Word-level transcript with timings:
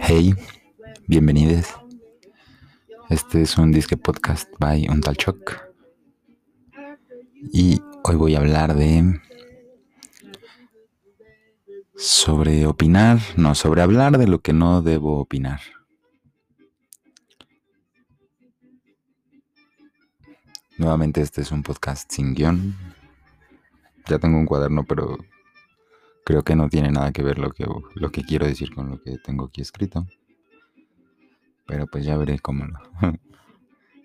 Hey, 0.00 0.34
bienvenidos. 1.06 1.66
Este 3.08 3.42
es 3.42 3.56
un 3.58 3.70
disque 3.70 3.96
podcast 3.96 4.50
by 4.58 4.88
Un 4.88 5.00
Tal 5.00 5.16
Choc. 5.16 5.60
Y 7.52 7.80
hoy 8.02 8.16
voy 8.16 8.34
a 8.34 8.38
hablar 8.38 8.74
de. 8.74 9.20
Sobre 11.94 12.66
opinar, 12.66 13.20
no, 13.36 13.54
sobre 13.54 13.82
hablar 13.82 14.18
de 14.18 14.26
lo 14.26 14.40
que 14.40 14.52
no 14.52 14.82
debo 14.82 15.20
opinar. 15.20 15.60
Nuevamente 20.76 21.20
este 21.20 21.42
es 21.42 21.52
un 21.52 21.62
podcast 21.62 22.10
sin 22.10 22.34
guion. 22.34 22.76
Ya 24.08 24.18
tengo 24.18 24.38
un 24.38 24.46
cuaderno, 24.46 24.84
pero 24.84 25.18
creo 26.24 26.42
que 26.42 26.56
no 26.56 26.68
tiene 26.68 26.90
nada 26.90 27.12
que 27.12 27.22
ver 27.22 27.38
lo 27.38 27.50
que, 27.50 27.66
lo 27.94 28.10
que 28.10 28.24
quiero 28.24 28.46
decir 28.46 28.74
con 28.74 28.90
lo 28.90 29.00
que 29.00 29.18
tengo 29.18 29.46
aquí 29.46 29.60
escrito. 29.60 30.06
Pero 31.66 31.86
pues 31.86 32.04
ya 32.04 32.16
veré 32.16 32.38
cómo 32.38 32.64
lo, 32.66 32.78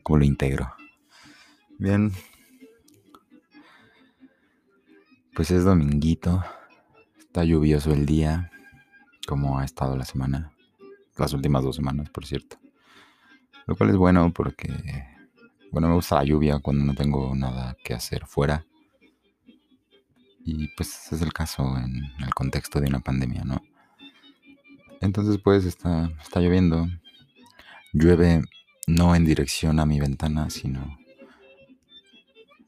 cómo 0.04 0.20
lo 0.20 0.26
integro. 0.26 0.72
Bien. 1.78 2.12
Pues 5.34 5.52
es 5.52 5.64
dominguito. 5.64 6.44
Está 7.18 7.44
lluvioso 7.44 7.94
el 7.94 8.06
día, 8.06 8.52
como 9.28 9.60
ha 9.60 9.66
estado 9.66 9.96
la 9.96 10.06
semana. 10.06 10.52
Las 11.18 11.34
últimas 11.34 11.64
dos 11.64 11.76
semanas, 11.76 12.10
por 12.10 12.26
cierto. 12.26 12.58
Lo 13.66 13.76
cual 13.76 13.92
es 13.92 13.98
bueno 13.98 14.34
porque, 14.34 14.68
bueno, 15.72 15.88
me 15.90 15.94
gusta 15.94 16.16
la 16.16 16.24
lluvia 16.24 16.60
cuando 16.60 16.84
no 16.84 16.96
tengo 16.96 17.34
nada 17.36 17.78
que 17.84 17.94
hacer 17.94 18.26
fuera. 18.26 18.66
Y 20.52 20.68
pues 20.70 21.12
es 21.12 21.22
el 21.22 21.32
caso 21.32 21.78
en 21.78 22.12
el 22.24 22.34
contexto 22.34 22.82
de 22.82 22.88
una 22.88 23.02
pandemia, 23.02 23.44
¿no? 23.44 23.62
Entonces 25.00 25.38
pues 25.44 25.64
está, 25.64 26.12
está 26.20 26.40
lloviendo. 26.40 26.88
Llueve 27.94 28.42
no 28.88 29.14
en 29.14 29.26
dirección 29.26 29.80
a 29.80 29.86
mi 29.86 30.00
ventana, 30.00 30.50
sino 30.50 30.98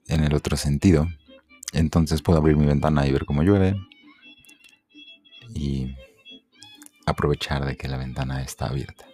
en 0.07 0.23
el 0.23 0.35
otro 0.35 0.57
sentido. 0.57 1.07
Entonces 1.73 2.21
puedo 2.21 2.37
abrir 2.37 2.55
mi 2.55 2.67
ventana 2.67 3.07
y 3.07 3.11
ver 3.11 3.25
cómo 3.25 3.41
llueve. 3.41 3.75
Y 5.55 5.95
aprovechar 7.07 7.65
de 7.65 7.77
que 7.77 7.87
la 7.87 7.97
ventana 7.97 8.43
está 8.43 8.67
abierta. 8.67 9.05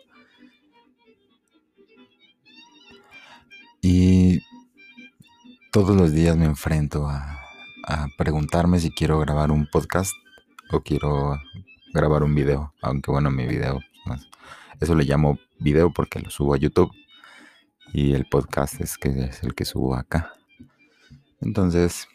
Y 3.82 4.42
todos 5.72 5.96
los 5.96 6.12
días 6.12 6.36
me 6.36 6.46
enfrento 6.46 7.08
a 7.08 7.47
a 7.88 8.10
preguntarme 8.18 8.80
si 8.80 8.92
quiero 8.92 9.18
grabar 9.20 9.50
un 9.50 9.66
podcast 9.66 10.14
o 10.72 10.82
quiero 10.82 11.40
grabar 11.94 12.22
un 12.24 12.36
video. 12.36 12.74
Aunque 12.82 13.12
bueno, 13.12 13.32
mi 13.32 13.48
video, 13.48 13.80
pues, 14.06 14.28
eso 14.82 14.94
le 14.94 15.06
llamo 15.06 15.40
video 15.58 15.94
porque 15.94 16.20
lo 16.20 16.30
subo 16.30 16.54
a 16.54 16.58
YouTube 16.58 16.92
y 17.94 18.14
el 18.14 18.26
podcast 18.26 18.82
es 18.82 18.98
que 18.98 19.08
es 19.08 19.42
el 19.42 19.56
que 19.56 19.64
subo 19.64 19.96
acá. 19.96 20.34
Entonces, 21.40 22.10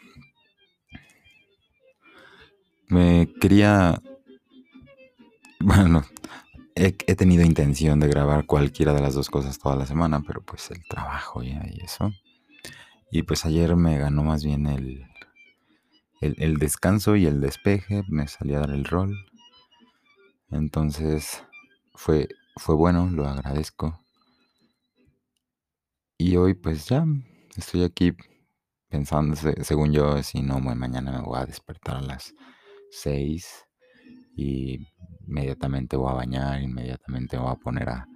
me 2.89 3.33
quería, 3.41 4.03
bueno, 5.59 6.05
he, 6.75 6.95
he, 7.07 7.17
tenido 7.17 7.45
intención 7.45 7.99
de 7.99 8.09
grabar 8.09 8.45
cualquiera 8.45 8.93
de 8.93 9.01
las 9.01 9.15
dos 9.15 9.31
cosas 9.31 9.59
toda 9.59 9.77
la 9.77 9.87
semana, 9.87 10.23
pero 10.27 10.43
pues 10.43 10.71
el 10.71 10.85
trabajo 10.85 11.43
ya 11.43 11.65
y 11.67 11.81
eso. 11.83 12.13
Y 13.11 13.23
pues 13.23 13.47
ayer 13.47 13.75
me 13.77 13.97
ganó 13.99 14.23
más 14.23 14.45
bien 14.45 14.67
el, 14.67 15.07
el, 16.23 16.57
descanso 16.57 17.17
y 17.17 17.27
el 17.27 17.41
despeje, 17.41 18.05
me 18.09 18.29
salí 18.29 18.55
a 18.55 18.61
dar 18.61 18.71
el 18.71 18.85
rol. 18.85 19.17
Entonces 20.51 21.43
fue, 21.95 22.29
fue 22.57 22.75
bueno, 22.75 23.11
lo 23.11 23.27
agradezco. 23.27 23.99
Y 26.17 26.37
hoy 26.37 26.55
pues 26.55 26.87
ya 26.87 27.05
estoy 27.57 27.83
aquí 27.83 28.13
pensando, 28.89 29.35
según 29.63 29.93
yo, 29.93 30.23
si 30.23 30.43
no, 30.43 30.61
mañana 30.61 31.11
me 31.11 31.23
voy 31.23 31.41
a 31.41 31.47
despertar 31.47 31.97
a 31.97 32.03
las 32.03 32.35
6 32.91 33.65
y 34.37 34.87
inmediatamente 35.27 35.97
voy 35.97 36.13
a 36.13 36.15
bañar, 36.15 36.63
inmediatamente 36.63 37.37
voy 37.37 37.51
a 37.51 37.57
poner 37.57 37.89
a, 37.89 38.07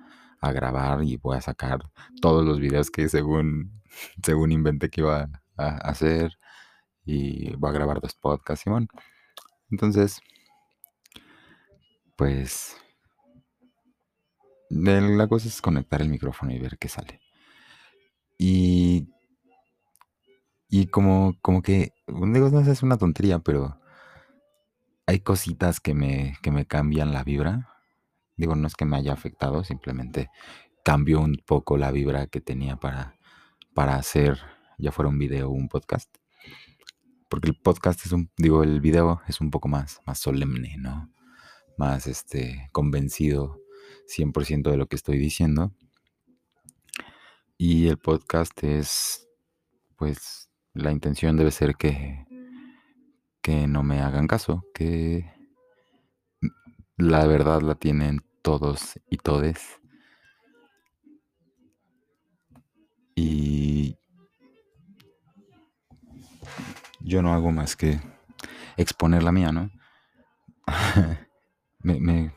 a 0.41 0.53
grabar 0.53 1.03
y 1.03 1.17
voy 1.17 1.37
a 1.37 1.41
sacar 1.41 1.81
todos 2.21 2.45
los 2.45 2.61
videos 2.61 2.91
que 2.91 3.09
según, 3.09 3.83
según 4.23 4.53
inventé 4.53 4.91
que 4.91 5.01
iba 5.01 5.29
a 5.57 5.69
hacer 5.79 6.39
y 7.07 7.55
voy 7.57 7.71
a 7.71 7.75
grabar 7.75 8.01
dos 8.01 8.15
podcasts, 8.15 8.65
Simón. 8.65 8.89
Entonces, 9.71 10.21
pues 12.17 12.77
la 14.69 15.29
cosa 15.29 15.49
es 15.49 15.63
conectar 15.63 16.03
el 16.03 16.09
micrófono 16.09 16.53
y 16.53 16.59
ver 16.59 16.77
qué 16.79 16.89
sale. 16.89 17.21
Y, 18.37 19.09
y 20.69 20.89
como, 20.89 21.39
como 21.41 21.63
que, 21.63 21.95
digo, 22.07 22.51
no 22.51 22.61
es 22.61 22.83
una 22.83 22.99
tontería, 22.99 23.39
pero 23.39 23.81
hay 25.07 25.21
cositas 25.21 25.81
que 25.81 25.95
me, 25.95 26.37
que 26.43 26.51
me 26.51 26.67
cambian 26.67 27.13
la 27.13 27.23
vibra. 27.23 27.73
Digo, 28.37 28.57
no 28.57 28.67
es 28.67 28.75
que 28.75 28.85
me 28.85 28.97
haya 28.97 29.13
afectado, 29.13 29.65
simplemente 29.65 30.29
cambio 30.85 31.21
un 31.21 31.37
poco 31.47 31.77
la 31.77 31.91
vibra 31.91 32.27
que 32.27 32.41
tenía 32.41 32.77
para, 32.77 33.17
para 33.75 33.97
hacer, 33.97 34.39
ya 34.79 34.93
fuera 34.93 35.09
un 35.09 35.19
video 35.19 35.49
o 35.49 35.53
un 35.53 35.69
podcast 35.69 36.15
porque 37.29 37.49
el 37.49 37.57
podcast 37.57 38.05
es 38.07 38.13
un, 38.13 38.31
digo, 38.37 38.63
el 38.63 38.81
video 38.81 39.21
es 39.27 39.41
un 39.41 39.51
poco 39.51 39.69
más, 39.69 40.01
más 40.07 40.19
solemne, 40.19 40.77
¿no? 40.79 41.11
Más, 41.77 42.07
este, 42.07 42.69
convencido 42.73 43.61
100% 44.07 44.71
de 44.71 44.77
lo 44.77 44.87
que 44.87 44.97
estoy 44.97 45.19
diciendo. 45.19 45.73
Y 47.59 47.89
el 47.89 47.99
podcast 47.99 48.63
es, 48.63 49.29
pues, 49.97 50.51
la 50.75 50.93
intención 50.93 51.37
debe 51.37 51.51
ser 51.51 51.75
que, 51.77 52.27
que 53.41 53.67
no 53.67 53.83
me 53.83 54.01
hagan 54.01 54.27
caso, 54.27 54.65
que 54.75 55.33
la 56.97 57.27
verdad 57.27 57.63
la 57.63 57.75
tienen 57.75 58.21
todos 58.43 59.01
y 59.11 59.17
todes. 59.17 59.81
Y 63.15 63.99
yo 67.07 67.23
no 67.23 67.33
hago 67.33 67.53
más 67.53 67.77
que 67.77 68.01
exponer 68.77 69.23
la 69.23 69.33
mía, 69.33 69.53
¿no? 69.53 69.71
me, 71.79 72.01
me, 72.01 72.35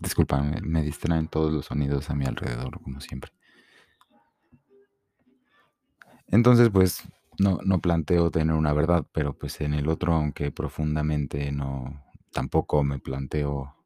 disculpa, 0.00 0.42
me, 0.42 0.82
distraen 0.82 1.28
todos 1.28 1.52
los 1.52 1.66
sonidos 1.66 2.10
a 2.10 2.14
mi 2.14 2.26
alrededor, 2.26 2.80
como 2.82 3.00
siempre. 3.00 3.30
Entonces, 6.26 6.70
pues, 6.70 7.02
no, 7.38 7.58
no 7.64 7.80
planteo 7.80 8.30
tener 8.30 8.54
una 8.54 8.72
verdad, 8.72 9.06
pero 9.12 9.38
pues 9.38 9.60
en 9.60 9.74
el 9.74 9.88
otro, 9.88 10.12
aunque 10.12 10.50
profundamente 10.50 11.52
no, 11.52 12.04
tampoco 12.32 12.82
me 12.82 12.98
planteo 12.98 13.76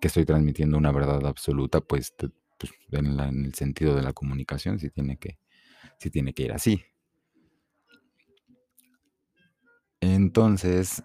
que 0.00 0.08
estoy 0.08 0.24
transmitiendo 0.24 0.76
una 0.76 0.92
verdad 0.92 1.24
absoluta, 1.26 1.80
pues, 1.80 2.14
pues 2.18 2.72
en, 2.92 3.18
el 3.20 3.54
sentido 3.54 3.94
de 3.94 4.02
la 4.02 4.12
comunicación, 4.12 4.78
sí 4.78 4.90
tiene 4.90 5.18
que, 5.18 5.38
sí 5.98 6.10
tiene 6.10 6.32
que 6.32 6.44
ir 6.44 6.52
así. 6.52 6.82
Entonces, 10.00 11.02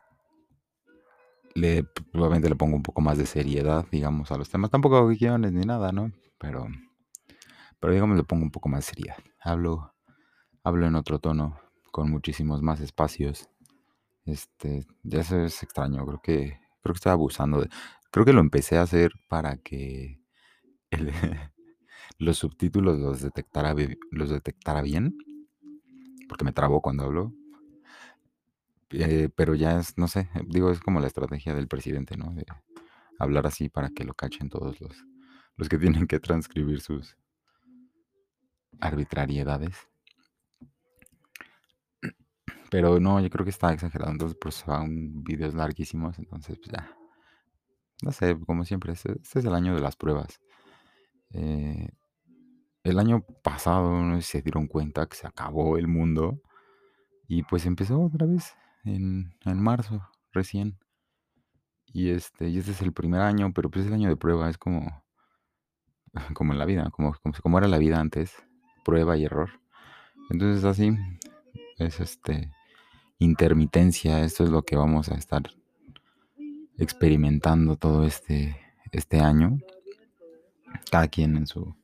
le, 1.56 1.84
probablemente 2.12 2.50
le 2.50 2.56
pongo 2.56 2.76
un 2.76 2.84
poco 2.84 3.02
más 3.02 3.18
de 3.18 3.26
seriedad, 3.26 3.86
digamos, 3.92 4.32
a 4.32 4.38
los 4.38 4.50
temas. 4.50 4.72
Tampoco 4.72 5.08
guiones 5.08 5.52
ni 5.52 5.66
nada, 5.66 5.92
¿no? 5.92 6.12
Pero, 6.38 6.68
pero 7.80 7.94
digamos, 7.94 8.18
le 8.18 8.24
pongo 8.24 8.44
un 8.44 8.52
poco 8.52 8.70
más 8.70 8.86
de 8.86 8.94
seriedad. 8.94 9.18
Hablo, 9.40 9.94
hablo 10.64 10.88
en 10.88 10.96
otro 10.96 11.20
tono, 11.20 11.60
con 11.92 12.10
muchísimos 12.10 12.62
más 12.62 12.80
espacios. 12.82 13.50
Este, 14.26 14.86
ya 15.04 15.22
eso 15.22 15.40
es 15.44 15.64
extraño, 15.64 16.06
creo 16.06 16.22
que, 16.22 16.60
creo 16.82 16.94
que 16.94 16.98
estoy 16.98 17.12
abusando 17.12 17.62
de, 17.62 17.70
creo 18.12 18.24
que 18.24 18.34
lo 18.34 18.40
empecé 18.40 18.78
a 18.78 18.84
hacer 18.84 19.14
para 19.28 19.58
que 19.58 20.22
los 22.20 22.38
subtítulos 22.38 23.00
los 23.00 23.22
detectara, 23.22 23.76
los 24.12 24.30
detectara 24.30 24.84
bien, 24.84 25.18
porque 26.30 26.46
me 26.46 26.54
trabo 26.54 26.82
cuando 26.82 27.04
hablo 27.04 27.34
eh, 28.92 29.30
pero 29.36 29.56
ya 29.56 29.80
es, 29.80 29.98
no 29.98 30.08
sé, 30.08 30.30
digo, 30.48 30.72
es 30.72 30.80
como 30.80 31.00
la 31.00 31.08
estrategia 31.08 31.54
del 31.54 31.68
presidente, 31.68 32.18
¿no? 32.18 32.34
De 32.34 32.46
hablar 33.20 33.48
así 33.48 33.70
para 33.70 33.90
que 33.90 34.04
lo 34.04 34.14
cachen 34.14 34.50
todos 34.50 34.82
los, 34.82 35.06
los 35.56 35.70
que 35.70 35.78
tienen 35.78 36.08
que 36.08 36.20
transcribir 36.20 36.82
sus 36.82 37.16
arbitrariedades. 38.80 39.76
Pero 42.70 43.00
no, 43.00 43.20
yo 43.20 43.30
creo 43.30 43.44
que 43.44 43.50
está 43.52 43.74
exagerado. 43.74 44.12
Entonces, 44.12 44.38
pues 44.40 44.56
son 44.56 45.24
videos 45.24 45.54
larguísimos. 45.54 46.18
Entonces, 46.20 46.58
pues 46.58 46.72
ya. 46.72 46.96
No 48.02 48.12
sé, 48.12 48.40
como 48.40 48.64
siempre, 48.64 48.94
este, 48.94 49.12
este 49.22 49.40
es 49.40 49.46
el 49.46 49.54
año 49.54 49.76
de 49.76 49.82
las 49.82 49.98
pruebas. 49.98 50.40
Eh, 51.32 51.90
el 52.84 52.98
año 52.98 53.26
pasado, 53.44 54.02
no 54.02 54.22
se 54.22 54.42
dieron 54.42 54.68
cuenta 54.68 55.06
que 55.06 55.18
se 55.18 55.28
acabó 55.28 55.78
el 55.78 55.88
mundo. 55.88 56.42
Y 57.28 57.44
pues 57.44 57.66
empezó 57.66 58.02
otra 58.02 58.26
vez 58.26 58.56
en, 58.86 59.34
marzo 59.46 60.08
recién. 60.32 60.78
Y 61.94 62.10
este, 62.10 62.50
y 62.50 62.58
este 62.58 62.72
es 62.72 62.82
el 62.82 62.94
primer 62.94 63.22
año, 63.22 63.52
pero 63.54 63.70
pues 63.70 63.86
es 63.86 63.88
el 63.88 63.96
año 63.96 64.10
de 64.10 64.16
prueba, 64.16 64.50
es 64.50 64.58
como, 64.58 65.04
como 66.34 66.54
en 66.54 66.60
la 66.60 66.66
vida, 66.66 66.90
como, 66.92 67.14
como, 67.22 67.36
como 67.42 67.58
era 67.58 67.68
la 67.68 67.78
vida 67.78 68.00
antes, 68.00 68.34
prueba 68.86 69.18
y 69.18 69.26
error. 69.26 69.50
Entonces 70.30 70.64
así, 70.64 70.96
es 71.78 72.00
este, 72.00 72.52
intermitencia, 73.20 74.24
esto 74.24 74.44
es 74.44 74.50
lo 74.50 74.64
que 74.64 74.78
vamos 74.78 75.10
a 75.10 75.16
estar 75.16 75.44
experimentando 76.78 77.76
todo 77.76 78.06
este, 78.06 78.58
este 78.92 79.20
año, 79.20 79.60
cada 80.90 81.08
quien 81.10 81.36
en 81.36 81.48
su, 81.48 81.76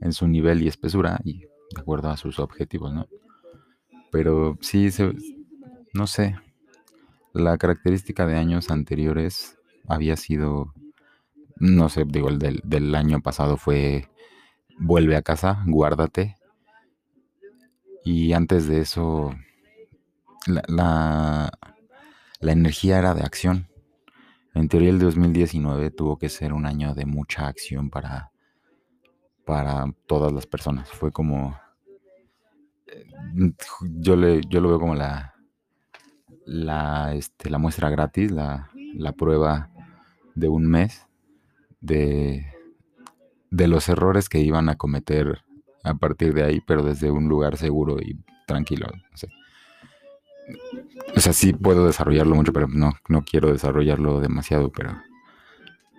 en 0.00 0.12
su 0.12 0.26
nivel 0.26 0.62
y 0.62 0.68
espesura 0.68 1.20
y 1.24 1.40
de 1.40 1.80
acuerdo 1.80 2.10
a 2.10 2.16
sus 2.16 2.38
objetivos, 2.38 2.92
¿no? 2.92 3.06
Pero 4.10 4.58
sí, 4.60 4.90
se, 4.90 5.14
no 5.92 6.06
sé, 6.06 6.36
la 7.32 7.58
característica 7.58 8.26
de 8.26 8.36
años 8.36 8.70
anteriores 8.70 9.58
había 9.88 10.16
sido, 10.16 10.74
no 11.56 11.88
sé, 11.88 12.04
digo, 12.06 12.28
el 12.28 12.38
del, 12.38 12.94
año 12.94 13.20
pasado 13.20 13.56
fue 13.56 14.08
vuelve 14.78 15.16
a 15.16 15.22
casa, 15.22 15.62
guárdate. 15.66 16.36
Y 18.04 18.32
antes 18.32 18.66
de 18.66 18.80
eso, 18.80 19.34
la, 20.46 21.52
la, 22.40 22.52
energía 22.52 22.98
era 22.98 23.14
de 23.14 23.22
acción. 23.22 23.68
En 24.54 24.68
teoría 24.68 24.90
el 24.90 24.98
2019 24.98 25.90
tuvo 25.90 26.18
que 26.18 26.28
ser 26.28 26.52
un 26.52 26.66
año 26.66 26.94
de 26.94 27.06
mucha 27.06 27.46
acción 27.46 27.90
para, 27.90 28.32
para 29.44 29.86
todas 30.06 30.32
las 30.32 30.46
personas. 30.46 30.90
Fue 30.90 31.12
como... 31.12 31.58
Yo, 33.80 34.16
le, 34.16 34.42
yo 34.48 34.60
lo 34.60 34.68
veo 34.68 34.80
como 34.80 34.94
la, 34.94 35.31
la, 36.44 37.14
este, 37.14 37.50
la 37.50 37.58
muestra 37.58 37.90
gratis, 37.90 38.30
la, 38.30 38.70
la 38.94 39.12
prueba 39.12 39.70
de 40.34 40.48
un 40.48 40.66
mes 40.66 41.06
de, 41.80 42.46
de 43.50 43.68
los 43.68 43.88
errores 43.88 44.28
que 44.28 44.40
iban 44.40 44.68
a 44.68 44.76
cometer 44.76 45.42
a 45.84 45.94
partir 45.94 46.34
de 46.34 46.44
ahí, 46.44 46.60
pero 46.60 46.82
desde 46.82 47.10
un 47.10 47.28
lugar 47.28 47.56
seguro 47.56 47.98
y 48.00 48.18
tranquilo. 48.46 48.86
O 49.12 49.16
sea, 49.16 49.30
o 51.16 51.20
sea, 51.20 51.32
sí 51.32 51.52
puedo 51.52 51.86
desarrollarlo 51.86 52.34
mucho, 52.34 52.52
pero 52.52 52.68
no, 52.68 52.92
no 53.08 53.22
quiero 53.22 53.52
desarrollarlo 53.52 54.20
demasiado, 54.20 54.70
pero, 54.70 54.96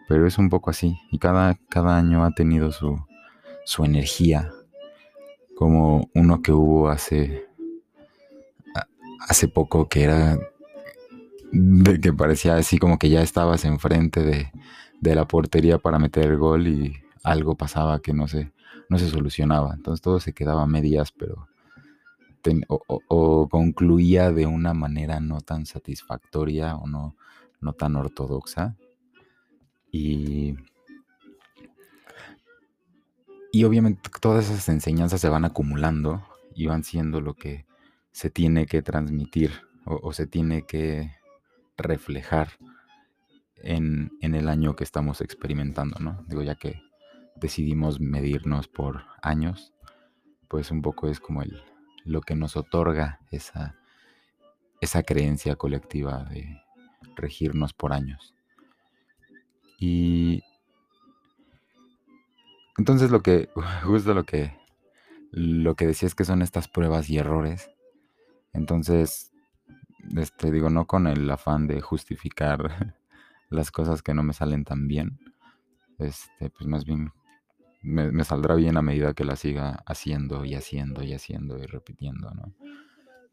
pero 0.07 0.27
es 0.27 0.37
un 0.37 0.49
poco 0.49 0.69
así. 0.69 0.97
Y 1.11 1.19
cada, 1.19 1.55
cada 1.69 1.97
año 1.97 2.23
ha 2.23 2.31
tenido 2.31 2.71
su, 2.71 2.99
su 3.65 3.85
energía, 3.85 4.51
como 5.55 6.09
uno 6.13 6.41
que 6.41 6.51
hubo 6.51 6.89
hace, 6.89 7.45
hace 9.27 9.47
poco 9.47 9.87
que 9.87 10.03
era 10.03 10.37
de 11.51 11.99
que 11.99 12.13
parecía 12.13 12.55
así 12.55 12.77
como 12.79 12.97
que 12.97 13.09
ya 13.09 13.21
estabas 13.21 13.63
enfrente 13.65 14.21
de, 14.21 14.51
de 15.01 15.15
la 15.15 15.27
portería 15.27 15.77
para 15.77 15.99
meter 15.99 16.25
el 16.25 16.37
gol 16.37 16.67
y 16.67 17.03
algo 17.23 17.55
pasaba 17.55 18.01
que 18.01 18.13
no 18.13 18.27
se, 18.27 18.51
no 18.89 18.97
se 18.97 19.09
solucionaba. 19.09 19.73
Entonces 19.73 20.01
todo 20.01 20.19
se 20.19 20.33
quedaba 20.33 20.63
a 20.63 20.67
medias, 20.67 21.11
pero 21.11 21.47
o, 22.67 22.81
o, 22.87 23.01
o, 23.07 23.49
concluía 23.49 24.31
de 24.31 24.45
una 24.45 24.73
manera 24.73 25.19
no 25.19 25.41
tan 25.41 25.65
satisfactoria 25.65 26.75
o 26.75 26.87
no, 26.87 27.15
no 27.61 27.73
tan 27.73 27.95
ortodoxa. 27.95 28.75
Y, 29.91 30.55
y 33.51 33.63
obviamente 33.63 34.09
todas 34.19 34.49
esas 34.49 34.67
enseñanzas 34.69 35.21
se 35.21 35.29
van 35.29 35.45
acumulando 35.45 36.25
y 36.55 36.65
van 36.65 36.83
siendo 36.83 37.21
lo 37.21 37.35
que 37.35 37.65
se 38.13 38.29
tiene 38.29 38.65
que 38.65 38.81
transmitir 38.81 39.51
o, 39.85 40.13
se 40.13 40.25
tiene 40.25 40.65
que 40.65 41.13
reflejar 41.75 42.51
en, 43.57 44.13
en, 44.21 44.35
el 44.35 44.47
año 44.47 44.77
que 44.77 44.85
estamos 44.85 45.19
experimentando, 45.19 45.99
¿no? 45.99 46.23
Digo, 46.29 46.41
ya 46.41 46.55
que 46.55 46.81
decidimos 47.35 47.99
medirnos 47.99 48.69
por 48.69 49.03
años, 49.21 49.73
pues 50.47 50.71
un 50.71 50.81
poco 50.81 51.09
es 51.09 51.19
como 51.19 51.41
el, 51.41 51.61
lo 52.05 52.21
que 52.21 52.35
nos 52.35 52.55
otorga 52.55 53.19
esa, 53.31 53.75
esa 54.79 55.03
creencia 55.03 55.55
colectiva 55.55 56.23
de 56.25 56.61
regirnos 57.15 57.73
por 57.73 57.91
años. 57.91 58.33
Y 59.79 60.43
entonces 62.77 63.11
lo 63.11 63.21
que, 63.21 63.49
justo 63.83 64.13
lo 64.13 64.23
que, 64.23 64.57
lo 65.31 65.75
que 65.75 65.87
decía 65.87 66.07
es 66.07 66.15
que 66.15 66.25
son 66.25 66.41
estas 66.41 66.67
pruebas 66.67 67.09
y 67.09 67.17
errores. 67.17 67.72
Entonces, 68.53 69.33
este, 70.15 70.51
digo, 70.51 70.69
no 70.69 70.85
con 70.85 71.07
el 71.07 71.29
afán 71.29 71.67
de 71.67 71.81
justificar 71.81 72.95
las 73.49 73.71
cosas 73.71 74.01
que 74.01 74.13
no 74.13 74.23
me 74.23 74.33
salen 74.33 74.63
tan 74.63 74.87
bien. 74.87 75.19
Este, 75.99 76.49
pues 76.49 76.67
más 76.67 76.85
bien 76.85 77.11
me, 77.81 78.11
me, 78.11 78.23
saldrá 78.23 78.55
bien 78.55 78.77
a 78.77 78.81
medida 78.81 79.13
que 79.13 79.25
la 79.25 79.35
siga 79.35 79.83
haciendo 79.85 80.45
y 80.45 80.55
haciendo 80.55 81.03
y 81.03 81.13
haciendo 81.13 81.57
y 81.59 81.65
repitiendo, 81.65 82.31
¿no? 82.31 82.53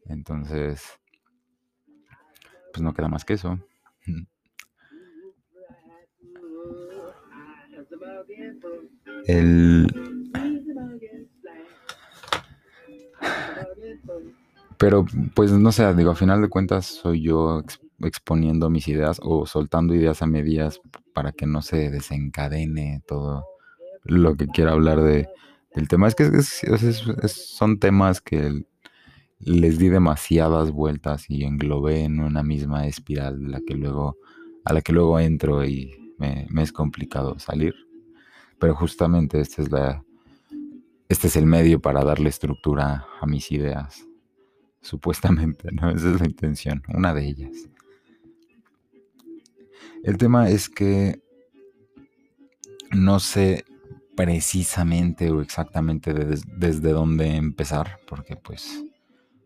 Entonces, 0.05 0.99
pues 2.73 2.81
no 2.81 2.93
queda 2.93 3.07
más 3.07 3.25
que 3.25 3.33
eso. 3.33 3.59
El... 9.27 9.87
Pero 14.81 15.05
pues 15.35 15.51
no 15.51 15.71
sé, 15.71 15.93
digo, 15.93 16.09
a 16.09 16.15
final 16.15 16.41
de 16.41 16.49
cuentas 16.49 16.87
soy 16.87 17.21
yo 17.21 17.61
exponiendo 17.99 18.71
mis 18.71 18.87
ideas 18.87 19.19
o 19.21 19.45
soltando 19.45 19.93
ideas 19.93 20.23
a 20.23 20.25
medias 20.25 20.81
para 21.13 21.31
que 21.33 21.45
no 21.45 21.61
se 21.61 21.91
desencadene 21.91 23.03
todo 23.05 23.45
lo 24.03 24.35
que 24.35 24.47
quiera 24.47 24.71
hablar 24.71 25.03
de, 25.03 25.29
del 25.75 25.87
tema. 25.87 26.07
Es 26.07 26.15
que 26.15 26.31
son 27.27 27.77
temas 27.77 28.21
que 28.21 28.65
les 29.37 29.77
di 29.77 29.89
demasiadas 29.89 30.71
vueltas 30.71 31.29
y 31.29 31.43
englobé 31.43 32.03
en 32.03 32.19
una 32.19 32.41
misma 32.41 32.87
espiral 32.87 33.51
la 33.51 33.61
que 33.61 33.75
luego, 33.75 34.17
a 34.65 34.73
la 34.73 34.81
que 34.81 34.93
luego 34.93 35.19
entro 35.19 35.63
y 35.63 36.15
me, 36.17 36.47
es 36.59 36.71
complicado 36.71 37.37
salir. 37.37 37.75
Pero 38.57 38.75
justamente 38.75 39.41
este 39.41 39.61
es, 39.61 39.71
la, 39.71 40.03
este 41.07 41.27
es 41.27 41.35
el 41.35 41.45
medio 41.45 41.79
para 41.79 42.03
darle 42.03 42.29
estructura 42.29 43.05
a 43.21 43.27
mis 43.27 43.51
ideas. 43.51 44.07
Supuestamente, 44.81 45.69
¿no? 45.71 45.89
Esa 45.91 46.11
es 46.11 46.19
la 46.19 46.25
intención, 46.25 46.83
una 46.93 47.13
de 47.13 47.27
ellas. 47.27 47.69
El 50.03 50.17
tema 50.17 50.49
es 50.49 50.67
que 50.67 51.21
no 52.91 53.19
sé 53.19 53.63
precisamente 54.15 55.29
o 55.31 55.41
exactamente 55.41 56.13
de, 56.13 56.39
desde 56.57 56.91
dónde 56.91 57.35
empezar, 57.35 57.99
porque 58.07 58.35
pues, 58.35 58.83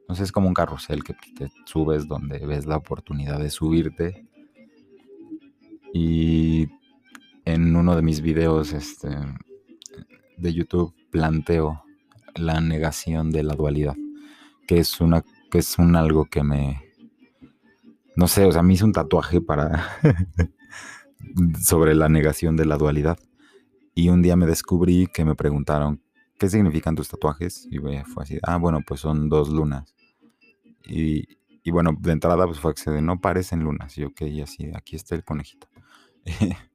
no 0.07 0.15
sé, 0.15 0.23
es 0.23 0.31
como 0.31 0.47
un 0.47 0.53
carrusel 0.53 1.03
que 1.03 1.13
te 1.13 1.51
subes 1.65 2.07
donde 2.07 2.39
ves 2.45 2.65
la 2.65 2.77
oportunidad 2.77 3.39
de 3.39 3.49
subirte. 3.49 4.25
Y 5.93 6.67
en 7.45 7.75
uno 7.75 7.95
de 7.95 8.01
mis 8.01 8.21
videos 8.21 8.73
este, 8.73 9.09
de 10.37 10.53
YouTube 10.53 10.93
planteo 11.09 11.83
la 12.35 12.59
negación 12.59 13.31
de 13.31 13.43
la 13.43 13.55
dualidad, 13.55 13.95
que 14.67 14.79
es 14.79 15.01
una 15.01 15.23
que 15.51 15.59
es 15.59 15.77
un 15.77 15.95
algo 15.95 16.25
que 16.25 16.43
me 16.43 16.85
no 18.15 18.27
sé, 18.27 18.45
o 18.45 18.51
sea, 18.51 18.63
me 18.63 18.73
hice 18.73 18.85
un 18.85 18.93
tatuaje 18.93 19.41
para 19.41 19.89
sobre 21.61 21.95
la 21.95 22.09
negación 22.09 22.55
de 22.55 22.65
la 22.65 22.77
dualidad. 22.77 23.19
Y 23.93 24.09
un 24.09 24.21
día 24.21 24.35
me 24.35 24.45
descubrí 24.45 25.07
que 25.07 25.25
me 25.25 25.35
preguntaron, 25.35 26.01
¿qué 26.39 26.49
significan 26.49 26.95
tus 26.95 27.09
tatuajes? 27.09 27.67
Y 27.69 27.77
fue 27.79 28.23
así, 28.23 28.39
ah, 28.43 28.57
bueno, 28.57 28.79
pues 28.85 29.01
son 29.01 29.29
dos 29.29 29.49
lunas. 29.49 29.95
Y, 30.85 31.37
y 31.63 31.71
bueno, 31.71 31.95
de 31.99 32.11
entrada 32.11 32.45
pues 32.45 32.59
fue 32.59 32.71
acceder, 32.71 33.01
no 33.03 33.19
parecen 33.19 33.61
lunas. 33.61 33.97
Y 33.97 34.03
ok, 34.03 34.21
y 34.21 34.41
así, 34.41 34.71
aquí 34.73 34.95
está 34.95 35.15
el 35.15 35.23
conejito. 35.23 35.67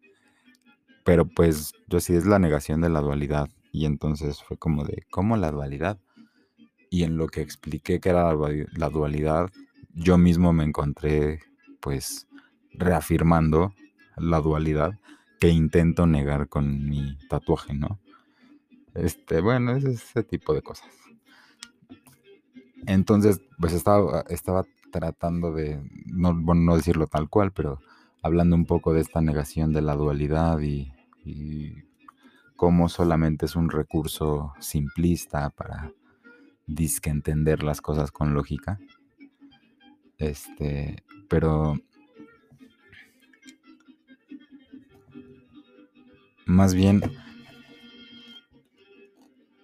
Pero 1.05 1.27
pues 1.27 1.73
yo 1.89 2.01
sí 2.01 2.15
es 2.15 2.27
la 2.27 2.39
negación 2.39 2.81
de 2.81 2.91
la 2.91 3.01
dualidad. 3.01 3.49
Y 3.73 3.87
entonces 3.87 4.43
fue 4.43 4.59
como 4.59 4.85
de, 4.85 5.05
¿cómo 5.11 5.37
la 5.37 5.51
dualidad? 5.51 5.99
Y 6.91 7.05
en 7.05 7.17
lo 7.17 7.29
que 7.29 7.41
expliqué 7.41 8.01
que 8.01 8.09
era 8.11 8.35
la 8.35 8.91
dualidad, 8.91 9.51
yo 9.95 10.19
mismo 10.19 10.53
me 10.53 10.65
encontré 10.65 11.41
pues 11.81 12.27
reafirmando 12.73 13.73
la 14.17 14.41
dualidad 14.41 14.99
que 15.41 15.49
intento 15.49 16.07
negar 16.07 16.49
con 16.49 16.89
mi 16.89 17.17
tatuaje, 17.29 17.75
¿no? 17.75 17.99
Este, 18.95 19.41
bueno, 19.41 19.77
es 19.77 19.85
ese 19.85 20.23
tipo 20.23 20.53
de 20.53 20.63
cosas. 20.63 20.91
Entonces, 22.87 23.41
pues 23.59 23.73
estaba, 23.73 24.23
estaba 24.29 24.65
tratando 24.91 25.53
de, 25.53 25.81
no, 26.07 26.35
bueno, 26.35 26.63
no 26.63 26.77
decirlo 26.77 27.07
tal 27.07 27.29
cual, 27.29 27.53
pero 27.53 27.79
hablando 28.23 28.57
un 28.57 28.67
poco 28.67 28.93
de 28.93 29.01
esta 29.01 29.21
negación 29.21 29.73
de 29.73 29.83
la 29.83 29.95
dualidad 29.95 30.59
y, 30.61 30.93
y 31.25 31.75
cómo 32.57 32.89
solamente 32.89 33.47
es 33.47 33.57
un 33.57 33.71
recurso 33.71 34.53
simplista 34.59 35.51
para 35.51 35.93
disque 36.67 37.11
entender 37.11 37.63
las 37.63 37.81
cosas 37.81 38.11
con 38.11 38.35
lógica. 38.35 38.79
Este, 40.19 41.03
pero 41.29 41.77
más 46.47 46.75
bien, 46.75 47.01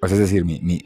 pues 0.00 0.12
es 0.12 0.18
decir, 0.18 0.44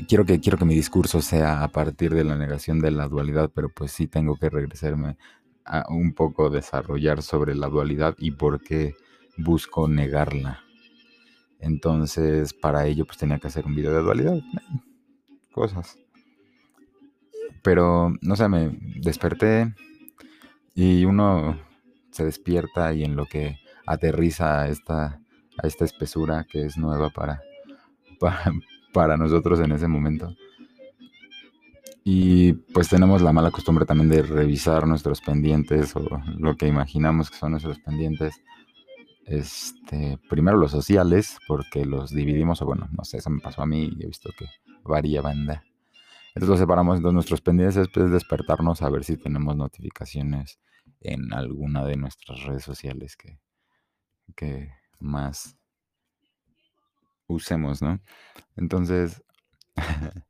quiero, 0.08 0.24
que, 0.24 0.40
quiero 0.40 0.58
que 0.58 0.64
mi 0.64 0.74
discurso 0.74 1.20
sea 1.20 1.62
a 1.62 1.68
partir 1.68 2.14
de 2.14 2.24
la 2.24 2.36
negación 2.36 2.80
de 2.80 2.90
la 2.90 3.06
dualidad, 3.08 3.50
pero 3.54 3.68
pues 3.68 3.92
sí 3.92 4.06
tengo 4.06 4.36
que 4.36 4.50
regresarme 4.50 5.16
a 5.64 5.84
un 5.88 6.14
poco 6.14 6.50
desarrollar 6.50 7.22
sobre 7.22 7.54
la 7.54 7.68
dualidad 7.68 8.14
y 8.18 8.32
por 8.32 8.62
qué 8.62 8.94
busco 9.36 9.88
negarla. 9.88 10.60
Entonces, 11.58 12.54
para 12.54 12.86
ello, 12.86 13.04
pues 13.04 13.18
tenía 13.18 13.38
que 13.38 13.48
hacer 13.48 13.66
un 13.66 13.74
video 13.74 13.92
de 13.92 14.02
dualidad. 14.02 14.38
Cosas. 15.52 15.98
Pero, 17.62 18.14
no 18.22 18.36
sé, 18.36 18.48
me 18.48 18.70
desperté 18.96 19.74
y 20.74 21.04
uno 21.04 21.58
se 22.10 22.24
despierta 22.24 22.92
y 22.92 23.04
en 23.04 23.16
lo 23.16 23.26
que 23.26 23.58
aterriza 23.86 24.62
a 24.62 24.68
esta, 24.68 25.20
esta 25.62 25.84
espesura 25.84 26.46
que 26.50 26.64
es 26.64 26.76
nueva 26.76 27.10
para, 27.14 27.42
para, 28.92 29.16
nosotros 29.16 29.60
en 29.60 29.72
ese 29.72 29.88
momento. 29.88 30.34
Y 32.02 32.54
pues 32.54 32.88
tenemos 32.88 33.20
la 33.20 33.32
mala 33.32 33.50
costumbre 33.50 33.84
también 33.84 34.08
de 34.08 34.22
revisar 34.22 34.86
nuestros 34.86 35.20
pendientes 35.20 35.94
o 35.96 36.22
lo 36.38 36.56
que 36.56 36.66
imaginamos 36.66 37.30
que 37.30 37.36
son 37.36 37.52
nuestros 37.52 37.78
pendientes. 37.80 38.42
Este, 39.26 40.18
primero 40.28 40.56
los 40.56 40.72
sociales, 40.72 41.38
porque 41.46 41.84
los 41.84 42.12
dividimos, 42.12 42.62
o 42.62 42.66
bueno, 42.66 42.88
no 42.96 43.04
sé, 43.04 43.18
eso 43.18 43.30
me 43.30 43.40
pasó 43.40 43.62
a 43.62 43.66
mí 43.66 43.90
y 43.96 44.02
he 44.02 44.06
visto 44.06 44.30
que 44.36 44.46
varía 44.84 45.22
banda. 45.22 45.64
Entonces 46.28 46.48
los 46.48 46.58
separamos, 46.60 47.02
de 47.02 47.12
nuestros 47.12 47.40
pendientes 47.40 47.76
después 47.76 48.10
despertarnos 48.10 48.82
a 48.82 48.90
ver 48.90 49.04
si 49.04 49.16
tenemos 49.16 49.56
notificaciones 49.56 50.60
en 51.00 51.32
alguna 51.32 51.84
de 51.84 51.96
nuestras 51.96 52.44
redes 52.44 52.62
sociales 52.62 53.16
que, 53.16 53.40
que 54.36 54.72
más 55.00 55.56
usemos, 57.26 57.82
¿no? 57.82 58.00
Entonces, 58.56 59.22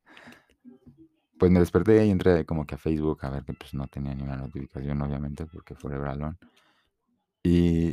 pues 1.39 1.51
me 1.51 1.61
desperté 1.61 2.07
y 2.07 2.11
entré 2.11 2.45
como 2.45 2.67
que 2.67 2.77
a 2.77 2.79
Facebook 2.79 3.25
a 3.25 3.31
ver 3.31 3.45
que 3.45 3.55
pues 3.55 3.75
no 3.75 3.87
tenía 3.89 4.15
ni 4.15 4.23
una 4.23 4.37
notificación, 4.37 5.01
obviamente, 5.03 5.47
porque 5.47 5.75
fue 5.75 5.95
Alone. 5.95 6.37
Y, 7.43 7.89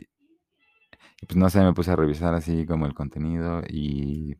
y 1.21 1.25
pues 1.27 1.35
no 1.37 1.49
sé, 1.49 1.61
me 1.61 1.73
puse 1.73 1.91
a 1.91 1.95
revisar 1.95 2.33
así 2.33 2.65
como 2.65 2.85
el 2.85 2.93
contenido 2.93 3.61
y... 3.67 4.35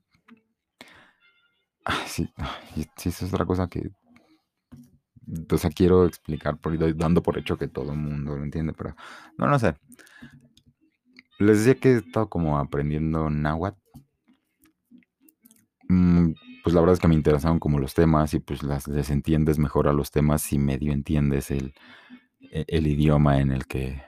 sí, 2.06 2.29
sí, 2.96 3.10
es 3.10 3.24
otra 3.24 3.46
cosa 3.46 3.67
que 3.67 3.91
o 5.27 5.70
quiero 5.75 6.06
explicar, 6.06 6.58
por 6.58 6.96
dando 6.96 7.22
por 7.22 7.38
hecho 7.38 7.58
que 7.58 7.67
todo 7.67 7.91
el 7.91 7.98
mundo 7.98 8.38
lo 8.38 8.44
entiende, 8.44 8.74
pero 8.74 8.96
no, 9.38 9.48
no 9.48 9.60
sé. 9.60 9.75
Les 11.39 11.60
decía 11.60 11.79
que 11.79 11.91
he 11.91 11.98
estado 11.98 12.29
como 12.29 12.58
aprendiendo 12.58 13.29
náhuatl. 13.29 13.79
Mm, 15.89 16.32
pues 16.63 16.74
la 16.74 16.82
verdad 16.82 16.96
es 16.96 17.00
que 17.00 17.08
me 17.08 17.15
interesaron 17.15 17.60
como 17.60 17.79
los 17.79 17.94
temas 17.94 18.34
y 18.34 18.39
pues 18.39 18.63
las, 18.63 18.88
les 18.88 19.10
entiendes 19.10 19.60
mejor 19.60 19.88
a 19.88 19.94
los 19.94 20.12
temas 20.12 20.41
si 20.41 20.58
medio 20.58 20.91
entiendes 20.91 21.51
el, 21.51 21.74
e, 22.51 22.65
el 22.67 22.88
idioma 22.88 23.39
en 23.39 23.51
el 23.51 23.67
que 23.67 24.01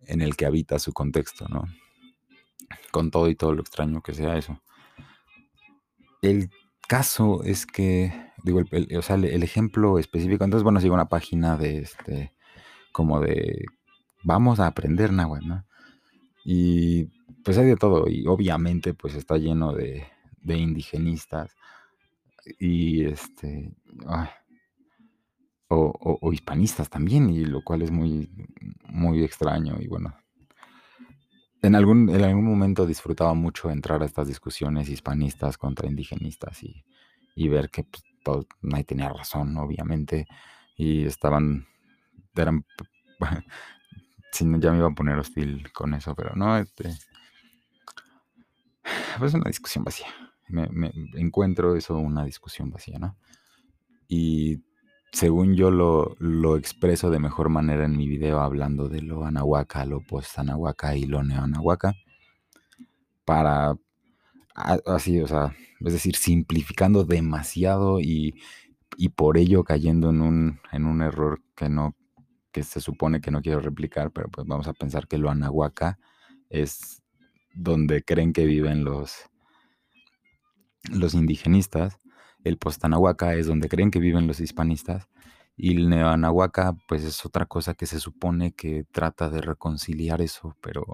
en 0.00 0.22
el 0.22 0.36
que 0.36 0.46
habita 0.46 0.78
su 0.78 0.92
contexto, 0.92 1.46
¿no? 1.48 1.64
Con 2.90 3.10
todo 3.10 3.28
y 3.28 3.34
todo 3.34 3.52
lo 3.52 3.60
extraño 3.60 4.02
que 4.02 4.14
sea 4.14 4.38
eso. 4.38 4.60
El 6.22 6.50
caso 6.88 7.44
es 7.44 7.66
que, 7.66 8.12
digo, 8.42 8.60
el, 8.72 8.96
o 8.96 9.02
sea, 9.02 9.14
el, 9.16 9.42
ejemplo 9.44 9.98
específico, 10.00 10.44
entonces, 10.44 10.64
bueno, 10.64 10.80
sigo 10.80 10.94
una 10.94 11.08
página 11.08 11.56
de 11.56 11.78
este, 11.78 12.34
como 12.90 13.20
de, 13.20 13.64
vamos 14.24 14.58
a 14.58 14.66
aprender 14.66 15.12
náhuatl, 15.12 15.46
¿no? 15.46 15.66
Y 16.44 17.04
pues 17.44 17.58
hay 17.58 17.66
de 17.66 17.76
todo, 17.76 18.08
y 18.08 18.26
obviamente 18.26 18.94
pues 18.94 19.14
está 19.14 19.36
lleno 19.36 19.72
de, 19.72 20.06
de 20.40 20.56
indigenistas 20.56 21.54
y 22.58 23.04
este, 23.04 23.74
o, 25.68 26.18
o, 26.20 26.32
hispanistas 26.32 26.88
también, 26.88 27.28
y 27.30 27.44
lo 27.44 27.62
cual 27.62 27.82
es 27.82 27.90
muy, 27.90 28.30
muy 28.88 29.22
extraño 29.22 29.76
y 29.80 29.86
bueno. 29.86 30.16
En 31.68 31.74
algún, 31.74 32.08
en 32.08 32.24
algún 32.24 32.46
momento 32.46 32.86
disfrutaba 32.86 33.34
mucho 33.34 33.70
entrar 33.70 34.02
a 34.02 34.06
estas 34.06 34.26
discusiones 34.26 34.88
hispanistas 34.88 35.58
contra 35.58 35.86
indigenistas 35.86 36.62
y, 36.62 36.82
y 37.34 37.48
ver 37.48 37.68
que 37.68 37.84
pues, 37.84 38.46
nadie 38.62 38.84
tenía 38.84 39.10
razón, 39.10 39.54
obviamente, 39.58 40.26
y 40.78 41.04
estaban, 41.04 41.66
eran, 42.34 42.64
ya 44.40 44.70
me 44.72 44.78
iba 44.78 44.88
a 44.88 44.94
poner 44.94 45.18
hostil 45.18 45.70
con 45.70 45.92
eso, 45.92 46.14
pero 46.14 46.34
no, 46.36 46.56
este, 46.56 46.88
pues 49.18 49.34
una 49.34 49.48
discusión 49.48 49.84
vacía. 49.84 50.08
Me 50.48 50.90
encuentro 51.16 51.76
eso 51.76 51.98
una 51.98 52.24
discusión 52.24 52.70
vacía, 52.70 52.98
¿no? 52.98 53.18
Y 54.08 54.64
según 55.12 55.54
yo 55.54 55.70
lo, 55.70 56.16
lo, 56.18 56.56
expreso 56.56 57.10
de 57.10 57.18
mejor 57.18 57.48
manera 57.48 57.84
en 57.84 57.96
mi 57.96 58.08
video 58.08 58.40
hablando 58.40 58.88
de 58.88 59.02
lo 59.02 59.24
anahuaca, 59.24 59.84
lo 59.84 60.00
post-anahuaca 60.00 60.96
y 60.96 61.04
lo 61.04 61.22
neo-anahuaca, 61.22 61.94
para 63.24 63.74
así, 64.86 65.20
o 65.20 65.28
sea, 65.28 65.54
es 65.80 65.92
decir, 65.92 66.16
simplificando 66.16 67.04
demasiado 67.04 68.00
y, 68.00 68.34
y 68.96 69.10
por 69.10 69.38
ello 69.38 69.64
cayendo 69.64 70.10
en 70.10 70.20
un, 70.20 70.60
en 70.72 70.86
un 70.86 71.02
error 71.02 71.40
que 71.54 71.68
no, 71.68 71.96
que 72.52 72.62
se 72.62 72.80
supone 72.80 73.20
que 73.20 73.30
no 73.30 73.42
quiero 73.42 73.60
replicar, 73.60 74.10
pero 74.10 74.28
pues 74.28 74.46
vamos 74.46 74.66
a 74.66 74.72
pensar 74.72 75.06
que 75.06 75.18
lo 75.18 75.30
anahuaca 75.30 75.98
es 76.50 77.02
donde 77.54 78.02
creen 78.02 78.32
que 78.32 78.46
viven 78.46 78.84
los, 78.84 79.14
los 80.90 81.14
indigenistas 81.14 81.98
el 82.44 82.58
postanahuaca 82.58 83.34
es 83.34 83.46
donde 83.46 83.68
creen 83.68 83.90
que 83.90 83.98
viven 83.98 84.26
los 84.26 84.40
hispanistas. 84.40 85.08
Y 85.56 85.76
el 85.76 85.88
neoanahuaca, 85.88 86.76
pues 86.86 87.04
es 87.04 87.26
otra 87.26 87.46
cosa 87.46 87.74
que 87.74 87.86
se 87.86 87.98
supone 88.00 88.52
que 88.52 88.84
trata 88.92 89.28
de 89.28 89.40
reconciliar 89.40 90.22
eso, 90.22 90.56
pero, 90.60 90.84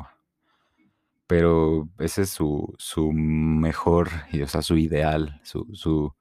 pero 1.27 1.89
ese 1.99 2.23
es 2.23 2.31
su, 2.31 2.75
su 2.79 3.13
mejor, 3.13 4.09
o 4.43 4.47
sea, 4.47 4.63
su 4.63 4.79
ideal, 4.79 5.41
su, 5.45 5.67
su, 5.75 6.15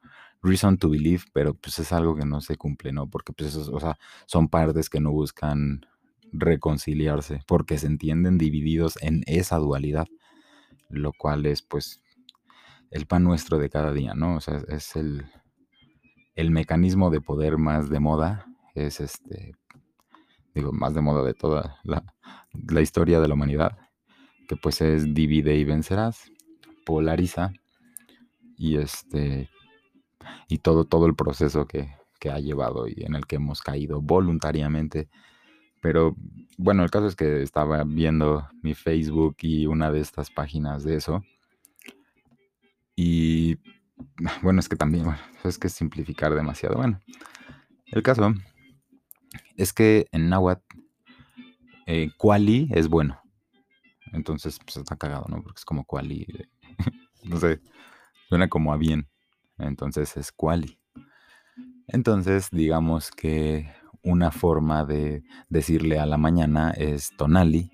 reason 0.44 0.78
to 0.78 0.90
believe, 0.90 1.24
pero 1.32 1.56
pues 1.56 1.80
es 1.80 1.92
algo 1.94 2.16
que 2.16 2.26
no 2.26 2.42
se 2.42 2.58
cumple, 2.58 2.92
¿no? 2.92 3.10
Porque 3.10 3.34
pues 3.34 3.56
o 3.56 3.80
sea, 3.80 3.98
son 4.28 4.50
partes 4.50 4.90
que 4.90 5.00
no 5.00 5.12
buscan 5.12 5.86
reconciliarse, 6.34 7.42
porque 7.48 7.78
se 7.78 7.88
entienden 7.88 8.38
divididos 8.38 8.98
en 9.02 9.24
esa 9.26 9.58
dualidad, 9.58 10.08
lo 10.90 11.14
cual 11.14 11.46
es 11.46 11.62
pues 11.62 12.02
el 12.94 13.08
pan 13.08 13.24
nuestro 13.24 13.58
de 13.58 13.70
cada 13.70 13.92
día, 13.92 14.14
¿no? 14.14 14.36
O 14.36 14.40
sea, 14.40 14.62
es 14.68 14.96
el, 14.96 15.26
el 16.36 16.52
mecanismo 16.52 17.10
de 17.10 17.22
poder 17.22 17.58
más 17.58 17.90
de 17.90 18.00
moda, 18.00 18.46
es 18.76 19.00
este, 19.00 19.56
digo, 20.54 20.72
más 20.72 20.94
de 20.94 21.02
moda 21.02 21.24
de 21.24 21.34
toda 21.34 21.80
la, 21.84 22.04
la 22.54 22.82
historia 22.82 23.20
de 23.20 23.28
la 23.28 23.34
humanidad, 23.34 23.78
que 24.48 24.56
pues 24.56 24.80
es 24.82 25.12
divide 25.12 25.56
y 25.56 25.64
vencerás, 25.64 26.32
polariza 26.86 27.52
y 28.58 28.78
este, 28.78 29.50
y 30.48 30.60
todo, 30.60 30.86
todo 30.86 31.08
el 31.08 31.16
proceso 31.16 31.66
que, 31.66 31.96
que 32.20 32.30
ha 32.30 32.38
llevado 32.38 32.88
y 32.88 32.94
en 32.98 33.16
el 33.16 33.26
que 33.26 33.38
hemos 33.38 33.64
caído 33.64 34.02
voluntariamente. 34.02 35.10
Pero 35.82 36.16
bueno, 36.60 36.84
el 36.84 36.92
caso 36.92 37.08
es 37.08 37.16
que 37.16 37.42
estaba 37.42 37.84
viendo 37.86 38.48
mi 38.62 38.76
Facebook 38.76 39.38
y 39.42 39.66
una 39.66 39.92
de 39.92 40.00
estas 40.00 40.30
páginas 40.30 40.84
de 40.84 40.98
eso 40.98 41.24
y 42.96 43.58
bueno, 44.42 44.60
es 44.60 44.70
que 44.70 44.76
también, 44.76 45.06
es 45.44 45.58
que 45.58 45.70
simplificar 45.70 46.34
demasiado. 46.34 46.76
Bueno, 46.76 47.00
el 47.88 48.04
caso 48.04 48.34
es 49.56 49.74
que 49.74 50.08
en 50.12 50.30
náhuatl, 50.30 50.64
eh, 51.86 52.12
quali 52.18 52.70
es 52.72 52.88
bueno. 52.88 53.20
Entonces, 54.12 54.60
pues 54.60 54.78
está 54.78 54.96
cagado, 54.96 55.26
¿no? 55.28 55.42
Porque 55.42 55.60
es 55.60 55.66
como 55.66 55.86
quali. 55.86 56.28
no 57.24 57.38
sé, 57.38 57.62
suena 58.30 58.48
como 58.48 58.74
a 58.74 58.78
bien. 58.78 59.08
Entonces 59.58 60.16
es 60.18 60.32
quali. 60.32 60.80
Entonces, 61.88 62.50
digamos 62.52 63.12
que 63.12 63.72
una 64.04 64.32
forma 64.32 64.86
de 64.86 65.24
decirle 65.50 66.00
a 66.00 66.06
la 66.06 66.18
mañana 66.18 66.72
es 66.72 67.12
tonali. 67.18 67.72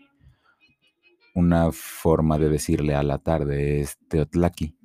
Una 1.35 1.71
forma 1.71 2.37
de 2.37 2.49
decirle 2.49 2.95
a 2.95 3.03
la 3.03 3.19
tarde 3.19 3.81
es 3.81 3.97
teotlaki 4.07 4.78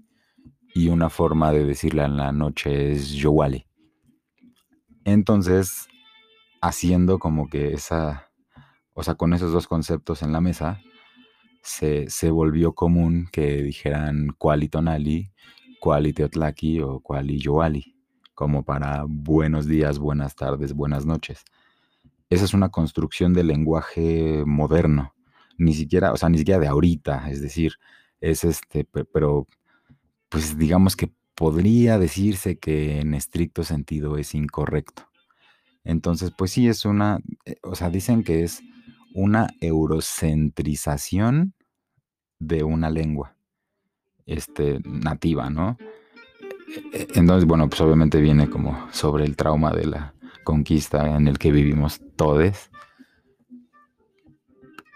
y 0.74 0.88
una 0.88 1.08
forma 1.08 1.52
de 1.52 1.64
decirle 1.64 2.02
en 2.02 2.16
la 2.16 2.32
noche 2.32 2.90
es 2.90 3.12
Yowali. 3.12 3.64
Entonces, 5.04 5.86
haciendo 6.60 7.20
como 7.20 7.48
que 7.48 7.72
esa, 7.72 8.30
o 8.92 9.04
sea, 9.04 9.14
con 9.14 9.32
esos 9.32 9.52
dos 9.52 9.68
conceptos 9.68 10.22
en 10.22 10.32
la 10.32 10.40
mesa, 10.40 10.80
se, 11.62 12.30
volvió 12.30 12.74
común 12.74 13.28
que 13.32 13.62
dijeran 13.62 14.34
Kuali 14.36 14.68
Tonali, 14.68 15.32
Kuali 15.80 16.12
Teotlaki 16.12 16.80
o 16.80 17.00
Kuali 17.00 17.38
Yoali, 17.38 17.96
como 18.34 18.64
para 18.64 19.04
buenos 19.06 19.66
días, 19.66 19.98
buenas 20.00 20.34
tardes, 20.34 20.74
buenas 20.74 21.06
noches. 21.06 21.44
Esa 22.30 22.44
es 22.44 22.52
una 22.52 22.70
construcción 22.70 23.32
del 23.32 23.46
lenguaje 23.46 24.42
moderno, 24.44 25.14
ni 25.56 25.72
siquiera, 25.72 26.12
o 26.12 26.16
sea, 26.16 26.28
ni 26.28 26.38
siquiera 26.38 26.58
de 26.58 26.66
ahorita, 26.66 27.30
es 27.30 27.40
decir, 27.40 27.74
es 28.20 28.42
este, 28.42 28.84
pero 28.84 29.46
pues 30.34 30.58
digamos 30.58 30.96
que 30.96 31.12
podría 31.36 31.96
decirse 31.96 32.58
que 32.58 32.98
en 32.98 33.14
estricto 33.14 33.62
sentido 33.62 34.18
es 34.18 34.34
incorrecto. 34.34 35.08
Entonces, 35.84 36.32
pues 36.36 36.50
sí, 36.50 36.66
es 36.66 36.84
una, 36.84 37.20
eh, 37.44 37.54
o 37.62 37.76
sea, 37.76 37.88
dicen 37.88 38.24
que 38.24 38.42
es 38.42 38.60
una 39.14 39.46
eurocentrización 39.60 41.54
de 42.40 42.64
una 42.64 42.90
lengua 42.90 43.36
este, 44.26 44.80
nativa, 44.84 45.50
¿no? 45.50 45.78
E, 46.92 47.06
entonces, 47.14 47.46
bueno, 47.46 47.68
pues 47.68 47.80
obviamente 47.80 48.20
viene 48.20 48.50
como 48.50 48.88
sobre 48.90 49.26
el 49.26 49.36
trauma 49.36 49.70
de 49.70 49.86
la 49.86 50.14
conquista 50.42 51.16
en 51.16 51.28
el 51.28 51.38
que 51.38 51.52
vivimos 51.52 52.00
todos. 52.16 52.72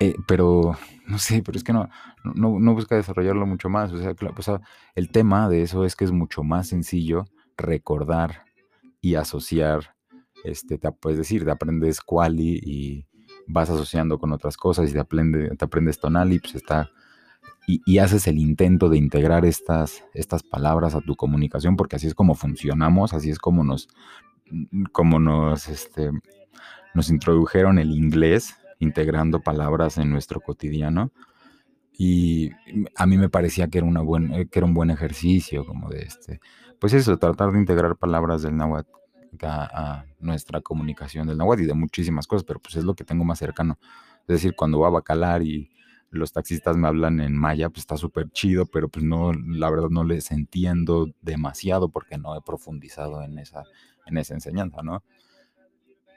Eh, 0.01 0.15
pero, 0.27 0.77
no 1.07 1.19
sé, 1.19 1.43
pero 1.43 1.59
es 1.59 1.65
que 1.65 1.73
no, 1.73 1.89
no, 2.23 2.75
busca 2.75 2.97
desarrollarlo 2.97 3.47
mucho 3.47 3.69
más. 3.69 3.93
O 3.93 3.99
sea, 3.99 4.61
el 4.95 5.11
tema 5.11 5.49
de 5.49 5.63
eso 5.63 5.85
es 5.85 5.97
que 5.97 6.05
es 6.05 6.13
mucho 6.13 6.43
más 6.43 6.69
sencillo 6.69 7.25
recordar 7.57 8.45
y 9.01 9.17
asociar, 9.17 9.95
este, 10.45 10.79
te 10.79 10.91
puedes 10.93 11.19
decir, 11.19 11.45
te 11.45 11.51
aprendes 11.51 12.01
quali 12.01 12.61
y 12.63 13.07
vas 13.47 13.71
asociando 13.71 14.19
con 14.19 14.33
otras 14.33 14.57
cosas 14.57 14.91
y 14.91 14.93
te, 14.93 15.01
aprende, 15.01 15.57
te 15.57 15.65
aprendes 15.65 15.99
tonal 15.99 16.39
pues 16.41 16.55
está 16.55 16.91
y, 17.69 17.99
haces 17.99 18.27
el 18.27 18.39
intento 18.39 18.89
de 18.89 18.97
integrar 18.97 19.45
estas, 19.45 20.03
estas 20.15 20.43
palabras 20.43 20.95
a 20.95 21.03
tu 21.03 21.17
comunicación, 21.17 21.77
porque 21.77 21.97
así 21.97 22.07
es 22.07 22.15
como 22.15 22.35
funcionamos, 22.35 23.13
así 23.13 23.29
es 23.29 23.39
como 23.39 23.63
nos, 23.63 23.89
como 24.93 25.19
nos, 25.19 25.69
este, 25.69 26.11
nos 26.95 27.11
introdujeron 27.11 27.79
el 27.79 27.91
inglés, 27.91 28.57
integrando 28.79 29.41
palabras 29.41 29.99
en 29.99 30.11
nuestro 30.11 30.41
cotidiano. 30.41 31.13
Y 31.93 32.51
a 32.95 33.07
mí 33.07 33.19
me 33.19 33.29
parecía 33.29 33.69
que 33.69 33.79
era, 33.79 33.87
una 33.87 34.01
buen, 34.01 34.49
que 34.49 34.59
era 34.59 34.67
un 34.67 34.75
buen 34.75 34.91
ejercicio, 34.91 35.67
como 35.67 35.89
de 35.89 36.03
este, 36.03 36.41
pues 36.79 36.93
eso, 36.93 37.17
tratar 37.19 37.51
de 37.53 37.59
integrar 37.59 37.97
palabras 37.97 38.43
del 38.43 38.57
náhuatl 38.57 38.89
a, 39.43 40.05
nuestra 40.21 40.61
comunicación 40.61 41.27
del 41.27 41.39
náhuatl 41.39 41.63
y 41.63 41.67
de 41.67 41.75
muchísimas 41.75 42.27
cosas, 42.27 42.45
pero 42.45 42.61
pues 42.61 42.77
es 42.77 42.85
lo 42.85 42.95
que 42.95 43.05
tengo 43.05 43.25
más 43.25 43.39
cercano. 43.39 43.79
Es 44.23 44.27
decir, 44.29 44.55
cuando 44.57 44.79
voy 44.79 44.87
a 44.89 44.91
Bacalar 44.91 45.43
y 45.43 45.71
los 46.11 46.33
taxistas 46.33 46.77
me 46.77 46.89
hablan 46.89 47.21
en 47.21 47.37
maya, 47.37 47.69
pues 47.69 47.81
está 47.81 47.97
súper 47.97 48.31
chido, 48.31 48.67
pero 48.67 48.89
pues 48.89 49.05
no, 49.05 49.33
la 49.33 49.71
verdad 49.71 49.89
no 49.91 50.05
les 50.05 50.31
entiendo 50.31 51.09
demasiado 51.21 51.91
porque 51.91 52.17
no 52.17 52.37
he 52.37 52.43
profundizado 52.43 53.23
en 53.23 53.39
esa, 53.39 53.65
en 54.07 54.17
esa 54.19 54.35
enseñanza, 54.35 54.83
¿no? 54.83 55.03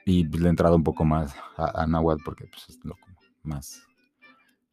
Y 0.06 0.26
pues, 0.26 0.42
le 0.42 0.48
he 0.48 0.50
entrado 0.50 0.76
un 0.76 0.84
poco 0.84 1.06
más 1.06 1.36
a, 1.58 1.84
a 1.84 1.88
Nahuatl 1.88 2.24
porque 2.24 2.46
pues 2.46 2.70
es 2.70 2.80
lo 2.84 2.96
más 3.44 3.84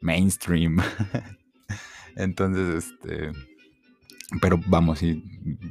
mainstream. 0.00 0.78
Entonces, 2.16 2.86
este, 2.86 3.32
pero 4.40 4.58
vamos, 4.66 5.02
y 5.02 5.22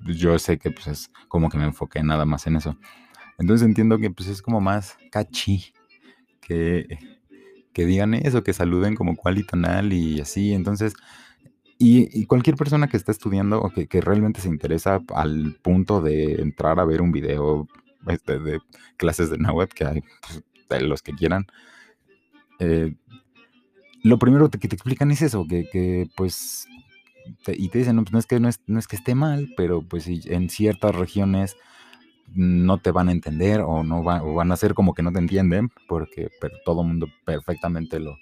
yo 0.05 0.37
sé 0.39 0.57
que 0.57 0.71
pues 0.71 0.87
es 0.87 1.11
como 1.27 1.49
que 1.49 1.57
me 1.57 1.65
enfoqué 1.65 2.03
nada 2.03 2.25
más 2.25 2.47
en 2.47 2.55
eso. 2.55 2.77
Entonces 3.37 3.67
entiendo 3.67 3.97
que 3.97 4.09
pues 4.09 4.29
es 4.29 4.41
como 4.41 4.61
más 4.61 4.97
cachi 5.11 5.73
que 6.41 7.17
que 7.77 7.85
digan 7.85 8.15
eso, 8.15 8.41
que 8.41 8.53
saluden 8.53 8.95
como 8.95 9.15
cual 9.15 9.37
y 9.37 9.43
tonal 9.43 9.93
y 9.93 10.19
así. 10.19 10.51
Entonces, 10.51 10.95
y, 11.77 12.25
cualquier 12.25 12.55
persona 12.55 12.87
que 12.87 12.97
está 12.97 13.11
estudiando 13.11 13.61
o 13.61 13.69
que, 13.69 14.01
realmente 14.01 14.41
se 14.41 14.47
interesa 14.47 14.99
al 15.13 15.59
punto 15.61 16.01
de 16.01 16.41
entrar 16.41 16.79
a 16.79 16.85
ver 16.85 17.03
un 17.03 17.11
video 17.11 17.67
este, 18.07 18.39
de 18.39 18.59
clases 18.97 19.29
de 19.29 19.37
Nahuatl, 19.37 19.73
que 19.73 19.85
hay 19.85 20.03
pues, 20.21 20.43
de 20.69 20.81
los 20.81 21.01
que 21.01 21.13
quieran, 21.13 21.47
eh, 22.59 22.95
lo 24.03 24.19
primero 24.19 24.49
que 24.49 24.67
te 24.67 24.75
explican 24.75 25.11
es 25.11 25.21
eso, 25.21 25.45
que, 25.47 26.09
pues, 26.15 26.67
y 27.47 27.69
te 27.69 27.79
dicen, 27.79 27.95
no, 27.95 28.03
pues 28.03 28.13
no 28.13 28.19
es 28.19 28.25
que 28.25 28.39
no 28.39 28.47
es, 28.47 28.61
no 28.67 28.79
es 28.79 28.87
que 28.87 28.95
esté 28.95 29.15
mal, 29.15 29.53
pero 29.57 29.81
pues 29.81 30.07
en 30.07 30.49
ciertas 30.49 30.95
regiones 30.95 31.57
no 32.33 32.77
te 32.77 32.91
van 32.91 33.09
a 33.09 33.11
entender 33.11 33.61
o 33.61 33.83
no 33.83 33.99
o 33.99 34.33
van 34.33 34.51
a 34.51 34.57
ser 34.57 34.73
como 34.73 34.93
que 34.93 35.03
no 35.03 35.11
te 35.11 35.19
entienden, 35.19 35.69
porque 35.87 36.29
todo 36.63 36.81
el 36.81 36.87
mundo 36.87 37.07
perfectamente 37.25 37.99
lo, 37.99 38.15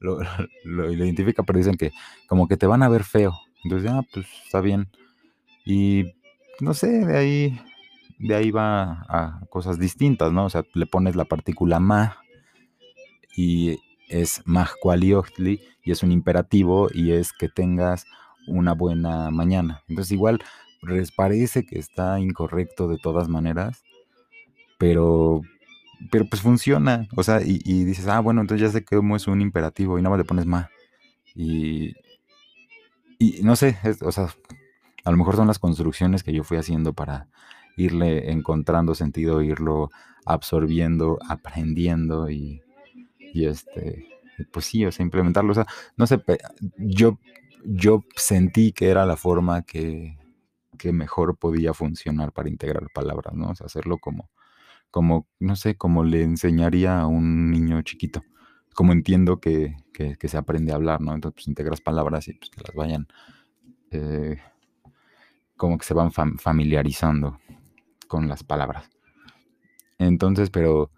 lo, 0.64 0.92
identifica, 0.92 1.42
pero 1.42 1.58
dicen 1.58 1.76
que 1.76 1.92
como 2.26 2.48
que 2.48 2.56
te 2.56 2.66
van 2.66 2.82
a 2.82 2.88
ver 2.88 3.04
feo. 3.04 3.38
Entonces, 3.64 3.90
ah, 3.90 4.02
pues 4.12 4.26
está 4.44 4.60
bien. 4.60 4.88
Y 5.64 6.12
no 6.60 6.74
sé, 6.74 7.06
de 7.06 7.16
ahí, 7.16 7.60
de 8.22 8.34
ahí 8.34 8.50
va 8.50 9.04
a 9.08 9.40
cosas 9.50 9.78
distintas, 9.78 10.32
¿no? 10.32 10.46
O 10.46 10.50
sea, 10.50 10.64
le 10.74 10.86
pones 10.86 11.16
la 11.16 11.24
partícula 11.24 11.80
ma 11.80 12.18
y 13.36 13.78
es 14.08 14.42
mahqualiochtli 14.44 15.60
y 15.82 15.90
es 15.90 16.02
un 16.02 16.12
imperativo 16.12 16.88
y 16.92 17.12
es 17.12 17.32
que 17.32 17.48
tengas 17.48 18.06
una 18.46 18.74
buena 18.74 19.30
mañana. 19.30 19.82
Entonces, 19.88 20.12
igual 20.12 20.40
les 20.82 21.10
parece 21.12 21.64
que 21.64 21.78
está 21.78 22.20
incorrecto 22.20 22.88
de 22.88 22.98
todas 22.98 23.28
maneras, 23.28 23.82
pero, 24.78 25.42
pero 26.10 26.26
pues 26.26 26.42
funciona. 26.42 27.08
O 27.16 27.22
sea, 27.22 27.40
y, 27.42 27.84
dices, 27.84 28.06
ah, 28.06 28.20
bueno, 28.20 28.40
entonces 28.40 28.68
ya 28.68 28.72
sé 28.72 28.84
que 28.84 28.96
es 29.16 29.26
un 29.26 29.40
imperativo 29.40 29.98
y 29.98 30.02
nada 30.02 30.10
más 30.10 30.18
le 30.18 30.24
pones 30.24 30.46
más. 30.46 30.68
Y, 31.34 31.94
y 33.18 33.42
no 33.42 33.56
sé, 33.56 33.78
o 34.02 34.12
sea, 34.12 34.28
a 35.04 35.10
lo 35.10 35.16
mejor 35.16 35.36
son 35.36 35.48
las 35.48 35.58
construcciones 35.58 36.22
que 36.22 36.32
yo 36.32 36.44
fui 36.44 36.56
haciendo 36.56 36.92
para 36.92 37.28
irle 37.76 38.30
encontrando 38.30 38.94
sentido, 38.94 39.42
irlo 39.42 39.90
absorbiendo, 40.24 41.18
aprendiendo 41.28 42.30
y, 42.30 42.62
este, 43.34 44.08
pues 44.50 44.66
sí, 44.66 44.84
o 44.84 44.92
sea, 44.92 45.04
implementarlo. 45.04 45.52
O 45.52 45.54
sea, 45.54 45.66
no 45.96 46.06
sé, 46.06 46.22
yo, 46.78 47.18
yo 47.64 48.04
sentí 48.16 48.72
que 48.72 48.88
era 48.88 49.06
la 49.06 49.16
forma 49.16 49.62
que, 49.62 50.18
que 50.78 50.92
mejor 50.92 51.36
podía 51.36 51.74
funcionar 51.74 52.32
para 52.32 52.48
integrar 52.48 52.88
palabras, 52.92 53.34
¿no? 53.34 53.50
O 53.50 53.54
sea, 53.54 53.66
hacerlo 53.66 53.98
como, 53.98 54.30
como, 54.90 55.26
no 55.40 55.56
sé, 55.56 55.76
como 55.76 56.04
le 56.04 56.22
enseñaría 56.22 57.00
a 57.00 57.06
un 57.06 57.50
niño 57.50 57.80
chiquito, 57.82 58.22
como 58.74 58.92
entiendo 58.92 59.40
que, 59.40 59.76
se 60.20 60.36
aprende 60.36 60.72
a 60.72 60.76
hablar, 60.76 61.00
¿no? 61.00 61.14
Entonces, 61.14 61.34
pues 61.36 61.48
integras 61.48 61.80
palabras 61.80 62.28
y 62.28 62.34
pues 62.34 62.50
que 62.50 62.60
las 62.62 62.74
vayan, 62.74 63.06
eh, 63.90 64.38
como 65.56 65.78
que 65.78 65.84
se 65.86 65.94
van 65.94 66.10
familiarizando 66.12 67.38
con 68.12 68.28
las 68.28 68.44
palabras. 68.44 68.90
Entonces, 69.96 70.50
pero, 70.50 70.90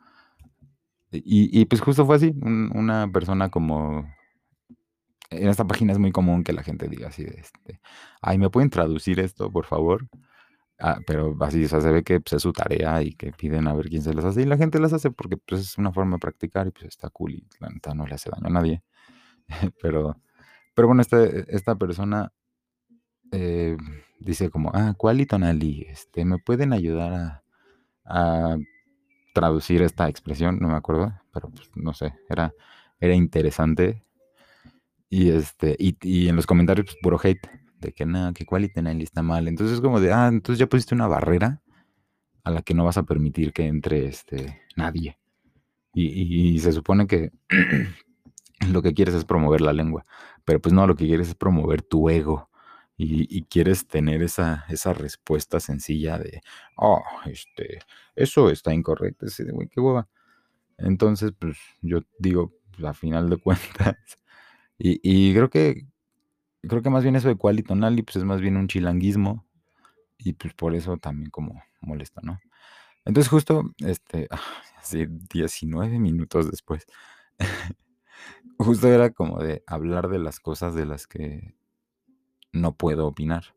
y, 1.13 1.65
pues 1.67 1.81
justo 1.81 2.05
fue 2.05 2.17
así, 2.17 2.35
una 2.43 3.09
persona 3.13 3.51
como 3.51 4.05
en 5.31 5.49
esta 5.49 5.65
página 5.65 5.93
es 5.93 6.01
muy 6.01 6.11
común 6.11 6.43
que 6.43 6.53
la 6.53 6.65
gente 6.65 6.89
diga 6.89 7.09
así 7.09 7.23
de 7.23 7.37
este, 7.39 7.81
ay, 8.21 8.39
¿me 8.39 8.51
pueden 8.51 8.69
traducir 8.69 9.21
esto, 9.21 9.49
por 9.49 9.65
favor? 9.65 10.09
Ah, 10.81 10.99
pero 11.07 11.37
así, 11.43 11.69
se 11.69 11.79
ve 11.79 12.03
que 12.03 12.19
pues, 12.21 12.33
es 12.33 12.43
su 12.43 12.53
tarea 12.53 13.01
y 13.03 13.15
que 13.15 13.31
piden 13.31 13.69
a 13.69 13.75
ver 13.75 13.89
quién 13.89 14.03
se 14.03 14.13
las 14.13 14.25
hace 14.25 14.43
y 14.43 14.47
la 14.47 14.57
gente 14.57 14.81
las 14.81 14.93
hace 14.93 15.13
porque 15.13 15.37
pues 15.37 15.61
es 15.61 15.79
una 15.79 15.93
forma 15.93 16.17
de 16.17 16.21
practicar 16.21 16.67
y 16.67 16.73
pues 16.73 16.87
está 16.87 17.11
cool 17.11 17.35
y 17.35 17.47
la 17.61 17.69
neta 17.69 17.95
no 17.95 18.09
le 18.09 18.15
hace 18.17 18.29
daño 18.29 18.49
a 18.49 18.51
nadie. 18.51 18.83
pero, 19.81 20.21
pero 20.75 20.89
bueno, 20.89 21.01
este, 21.03 21.45
esta 21.55 21.77
persona 21.77 22.33
eh, 23.31 23.77
dice 24.25 24.51
como, 24.51 24.71
ah, 24.75 24.95
¿cuál 24.97 25.21
y 25.21 25.27
tonali? 25.27 25.87
Este, 25.89 26.25
¿me 26.25 26.39
pueden 26.39 26.73
ayudar 26.73 27.13
a, 27.13 27.45
a 28.05 28.57
traducir 29.35 29.83
esta 29.83 30.09
expresión? 30.09 30.59
No 30.61 30.69
me 30.69 30.75
acuerdo, 30.75 31.13
pero 31.33 31.51
pues 31.51 31.71
no 31.75 31.95
sé, 31.95 32.15
era, 32.29 32.53
era 33.01 33.15
interesante 33.15 34.05
y 35.15 35.31
este, 35.31 35.77
y, 35.79 36.27
en 36.27 36.35
los 36.35 36.45
comentarios, 36.45 36.87
pues 36.87 36.97
puro 37.01 37.21
hate, 37.23 37.47
de 37.79 37.93
que 37.93 38.05
nada, 38.05 38.33
que 38.33 38.45
Quality 38.45 38.81
está 39.01 39.23
mal. 39.23 39.47
Entonces 39.47 39.77
es 39.77 39.81
como 39.81 40.01
de, 40.01 40.13
ah, 40.13 40.27
entonces 40.27 40.59
ya 40.59 40.67
pusiste 40.67 40.93
una 40.93 41.07
barrera 41.07 41.63
a 42.43 42.51
la 42.51 42.63
que 42.63 42.75
no 42.75 42.85
vas 42.85 42.99
a 42.99 43.05
permitir 43.05 43.53
que 43.53 43.67
entre 43.69 44.09
este 44.09 44.61
nadie. 44.75 45.17
Y, 45.93 46.59
se 46.59 46.73
supone 46.73 47.07
que 47.07 47.31
lo 48.73 48.83
que 48.83 48.93
quieres 48.93 49.15
es 49.15 49.25
promover 49.25 49.61
la 49.61 49.73
lengua. 49.73 50.05
Pero 50.45 50.61
pues 50.61 50.73
no, 50.73 50.85
lo 50.85 50.97
que 50.97 51.07
quieres 51.07 51.29
es 51.29 51.37
promover 51.37 51.83
tu 51.83 52.11
ego. 52.11 52.51
Y, 52.97 53.43
quieres 53.47 53.89
tener 53.89 54.23
esa, 54.23 54.65
esa 54.69 54.93
respuesta 54.95 55.59
sencilla 55.61 56.19
de, 56.19 56.43
oh, 56.77 57.03
este, 57.27 57.81
eso 58.15 58.51
está 58.51 58.73
incorrecto, 58.73 59.27
ese, 59.27 59.51
güey, 59.51 59.69
qué 59.69 59.81
hueva. 59.81 60.09
Entonces, 60.79 61.33
pues 61.39 61.59
yo 61.83 62.01
digo, 62.19 62.53
pues, 62.73 62.85
a 62.85 62.95
final 62.95 63.31
de 63.31 63.37
cuentas, 63.39 63.97
y, 64.79 65.33
creo 65.35 65.51
que 65.51 65.87
creo 66.69 66.83
que 66.83 66.91
más 66.91 67.03
bien 67.05 67.17
eso 67.17 67.29
de 67.29 67.37
cual 67.37 67.59
y 67.59 67.63
tonal, 67.63 68.03
pues 68.05 68.17
es 68.17 68.25
más 68.25 68.41
bien 68.41 68.57
un 68.57 68.69
chilanguismo. 68.69 69.47
Y 70.19 70.35
pues 70.35 70.55
por 70.55 70.75
eso 70.75 70.97
también 70.99 71.31
como 71.31 71.63
molesta, 71.81 72.21
¿no? 72.25 72.41
Entonces 73.05 73.31
justo, 73.31 73.65
este, 73.79 74.29
así 74.79 75.07
19 75.33 75.99
minutos 75.99 76.51
después, 76.51 76.87
justo 78.59 78.89
era 78.89 79.11
como 79.11 79.39
de 79.43 79.63
hablar 79.67 80.09
de 80.09 80.19
las 80.19 80.41
cosas 80.41 80.75
de 80.75 80.87
las 80.87 81.07
que 81.07 81.55
no 82.55 82.73
puedo 82.77 83.07
opinar. 83.07 83.55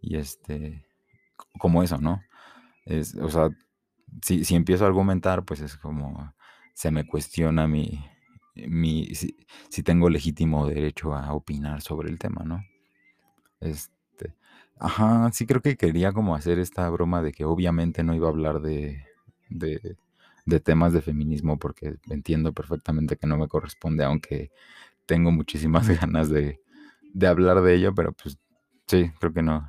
Y 0.00 0.16
este, 0.16 0.84
como 1.58 1.82
eso, 1.82 1.98
¿no? 1.98 2.22
Es, 2.84 3.14
o 3.16 3.28
sea, 3.30 3.50
si, 4.22 4.44
si 4.44 4.54
empiezo 4.54 4.84
a 4.84 4.88
argumentar, 4.88 5.44
pues 5.44 5.60
es 5.60 5.76
como, 5.76 6.34
se 6.74 6.90
me 6.90 7.06
cuestiona 7.06 7.68
mi, 7.68 8.04
mi, 8.54 9.14
si, 9.14 9.82
tengo 9.82 10.10
legítimo 10.10 10.66
derecho 10.66 11.14
a 11.14 11.32
opinar 11.32 11.82
sobre 11.82 12.10
el 12.10 12.18
tema, 12.18 12.42
¿no? 12.44 12.64
Este, 13.60 14.34
ajá, 14.78 15.30
sí 15.32 15.46
creo 15.46 15.62
que 15.62 15.76
quería 15.76 16.12
como 16.12 16.34
hacer 16.34 16.58
esta 16.58 16.88
broma 16.90 17.22
de 17.22 17.32
que 17.32 17.44
obviamente 17.44 18.02
no 18.02 18.14
iba 18.14 18.26
a 18.26 18.30
hablar 18.30 18.60
de, 18.60 19.04
de, 19.48 19.96
de 20.46 20.60
temas 20.60 20.92
de 20.92 21.02
feminismo 21.02 21.58
porque 21.58 21.96
entiendo 22.10 22.52
perfectamente 22.52 23.16
que 23.16 23.26
no 23.26 23.38
me 23.38 23.48
corresponde, 23.48 24.04
aunque 24.04 24.50
tengo 25.06 25.30
muchísimas 25.32 25.88
ganas 26.00 26.28
de, 26.30 26.60
de 27.14 27.26
hablar 27.26 27.62
de 27.62 27.74
ello, 27.74 27.94
pero 27.94 28.12
pues 28.12 28.38
sí, 28.86 29.10
creo 29.20 29.32
que 29.32 29.42
no. 29.42 29.68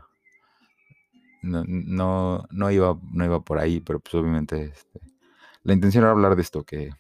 No, 1.42 1.64
no, 1.68 2.46
no, 2.52 2.72
iba, 2.72 2.98
no 3.12 3.26
iba 3.26 3.42
por 3.44 3.60
ahí, 3.60 3.82
pero 3.82 4.00
pues 4.00 4.16
obviamente 4.16 4.64
este, 4.74 5.02
la 5.64 5.74
intención 5.74 6.04
era 6.04 6.12
hablar 6.12 6.36
de 6.36 6.42
esto, 6.44 6.64
que, 6.64 6.92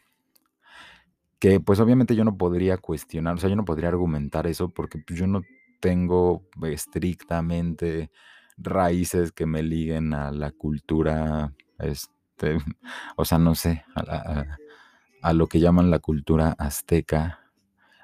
que 1.40 1.60
pues 1.60 1.80
obviamente 1.80 2.16
yo 2.16 2.24
no 2.24 2.38
podría 2.38 2.78
cuestionar, 2.78 3.36
o 3.36 3.38
sea, 3.38 3.50
yo 3.50 3.56
no 3.56 3.66
podría 3.66 3.90
argumentar 3.90 4.48
eso 4.48 4.70
porque 4.70 5.00
pues, 5.00 5.20
yo 5.20 5.28
no 5.28 5.42
tengo 5.80 6.44
estrictamente 6.64 8.12
raíces 8.58 9.32
que 9.32 9.46
me 9.46 9.62
liguen 9.64 10.14
a 10.14 10.32
la 10.32 10.52
cultura, 10.52 11.54
este, 11.80 12.58
o 13.18 13.26
sea, 13.26 13.38
no 13.40 13.56
sé, 13.56 13.84
a, 13.96 14.58
a 15.22 15.34
lo 15.34 15.48
que 15.48 15.60
llaman 15.60 15.92
la 15.92 16.00
cultura 16.00 16.56
azteca 16.58 17.40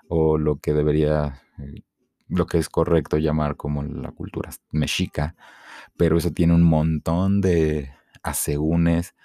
o 0.10 0.38
lo 0.38 0.58
que 0.58 0.74
debería 0.74 1.42
eh, 1.60 1.84
lo 2.30 2.46
que 2.46 2.60
es 2.60 2.70
correcto 2.70 3.18
llamar 3.18 3.56
como 3.58 3.84
la 3.84 4.12
cultura 4.12 4.52
mexica, 4.72 5.36
pero 5.98 6.18
eso 6.18 6.32
tiene 6.32 6.54
un 6.54 6.64
montón 6.64 7.42
de 7.42 7.92
asegúnes 8.24 9.16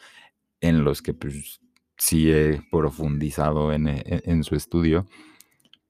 en 0.61 0.85
los 0.85 1.03
que 1.03 1.15
pues, 1.15 1.61
sí 1.97 2.33
he 2.33 2.63
profundizado 2.71 3.73
en, 3.73 3.89
e, 3.89 4.43
su 4.43 4.57
estudio, 4.57 5.07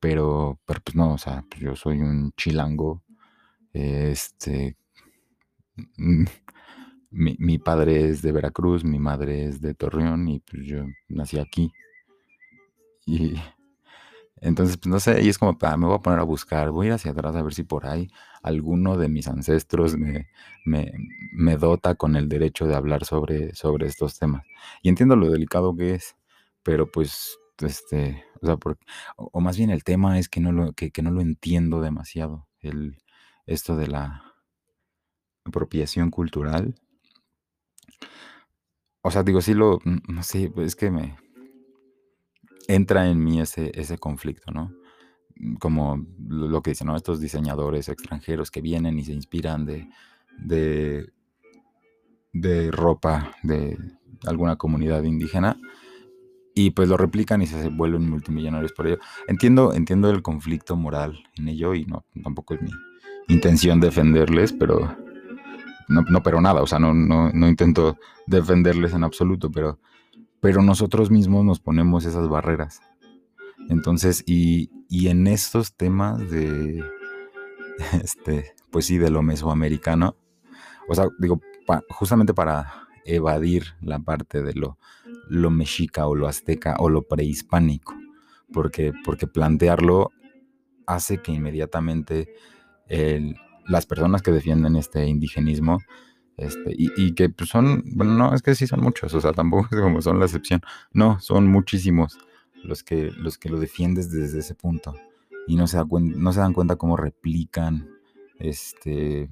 pero, 0.01 0.59
pero 0.67 0.81
pues 0.83 0.97
no, 0.97 1.15
o 1.15 1.19
sea, 1.19 1.45
pues, 1.49 1.63
yo 1.63 1.77
soy 1.77 2.01
un 2.01 2.33
chilango, 2.37 3.03
este, 3.73 4.77
mm, 5.97 6.25
mi, 7.11 7.37
mi, 7.39 7.59
padre 7.59 8.09
es 8.09 8.23
de 8.23 8.33
Veracruz, 8.33 8.85
mi 8.85 8.99
madre 8.99 9.47
es 9.47 9.61
de 9.61 9.75
Torreón 9.75 10.29
y 10.29 10.41
pues 10.41 10.67
yo 10.67 10.85
nací 11.09 11.39
aquí. 11.39 11.73
Y, 13.07 13.35
entonces, 14.45 14.77
pues 14.77 14.91
no 14.91 15.01
sé, 15.01 15.23
y 15.23 15.31
es 15.31 15.39
como, 15.39 15.57
ah, 15.63 15.77
me 15.79 15.87
voy 15.87 15.97
a 15.97 16.01
poner 16.01 16.19
a 16.19 16.23
buscar, 16.23 16.71
voy 16.71 16.87
a 16.87 16.89
ir 16.89 16.93
hacia 16.93 17.13
atrás 17.13 17.35
a 17.35 17.43
ver 17.43 17.55
si 17.55 17.63
por 17.63 17.87
ahí 17.87 18.11
alguno 18.43 18.99
de 18.99 19.09
mis 19.09 19.27
ancestros 19.27 19.97
me, 19.97 20.29
me, 20.67 21.57
dota 21.57 21.95
con 21.95 22.15
el 22.15 22.29
derecho 22.29 22.67
de 22.67 22.75
hablar 22.75 23.07
sobre, 23.07 23.55
sobre 23.55 23.87
estos 23.87 24.19
temas. 24.19 24.45
Y 24.83 24.91
entiendo 24.91 25.17
lo 25.17 25.31
delicado 25.31 25.75
que 25.75 25.95
es, 25.95 26.17
pero 26.63 26.91
pues, 26.93 27.39
este, 27.61 28.23
o 28.43 28.47
sea, 28.47 28.59
o, 29.17 29.41
más 29.41 29.57
bien 29.57 29.71
el 29.71 29.83
tema 29.83 30.19
es 30.19 30.29
que 30.29 30.41
no 30.41 30.53
lo, 30.53 30.75
que, 30.75 30.93
no 31.03 31.11
lo 31.11 31.23
entiendo 31.23 31.81
demasiado, 31.81 32.47
el, 32.61 32.99
esto 33.47 33.77
de 33.77 33.89
la 33.89 34.25
apropiación 35.47 36.11
cultural. 36.11 36.75
O 39.01 39.11
sea, 39.11 39.23
digo, 39.23 39.41
sí 39.41 39.55
lo, 39.55 39.79
no 39.85 40.23
sé, 40.23 40.53
es 40.59 40.77
que 40.77 40.91
me, 40.91 41.17
entra 42.69 43.09
en 43.09 43.23
mí 43.23 43.41
ese, 43.41 43.73
ese 43.75 43.99
conflicto, 43.99 44.51
¿no? 44.53 44.73
Mm, 45.37 45.55
como 45.57 46.07
lo 46.19 46.63
que 46.63 46.71
dicen. 46.71 46.91
Estos 46.91 47.21
diseñadores 47.21 47.89
extranjeros 47.89 48.51
que 48.51 48.61
vienen 48.61 48.99
y 48.99 49.05
se 49.05 49.13
inspiran 49.13 49.65
de, 49.65 49.89
de, 50.39 51.13
de 52.33 52.71
ropa 52.71 53.33
de 53.43 53.79
alguna 54.27 54.57
comunidad 54.57 55.03
indígena 55.03 55.57
y 56.55 56.71
pues 56.71 56.89
lo 56.89 56.97
replican 56.97 57.43
y 57.43 57.47
se 57.47 57.69
vuelven 57.69 58.09
multimillonarios 58.09 58.73
por 58.73 58.87
ello. 58.87 58.99
Entiendo, 59.27 59.75
entiendo 59.75 60.11
el 60.11 60.23
conflicto 60.23 60.77
moral 60.77 61.25
en 61.37 61.49
ello 61.49 61.75
y 61.75 61.85
no, 61.85 62.05
tampoco 62.23 62.55
es 62.55 62.63
mi 62.63 62.71
intención 63.29 63.81
defenderles, 63.81 64.53
pero 64.53 64.97
no, 65.89 66.03
no 66.03 66.23
pero 66.23 66.41
nada, 66.41 66.63
o 66.63 66.67
sea, 66.67 66.79
no, 66.79 66.95
no, 66.95 67.31
no 67.33 67.49
intento 67.49 67.97
defenderles 68.27 68.95
en 68.95 69.03
absoluto, 69.03 69.51
pero 69.51 69.81
pero 70.45 70.61
nosotros 70.61 71.11
mismos 71.11 71.43
nos 71.43 71.59
ponemos 71.59 72.05
esas 72.05 72.29
barreras. 72.29 72.83
Entonces, 73.71 74.23
y, 74.27 74.69
en 74.91 75.27
estos 75.27 75.75
temas 75.75 76.31
de, 76.31 76.85
este, 78.03 78.53
pues 78.71 78.85
sí, 78.85 78.99
de 78.99 79.09
lo 79.09 79.23
mesoamericano, 79.23 80.19
o 80.87 80.95
sea, 80.95 81.09
digo, 81.19 81.41
justamente 81.89 82.35
para 82.35 82.87
evadir 83.07 83.69
la 83.81 84.01
parte 84.01 84.43
de 84.43 84.53
lo, 84.53 84.77
lo 85.31 85.49
mexica 85.51 86.07
o 86.07 86.15
lo 86.15 86.29
azteca 86.29 86.77
o 86.79 86.91
lo 86.91 87.09
prehispánico, 87.09 87.95
porque, 88.53 88.93
porque 89.03 89.27
plantearlo 89.27 90.11
hace 90.87 91.23
que 91.23 91.33
inmediatamente 91.33 92.29
las 93.67 93.87
personas 93.87 94.21
que 94.21 94.31
defienden 94.31 94.77
este 94.77 95.07
indigenismo 95.07 95.79
este, 96.37 96.75
y, 96.77 97.15
que 97.15 97.29
pues, 97.29 97.51
son, 97.51 97.85
bueno, 97.95 98.15
no, 98.15 98.35
es 98.35 98.43
que 98.43 98.55
sí 98.55 98.67
son 98.67 98.81
muchos, 98.81 99.15
o 99.15 99.21
sea, 99.21 99.33
tampoco 99.33 99.69
es 99.73 99.81
como 99.81 100.03
son 100.03 100.19
la 100.19 100.27
excepción. 100.27 100.63
No, 100.93 101.21
son 101.21 101.47
muchísimos 101.47 102.19
los 102.63 102.83
que, 102.83 103.11
los 103.13 103.39
que 103.39 103.49
lo 103.49 103.59
defiendes 103.59 104.11
desde 104.11 104.41
ese 104.41 104.55
punto. 104.55 104.95
Y 105.47 105.57
no 105.57 105.67
se, 105.67 105.77
da 105.77 105.87
no 105.91 106.33
se 106.33 106.41
dan 106.41 106.55
cuenta 106.55 106.77
cómo 106.77 106.97
replican 106.97 107.89
este, 108.39 109.29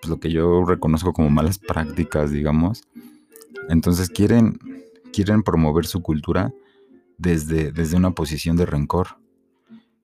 pues, 0.00 0.08
lo 0.08 0.18
que 0.18 0.30
yo 0.30 0.64
reconozco 0.64 1.12
como 1.12 1.30
malas 1.30 1.58
prácticas, 1.68 2.30
digamos. 2.30 2.82
Entonces 3.68 4.08
quieren, 4.08 4.58
quieren 5.12 5.42
promover 5.42 5.86
su 5.86 6.02
cultura 6.02 6.52
desde, 7.18 7.70
desde 7.72 7.96
una 7.96 8.12
posición 8.12 8.56
de 8.56 8.66
rencor 8.66 9.18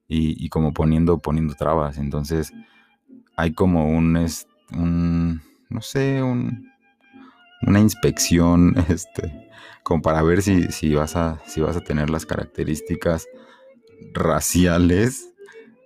y, 0.07 0.49
como 0.49 0.73
poniendo, 0.73 1.17
poniendo 1.17 1.55
trabas. 1.55 1.97
Entonces 1.97 2.53
hay 3.35 3.53
como 3.53 3.89
un 3.89 5.41
no 5.69 5.81
sé, 5.81 6.21
una 6.23 7.79
inspección, 7.79 8.75
este, 8.89 9.49
como 9.83 10.01
para 10.01 10.21
ver 10.23 10.41
si, 10.41 10.71
si, 10.71 10.93
vas 10.95 11.15
a, 11.15 11.39
si 11.45 11.61
vas 11.61 11.77
a 11.77 11.81
tener 11.81 12.09
las 12.09 12.25
características 12.25 13.27
raciales 14.13 15.31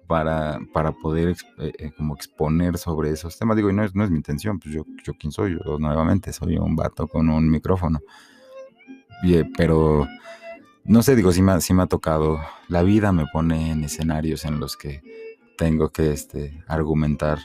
para, 0.08 0.60
para 0.74 0.92
poder 0.92 1.36
eh, 1.60 1.72
eh, 1.78 1.92
como 1.96 2.16
exponer 2.16 2.78
sobre 2.78 3.12
esos 3.12 3.38
temas. 3.38 3.56
Digo, 3.56 3.70
y 3.70 3.74
no 3.74 3.84
es, 3.84 3.94
no 3.94 4.04
es 4.04 4.10
mi 4.10 4.18
intención, 4.18 4.60
pues 4.60 4.74
yo, 4.74 4.84
yo 5.04 5.14
quién 5.14 5.32
soy, 5.32 5.60
yo 5.64 5.78
nuevamente 5.78 6.34
soy 6.34 6.58
un 6.58 6.76
vato 6.76 7.08
con 7.08 7.30
un 7.30 7.50
micrófono. 7.50 8.00
Eh, 9.24 9.44
pero 9.56 10.08
no 10.84 11.04
sé, 11.04 11.16
digo, 11.16 11.32
sí 11.32 11.42
me, 11.42 11.62
sí 11.62 11.74
me 11.74 11.84
ha 11.84 11.88
tocado. 11.88 12.40
La 12.70 12.82
vida 12.82 13.12
me 13.12 13.28
pone 13.32 13.72
en 13.72 13.84
escenarios 13.84 14.46
en 14.46 14.60
los 14.60 14.78
que 14.78 15.04
tengo 15.58 15.90
que 15.90 16.12
este, 16.12 16.64
argumentar 16.68 17.38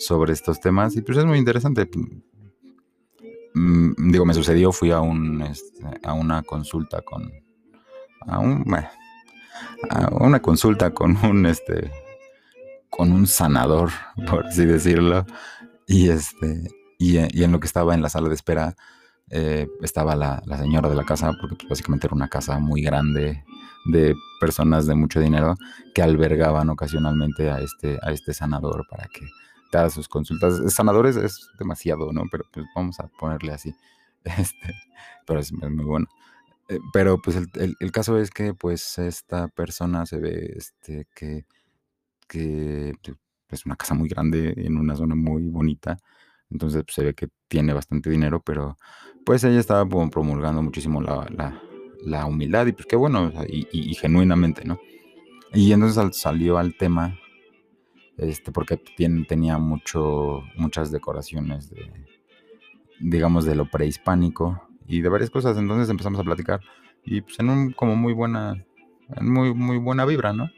sobre 0.00 0.32
estos 0.32 0.60
temas 0.60 0.96
y 0.96 1.02
pues 1.02 1.18
es 1.18 1.26
muy 1.26 1.38
interesante. 1.38 1.88
Mm, 3.54 4.10
digo, 4.10 4.24
me 4.24 4.34
sucedió, 4.34 4.72
fui 4.72 4.90
a, 4.90 5.00
un, 5.00 5.42
este, 5.42 5.84
a 6.02 6.14
una 6.14 6.42
consulta 6.42 7.02
con... 7.02 7.30
A, 8.26 8.38
un, 8.38 8.64
a 9.90 10.08
una 10.12 10.40
consulta 10.40 10.92
con 10.92 11.16
un, 11.24 11.46
este, 11.46 11.90
con 12.88 13.12
un 13.12 13.26
sanador, 13.26 13.90
por 14.28 14.46
así 14.46 14.64
decirlo. 14.64 15.26
Y, 15.86 16.08
este, 16.08 16.68
y, 16.98 17.18
en 17.18 17.52
lo 17.52 17.60
que 17.60 17.66
estaba 17.66 17.94
en 17.94 18.02
la 18.02 18.08
sala 18.08 18.28
de 18.28 18.34
espera 18.34 18.74
eh, 19.30 19.68
estaba 19.82 20.16
la, 20.16 20.42
la, 20.46 20.58
señora 20.58 20.88
de 20.88 20.96
la 20.96 21.04
casa, 21.04 21.32
porque 21.40 21.56
pues, 21.56 21.68
básicamente 21.68 22.06
era 22.06 22.16
una 22.16 22.28
casa 22.28 22.58
muy 22.58 22.82
grande 22.82 23.44
de 23.86 24.14
personas 24.40 24.86
de 24.86 24.94
mucho 24.94 25.20
dinero 25.20 25.56
que 25.94 26.02
albergaban 26.02 26.68
ocasionalmente 26.70 27.50
a 27.50 27.60
este, 27.60 27.98
a 28.02 28.12
este 28.12 28.34
sanador 28.34 28.86
para 28.88 29.06
que 29.08 29.26
sus 29.90 30.08
consultas. 30.08 30.72
Sanadores 30.72 31.16
es 31.16 31.48
demasiado, 31.58 32.12
¿no? 32.12 32.24
Pero 32.30 32.44
pues 32.52 32.66
vamos 32.74 33.00
a 33.00 33.08
ponerle 33.08 33.52
así. 33.52 33.74
Este, 34.22 34.74
pero 35.26 35.40
es 35.40 35.50
muy 35.50 35.84
bueno. 35.84 36.06
Eh, 36.68 36.78
pero 36.92 37.20
pues 37.22 37.36
el, 37.36 37.92
caso 37.92 38.18
es 38.18 38.30
que 38.30 38.52
pues 38.52 38.98
esta 38.98 39.48
persona 39.48 40.04
se 40.04 40.18
ve 40.18 40.54
este, 40.56 41.06
que, 41.14 41.46
que 42.28 42.92
pues, 43.02 43.16
es 43.60 43.66
una 43.66 43.76
casa 43.76 43.94
muy 43.94 44.08
grande 44.08 44.54
en 44.56 44.76
una 44.76 44.94
zona 44.94 45.14
muy 45.14 45.48
bonita. 45.48 45.96
Entonces 46.50 46.84
pues, 46.84 46.94
se 46.94 47.04
ve 47.04 47.14
que 47.14 47.28
tiene 47.48 47.72
bastante 47.72 48.10
dinero, 48.10 48.42
pero 48.42 48.76
pues 49.24 49.42
ella 49.44 49.60
estaba 49.60 49.86
promulgando 49.86 50.62
muchísimo 50.62 51.00
la, 51.02 52.26
humildad 52.26 52.66
y 52.66 52.72
pues 52.72 52.86
qué 52.86 52.96
bueno, 52.96 53.32
y, 53.48 53.66
y, 53.72 53.94
genuinamente, 53.94 54.64
¿no? 54.64 54.78
Y 55.52 55.72
entonces 55.72 56.16
salió 56.16 56.58
al 56.58 56.76
tema 56.76 57.18
este, 58.20 58.52
porque 58.52 58.76
tenía 58.76 59.56
mucho, 59.56 60.42
muchas 60.56 60.92
decoraciones 60.92 61.70
de, 61.70 61.90
digamos, 63.00 63.46
de 63.46 63.54
lo 63.54 63.70
prehispánico 63.70 64.62
y 64.86 65.00
de 65.00 65.08
varias 65.08 65.30
cosas. 65.30 65.56
Entonces 65.56 65.88
empezamos 65.88 66.20
a 66.20 66.24
platicar 66.24 66.60
y 67.02 67.22
pues 67.22 67.40
en 67.40 67.48
un, 67.48 67.72
como 67.72 67.96
muy 67.96 68.12
buena, 68.12 68.62
muy, 69.22 69.54
muy 69.54 69.78
buena 69.78 70.04
vibra, 70.04 70.34
¿no? 70.34 70.50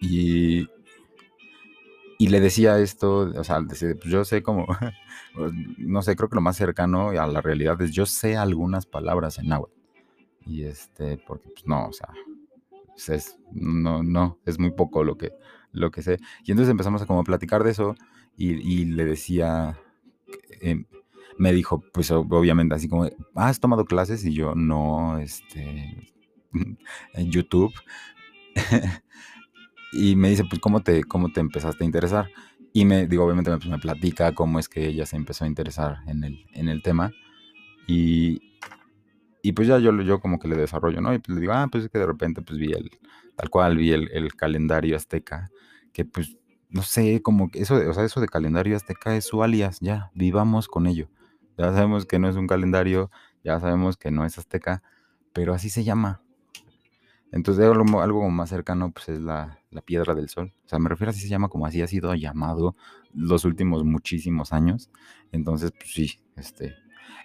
Y, 0.00 0.66
y 2.18 2.28
le 2.28 2.40
decía 2.40 2.78
esto, 2.78 3.30
o 3.36 3.44
sea, 3.44 3.60
pues 3.60 3.84
yo 4.06 4.24
sé 4.24 4.42
como, 4.42 4.66
no 5.76 6.00
sé, 6.00 6.16
creo 6.16 6.30
que 6.30 6.36
lo 6.36 6.40
más 6.40 6.56
cercano 6.56 7.10
a 7.10 7.26
la 7.26 7.42
realidad 7.42 7.80
es 7.82 7.90
yo 7.90 8.06
sé 8.06 8.36
algunas 8.38 8.86
palabras 8.86 9.38
en 9.38 9.48
náhuatl. 9.48 9.74
Y 10.46 10.64
este, 10.64 11.18
porque 11.18 11.50
pues 11.50 11.66
no, 11.66 11.88
o 11.88 11.92
sea, 11.92 12.08
pues, 12.86 13.10
es, 13.10 13.38
no, 13.52 14.02
no, 14.02 14.38
es 14.46 14.58
muy 14.58 14.70
poco 14.70 15.04
lo 15.04 15.18
que, 15.18 15.32
lo 15.72 15.90
que 15.90 16.02
sé. 16.02 16.18
Y 16.44 16.50
entonces 16.50 16.70
empezamos 16.70 17.02
a 17.02 17.06
como 17.06 17.24
platicar 17.24 17.64
de 17.64 17.70
eso 17.70 17.94
y, 18.36 18.84
le 18.84 19.04
decía, 19.04 19.78
em, 20.60 20.84
me 21.38 21.52
dijo, 21.52 21.82
pues 21.92 22.10
obviamente 22.10 22.74
así 22.74 22.88
como, 22.88 23.08
¿has 23.34 23.60
tomado 23.60 23.84
clases? 23.84 24.24
Y 24.24 24.32
yo, 24.32 24.54
no, 24.54 25.18
este, 25.18 26.12
en 27.14 27.30
YouTube. 27.30 27.72
y 29.92 30.16
me 30.16 30.30
dice, 30.30 30.44
pues, 30.44 30.60
¿cómo 30.60 30.80
te, 30.80 31.04
¿cómo 31.04 31.30
te 31.32 31.40
empezaste 31.40 31.84
a 31.84 31.86
interesar? 31.86 32.30
Y 32.72 32.84
me, 32.84 33.06
digo, 33.06 33.24
obviamente 33.24 33.50
me, 33.50 33.58
me, 33.70 33.78
platica 33.78 34.34
cómo 34.34 34.58
es 34.58 34.68
que 34.68 34.86
ella 34.86 35.06
se 35.06 35.16
empezó 35.16 35.44
a 35.44 35.48
interesar 35.48 35.98
en 36.06 36.22
el, 36.24 36.46
en 36.52 36.68
el 36.68 36.82
tema. 36.82 37.12
Y, 37.86 38.40
y 39.42 39.52
pues 39.52 39.66
ya 39.66 39.78
yo, 39.78 39.92
yo 40.02 40.20
como 40.20 40.38
que 40.38 40.48
le 40.48 40.56
desarrollo, 40.56 41.00
¿no? 41.00 41.14
Y 41.14 41.18
pues 41.18 41.34
le 41.34 41.40
digo, 41.40 41.54
ah, 41.54 41.68
pues 41.70 41.84
es 41.84 41.90
que 41.90 41.98
de 41.98 42.06
repente 42.06 42.42
pues 42.42 42.58
vi 42.58 42.72
el, 42.72 42.90
tal 43.38 43.50
cual, 43.50 43.76
vi 43.76 43.92
el, 43.92 44.10
el 44.12 44.34
calendario 44.34 44.96
azteca, 44.96 45.48
que 45.92 46.04
pues, 46.04 46.36
no 46.70 46.82
sé, 46.82 47.22
como 47.22 47.50
que 47.50 47.60
eso, 47.60 47.76
o 47.76 47.94
sea, 47.94 48.04
eso 48.04 48.20
de 48.20 48.26
calendario 48.26 48.76
azteca 48.76 49.14
es 49.14 49.26
su 49.26 49.44
alias, 49.44 49.78
ya, 49.80 50.10
vivamos 50.12 50.66
con 50.66 50.88
ello. 50.88 51.08
Ya 51.56 51.72
sabemos 51.72 52.04
que 52.04 52.18
no 52.18 52.28
es 52.28 52.34
un 52.34 52.48
calendario, 52.48 53.12
ya 53.44 53.60
sabemos 53.60 53.96
que 53.96 54.10
no 54.10 54.24
es 54.24 54.38
azteca, 54.38 54.82
pero 55.32 55.54
así 55.54 55.70
se 55.70 55.84
llama. 55.84 56.20
Entonces 57.30 57.64
algo, 57.64 58.02
algo 58.02 58.28
más 58.28 58.48
cercano 58.48 58.90
pues 58.90 59.08
es 59.08 59.20
la, 59.20 59.60
la, 59.70 59.82
piedra 59.82 60.16
del 60.16 60.28
sol. 60.28 60.52
O 60.64 60.68
sea, 60.68 60.80
me 60.80 60.88
refiero 60.88 61.10
a 61.10 61.12
así 61.12 61.20
se 61.20 61.28
llama 61.28 61.48
como 61.48 61.64
así 61.66 61.80
ha 61.80 61.86
sido 61.86 62.12
llamado 62.16 62.74
los 63.14 63.44
últimos 63.44 63.84
muchísimos 63.84 64.52
años. 64.52 64.90
Entonces, 65.30 65.70
pues 65.70 65.92
sí, 65.92 66.20
este, 66.34 66.74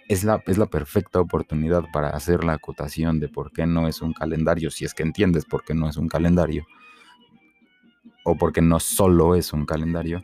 es 0.08 0.24
la, 0.24 0.42
es 0.46 0.58
la 0.58 0.66
perfecta 0.66 1.20
oportunidad 1.20 1.84
para 1.92 2.10
hacer 2.10 2.44
la 2.44 2.54
acotación 2.54 3.20
de 3.20 3.28
por 3.28 3.52
qué 3.52 3.66
no 3.66 3.88
es 3.88 4.02
un 4.02 4.12
calendario, 4.12 4.70
si 4.70 4.84
es 4.84 4.94
que 4.94 5.02
entiendes 5.02 5.44
por 5.44 5.64
qué 5.64 5.74
no 5.74 5.88
es 5.88 5.96
un 5.96 6.08
calendario, 6.08 6.66
o 8.24 8.36
por 8.36 8.52
qué 8.52 8.60
no 8.60 8.80
solo 8.80 9.34
es 9.34 9.52
un 9.52 9.66
calendario, 9.66 10.22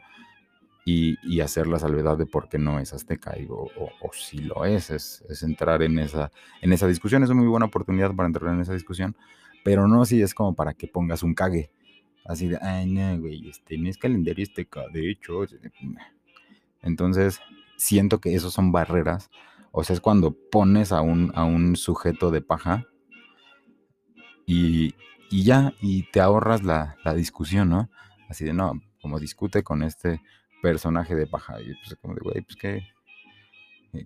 y, 0.85 1.41
hacer 1.41 1.69
la 1.69 1.79
salvedad 1.79 2.19
de 2.19 2.27
por 2.27 2.49
qué 2.49 2.59
no 2.59 2.81
es 2.81 2.93
azteca, 2.93 3.35
o, 3.49 3.71
o, 3.79 4.13
si 4.13 4.39
lo 4.39 4.65
es, 4.65 4.91
es, 4.91 5.43
entrar 5.43 5.83
en 5.83 5.99
esa, 5.99 6.33
en 6.61 6.73
esa 6.73 6.87
discusión, 6.89 7.23
es 7.23 7.31
una 7.31 7.41
muy 7.41 7.49
buena 7.49 7.67
oportunidad 7.67 8.15
para 8.15 8.27
entrar 8.27 8.53
en 8.53 8.61
esa 8.61 8.73
discusión, 8.73 9.17
pero 9.63 9.87
no 9.87 10.05
si 10.05 10.21
es 10.21 10.35
como 10.35 10.55
para 10.55 10.75
que 10.75 10.89
pongas 10.89 11.23
un 11.23 11.35
cague, 11.35 11.71
así 12.25 12.49
de, 12.49 12.59
ay, 12.61 12.87
no, 12.87 13.21
güey, 13.21 13.49
este 13.49 13.79
no 13.79 13.89
es 13.89 13.99
calendario 13.99 14.43
azteca, 14.43 14.89
de 14.93 15.11
hecho, 15.11 15.45
entonces 16.83 17.41
siento 17.81 18.21
que 18.21 18.35
esos 18.35 18.53
son 18.53 18.71
barreras 18.71 19.31
o 19.73 19.85
sea, 19.85 19.95
es 19.95 20.01
cuando 20.01 20.37
pones 20.51 20.93
a 20.93 21.01
un, 21.01 21.33
a 21.35 21.45
un 21.45 21.77
sujeto 21.77 22.31
de 22.31 22.41
paja 22.41 22.87
y, 24.47 24.95
ya, 25.31 25.75
y 25.81 26.11
te 26.11 26.21
ahorras 26.21 26.65
la, 26.65 26.97
discusión, 27.15 27.69
¿no? 27.69 27.89
Así 28.29 28.45
de, 28.45 28.53
no, 28.53 28.81
como 29.01 29.21
discute 29.21 29.63
con 29.63 29.85
este 29.85 30.21
personaje 30.61 31.15
de 31.15 31.29
paja. 31.29 31.61
Y 31.61 31.73
pues 31.75 31.97
como 32.01 32.15
de, 32.15 32.21
güey, 32.21 32.41
pues 32.43 32.57
qué, 32.57 32.83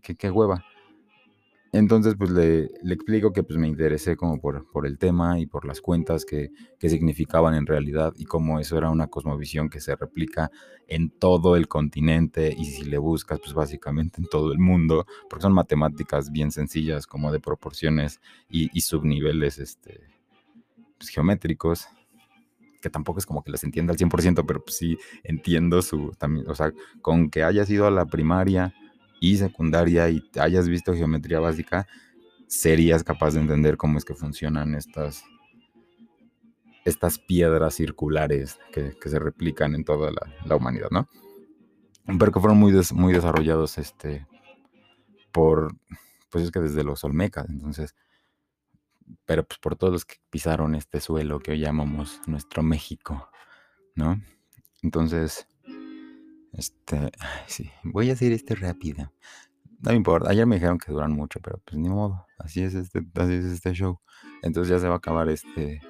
qué 0.03 0.31
hueva. 0.31 0.65
Entonces, 1.75 2.15
pues 2.17 2.31
le, 2.31 2.67
explico 2.85 3.33
que 3.33 3.43
pues 3.43 3.59
me 3.59 3.67
interesé 3.67 4.17
como 4.17 4.41
por, 4.41 4.65
por 4.71 4.87
el 4.87 4.97
tema 4.97 5.41
y 5.41 5.47
por 5.47 5.65
las 5.65 5.81
cuentas 5.81 6.25
que, 6.25 6.51
que, 6.79 6.89
significaban 6.89 7.53
en 7.57 7.67
realidad 7.67 8.13
y 8.17 8.27
cómo 8.27 8.61
eso 8.61 8.79
era 8.79 8.91
una 8.91 9.09
cosmovisión 9.09 9.69
que 9.69 9.81
se 9.81 9.97
replica 9.97 10.53
en 10.87 11.11
todo 11.11 11.57
el 11.57 11.67
continente 11.67 12.55
y 12.57 12.67
si 12.67 12.85
le 12.85 12.97
buscas, 12.99 13.41
pues 13.41 13.55
básicamente 13.55 14.21
en 14.21 14.29
todo 14.29 14.53
el 14.53 14.61
mundo, 14.61 15.05
porque 15.29 15.43
son 15.43 15.53
matemáticas 15.53 16.31
bien 16.31 16.53
sencillas 16.53 17.09
como 17.09 17.33
de 17.33 17.41
proporciones 17.41 18.21
y, 18.49 18.81
subniveles 18.81 19.59
este, 19.59 19.99
pues, 20.97 21.11
geométricos 21.11 21.89
que 22.81 22.91
tampoco 22.91 23.19
es 23.19 23.27
como 23.27 23.43
que 23.43 23.51
las 23.51 23.65
entienda 23.65 23.93
al 23.93 23.99
100%, 23.99 24.45
pero 24.47 24.63
pues 24.63 24.77
sí 24.77 24.97
entiendo 25.25 25.83
su, 25.83 26.13
también, 26.19 26.49
o 26.49 26.55
sea, 26.55 26.73
con 27.03 27.31
que 27.31 27.43
haya 27.43 27.65
sido 27.65 27.89
a 27.89 27.91
la 27.91 28.05
primaria, 28.07 28.75
y 29.25 29.39
secundaria 29.39 30.11
y 30.11 30.23
hayas 30.39 30.69
visto 30.69 30.95
geometría 30.95 31.41
básica, 31.41 31.87
serías 32.47 33.03
capaz 33.03 33.33
de 33.33 33.41
entender 33.41 33.79
cómo 33.79 33.97
es 33.97 34.05
que 34.05 34.15
funcionan 34.15 34.75
estas, 34.75 35.25
estas 36.85 37.19
piedras 37.19 37.75
circulares 37.75 38.59
que, 38.71 38.95
se 39.03 39.19
replican 39.19 39.75
en 39.75 39.85
toda 39.85 40.11
la, 40.11 40.57
humanidad, 40.57 40.89
¿no? 40.91 41.09
Pero 42.19 42.33
que 42.33 42.41
fueron 42.41 42.59
muy, 42.59 42.73
muy 42.93 43.15
desarrollados 43.15 43.79
este, 43.79 44.27
por, 45.33 45.75
pues 46.29 46.45
es 46.45 46.51
que 46.51 46.61
desde 46.61 46.85
los 46.85 47.03
olmecas, 47.03 47.49
entonces, 47.49 47.95
pero 49.25 49.43
pues 49.45 49.59
por 49.59 49.75
todos 49.77 49.93
los 49.93 50.05
que 50.05 50.17
pisaron 50.29 50.75
este 50.75 51.01
suelo 51.01 51.39
que 51.41 51.53
hoy 51.53 51.61
llamamos 51.61 52.21
nuestro 52.27 52.63
México, 52.63 53.31
¿no? 53.95 54.21
Entonces, 54.83 55.49
este, 56.57 57.11
sí, 57.47 57.71
voy 57.83 58.11
a 58.11 58.15
hacer 58.15 58.33
esto 58.33 58.55
rápido. 58.55 59.13
No 59.81 59.91
me 59.91 59.97
importa, 59.97 60.31
ayer 60.31 60.47
me 60.47 60.57
dijeron 60.57 60.79
que 60.79 60.93
duran 60.93 61.13
mucho, 61.13 61.41
pero 61.41 61.61
pues 61.65 61.77
ni 61.77 61.89
modo, 61.89 62.27
así 62.39 62.63
es 62.63 62.75
este, 62.75 63.01
así 63.15 63.35
es 63.35 63.45
este 63.45 63.73
show. 63.73 64.01
Entonces 64.43 64.71
ya 64.71 64.79
se 64.79 64.89
va 64.89 64.95
a 64.95 64.99
acabar 64.99 65.29
este, 65.29 65.81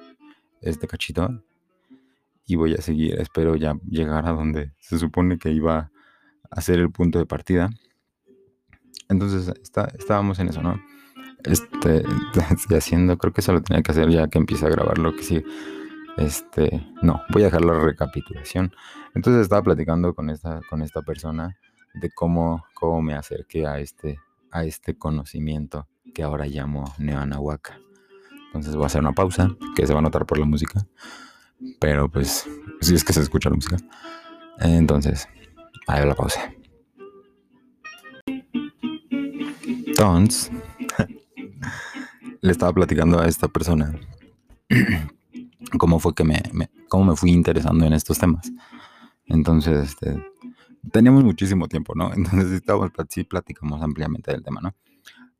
este 0.61 0.87
cachito. 0.87 1.43
Y 2.47 2.55
voy 2.55 2.73
a 2.73 2.81
seguir, 2.81 3.19
espero 3.19 3.55
ya 3.55 3.75
llegar 3.89 4.27
a 4.27 4.31
donde 4.31 4.73
se 4.79 4.99
supone 4.99 5.37
que 5.39 5.51
iba 5.51 5.91
a 6.51 6.61
ser 6.61 6.79
el 6.79 6.91
punto 6.91 7.17
de 7.19 7.25
partida. 7.25 7.69
Entonces 9.09 9.51
está, 9.61 9.91
estábamos 9.97 10.39
en 10.39 10.49
eso, 10.49 10.61
¿no? 10.61 10.79
Este, 11.43 12.03
haciendo, 12.75 13.17
creo 13.17 13.33
que 13.33 13.41
eso 13.41 13.53
lo 13.53 13.61
tenía 13.61 13.81
que 13.81 13.91
hacer 13.91 14.09
ya 14.09 14.27
que 14.27 14.37
empiece 14.37 14.65
a 14.65 14.69
grabar 14.69 14.97
lo 14.97 15.15
que 15.15 15.23
sigue. 15.23 15.45
Este, 16.17 16.87
no, 17.01 17.21
voy 17.29 17.43
a 17.43 17.45
dejar 17.45 17.65
la 17.65 17.79
recapitulación. 17.79 18.73
Entonces 19.13 19.43
estaba 19.43 19.63
platicando 19.63 20.13
con 20.13 20.29
esta, 20.29 20.61
con 20.69 20.81
esta 20.81 21.01
persona 21.01 21.57
de 21.93 22.09
cómo, 22.11 22.65
cómo 22.73 23.01
me 23.01 23.15
acerqué 23.15 23.67
a 23.67 23.79
este, 23.79 24.19
a 24.51 24.63
este 24.63 24.97
conocimiento 24.97 25.87
que 26.13 26.23
ahora 26.23 26.45
llamo 26.45 26.85
Neanahuaca. 26.97 27.79
Entonces 28.47 28.75
voy 28.75 28.83
a 28.83 28.87
hacer 28.87 29.01
una 29.01 29.11
pausa, 29.11 29.49
que 29.75 29.85
se 29.85 29.93
va 29.93 29.99
a 29.99 30.03
notar 30.03 30.25
por 30.25 30.37
la 30.37 30.45
música. 30.45 30.85
Pero 31.79 32.09
pues, 32.09 32.47
si 32.79 32.95
es 32.95 33.03
que 33.03 33.11
se 33.11 33.21
escucha 33.21 33.49
la 33.49 33.55
música. 33.55 33.77
Entonces, 34.59 35.27
ahí 35.87 35.99
va 35.99 36.05
la 36.05 36.15
pausa. 36.15 36.53
Entonces, 39.65 40.51
le 42.41 42.51
estaba 42.51 42.71
platicando 42.71 43.19
a 43.19 43.27
esta 43.27 43.47
persona 43.49 43.93
cómo 45.77 45.99
fue 45.99 46.13
que 46.13 46.23
me, 46.23 46.41
cómo 46.87 47.05
me 47.11 47.15
fui 47.15 47.31
interesando 47.31 47.85
en 47.85 47.93
estos 47.93 48.19
temas. 48.19 48.51
Entonces, 49.25 49.89
este, 49.89 50.23
teníamos 50.91 51.23
muchísimo 51.23 51.67
tiempo, 51.67 51.93
¿no? 51.95 52.13
Entonces, 52.15 52.51
estábamos, 52.51 52.91
sí 53.09 53.23
platicamos 53.23 53.81
ampliamente 53.81 54.31
del 54.31 54.43
tema, 54.43 54.61
¿no? 54.61 54.75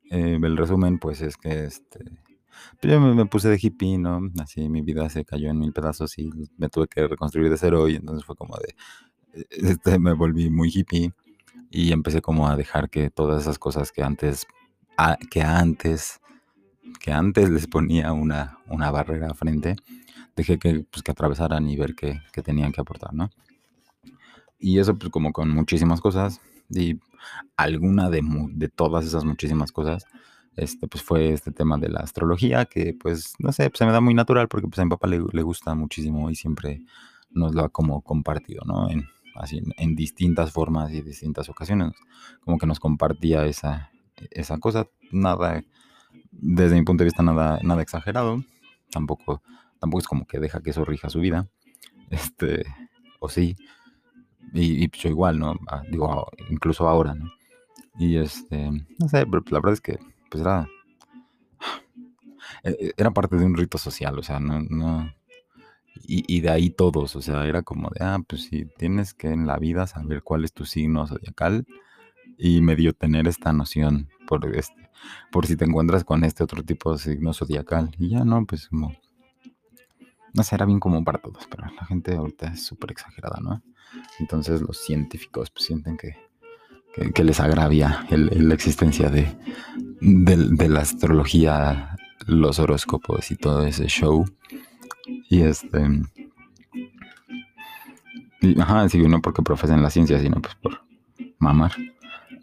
Eh, 0.10 0.40
el 0.42 0.58
resumen, 0.58 1.00
pues, 1.00 1.22
es 1.22 1.38
que, 1.38 1.66
este, 1.66 2.00
pues, 2.80 2.94
yo 2.94 3.00
me, 3.00 3.26
puse 3.26 3.50
de 3.50 3.60
hippie, 3.62 3.98
¿no? 3.98 4.22
Así 4.40 4.70
mi 4.70 4.82
vida 4.82 5.10
se 5.10 5.26
cayó 5.26 5.50
en 5.50 5.60
mil 5.60 5.74
pedazos 5.74 6.18
y 6.18 6.30
me 6.58 6.70
tuve 6.70 6.88
que 6.88 7.08
reconstruir 7.08 7.50
de 7.50 7.58
cero 7.58 7.88
y 7.90 7.96
entonces 7.96 8.26
fue 8.26 8.36
como 8.36 8.56
de, 8.58 8.76
eh, 9.34 9.46
este, 9.50 10.00
me 10.00 10.14
volví 10.14 10.50
muy 10.50 10.70
hippie 10.74 11.14
y 11.70 11.92
empecé 11.92 12.22
como 12.22 12.48
a 12.48 12.56
dejar 12.56 12.90
que 12.90 13.10
todas 13.10 13.42
esas 13.42 13.60
cosas 13.60 13.92
que 13.92 14.04
antes, 14.04 14.46
que 15.30 15.42
antes, 15.42 16.22
que 17.00 17.12
antes 17.12 17.50
les 17.50 17.68
ponía 17.68 18.14
una, 18.14 18.60
una 18.68 18.92
barrera 18.92 19.34
frente, 19.34 19.76
dejé 20.36 20.60
que, 20.60 20.86
pues, 20.92 21.04
que 21.04 21.12
atravesaran 21.12 21.68
y 21.70 21.76
ver 21.78 21.96
qué, 21.96 22.22
tenían 22.44 22.72
que 22.72 22.82
aportar, 22.82 23.14
¿no? 23.14 23.30
Y 24.60 24.80
eso 24.80 24.98
pues 24.98 25.12
como 25.12 25.32
con 25.32 25.50
muchísimas 25.50 26.02
cosas 26.02 26.42
y 26.70 27.00
alguna 27.58 28.10
de, 28.10 28.22
de 28.52 28.70
todas 28.70 29.06
esas 29.06 29.26
muchísimas 29.26 29.72
cosas, 29.72 30.06
este, 30.56 30.88
pues 30.88 31.04
fue 31.04 31.34
este 31.34 31.52
tema 31.52 31.78
de 31.78 31.90
la 31.90 32.00
astrología, 32.00 32.66
que 32.66 32.94
pues, 32.94 33.34
no 33.40 33.52
sé, 33.52 33.70
pues 33.70 33.80
se 33.80 33.86
me 33.86 33.92
da 33.92 34.02
muy 34.02 34.14
natural 34.14 34.48
porque 34.48 34.68
pues 34.68 34.80
a 34.80 34.86
mi 34.86 34.90
papá 34.90 35.08
le, 35.08 35.20
gusta 35.42 35.76
muchísimo 35.76 36.30
y 36.30 36.36
siempre 36.36 36.82
nos 37.30 37.54
lo 37.54 37.64
ha 37.64 37.70
como 37.70 38.02
compartido, 38.02 38.64
¿no? 38.66 38.90
En, 38.90 39.08
así, 39.36 39.62
en 39.78 39.96
distintas 39.96 40.52
formas 40.52 40.92
y 40.94 41.02
distintas 41.02 41.50
ocasiones, 41.50 41.94
como 42.42 42.58
que 42.58 42.68
nos 42.68 42.80
compartía 42.80 43.46
esa, 43.46 43.92
esa 44.32 44.58
cosa, 44.60 44.88
nada, 45.12 45.62
desde 46.32 46.76
mi 46.76 46.84
punto 46.84 47.04
de 47.04 47.06
vista, 47.06 47.24
nada, 47.24 47.60
nada 47.62 47.82
exagerado, 47.82 48.42
tampoco 48.92 49.42
tampoco 49.86 50.00
es 50.00 50.08
como 50.08 50.26
que 50.26 50.40
deja 50.40 50.62
que 50.62 50.72
eso 50.72 50.84
rija 50.84 51.10
su 51.10 51.20
vida, 51.20 51.48
este, 52.10 52.64
o 53.20 53.30
sí, 53.30 53.56
y, 54.52 54.88
pues 54.88 55.04
yo 55.04 55.10
igual, 55.10 55.38
¿no? 55.38 55.56
Ah, 55.68 55.84
digo, 55.92 56.28
incluso 56.50 56.88
ahora, 56.88 57.14
¿no? 57.14 57.30
Y 58.00 58.18
este, 58.18 58.72
no 58.72 59.08
sé, 59.08 59.28
pero 59.28 59.44
la 59.52 59.60
verdad 59.60 59.74
es 59.74 59.82
que, 59.82 60.00
pues 60.32 60.42
era, 60.42 60.68
e, 62.64 62.72
e, 62.72 62.94
era 62.98 63.12
parte 63.12 63.36
de 63.36 63.46
un 63.46 63.56
rito 63.56 63.78
social, 63.78 64.18
o 64.18 64.24
sea, 64.24 64.40
no, 64.40 64.60
no, 64.62 65.14
y, 66.04 66.24
y, 66.28 66.42
de 66.42 66.50
ahí 66.50 66.72
todos, 66.72 67.16
o 67.16 67.22
sea, 67.22 67.46
era 67.46 67.62
como 67.62 67.90
de, 67.92 68.04
ah, 68.04 68.18
pues 68.28 68.46
sí, 68.46 68.66
tienes 68.78 69.14
que 69.14 69.30
en 69.30 69.46
la 69.46 69.60
vida 69.60 69.86
saber 69.86 70.24
cuál 70.24 70.46
es 70.46 70.54
tu 70.54 70.66
signo 70.66 71.06
zodiacal 71.06 71.68
y 72.38 72.62
medio 72.62 72.94
tener 72.94 73.28
esta 73.28 73.54
noción 73.54 74.10
por 74.28 74.56
este, 74.56 74.90
por 75.32 75.46
si 75.46 75.56
te 75.56 75.66
encuentras 75.66 76.04
con 76.04 76.24
este 76.24 76.44
otro 76.44 76.64
tipo 76.64 76.92
de 76.92 76.98
signo 76.98 77.34
zodiacal. 77.34 77.92
Y 77.98 78.10
ya 78.10 78.24
no, 78.26 78.46
pues 78.46 78.68
como... 78.68 78.94
No 80.36 80.44
sé, 80.44 80.56
era 80.56 80.66
bien 80.66 80.80
común 80.80 81.06
para 81.06 81.20
todos, 81.20 81.48
pero 81.50 81.66
la 81.74 81.86
gente 81.86 82.16
ahorita 82.16 82.48
es 82.48 82.66
súper 82.66 82.92
exagerada, 82.92 83.40
¿no? 83.42 83.64
Entonces 84.20 84.62
los 84.62 84.78
científicos 84.84 85.50
pues, 85.50 85.66
sienten 85.66 85.98
que, 85.98 86.16
que, 87.14 87.24
les 87.24 87.40
agravia 87.40 88.06
la 88.10 88.54
existencia 88.54 89.10
de, 89.10 89.34
de, 90.02 90.70
la 90.70 90.82
astrología, 90.82 91.96
los 92.28 92.60
horóscopos 92.60 93.32
y 93.32 93.36
todo 93.36 93.66
ese 93.66 93.88
show. 93.88 94.26
Y 95.30 95.42
este... 95.42 95.88
ajá, 98.60 98.90
sí, 98.90 99.00
no 99.08 99.22
porque 99.22 99.42
profesan 99.42 99.84
la 99.84 99.90
ciencia, 99.90 100.20
sino 100.20 100.42
pues 100.42 100.56
por 100.56 100.82
mamar. 101.40 101.72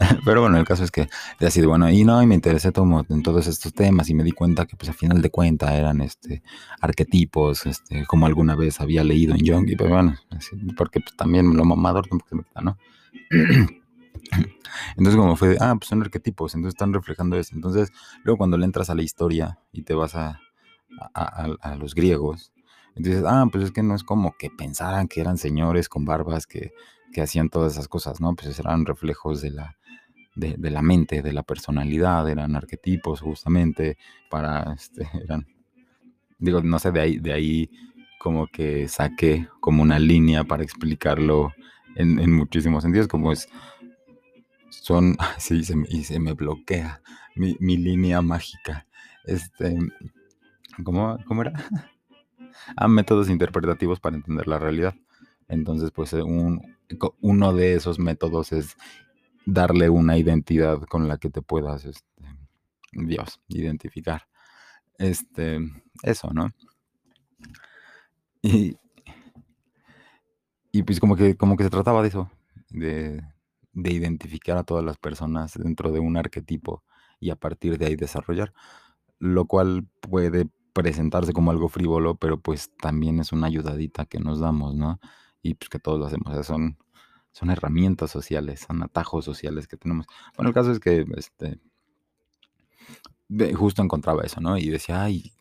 Pero 0.24 0.40
bueno, 0.40 0.58
el 0.58 0.64
caso 0.64 0.84
es 0.84 0.90
que 0.90 1.08
ha 1.40 1.50
sido 1.50 1.68
bueno, 1.68 1.90
y 1.90 2.04
no, 2.04 2.22
y 2.22 2.26
me 2.26 2.34
interesé 2.34 2.68
en 2.68 3.22
todos 3.22 3.46
estos 3.46 3.72
temas 3.72 4.08
y 4.08 4.14
me 4.14 4.24
di 4.24 4.32
cuenta 4.32 4.66
que 4.66 4.76
pues 4.76 4.88
al 4.88 4.94
final 4.94 5.22
de 5.22 5.30
cuenta 5.30 5.76
eran 5.76 6.00
este 6.00 6.42
arquetipos, 6.80 7.66
este, 7.66 8.04
como 8.06 8.26
alguna 8.26 8.54
vez 8.54 8.80
había 8.80 9.04
leído 9.04 9.34
en 9.34 9.46
Jung, 9.46 9.68
y 9.68 9.76
pues 9.76 9.90
bueno, 9.90 10.14
porque 10.76 11.00
pues, 11.00 11.16
también 11.16 11.56
lo 11.56 11.64
mamador 11.64 12.06
tampoco 12.06 12.28
se 12.28 12.36
me 12.36 12.44
quita, 12.44 12.60
¿no? 12.60 12.78
Entonces 14.96 15.16
como 15.16 15.36
fue 15.36 15.48
de, 15.48 15.58
ah, 15.60 15.74
pues 15.78 15.88
son 15.88 16.02
arquetipos, 16.02 16.54
entonces 16.54 16.74
están 16.74 16.94
reflejando 16.94 17.36
eso. 17.36 17.54
Entonces 17.54 17.92
luego 18.24 18.38
cuando 18.38 18.56
le 18.56 18.64
entras 18.64 18.88
a 18.88 18.94
la 18.94 19.02
historia 19.02 19.58
y 19.70 19.82
te 19.82 19.94
vas 19.94 20.14
a, 20.14 20.40
a, 21.14 21.76
los 21.76 21.94
griegos, 21.94 22.52
entonces, 22.94 23.24
ah, 23.26 23.46
pues 23.50 23.64
es 23.64 23.70
que 23.70 23.82
no 23.82 23.94
es 23.94 24.02
como 24.02 24.34
que 24.38 24.50
pensaran 24.50 25.08
que 25.08 25.20
eran 25.20 25.38
señores 25.38 25.88
con 25.88 26.04
barbas 26.04 26.46
que, 26.46 26.72
que 27.12 27.22
hacían 27.22 27.48
todas 27.48 27.72
esas 27.72 27.88
cosas, 27.88 28.20
¿no? 28.20 28.34
Pues 28.34 28.58
eran 28.58 28.84
reflejos 28.86 29.40
de 29.40 29.50
la, 29.50 29.76
de, 30.34 30.54
de, 30.58 30.70
la 30.70 30.82
mente, 30.82 31.22
de 31.22 31.32
la 31.32 31.42
personalidad, 31.42 32.28
eran 32.28 32.56
arquetipos 32.56 33.20
justamente 33.20 33.98
para, 34.30 34.72
este, 34.74 35.08
eran, 35.24 35.46
digo, 36.38 36.62
no 36.62 36.78
sé, 36.78 36.90
de 36.92 37.00
ahí, 37.00 37.18
de 37.18 37.32
ahí 37.32 37.70
como 38.18 38.46
que 38.46 38.88
saqué 38.88 39.48
como 39.60 39.82
una 39.82 39.98
línea 39.98 40.44
para 40.44 40.62
explicarlo 40.62 41.52
en, 41.96 42.18
en 42.18 42.32
muchísimos 42.32 42.82
sentidos, 42.82 43.08
como 43.08 43.32
es, 43.32 43.48
son, 44.70 45.16
sí, 45.38 45.64
se 45.64 45.76
me, 45.76 45.86
y 45.88 46.04
se 46.04 46.18
me 46.18 46.32
bloquea 46.32 47.02
mi, 47.34 47.56
mi 47.60 47.76
línea 47.76 48.22
mágica, 48.22 48.86
este, 49.24 49.78
¿cómo, 50.84 51.18
cómo 51.26 51.42
era? 51.42 51.52
ah, 52.76 52.88
métodos 52.88 53.28
interpretativos 53.30 54.00
para 54.00 54.16
entender 54.16 54.46
la 54.48 54.58
realidad. 54.58 54.94
Entonces, 55.48 55.90
pues 55.90 56.12
un, 56.12 56.62
uno 57.20 57.52
de 57.52 57.74
esos 57.74 57.98
métodos 57.98 58.52
es 58.52 58.76
darle 59.46 59.88
una 59.90 60.18
identidad 60.18 60.82
con 60.82 61.08
la 61.08 61.18
que 61.18 61.30
te 61.30 61.42
puedas, 61.42 61.84
este, 61.84 62.24
Dios, 62.92 63.40
identificar. 63.48 64.22
Este, 64.98 65.58
eso, 66.02 66.30
¿no? 66.32 66.50
Y, 68.42 68.76
y 70.72 70.82
pues 70.82 71.00
como 71.00 71.16
que, 71.16 71.36
como 71.36 71.56
que 71.56 71.64
se 71.64 71.70
trataba 71.70 72.02
de 72.02 72.08
eso, 72.08 72.30
de, 72.70 73.22
de 73.72 73.92
identificar 73.92 74.56
a 74.56 74.64
todas 74.64 74.84
las 74.84 74.96
personas 74.98 75.54
dentro 75.54 75.92
de 75.92 76.00
un 76.00 76.16
arquetipo 76.16 76.82
y 77.20 77.30
a 77.30 77.36
partir 77.36 77.78
de 77.78 77.86
ahí 77.86 77.96
desarrollar, 77.96 78.52
lo 79.18 79.46
cual 79.46 79.86
puede 80.00 80.48
presentarse 80.72 81.32
como 81.32 81.50
algo 81.50 81.68
frívolo, 81.68 82.16
pero 82.16 82.40
pues 82.40 82.70
también 82.80 83.20
es 83.20 83.32
una 83.32 83.46
ayudadita 83.46 84.06
que 84.06 84.18
nos 84.18 84.40
damos, 84.40 84.74
¿no? 84.74 85.00
Y 85.42 85.54
pues 85.54 85.68
que 85.68 85.78
todos 85.78 85.98
lo 85.98 86.06
hacemos, 86.06 86.46
son 86.46 86.78
son 87.32 87.50
herramientas 87.50 88.10
sociales, 88.10 88.60
son 88.60 88.82
atajos 88.82 89.24
sociales 89.24 89.66
que 89.66 89.76
tenemos. 89.76 90.06
Bueno, 90.36 90.50
el 90.50 90.54
caso 90.54 90.72
es 90.72 90.80
que 90.80 91.04
este, 91.16 91.58
justo 93.54 93.82
encontraba 93.82 94.22
eso, 94.22 94.40
¿no? 94.40 94.58
Y 94.58 94.68
decía, 94.68 95.02
ay, 95.02 95.32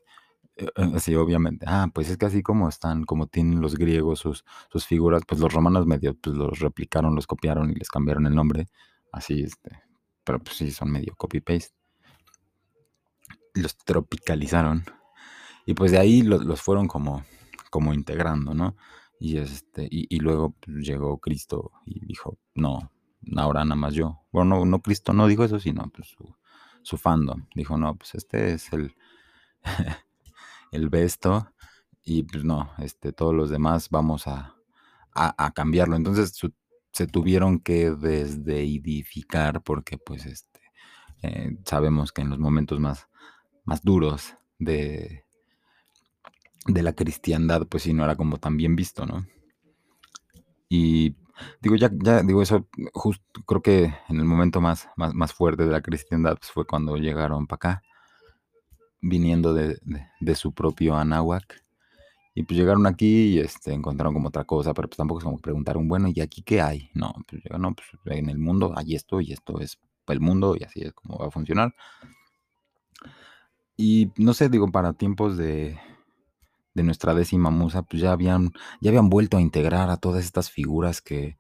eh, 0.57 0.67
eh, 0.75 0.99
sí, 0.99 1.15
obviamente, 1.15 1.65
ah, 1.67 1.89
pues 1.93 2.09
es 2.09 2.17
que 2.17 2.25
así 2.25 2.43
como 2.43 2.69
están, 2.69 3.03
como 3.03 3.27
tienen 3.27 3.61
los 3.61 3.75
griegos 3.75 4.19
sus, 4.19 4.45
sus 4.71 4.85
figuras, 4.85 5.23
pues 5.27 5.41
los 5.41 5.53
romanos 5.53 5.85
medio 5.85 6.15
pues 6.15 6.35
los 6.35 6.59
replicaron, 6.59 7.15
los 7.15 7.27
copiaron 7.27 7.71
y 7.71 7.75
les 7.75 7.89
cambiaron 7.89 8.25
el 8.25 8.35
nombre, 8.35 8.67
así, 9.11 9.43
este, 9.43 9.81
pero 10.23 10.39
pues 10.39 10.57
sí, 10.57 10.71
son 10.71 10.91
medio 10.91 11.15
copy-paste. 11.17 11.73
Los 13.53 13.75
tropicalizaron 13.77 14.85
y 15.65 15.73
pues 15.73 15.91
de 15.91 15.99
ahí 15.99 16.21
los, 16.21 16.43
los 16.45 16.61
fueron 16.61 16.87
como, 16.87 17.23
como 17.69 17.93
integrando, 17.93 18.53
¿no? 18.53 18.75
Y, 19.23 19.37
este, 19.37 19.87
y, 19.91 20.19
luego 20.19 20.55
pues, 20.59 20.77
llegó 20.77 21.19
Cristo 21.19 21.73
y 21.85 22.03
dijo, 22.07 22.39
no, 22.55 22.91
ahora 23.37 23.63
nada 23.63 23.75
más 23.75 23.93
yo. 23.93 24.19
Bueno, 24.31 24.57
no, 24.57 24.65
no 24.65 24.81
Cristo 24.81 25.13
no 25.13 25.27
dijo 25.27 25.43
eso, 25.43 25.59
sino 25.59 25.91
pues, 25.91 26.07
su, 26.07 26.35
su. 26.81 26.99
Dijo, 27.53 27.77
no, 27.77 27.95
pues 27.95 28.15
este 28.15 28.53
es 28.53 28.73
el, 28.73 28.95
el 30.71 30.89
besto 30.89 31.53
y 32.03 32.23
pues 32.23 32.43
no, 32.43 32.71
este, 32.79 33.13
todos 33.13 33.35
los 33.35 33.51
demás 33.51 33.91
vamos 33.91 34.25
a, 34.25 34.55
a, 35.13 35.51
cambiarlo. 35.53 35.95
Entonces 35.95 36.33
se 36.91 37.05
tuvieron 37.05 37.59
que 37.59 37.91
desdeidificar 37.91 39.61
porque 39.61 39.99
pues 39.99 40.25
este, 40.25 40.61
eh, 41.21 41.59
sabemos 41.63 42.11
que 42.11 42.23
en 42.23 42.31
los 42.31 42.39
momentos 42.39 42.79
más, 42.79 43.07
más 43.65 43.83
duros 43.83 44.35
de, 44.57 45.25
de 46.65 46.83
la 46.83 46.93
cristiandad, 46.93 47.67
pues 47.67 47.83
sí, 47.83 47.93
no 47.93 48.03
era 48.03 48.15
como 48.15 48.37
tan 48.37 48.57
bien 48.57 48.75
visto, 48.75 49.05
¿no? 49.05 49.25
Y 50.69 51.15
digo, 51.61 51.75
ya, 51.75 51.91
ya 51.93 52.21
digo 52.21 52.41
eso, 52.41 52.67
creo 53.45 53.61
que 53.61 53.93
en 54.09 54.17
el 54.17 54.25
momento 54.25 54.61
más, 54.61 54.87
más, 54.95 55.33
fuerte 55.33 55.65
de 55.65 55.71
la 55.71 55.81
cristiandad 55.81 56.37
pues 56.37 56.51
fue 56.51 56.65
cuando 56.65 56.97
llegaron 56.97 57.47
para 57.47 57.55
acá, 57.55 57.83
viniendo 59.01 59.53
de, 59.53 59.79
su 60.35 60.53
propio 60.53 60.95
Anáhuac. 60.95 61.61
Y 62.33 62.43
pues 62.43 62.57
llegaron 62.57 62.87
aquí 62.87 63.33
y 63.33 63.39
este, 63.39 63.73
encontraron 63.73 64.13
como 64.13 64.29
otra 64.29 64.45
cosa, 64.45 64.73
pero 64.73 64.87
pues 64.87 64.95
tampoco 64.97 65.19
es 65.19 65.25
como 65.25 65.37
que 65.37 65.41
preguntaron, 65.41 65.89
bueno, 65.89 66.07
¿y 66.07 66.21
aquí 66.21 66.41
qué 66.43 66.61
hay? 66.61 66.89
No, 66.93 67.13
pues 67.27 67.43
no, 67.59 67.75
pues 67.75 68.17
en 68.17 68.29
el 68.29 68.37
mundo 68.37 68.73
hay 68.77 68.95
esto 68.95 69.19
y 69.19 69.33
esto 69.33 69.59
es 69.59 69.77
el 70.07 70.21
mundo 70.21 70.55
y 70.57 70.63
así 70.63 70.81
es 70.81 70.93
como 70.93 71.17
va 71.17 71.27
a 71.27 71.31
funcionar. 71.31 71.75
Y 73.75 74.11
no 74.17 74.33
sé, 74.33 74.47
digo, 74.47 74.71
para 74.71 74.93
tiempos 74.93 75.37
de, 75.37 75.77
de 76.73 76.83
nuestra 76.83 77.13
décima 77.13 77.49
musa, 77.49 77.83
pues 77.83 78.01
ya 78.01 78.11
habían, 78.11 78.51
ya 78.79 78.89
habían 78.89 79.09
vuelto 79.09 79.37
a 79.37 79.41
integrar 79.41 79.89
a 79.89 79.97
todas 79.97 80.23
estas 80.23 80.49
figuras 80.49 81.01
que, 81.01 81.37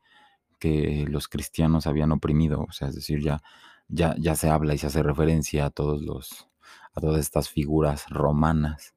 que 0.59 1.05
los 1.09 1.27
cristianos 1.27 1.87
habían 1.87 2.11
oprimido. 2.11 2.65
O 2.67 2.71
sea, 2.71 2.89
es 2.89 2.95
decir, 2.95 3.21
ya, 3.21 3.41
ya, 3.87 4.15
ya 4.19 4.35
se 4.35 4.49
habla 4.49 4.73
y 4.73 4.77
se 4.77 4.87
hace 4.87 5.03
referencia 5.03 5.65
a 5.65 5.69
todos 5.69 6.01
los, 6.01 6.47
a 6.93 7.01
todas 7.01 7.19
estas 7.19 7.49
figuras 7.49 8.05
romanas 8.09 8.93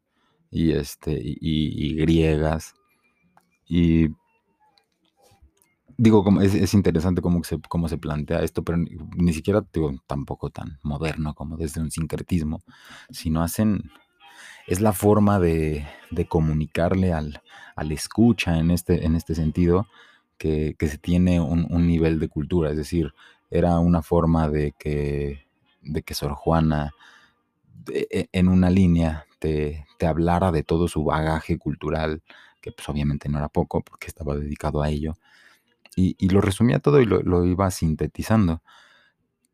y, 0.51 0.73
este, 0.73 1.19
y, 1.21 1.95
griegas. 1.97 2.75
Y 3.67 4.09
digo, 5.97 6.25
es, 6.43 6.55
es, 6.55 6.75
interesante 6.75 7.23
cómo 7.23 7.43
se, 7.45 7.61
cómo 7.69 7.89
se 7.89 7.99
plantea 7.99 8.43
esto, 8.43 8.63
pero 8.63 8.79
ni, 8.79 9.33
siquiera 9.33 9.65
digo, 9.73 9.93
tampoco 10.07 10.51
tan 10.51 10.79
moderno 10.83 11.35
como 11.35 11.57
desde 11.57 11.81
un 11.81 11.91
sincretismo, 11.91 12.63
sino 13.11 13.43
hacen 13.43 13.91
es 14.67 14.81
la 14.81 14.93
forma 14.93 15.39
de, 15.39 15.87
comunicarle 16.29 17.13
al, 17.13 17.41
escucha 17.91 18.59
en 18.59 18.71
este, 18.71 19.05
en 19.05 19.17
este 19.17 19.35
sentido 19.35 19.87
que, 20.39 20.77
se 20.81 20.99
tiene 20.99 21.41
un, 21.41 21.87
nivel 21.87 22.19
de 22.19 22.29
cultura. 22.29 22.71
Es 22.71 22.77
decir, 22.77 23.13
era 23.51 23.79
una 23.79 24.03
forma 24.03 24.49
de 24.49 24.73
que, 24.79 25.47
de 25.83 26.03
que 26.03 26.15
Sor 26.15 26.33
Juana 26.33 26.93
e, 27.93 28.29
en 28.33 28.49
una 28.49 28.71
línea 28.71 29.27
te, 29.39 29.87
hablara 30.07 30.53
de 30.53 30.63
todo 30.63 30.87
su 30.87 31.03
bagaje 31.03 31.57
cultural, 31.59 32.23
que 32.61 32.73
pues 32.73 32.87
obviamente 32.91 33.31
no 33.31 33.39
era 33.39 33.49
poco 33.49 33.81
porque 33.81 34.07
estaba 34.07 34.35
dedicado 34.35 34.83
a 34.83 34.91
ello, 34.91 35.15
y, 35.97 36.29
lo 36.29 36.41
resumía 36.41 36.81
todo 36.81 37.01
y 37.01 37.07
lo, 37.07 37.23
lo, 37.23 37.45
iba 37.45 37.71
sintetizando. 37.71 38.63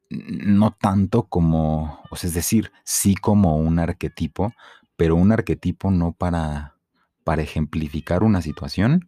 No 0.08 0.72
tanto 0.72 1.24
como, 1.24 2.00
o 2.10 2.16
sea, 2.16 2.28
es 2.28 2.34
decir, 2.34 2.72
sí 2.82 3.14
como 3.14 3.58
un 3.58 3.78
arquetipo, 3.78 4.54
pero 5.01 5.16
un 5.16 5.32
arquetipo 5.32 5.90
no 5.90 6.12
para, 6.12 6.76
para 7.24 7.40
ejemplificar 7.40 8.22
una 8.22 8.42
situación, 8.42 9.07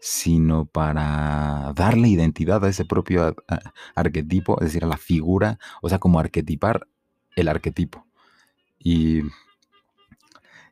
sino 0.00 0.64
para 0.64 1.72
darle 1.74 2.06
identidad 2.06 2.64
a 2.64 2.68
ese 2.68 2.84
propio 2.84 3.34
arquetipo, 3.96 4.60
es 4.60 4.66
decir, 4.66 4.84
a 4.84 4.86
la 4.86 4.96
figura, 4.96 5.58
o 5.82 5.88
sea, 5.88 5.98
como 5.98 6.20
arquetipar 6.20 6.86
el 7.34 7.48
arquetipo. 7.48 8.06
Y, 8.78 9.22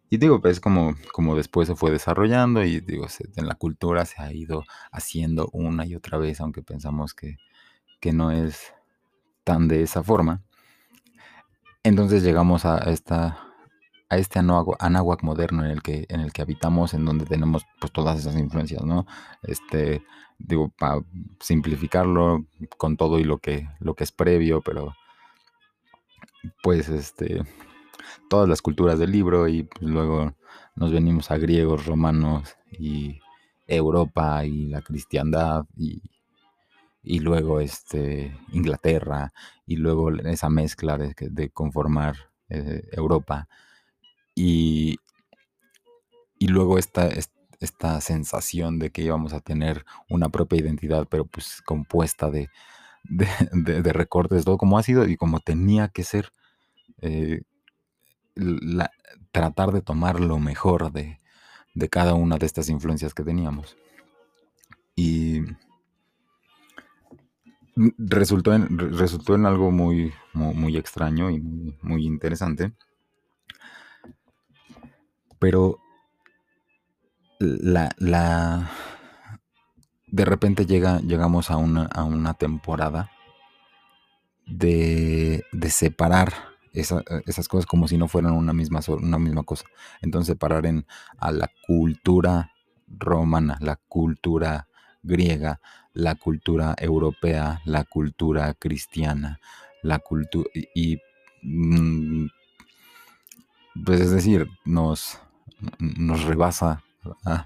digo, 0.08 0.40
pues 0.40 0.60
como, 0.60 0.94
como 1.12 1.34
después 1.34 1.66
se 1.66 1.74
fue 1.74 1.90
desarrollando 1.90 2.62
y 2.62 2.78
digo, 2.78 3.08
en 3.34 3.48
la 3.48 3.56
cultura 3.56 4.04
se 4.04 4.22
ha 4.22 4.32
ido 4.32 4.62
haciendo 4.92 5.50
una 5.52 5.86
y 5.86 5.96
otra 5.96 6.18
vez, 6.18 6.40
aunque 6.40 6.62
pensamos 6.62 7.14
que, 7.14 7.38
que 7.98 8.12
no 8.12 8.30
es 8.30 8.72
tan 9.42 9.66
de 9.66 9.82
esa 9.82 10.04
forma. 10.04 10.40
Entonces 11.82 12.22
llegamos 12.22 12.64
a 12.64 12.78
esta 12.92 13.48
a 14.12 14.18
este 14.18 14.38
anáhuac 14.38 15.22
moderno 15.22 15.64
en 15.64 15.70
el 15.70 15.82
que, 15.82 16.04
en 16.10 16.20
el 16.20 16.34
que 16.34 16.42
habitamos, 16.42 16.92
en 16.92 17.06
donde 17.06 17.24
tenemos 17.24 17.64
pues 17.80 17.90
todas 17.92 18.18
esas 18.18 18.36
influencias, 18.36 18.84
¿no? 18.84 19.06
Este, 19.42 20.04
digo, 20.38 20.70
para 20.78 21.00
simplificarlo 21.40 22.44
con 22.76 22.98
todo 22.98 23.18
y 23.18 23.24
lo 23.24 23.38
que, 23.38 23.70
lo 23.80 23.94
que 23.94 24.04
es 24.04 24.12
previo, 24.12 24.60
pero 24.60 24.92
pues 26.62 26.90
este, 26.90 27.42
todas 28.28 28.50
las 28.50 28.60
culturas 28.60 28.98
del 28.98 29.12
libro 29.12 29.48
y 29.48 29.62
pues, 29.62 29.90
luego 29.90 30.34
nos 30.76 30.92
venimos 30.92 31.30
a 31.30 31.38
griegos, 31.38 31.86
romanos 31.86 32.54
y 32.70 33.18
Europa 33.66 34.44
y 34.44 34.66
la 34.66 34.82
cristiandad 34.82 35.64
y, 35.74 36.02
y 37.02 37.20
luego 37.20 37.60
este, 37.60 38.36
Inglaterra 38.52 39.32
y 39.66 39.76
luego 39.76 40.10
esa 40.10 40.50
mezcla 40.50 40.98
de, 40.98 41.48
conformar 41.48 42.14
eh, 42.50 42.86
Europa 42.92 43.48
y, 44.34 44.98
y 46.38 46.48
luego 46.48 46.78
esta, 46.78 47.08
esta 47.60 48.00
sensación 48.00 48.78
de 48.78 48.90
que 48.90 49.02
íbamos 49.02 49.32
a 49.32 49.40
tener 49.40 49.84
una 50.08 50.28
propia 50.28 50.60
identidad, 50.60 51.06
pero 51.08 51.24
pues 51.24 51.62
compuesta 51.62 52.30
de, 52.30 52.48
de, 53.04 53.92
recortes, 53.92 54.44
todo 54.44 54.58
como 54.58 54.78
ha 54.78 54.82
sido 54.82 55.06
y 55.06 55.16
como 55.16 55.40
tenía 55.40 55.88
que 55.88 56.04
ser, 56.04 56.32
eh, 57.00 57.42
tratar 59.32 59.72
de 59.72 59.82
tomar 59.82 60.20
lo 60.20 60.38
mejor 60.38 60.92
de, 60.92 61.18
de 61.74 61.88
cada 61.88 62.14
una 62.14 62.38
de 62.38 62.46
estas 62.46 62.68
influencias 62.68 63.14
que 63.14 63.24
teníamos. 63.24 63.76
Y 64.94 65.40
resultó 67.98 68.54
en, 68.54 68.78
resultó 68.78 69.34
en 69.34 69.46
algo 69.46 69.70
muy, 69.70 70.12
muy, 70.34 70.76
extraño 70.76 71.30
y 71.30 71.40
muy 71.82 72.06
interesante. 72.06 72.72
Pero 75.42 75.80
la, 77.40 77.90
la 77.98 78.70
de 80.06 80.24
repente 80.24 80.66
llega, 80.66 81.00
llegamos 81.00 81.50
a 81.50 81.56
una, 81.56 81.86
a 81.86 82.04
una 82.04 82.34
temporada 82.34 83.10
de, 84.46 85.42
de 85.50 85.70
separar 85.70 86.32
esas 86.72 87.48
cosas 87.48 87.66
como 87.66 87.88
si 87.88 87.98
no 87.98 88.06
fueran 88.06 88.34
una 88.34 88.52
misma, 88.52 88.78
una 88.86 89.18
misma 89.18 89.42
cosa. 89.42 89.64
Entonces 90.00 90.28
separar 90.28 90.64
en, 90.64 90.86
a 91.18 91.32
la 91.32 91.50
cultura 91.66 92.52
romana, 92.86 93.58
la 93.60 93.80
cultura 93.88 94.68
griega, 95.02 95.60
la 95.92 96.14
cultura 96.14 96.76
europea, 96.78 97.62
la 97.64 97.82
cultura 97.82 98.54
cristiana, 98.54 99.40
la 99.82 99.98
cultura 99.98 100.48
y, 100.54 100.98
mm, 101.42 102.26
pues 103.84 104.00
es 104.00 104.12
decir, 104.12 104.46
nos, 104.64 105.18
nos 105.78 106.24
rebasa 106.24 106.82
a, 107.24 107.44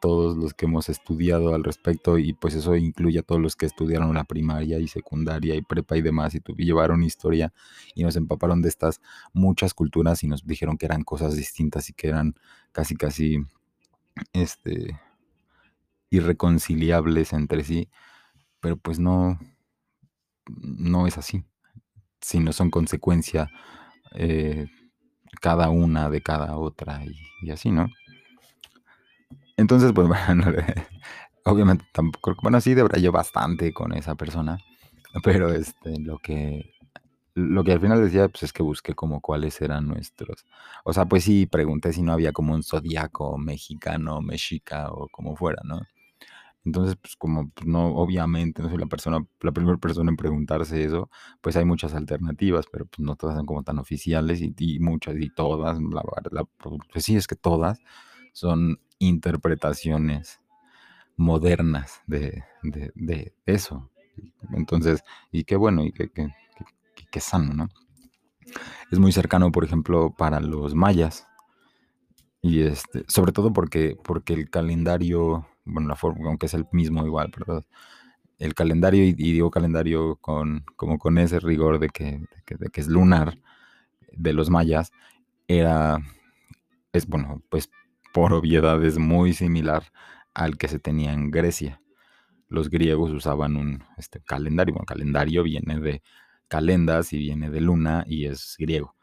todos 0.00 0.38
los 0.38 0.54
que 0.54 0.64
hemos 0.64 0.88
estudiado 0.88 1.54
al 1.54 1.64
respecto 1.64 2.16
y 2.16 2.32
pues 2.32 2.54
eso 2.54 2.74
incluye 2.76 3.18
a 3.18 3.22
todos 3.22 3.40
los 3.40 3.56
que 3.56 3.66
estudiaron 3.66 4.14
la 4.14 4.24
primaria 4.24 4.78
y 4.78 4.88
secundaria 4.88 5.54
y 5.54 5.60
prepa 5.62 5.98
y 5.98 6.02
demás 6.02 6.34
y, 6.34 6.40
llevaron 6.56 7.02
historia 7.02 7.52
y 7.94 8.02
nos 8.04 8.16
empaparon 8.16 8.62
de 8.62 8.70
estas 8.70 9.02
muchas 9.34 9.74
culturas 9.74 10.24
y 10.24 10.28
nos 10.28 10.46
dijeron 10.46 10.78
que 10.78 10.86
eran 10.86 11.04
cosas 11.04 11.36
distintas 11.36 11.90
y 11.90 11.92
que 11.92 12.08
eran 12.08 12.34
casi 12.72 12.96
casi 12.96 13.38
este 14.32 14.98
irreconciliables 16.08 17.34
entre 17.34 17.64
sí 17.64 17.90
pero 18.60 18.76
pues 18.78 18.98
no 18.98 19.38
no 20.46 21.06
es 21.06 21.18
así. 21.18 21.44
Sino 22.20 22.52
son 22.52 22.70
consecuencia 22.70 23.50
eh, 24.14 24.68
cada 25.40 25.70
una 25.70 26.10
de 26.10 26.22
cada 26.22 26.56
otra 26.56 27.02
y, 27.42 27.50
así, 27.50 27.70
¿no? 27.70 27.88
Entonces, 29.56 29.92
pues 29.92 30.08
bueno, 30.26 30.44
obviamente 31.44 31.84
tampoco, 31.92 32.34
bueno, 32.42 32.60
sí 32.60 32.74
yo 33.00 33.12
bastante 33.12 33.72
con 33.72 33.92
esa 33.92 34.14
persona, 34.14 34.58
pero 35.22 35.52
este, 35.52 35.98
lo 36.00 36.18
que, 36.18 36.74
lo 37.34 37.64
que 37.64 37.72
al 37.72 37.80
final 37.80 38.02
decía, 38.02 38.28
pues 38.28 38.44
es 38.44 38.52
que 38.52 38.62
busqué 38.62 38.94
como 38.94 39.20
cuáles 39.20 39.60
eran 39.60 39.88
nuestros, 39.88 40.46
o 40.84 40.92
sea, 40.92 41.06
pues 41.06 41.24
sí, 41.24 41.46
pregunté 41.46 41.92
si 41.92 42.02
no 42.02 42.12
había 42.12 42.32
como 42.32 42.54
un 42.54 42.62
zodiaco 42.62 43.38
mexicano, 43.38 44.20
mexica 44.20 44.90
o 44.90 45.08
como 45.08 45.36
fuera, 45.36 45.62
¿no? 45.64 45.82
Entonces, 46.64 46.96
pues 46.96 47.16
como 47.16 47.50
pues, 47.50 47.66
no, 47.66 47.88
obviamente 47.94 48.62
no 48.62 48.68
soy 48.68 48.78
la 48.78 48.86
persona, 48.86 49.24
la 49.40 49.52
primera 49.52 49.78
persona 49.78 50.10
en 50.10 50.16
preguntarse 50.16 50.84
eso, 50.84 51.10
pues 51.40 51.56
hay 51.56 51.64
muchas 51.64 51.94
alternativas, 51.94 52.66
pero 52.70 52.86
pues 52.86 53.00
no 53.00 53.16
todas 53.16 53.36
son 53.36 53.46
como 53.46 53.64
tan 53.64 53.78
oficiales 53.78 54.40
y, 54.40 54.78
muchas 54.78 55.16
y 55.18 55.30
todas, 55.30 55.78
la, 55.80 56.02
la, 56.30 56.44
pues 56.92 57.04
sí 57.04 57.16
es 57.16 57.26
que 57.26 57.36
todas 57.36 57.80
son 58.32 58.78
interpretaciones 58.98 60.40
modernas 61.16 62.00
de, 62.06 62.44
de, 62.62 63.34
eso. 63.44 63.90
Entonces, 64.52 65.02
y 65.32 65.44
qué 65.44 65.56
bueno, 65.56 65.84
y 65.84 65.92
qué, 65.92 66.10
qué, 66.10 66.28
qué 67.10 67.20
sano, 67.20 67.54
¿no? 67.54 67.68
Es 68.90 68.98
muy 68.98 69.12
cercano, 69.12 69.50
por 69.50 69.64
ejemplo, 69.64 70.14
para 70.16 70.40
los 70.40 70.74
mayas. 70.74 71.26
Y 72.40 72.62
este, 72.62 73.04
sobre 73.08 73.32
todo 73.32 73.52
porque, 73.52 73.96
porque 74.02 74.34
el 74.34 74.50
calendario 74.50 75.46
bueno, 75.64 75.88
la 75.88 75.96
forma, 75.96 76.28
aunque 76.28 76.46
es 76.46 76.54
el 76.54 76.66
mismo 76.72 77.04
igual, 77.06 77.30
pero 77.36 77.64
el 78.38 78.54
calendario, 78.54 79.04
y, 79.04 79.12
digo 79.12 79.50
calendario 79.50 80.16
con, 80.16 80.64
como 80.76 80.98
con 80.98 81.18
ese 81.18 81.40
rigor 81.40 81.78
de 81.78 81.88
que, 81.90 82.20
de 82.58 82.68
que, 82.70 82.80
es 82.80 82.88
lunar 82.88 83.38
de 84.12 84.32
los 84.32 84.50
mayas, 84.50 84.90
era, 85.46 85.98
es 86.92 87.06
bueno, 87.06 87.42
pues 87.48 87.70
por 88.12 88.32
obviedad 88.32 88.82
es 88.84 88.98
muy 88.98 89.32
similar 89.32 89.84
al 90.34 90.58
que 90.58 90.68
se 90.68 90.78
tenía 90.78 91.12
en 91.12 91.30
Grecia. 91.30 91.80
Los 92.48 92.68
griegos 92.68 93.12
usaban 93.12 93.56
un 93.56 93.84
este, 93.96 94.20
calendario, 94.20 94.74
bueno, 94.74 94.86
calendario 94.86 95.42
viene 95.42 95.80
de 95.80 96.02
calendas 96.48 97.12
y 97.12 97.18
viene 97.18 97.50
de 97.50 97.60
luna 97.60 98.04
y 98.06 98.26
es 98.26 98.56
griego. 98.58 98.94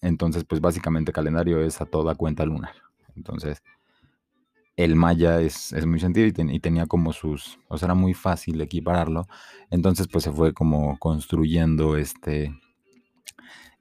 Entonces, 0.00 0.44
pues 0.44 0.60
básicamente 0.60 1.12
calendario 1.12 1.60
es 1.60 1.80
a 1.80 1.86
toda 1.86 2.14
cuenta 2.14 2.44
lunar. 2.44 2.74
Entonces, 3.16 3.62
el 4.78 4.94
maya 4.94 5.40
es, 5.40 5.74
muy 5.86 5.98
sentido 5.98 6.28
y, 6.28 6.60
tenía 6.60 6.86
como 6.86 7.12
sus, 7.12 7.58
o 7.66 7.76
sea, 7.76 7.86
era 7.86 7.94
muy 7.94 8.14
fácil 8.14 8.60
equipararlo. 8.60 9.26
Entonces, 9.70 10.06
pues 10.06 10.22
se 10.22 10.30
fue 10.30 10.54
como 10.54 10.96
construyendo 11.00 11.96
este, 11.96 12.54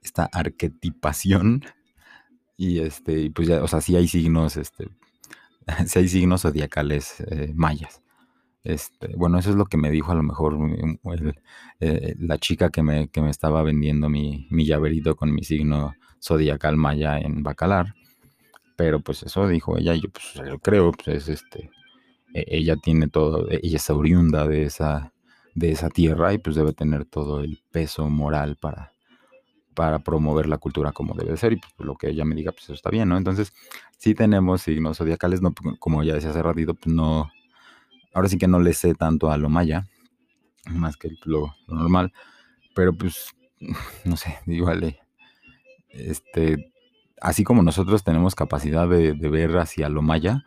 esta 0.01 0.25
arquetipación 0.25 1.63
y 2.57 2.79
este, 2.79 3.19
y 3.21 3.29
pues 3.29 3.47
ya, 3.47 3.63
o 3.63 3.67
sea, 3.67 3.79
sí 3.79 3.95
hay 3.95 4.07
signos, 4.07 4.57
este, 4.57 4.89
sí 5.85 5.99
hay 5.99 6.09
signos 6.09 6.41
zodiacales 6.41 7.19
eh, 7.29 7.51
mayas. 7.55 8.01
Este, 8.63 9.15
bueno, 9.15 9.37
eso 9.37 9.51
es 9.51 9.55
lo 9.55 9.65
que 9.65 9.77
me 9.77 9.91
dijo 9.91 10.11
a 10.11 10.15
lo 10.15 10.23
mejor 10.23 10.57
eh, 11.79 12.15
la 12.17 12.39
chica 12.39 12.71
que 12.71 12.81
me, 12.81 13.07
que 13.09 13.21
me 13.21 13.29
estaba 13.29 13.61
vendiendo 13.61 14.09
mi, 14.09 14.47
mi 14.49 14.65
llaverito 14.65 15.15
con 15.15 15.31
mi 15.31 15.43
signo 15.43 15.93
zodiacal 16.19 16.75
maya 16.75 17.19
en 17.19 17.43
Bacalar. 17.43 17.93
Pero 18.77 19.01
pues 19.01 19.23
eso 19.23 19.47
dijo 19.47 19.77
ella, 19.77 19.95
y 19.95 20.01
yo 20.01 20.09
pues 20.09 20.33
yo 20.47 20.59
creo, 20.59 20.93
pues 20.93 21.07
es 21.07 21.29
este, 21.29 21.71
e, 22.33 22.45
ella 22.47 22.77
tiene 22.77 23.09
todo, 23.09 23.49
e, 23.49 23.59
ella 23.63 23.77
es 23.77 23.89
oriunda 23.89 24.47
de 24.47 24.63
esa, 24.63 25.13
de 25.55 25.71
esa 25.71 25.89
tierra 25.89 26.33
y 26.33 26.37
pues 26.37 26.55
debe 26.55 26.73
tener 26.73 27.05
todo 27.05 27.41
el 27.41 27.61
peso 27.71 28.09
moral 28.09 28.55
para, 28.57 28.93
para 29.73 29.99
promover 29.99 30.47
la 30.47 30.59
cultura 30.59 30.91
como 30.91 31.15
debe 31.15 31.37
ser 31.37 31.53
y 31.53 31.57
pues 31.57 31.73
lo 31.79 31.95
que 31.95 32.09
ella 32.09 32.23
me 32.25 32.35
diga 32.35 32.51
pues 32.51 32.65
eso 32.65 32.73
está 32.73 32.91
bien, 32.91 33.09
¿no? 33.09 33.17
Entonces 33.17 33.51
sí 33.97 34.13
tenemos 34.13 34.61
signos 34.61 34.97
zodiacales, 34.99 35.41
no, 35.41 35.53
como 35.79 36.03
ya 36.03 36.13
decía 36.13 36.29
hace 36.29 36.43
ratito, 36.43 36.75
pues 36.75 36.93
no, 36.95 37.29
ahora 38.13 38.29
sí 38.29 38.37
que 38.37 38.47
no 38.47 38.59
le 38.59 38.73
sé 38.73 38.93
tanto 38.93 39.31
a 39.31 39.37
lo 39.37 39.49
maya, 39.49 39.87
más 40.69 40.97
que 40.97 41.09
lo, 41.25 41.55
lo 41.67 41.75
normal, 41.75 42.13
pero 42.75 42.93
pues 42.93 43.31
no 44.05 44.17
sé, 44.17 44.37
igual, 44.45 44.99
este, 45.89 46.71
así 47.21 47.43
como 47.43 47.63
nosotros 47.63 48.03
tenemos 48.03 48.35
capacidad 48.35 48.87
de, 48.87 49.13
ver 49.13 49.57
hacia 49.57 49.89
lo 49.89 50.01
maya, 50.01 50.43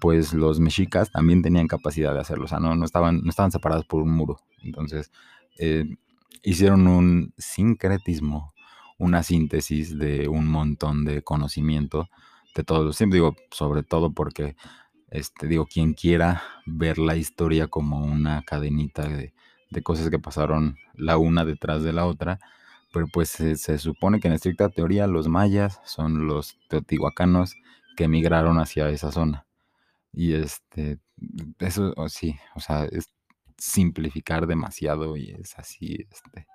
pues 0.00 0.32
los 0.32 0.60
mexicas 0.60 1.10
también 1.10 1.42
tenían 1.42 1.68
capacidad 1.68 2.14
de 2.14 2.20
hacerlo, 2.20 2.44
o 2.44 2.48
sea, 2.48 2.60
no, 2.60 2.74
no, 2.74 2.84
estaban, 2.84 3.22
no 3.22 3.30
estaban 3.30 3.52
separados 3.52 3.84
por 3.84 4.02
un 4.02 4.10
muro. 4.10 4.38
Entonces, 4.62 5.10
eh, 5.58 5.84
hicieron 6.42 6.86
un 6.86 7.34
sincretismo, 7.36 8.54
una 8.98 9.22
síntesis 9.22 9.98
de 9.98 10.28
un 10.28 10.46
montón 10.46 11.04
de 11.04 11.22
conocimiento 11.22 12.08
de 12.54 12.64
todos 12.64 12.84
los 12.84 12.96
tiempos, 12.96 13.14
digo, 13.14 13.36
sobre 13.50 13.82
todo 13.82 14.12
porque, 14.12 14.56
este, 15.10 15.46
digo, 15.46 15.66
quien 15.66 15.94
quiera 15.94 16.42
ver 16.66 16.98
la 16.98 17.16
historia 17.16 17.68
como 17.68 18.00
una 18.04 18.42
cadenita 18.42 19.06
de, 19.06 19.32
de 19.70 19.82
cosas 19.82 20.10
que 20.10 20.18
pasaron 20.18 20.76
la 20.94 21.16
una 21.16 21.44
detrás 21.44 21.82
de 21.82 21.92
la 21.92 22.06
otra, 22.06 22.40
pero 22.92 23.06
pues 23.06 23.30
se, 23.30 23.78
supone 23.78 24.20
que 24.20 24.28
en 24.28 24.34
estricta 24.34 24.68
teoría 24.68 25.06
los 25.06 25.28
mayas 25.28 25.80
son 25.84 26.26
los 26.26 26.58
teotihuacanos 26.68 27.54
que 27.96 28.04
emigraron 28.04 28.58
hacia 28.58 28.88
esa 28.88 29.12
zona. 29.12 29.46
Y 30.12 30.34
este, 30.34 30.98
eso 31.60 31.94
sí, 32.08 32.36
o 32.56 32.60
sea, 32.60 32.84
es 32.86 33.12
simplificar 33.56 34.46
demasiado 34.46 35.16
y 35.16 35.30
es 35.30 35.58
así, 35.58 36.06
este, 36.10 36.46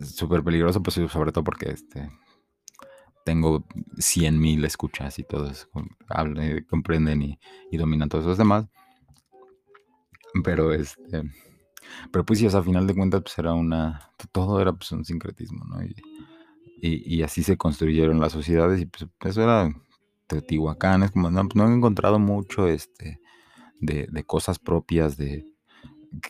súper 0.00 0.42
peligroso, 0.42 0.82
pues 0.82 0.94
sobre 1.10 1.32
todo 1.32 1.44
porque 1.44 1.70
este, 1.70 2.10
tengo 3.24 3.66
100.000 3.96 4.64
escuchas 4.64 5.18
y 5.18 5.24
todos 5.24 5.68
comprenden 6.70 7.22
y, 7.22 7.38
y 7.70 7.76
dominan 7.76 8.08
todos 8.08 8.24
los 8.24 8.38
demás. 8.38 8.66
Pero 10.42 10.72
este 10.72 11.22
Pero 12.10 12.24
pues 12.24 12.38
sí, 12.38 12.46
a 12.46 12.62
final 12.62 12.86
de 12.86 12.94
cuentas, 12.94 13.22
pues 13.22 13.38
era 13.38 13.52
una, 13.54 14.10
todo 14.32 14.60
era 14.60 14.72
pues 14.72 14.92
un 14.92 15.04
sincretismo, 15.04 15.64
¿no? 15.64 15.78
Y, 15.82 17.22
así 17.22 17.42
se 17.42 17.56
construyeron 17.56 18.20
las 18.20 18.32
sociedades 18.32 18.80
y 18.80 18.86
pues 18.86 19.06
eso 19.20 19.42
era 19.42 19.74
Teotihuacán, 20.26 21.02
es 21.02 21.12
como, 21.12 21.30
no, 21.30 21.42
pues, 21.48 21.56
no 21.56 21.70
he 21.70 21.74
encontrado 21.74 22.18
mucho 22.18 22.68
este, 22.68 23.20
de, 23.80 24.06
de 24.10 24.24
cosas 24.24 24.58
propias 24.58 25.16
de 25.16 25.46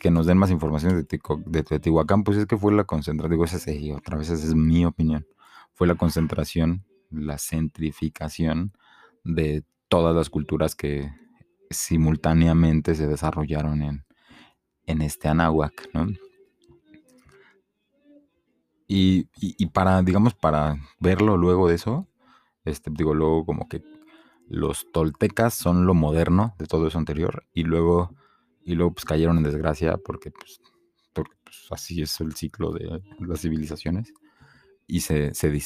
que 0.00 0.10
nos 0.10 0.26
den 0.26 0.38
más 0.38 0.50
información 0.50 0.94
de, 0.94 1.20
de 1.46 1.62
Teotihuacán, 1.62 2.24
pues 2.24 2.38
es 2.38 2.46
que 2.46 2.56
fue 2.56 2.72
la 2.72 2.84
concentración, 2.84 3.32
digo, 3.32 3.44
esa 3.44 3.56
es, 3.56 3.92
otra 3.92 4.16
vez 4.16 4.30
esa 4.30 4.46
es 4.46 4.54
mi 4.54 4.84
opinión, 4.84 5.26
fue 5.72 5.86
la 5.86 5.96
concentración, 5.96 6.84
la 7.10 7.38
centrificación 7.38 8.72
de 9.24 9.64
todas 9.88 10.14
las 10.14 10.30
culturas 10.30 10.74
que 10.74 11.10
simultáneamente 11.70 12.94
se 12.94 13.06
desarrollaron 13.06 13.82
en, 13.82 14.04
en 14.86 15.02
este 15.02 15.28
Anáhuac, 15.28 15.88
¿no? 15.92 16.06
Y, 18.86 19.28
y, 19.36 19.66
para, 19.66 20.02
digamos, 20.02 20.34
para 20.34 20.76
verlo 21.00 21.36
luego 21.38 21.68
de 21.68 21.74
eso, 21.74 22.06
este, 22.64 22.90
digo, 22.92 23.14
luego 23.14 23.46
como 23.46 23.68
que 23.68 23.82
los 24.46 24.90
toltecas 24.92 25.54
son 25.54 25.86
lo 25.86 25.94
moderno 25.94 26.54
de 26.58 26.66
todo 26.66 26.86
eso 26.86 26.98
anterior 26.98 27.46
y 27.54 27.64
luego, 27.64 28.14
y 28.62 28.74
luego 28.74 28.92
pues 28.92 29.06
cayeron 29.06 29.38
en 29.38 29.44
desgracia 29.44 29.96
porque, 29.96 30.30
pues, 30.30 30.60
porque 31.14 31.34
pues, 31.44 31.66
así 31.70 32.02
es 32.02 32.20
el 32.20 32.34
ciclo 32.34 32.72
de 32.72 33.00
las 33.20 33.40
civilizaciones 33.40 34.12
y 34.86 35.00
se, 35.00 35.34
se, 35.34 35.58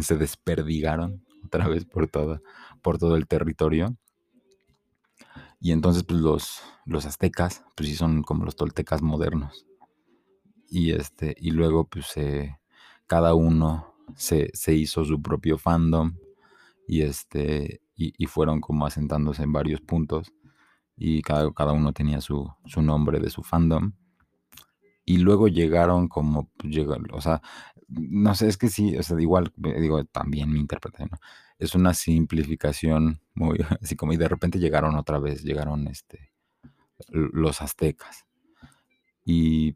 se 0.00 0.16
desperdigaron 0.16 1.24
otra 1.44 1.68
vez 1.68 1.84
por, 1.84 2.08
toda, 2.08 2.40
por 2.82 2.98
todo 2.98 3.16
el 3.16 3.26
territorio. 3.26 3.96
Y 5.64 5.72
entonces 5.72 6.04
pues 6.04 6.20
los, 6.20 6.60
los 6.84 7.06
aztecas 7.06 7.64
pues 7.74 7.88
sí 7.88 7.96
son 7.96 8.22
como 8.22 8.44
los 8.44 8.54
toltecas 8.54 9.00
modernos. 9.00 9.64
Y, 10.68 10.90
este, 10.90 11.34
y 11.38 11.52
luego 11.52 11.88
pues 11.88 12.12
cada 13.06 13.32
uno 13.34 13.94
se, 14.14 14.50
se, 14.52 14.74
hizo 14.74 15.06
su 15.06 15.22
propio 15.22 15.56
fandom 15.56 16.18
y, 16.86 17.00
este, 17.00 17.80
y, 17.96 18.26
fueron 18.26 18.60
como 18.60 18.84
asentándose 18.84 19.42
en 19.42 19.54
varios 19.54 19.80
puntos 19.80 20.34
y 20.98 21.22
cada, 21.22 21.50
cada 21.54 21.72
uno 21.72 21.94
tenía 21.94 22.20
su, 22.20 22.46
su, 22.66 22.82
nombre 22.82 23.18
de 23.18 23.30
su 23.30 23.42
fandom. 23.42 23.92
Y 25.06 25.16
luego 25.16 25.48
llegaron 25.48 26.08
como, 26.08 26.50
pues, 26.58 26.76
o 27.10 27.20
sea, 27.22 27.40
no 27.88 28.34
sé, 28.34 28.48
es 28.48 28.58
que 28.58 28.68
sí, 28.68 28.98
o 28.98 29.02
sea, 29.02 29.18
igual, 29.18 29.50
eh, 29.64 29.80
digo, 29.80 30.04
también 30.04 30.52
mi 30.52 30.60
interpretación, 30.60 31.08
¿no? 31.10 31.18
Es 31.58 31.74
una 31.74 31.94
simplificación 31.94 33.20
muy, 33.34 33.58
así 33.82 33.96
como, 33.96 34.12
y 34.12 34.16
de 34.16 34.28
repente 34.28 34.58
llegaron 34.58 34.96
otra 34.96 35.18
vez, 35.18 35.42
llegaron 35.42 35.86
este, 35.88 36.32
los 37.08 37.62
aztecas. 37.62 38.26
Y, 39.24 39.72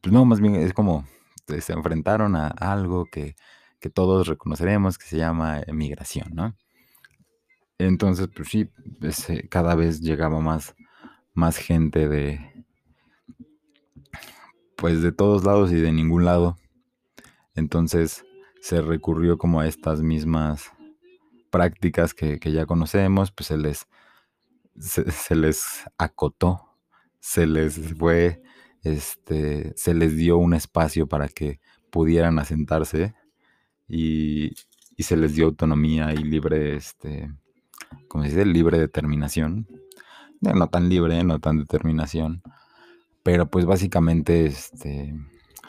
pues 0.00 0.12
no, 0.12 0.24
más 0.24 0.40
bien 0.40 0.56
es 0.56 0.72
como, 0.72 1.06
se 1.46 1.72
enfrentaron 1.72 2.36
a 2.36 2.48
algo 2.48 3.06
que, 3.06 3.36
que 3.84 3.90
todos 3.90 4.28
reconoceremos 4.28 4.96
que 4.96 5.06
se 5.06 5.18
llama 5.18 5.60
migración, 5.70 6.34
¿no? 6.34 6.56
Entonces, 7.78 8.28
pues 8.34 8.48
sí, 8.48 8.70
eh, 9.28 9.48
cada 9.50 9.74
vez 9.74 10.00
llegaba 10.00 10.40
más, 10.40 10.74
más 11.34 11.58
gente 11.58 12.08
de, 12.08 12.64
pues 14.76 15.02
de 15.02 15.12
todos 15.12 15.44
lados 15.44 15.70
y 15.72 15.76
de 15.76 15.92
ningún 15.92 16.24
lado. 16.24 16.56
Entonces 17.54 18.24
se 18.60 18.80
recurrió 18.80 19.36
como 19.36 19.60
a 19.60 19.66
estas 19.66 20.00
mismas 20.00 20.72
prácticas 21.54 22.14
que, 22.14 22.40
ya 22.40 22.66
conocemos, 22.66 23.30
pues 23.30 23.46
se 23.46 23.56
les, 23.56 23.86
se, 24.76 25.36
les 25.36 25.84
acotó, 25.98 26.68
se 27.20 27.46
les 27.46 27.94
fue, 27.96 28.42
este, 28.82 29.72
se 29.76 29.94
les 29.94 30.16
dio 30.16 30.36
un 30.36 30.54
espacio 30.54 31.06
para 31.06 31.28
que 31.28 31.60
pudieran 31.90 32.40
asentarse 32.40 33.14
y, 33.86 34.56
se 34.98 35.16
les 35.16 35.36
dio 35.36 35.46
autonomía 35.46 36.12
y 36.12 36.24
libre, 36.24 36.74
este, 36.74 37.32
como 38.08 38.24
se 38.24 38.30
dice, 38.30 38.46
libre 38.46 38.76
determinación. 38.76 39.68
No 40.40 40.66
tan 40.68 40.88
libre, 40.88 41.22
no 41.22 41.38
tan 41.38 41.58
determinación, 41.58 42.42
pero 43.22 43.48
pues 43.48 43.64
básicamente 43.64 44.46
este, 44.46 45.14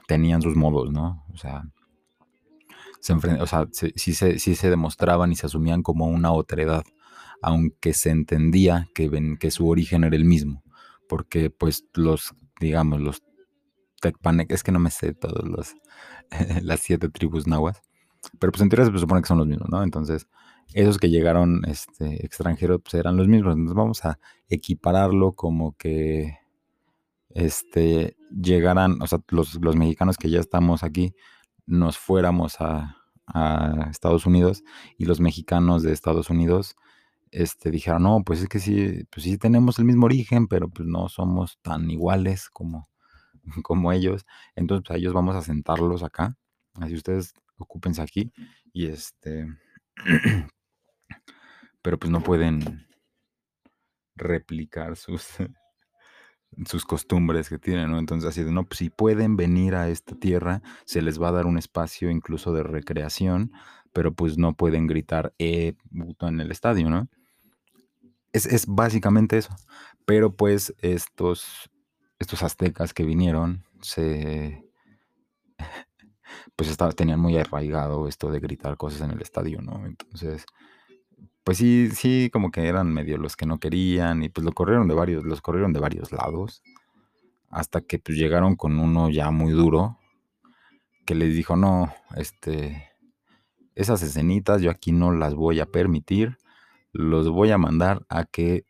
tenían 0.07 0.41
sus 0.41 0.55
modos, 0.55 0.91
¿no? 0.91 1.23
O 1.31 1.37
sea, 1.37 1.63
se 3.05 3.13
o 3.13 3.47
sea, 3.47 3.67
sí, 3.71 4.13
se, 4.13 4.39
se 4.39 4.69
demostraban 4.69 5.31
y 5.31 5.35
se 5.35 5.45
asumían 5.45 5.83
como 5.83 6.07
una 6.07 6.31
otredad, 6.31 6.83
aunque 7.41 7.93
se 7.93 8.09
entendía 8.09 8.87
que, 8.95 9.09
ven, 9.09 9.37
que 9.37 9.51
su 9.51 9.67
origen 9.67 10.03
era 10.03 10.15
el 10.15 10.25
mismo, 10.25 10.63
porque 11.07 11.49
pues 11.49 11.85
los, 11.93 12.33
digamos, 12.59 13.01
los 13.01 13.23
Tecpanec, 14.01 14.51
es 14.51 14.63
que 14.63 14.71
no 14.71 14.79
me 14.79 14.91
sé 14.91 15.13
todos 15.13 15.47
los, 15.47 15.75
las 16.63 16.79
siete 16.79 17.09
tribus 17.09 17.47
nahuas, 17.47 17.81
pero 18.39 18.51
pues 18.51 18.61
en 18.61 18.69
teoría 18.69 18.91
se 18.91 18.97
supone 18.97 19.21
que 19.21 19.27
son 19.27 19.37
los 19.37 19.47
mismos, 19.47 19.69
¿no? 19.69 19.83
Entonces, 19.83 20.27
esos 20.73 20.97
que 20.97 21.09
llegaron 21.09 21.63
este, 21.67 22.25
extranjeros 22.25 22.81
pues 22.81 22.95
eran 22.95 23.17
los 23.17 23.27
mismos. 23.27 23.53
Entonces 23.53 23.75
vamos 23.75 24.03
a 24.05 24.19
equipararlo 24.49 25.33
como 25.33 25.75
que 25.77 26.39
este, 27.29 28.15
llegaran, 28.29 29.01
o 29.01 29.07
sea, 29.07 29.19
los, 29.29 29.55
los 29.61 29.75
mexicanos 29.75 30.17
que 30.17 30.29
ya 30.29 30.39
estamos 30.39 30.83
aquí, 30.83 31.13
nos 31.65 31.97
fuéramos 31.97 32.61
a, 32.61 32.97
a, 33.27 33.87
Estados 33.89 34.25
Unidos 34.25 34.63
y 34.97 35.05
los 35.05 35.19
mexicanos 35.19 35.83
de 35.83 35.93
Estados 35.93 36.29
Unidos 36.29 36.75
este, 37.31 37.71
dijeron, 37.71 38.03
no, 38.03 38.23
pues 38.23 38.41
es 38.41 38.49
que 38.49 38.59
sí, 38.59 39.05
pues 39.11 39.23
sí 39.23 39.37
tenemos 39.37 39.79
el 39.79 39.85
mismo 39.85 40.05
origen, 40.05 40.47
pero 40.47 40.69
pues 40.69 40.87
no 40.87 41.09
somos 41.09 41.59
tan 41.61 41.89
iguales 41.89 42.49
como, 42.49 42.89
como 43.63 43.91
ellos. 43.91 44.25
Entonces, 44.55 44.83
pues 44.85 44.95
a 44.95 44.99
ellos 44.99 45.13
vamos 45.13 45.35
a 45.35 45.41
sentarlos 45.41 46.03
acá. 46.03 46.37
Así 46.75 46.95
ustedes 46.95 47.33
ocúpense 47.57 48.01
aquí 48.01 48.31
y 48.73 48.87
este 48.87 49.47
pero 51.81 51.97
pues 51.99 52.11
no 52.11 52.21
pueden 52.21 52.87
replicar 54.15 54.95
sus 54.95 55.37
sus 56.65 56.85
costumbres 56.85 57.49
que 57.49 57.59
tienen, 57.59 57.91
¿no? 57.91 57.99
Entonces 57.99 58.29
así 58.29 58.43
de, 58.43 58.51
no, 58.51 58.65
pues 58.65 58.79
si 58.79 58.89
pueden 58.89 59.35
venir 59.35 59.75
a 59.75 59.89
esta 59.89 60.15
tierra, 60.15 60.61
se 60.85 61.01
les 61.01 61.21
va 61.21 61.29
a 61.29 61.33
dar 61.33 61.45
un 61.45 61.57
espacio 61.57 62.09
incluso 62.09 62.53
de 62.53 62.63
recreación, 62.63 63.51
pero 63.93 64.13
pues 64.13 64.37
no 64.37 64.53
pueden 64.53 64.87
gritar, 64.87 65.33
eh, 65.39 65.75
en 66.21 66.39
el 66.39 66.51
estadio, 66.51 66.89
¿no? 66.89 67.07
Es, 68.33 68.45
es 68.45 68.65
básicamente 68.67 69.37
eso. 69.37 69.55
Pero 70.05 70.35
pues 70.35 70.75
estos, 70.79 71.69
estos 72.19 72.43
aztecas 72.43 72.93
que 72.93 73.03
vinieron, 73.03 73.63
se, 73.81 74.63
pues 76.55 76.69
estaba, 76.69 76.91
tenían 76.91 77.19
muy 77.19 77.37
arraigado 77.37 78.07
esto 78.07 78.31
de 78.31 78.39
gritar 78.39 78.77
cosas 78.77 79.01
en 79.01 79.11
el 79.11 79.21
estadio, 79.21 79.61
¿no? 79.61 79.85
Entonces, 79.85 80.45
pues 81.45 81.59
sí, 81.59 81.91
sí, 81.91 82.31
como 82.33 82.49
que 82.49 82.67
eran 82.67 82.91
medio 82.91 83.19
los 83.19 83.35
que 83.37 83.45
no 83.45 83.59
querían 83.59 84.23
y 84.23 84.29
pues 84.29 84.43
lo 84.43 84.51
corrieron 84.51 84.87
de 84.87 84.95
varios, 84.95 85.23
los 85.23 85.41
corrieron 85.41 85.73
de 85.73 85.79
varios 85.79 86.11
lados, 86.11 86.63
hasta 87.51 87.81
que 87.81 87.99
pues 87.99 88.17
llegaron 88.17 88.55
con 88.55 88.79
uno 88.79 89.11
ya 89.11 89.29
muy 89.29 89.53
duro, 89.53 89.99
que 91.05 91.13
les 91.13 91.35
dijo, 91.35 91.55
no, 91.55 91.93
este, 92.17 92.89
esas 93.75 94.01
escenitas 94.01 94.63
yo 94.63 94.71
aquí 94.71 94.91
no 94.91 95.11
las 95.11 95.35
voy 95.35 95.59
a 95.59 95.67
permitir, 95.67 96.39
los 96.91 97.29
voy 97.29 97.51
a 97.51 97.59
mandar 97.59 98.03
a 98.09 98.25
que 98.25 98.65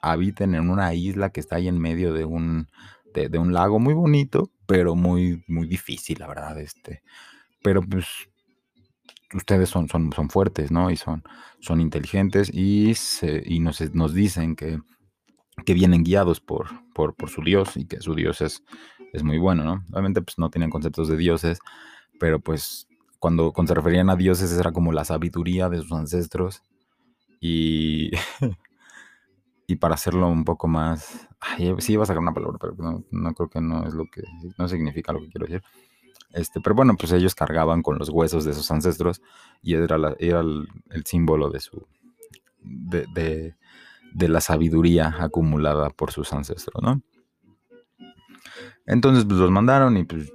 habiten 0.00 0.54
en 0.54 0.70
una 0.70 0.94
isla 0.94 1.28
que 1.28 1.40
está 1.40 1.56
ahí 1.56 1.68
en 1.68 1.78
medio 1.78 2.14
de 2.14 2.24
un, 2.24 2.68
de, 3.12 3.28
de 3.28 3.36
un 3.38 3.52
lago 3.52 3.80
muy 3.80 3.92
bonito, 3.92 4.50
pero 4.64 4.94
muy, 4.94 5.44
muy 5.46 5.68
difícil, 5.68 6.20
la 6.20 6.28
verdad, 6.28 6.58
este. 6.58 7.02
Pero 7.62 7.82
pues 7.82 8.06
ustedes 9.34 9.68
son, 9.68 9.88
son, 9.88 10.12
son 10.12 10.30
fuertes, 10.30 10.70
¿no? 10.70 10.90
Y 10.90 10.96
son, 10.96 11.22
son 11.60 11.80
inteligentes 11.80 12.50
y, 12.52 12.94
y 13.44 13.60
nos, 13.60 13.80
nos 13.94 14.14
dicen 14.14 14.56
que, 14.56 14.78
que 15.64 15.74
vienen 15.74 16.04
guiados 16.04 16.40
por, 16.40 16.68
por, 16.94 17.14
por, 17.14 17.30
su 17.30 17.42
Dios 17.42 17.76
y 17.76 17.86
que 17.86 18.00
su 18.00 18.14
Dios 18.14 18.40
es, 18.40 18.62
es 19.12 19.22
muy 19.22 19.38
bueno, 19.38 19.64
¿no? 19.64 19.84
Obviamente 19.92 20.22
pues 20.22 20.38
no 20.38 20.50
tienen 20.50 20.70
conceptos 20.70 21.08
de 21.08 21.16
dioses, 21.16 21.58
pero 22.18 22.40
pues 22.40 22.88
cuando, 23.18 23.52
cuando 23.52 23.70
se 23.70 23.74
referían 23.74 24.10
a 24.10 24.16
dioses 24.16 24.52
era 24.52 24.72
como 24.72 24.92
la 24.92 25.04
sabiduría 25.04 25.68
de 25.68 25.78
sus 25.78 25.92
ancestros 25.92 26.62
y 27.40 28.10
y 29.70 29.76
para 29.76 29.94
hacerlo 29.94 30.28
un 30.28 30.44
poco 30.44 30.66
más... 30.66 31.28
Sí 31.78 31.92
iba 31.92 32.02
a 32.02 32.06
sacar 32.06 32.22
una 32.22 32.32
palabra, 32.32 32.56
pero 32.58 32.74
no, 33.10 33.34
creo 33.34 33.50
que 33.50 33.60
no 33.60 33.86
es 33.86 33.92
lo 33.92 34.06
que... 34.06 34.22
No 34.56 34.66
significa 34.66 35.12
lo 35.12 35.20
que 35.20 35.28
quiero 35.28 35.46
decir. 35.46 35.62
Este, 36.32 36.60
pero 36.60 36.74
bueno, 36.74 36.94
pues 36.98 37.12
ellos 37.12 37.34
cargaban 37.34 37.82
con 37.82 37.98
los 37.98 38.10
huesos 38.10 38.44
de 38.44 38.52
sus 38.54 38.70
ancestros 38.70 39.22
y 39.62 39.74
era, 39.74 39.96
era 40.18 40.40
el, 40.40 40.68
símbolo 41.04 41.50
de 41.50 41.60
su... 41.60 41.86
De, 42.60 43.06
de, 44.12 44.28
la 44.28 44.40
sabiduría 44.40 45.14
acumulada 45.20 45.90
por 45.90 46.10
sus 46.12 46.32
ancestros, 46.32 46.82
¿no? 46.82 47.02
Entonces, 48.84 49.24
pues 49.24 49.38
los 49.38 49.50
mandaron 49.50 49.96
y 49.96 50.04
pues 50.04 50.32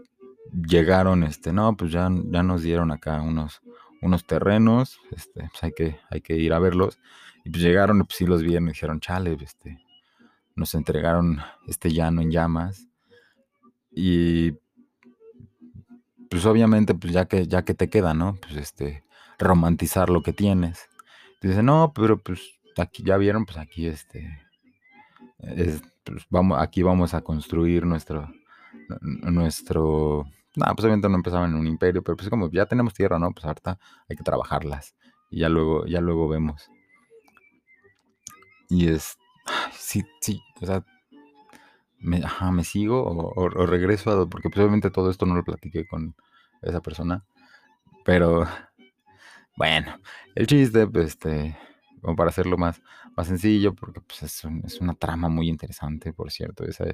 llegaron, 0.53 1.23
este, 1.23 1.51
no, 1.51 1.75
pues 1.75 1.91
ya, 1.91 2.09
ya 2.25 2.43
nos 2.43 2.61
dieron 2.61 2.91
acá 2.91 3.21
unos, 3.21 3.61
unos 4.01 4.25
terrenos, 4.25 4.99
este, 5.11 5.49
pues 5.49 5.63
hay 5.63 5.71
que, 5.73 5.99
hay 6.09 6.21
que 6.21 6.35
ir 6.37 6.53
a 6.53 6.59
verlos. 6.59 6.99
Y 7.43 7.49
pues 7.49 7.61
llegaron 7.61 7.99
pues 7.99 8.15
sí 8.15 8.25
los 8.25 8.41
vieron 8.41 8.65
y 8.65 8.71
dijeron, 8.71 8.99
chale, 8.99 9.37
este, 9.41 9.79
nos 10.55 10.73
entregaron 10.75 11.39
este 11.67 11.91
llano 11.91 12.21
en 12.21 12.31
llamas. 12.31 12.87
Y 13.91 14.53
pues 16.33 16.47
obviamente, 16.47 16.95
pues 16.95 17.13
ya 17.13 17.25
que, 17.25 17.45
ya 17.45 17.63
que 17.63 17.75
te 17.75 17.91
queda, 17.91 18.15
¿no? 18.15 18.39
Pues 18.41 18.55
este, 18.55 19.03
romantizar 19.37 20.09
lo 20.09 20.23
que 20.23 20.33
tienes. 20.33 20.89
Dice, 21.43 21.61
no, 21.61 21.93
pero 21.93 22.17
pues 22.17 22.59
aquí 22.75 23.03
ya 23.03 23.17
vieron, 23.17 23.45
pues 23.45 23.59
aquí 23.59 23.85
este, 23.85 24.39
pues 25.37 26.25
vamos, 26.31 26.59
aquí 26.59 26.81
vamos 26.81 27.13
a 27.13 27.21
construir 27.21 27.85
nuestro, 27.85 28.33
nuestro, 29.21 30.25
no, 30.55 30.65
pues 30.73 30.85
obviamente 30.85 31.07
no 31.07 31.17
empezaba 31.17 31.45
en 31.45 31.53
un 31.53 31.67
imperio, 31.67 32.01
pero 32.01 32.17
pues 32.17 32.31
como 32.31 32.49
ya 32.49 32.65
tenemos 32.65 32.95
tierra, 32.95 33.19
¿no? 33.19 33.31
Pues 33.31 33.45
ahorita 33.45 33.77
hay 34.09 34.15
que 34.15 34.23
trabajarlas 34.23 34.95
y 35.29 35.41
ya 35.41 35.49
luego, 35.49 35.85
ya 35.85 36.01
luego 36.01 36.27
vemos. 36.27 36.67
Y 38.69 38.87
es, 38.87 39.19
sí, 39.77 40.03
sí, 40.19 40.41
o 40.61 40.65
sea, 40.65 40.83
me, 42.03 42.21
me 42.51 42.63
sigo 42.63 43.03
o, 43.05 43.49
regreso 43.49 44.11
a, 44.11 44.29
porque 44.29 44.49
pues 44.49 44.91
todo 44.91 45.09
esto 45.09 45.25
no 45.25 45.35
lo 45.35 45.43
platiqué 45.43 45.87
con 45.87 46.15
esa 46.61 46.81
persona, 46.81 47.25
pero 48.05 48.45
bueno, 49.57 49.99
el 50.35 50.47
chiste, 50.47 50.87
pues 50.87 51.07
este, 51.07 51.57
como 52.01 52.15
para 52.15 52.29
hacerlo 52.29 52.57
más, 52.57 52.81
más 53.15 53.27
sencillo, 53.27 53.73
porque 53.73 54.01
pues, 54.01 54.23
es, 54.23 54.81
una 54.81 54.93
trama 54.95 55.29
muy 55.29 55.49
interesante, 55.49 56.13
por 56.13 56.31
cierto, 56.31 56.65
esa, 56.65 56.85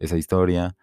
esa 0.00 0.16
historia. 0.16 0.76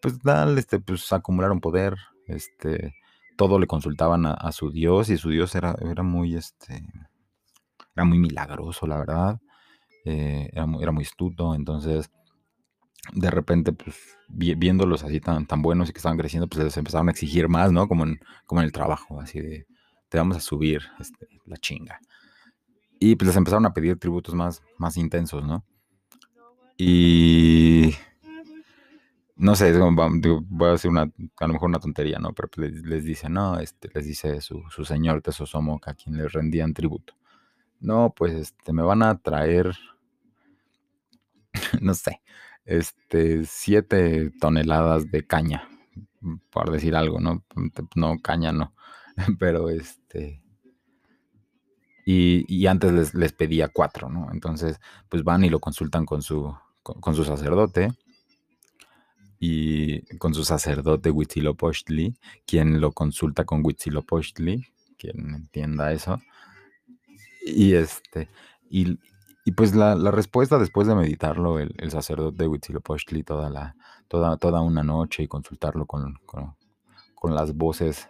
Pues 0.00 0.20
dale, 0.22 0.60
este, 0.60 0.80
pues 0.80 1.12
acumularon 1.12 1.60
poder, 1.60 1.96
este, 2.26 2.94
todo 3.36 3.58
le 3.58 3.66
consultaban 3.66 4.26
a, 4.26 4.52
su 4.52 4.70
dios 4.70 5.08
y 5.10 5.16
su 5.16 5.30
dios 5.30 5.54
era, 5.54 5.74
era 5.80 6.02
muy, 6.02 6.36
este, 6.36 6.86
era 7.96 8.04
muy 8.04 8.18
milagroso, 8.18 8.86
la 8.86 8.98
verdad, 8.98 9.40
eh, 10.04 10.50
era, 10.52 10.66
era 10.80 10.92
muy 10.92 11.04
astuto, 11.04 11.54
entonces 11.54 12.10
de 13.12 13.30
repente, 13.30 13.72
pues, 13.72 13.96
viéndolos 14.28 15.04
así 15.04 15.20
tan, 15.20 15.46
buenos 15.62 15.90
y 15.90 15.92
que 15.92 15.98
estaban 15.98 16.18
creciendo, 16.18 16.48
pues 16.48 16.64
les 16.64 16.76
empezaron 16.76 17.08
a 17.08 17.12
exigir 17.12 17.48
más, 17.48 17.72
¿no? 17.72 17.88
Como 17.88 18.04
en, 18.04 18.20
como 18.46 18.60
en 18.60 18.66
el 18.66 18.72
trabajo, 18.72 19.20
así 19.20 19.40
de, 19.40 19.66
te 20.08 20.18
vamos 20.18 20.36
a 20.36 20.40
subir 20.40 20.82
este, 20.98 21.28
la 21.46 21.56
chinga. 21.56 22.00
Y 22.98 23.16
pues 23.16 23.28
les 23.28 23.36
empezaron 23.36 23.66
a 23.66 23.74
pedir 23.74 23.98
tributos 23.98 24.34
más, 24.34 24.62
más 24.78 24.96
intensos, 24.96 25.44
¿no? 25.44 25.64
Y 26.76 27.94
no 29.36 29.56
sé, 29.56 29.72
voy 29.78 30.68
a 30.68 30.72
decir 30.72 30.90
una, 30.90 31.02
a 31.02 31.46
lo 31.46 31.52
mejor 31.52 31.68
una 31.68 31.80
tontería, 31.80 32.18
¿no? 32.18 32.32
Pero 32.32 32.48
pues, 32.48 32.72
les, 32.82 33.04
dice, 33.04 33.28
no, 33.28 33.58
este, 33.58 33.90
les 33.92 34.06
dice 34.06 34.40
su, 34.40 34.62
señor 34.84 35.22
Tesosomoc 35.22 35.88
a 35.88 35.94
quien 35.94 36.16
les 36.16 36.32
rendían 36.32 36.72
tributo. 36.72 37.14
No, 37.80 38.14
pues 38.16 38.32
este, 38.34 38.72
me 38.72 38.82
van 38.82 39.02
a 39.02 39.18
traer, 39.18 39.76
no 41.80 41.94
sé, 41.94 42.20
este, 42.64 43.44
siete 43.46 44.30
toneladas 44.40 45.10
de 45.10 45.26
caña, 45.26 45.68
por 46.50 46.70
decir 46.70 46.96
algo, 46.96 47.20
¿no? 47.20 47.44
No, 47.94 48.18
caña 48.18 48.52
no, 48.52 48.74
pero 49.38 49.68
este, 49.70 50.44
y, 52.06 52.66
antes 52.66 53.14
les, 53.14 53.32
pedía 53.32 53.68
cuatro, 53.68 54.08
¿no? 54.10 54.30
Entonces, 54.30 54.78
pues 55.08 55.24
van 55.24 55.44
y 55.44 55.48
lo 55.48 55.60
consultan 55.60 56.04
con 56.04 56.22
su, 56.22 56.54
con, 56.82 57.14
su 57.14 57.24
sacerdote 57.24 57.92
y 59.38 60.02
con 60.18 60.34
su 60.34 60.44
sacerdote 60.44 61.10
Huitzilopochtli, 61.10 62.14
quien 62.46 62.80
lo 62.80 62.92
consulta 62.92 63.44
con 63.44 63.64
Huitzilopochtli, 63.64 64.66
quien 64.98 65.34
entienda 65.34 65.92
eso. 65.92 66.20
Y 67.46 67.74
este, 67.74 68.28
y, 68.68 68.98
pues 69.52 69.74
la, 69.74 69.94
respuesta 70.10 70.58
después 70.58 70.86
de 70.86 70.94
meditarlo, 70.94 71.58
el, 71.58 71.90
sacerdote 71.90 72.48
Huitzilopochtli 72.48 73.22
toda, 73.22 73.50
la, 73.50 73.76
toda, 74.08 74.36
toda 74.38 74.62
una 74.62 74.82
noche 74.82 75.22
y 75.22 75.28
consultarlo 75.28 75.86
con, 75.86 76.14
con, 76.24 76.56
con 77.14 77.34
las 77.34 77.54
voces 77.54 78.08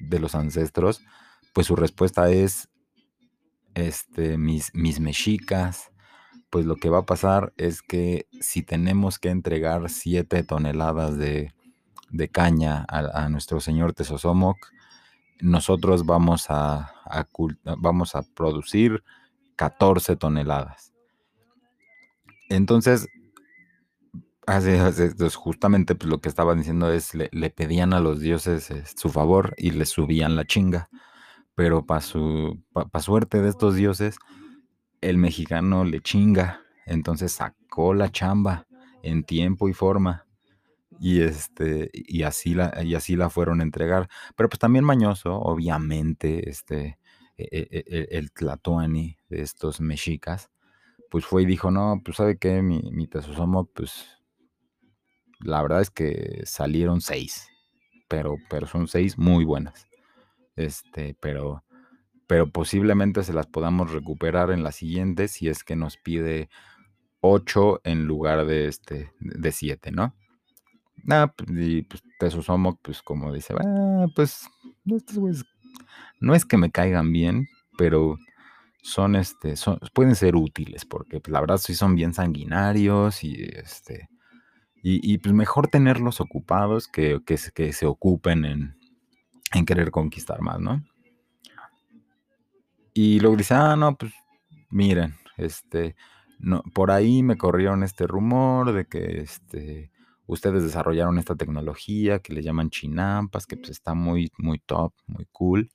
de 0.00 0.18
los 0.18 0.34
ancestros, 0.34 1.02
pues 1.54 1.66
su 1.66 1.76
respuesta 1.76 2.30
es 2.30 2.68
este, 3.74 4.38
mis, 4.38 4.74
mis 4.74 5.00
mexicas, 5.00 5.90
pues 6.50 6.66
lo 6.66 6.76
que 6.76 6.90
va 6.90 6.98
a 6.98 7.06
pasar 7.06 7.52
es 7.56 7.82
que 7.82 8.26
si 8.40 8.62
tenemos 8.62 9.18
que 9.18 9.30
entregar 9.30 9.88
7 9.88 10.42
toneladas 10.44 11.16
de, 11.18 11.52
caña 12.32 12.86
a, 12.88 13.28
nuestro 13.28 13.60
señor 13.60 13.92
Tesosomoc, 13.92 14.56
nosotros 15.40 16.06
vamos 16.06 16.46
a, 16.48 16.94
vamos 17.78 18.14
a 18.14 18.22
producir 18.22 19.04
14 19.58 20.16
toneladas. 20.16 20.94
Entonces, 22.48 23.06
justamente 25.34 25.94
pues, 25.94 26.08
lo 26.08 26.22
que 26.22 26.30
estaba 26.30 26.54
diciendo 26.54 26.90
es, 26.90 27.14
le, 27.14 27.50
pedían 27.50 27.92
a 27.92 28.00
los 28.00 28.20
dioses 28.20 28.70
eh, 28.70 28.84
su 28.96 29.10
favor 29.10 29.54
y 29.58 29.72
le 29.72 29.84
subían 29.84 30.36
la 30.36 30.46
chinga 30.46 30.88
pero 31.58 31.84
para 31.84 32.00
su 32.00 32.62
suerte 33.00 33.42
de 33.42 33.48
estos 33.48 33.74
dioses, 33.74 34.20
el 35.00 35.18
mexicano 35.18 35.82
le 35.84 36.00
chinga, 36.00 36.60
entonces 36.86 37.32
sacó 37.32 37.94
la 37.94 38.12
chamba 38.12 38.68
en 39.02 39.24
tiempo 39.24 39.68
y 39.68 39.72
forma. 39.72 40.24
Y 41.00 41.20
este, 41.20 41.90
y 41.92 42.22
así 42.22 42.54
la, 42.54 42.80
y 42.84 42.94
así 42.94 43.16
la 43.16 43.28
fueron 43.28 43.58
a 43.58 43.64
entregar. 43.64 44.08
Pero 44.36 44.48
pues 44.48 44.60
también 44.60 44.84
mañoso, 44.84 45.34
obviamente, 45.34 46.48
este, 46.48 47.00
e, 47.38 47.68
e, 47.70 47.84
e, 47.86 48.08
el 48.18 48.32
Tlatoani 48.32 49.16
de 49.28 49.42
estos 49.42 49.80
mexicas, 49.80 50.50
pues 51.10 51.24
fue 51.24 51.42
y 51.42 51.46
dijo, 51.46 51.70
no, 51.70 52.00
pues 52.04 52.16
sabe 52.16 52.36
que 52.36 52.60
mi, 52.62 52.82
mi 52.92 53.06
tesosomo, 53.06 53.64
pues 53.66 54.06
la 55.40 55.62
verdad 55.62 55.80
es 55.80 55.90
que 55.90 56.42
salieron 56.44 57.00
seis, 57.00 57.48
pero, 58.08 58.36
pero 58.50 58.66
son 58.66 58.88
seis 58.88 59.16
muy 59.18 59.44
buenas. 59.44 59.86
Este, 60.56 61.16
pero, 61.20 61.64
pero 62.26 62.50
posiblemente 62.50 63.22
se 63.22 63.32
las 63.32 63.46
podamos 63.46 63.92
recuperar 63.92 64.50
en 64.50 64.64
la 64.64 64.72
siguiente 64.72 65.28
si 65.28 65.48
es 65.48 65.62
que 65.62 65.76
nos 65.76 65.96
pide 65.96 66.48
8 67.20 67.80
en 67.84 68.06
lugar 68.06 68.46
de 68.46 68.66
este 68.66 69.12
de 69.20 69.52
7, 69.52 69.92
¿no? 69.92 70.14
Ah, 71.08 71.32
pues, 71.34 71.48
y 71.50 71.82
pues 71.82 72.02
Tesosomoc, 72.18 72.80
pues 72.82 73.02
como 73.02 73.32
dice, 73.32 73.54
ah, 73.64 74.06
pues 74.14 74.48
estos 74.84 75.44
no 76.20 76.34
es 76.34 76.44
que 76.44 76.56
me 76.56 76.70
caigan 76.70 77.12
bien, 77.12 77.48
pero 77.76 78.18
son 78.82 79.16
este, 79.16 79.54
pueden 79.92 80.14
ser 80.14 80.36
útiles, 80.36 80.84
porque 80.84 81.20
pues, 81.20 81.32
la 81.32 81.40
verdad 81.40 81.58
sí 81.58 81.74
son 81.74 81.94
bien 81.94 82.14
sanguinarios 82.14 83.24
y 83.24 83.34
este. 83.42 84.08
Y, 84.80 85.18
pues 85.18 85.34
mejor 85.34 85.68
tenerlos 85.68 86.20
ocupados 86.20 86.88
que, 86.88 87.18
que, 87.26 87.36
que 87.52 87.72
se 87.74 87.84
ocupen 87.84 88.46
en, 88.46 88.78
en 89.52 89.66
querer 89.66 89.90
conquistar 89.90 90.40
más, 90.40 90.60
¿no? 90.60 90.82
Y 92.94 93.20
luego 93.20 93.36
dice, 93.36 93.54
ah, 93.54 93.76
no, 93.76 93.96
pues 93.96 94.12
miren, 94.70 95.14
este, 95.36 95.94
no, 96.38 96.62
por 96.74 96.90
ahí 96.90 97.22
me 97.22 97.36
corrieron 97.36 97.82
este 97.82 98.06
rumor 98.06 98.72
de 98.72 98.86
que 98.86 99.20
este, 99.20 99.90
ustedes 100.26 100.62
desarrollaron 100.62 101.18
esta 101.18 101.34
tecnología 101.34 102.20
que 102.20 102.32
le 102.32 102.42
llaman 102.42 102.70
chinampas, 102.70 103.46
que 103.46 103.56
pues 103.56 103.70
está 103.70 103.94
muy, 103.94 104.30
muy 104.38 104.58
top, 104.58 104.94
muy 105.06 105.26
cool. 105.32 105.70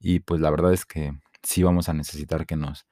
Y 0.00 0.20
pues 0.20 0.40
la 0.40 0.50
verdad 0.50 0.72
es 0.72 0.86
que 0.86 1.12
sí 1.42 1.62
vamos 1.62 1.88
a 1.88 1.92
necesitar 1.92 2.46
que 2.46 2.56
nos, 2.56 2.86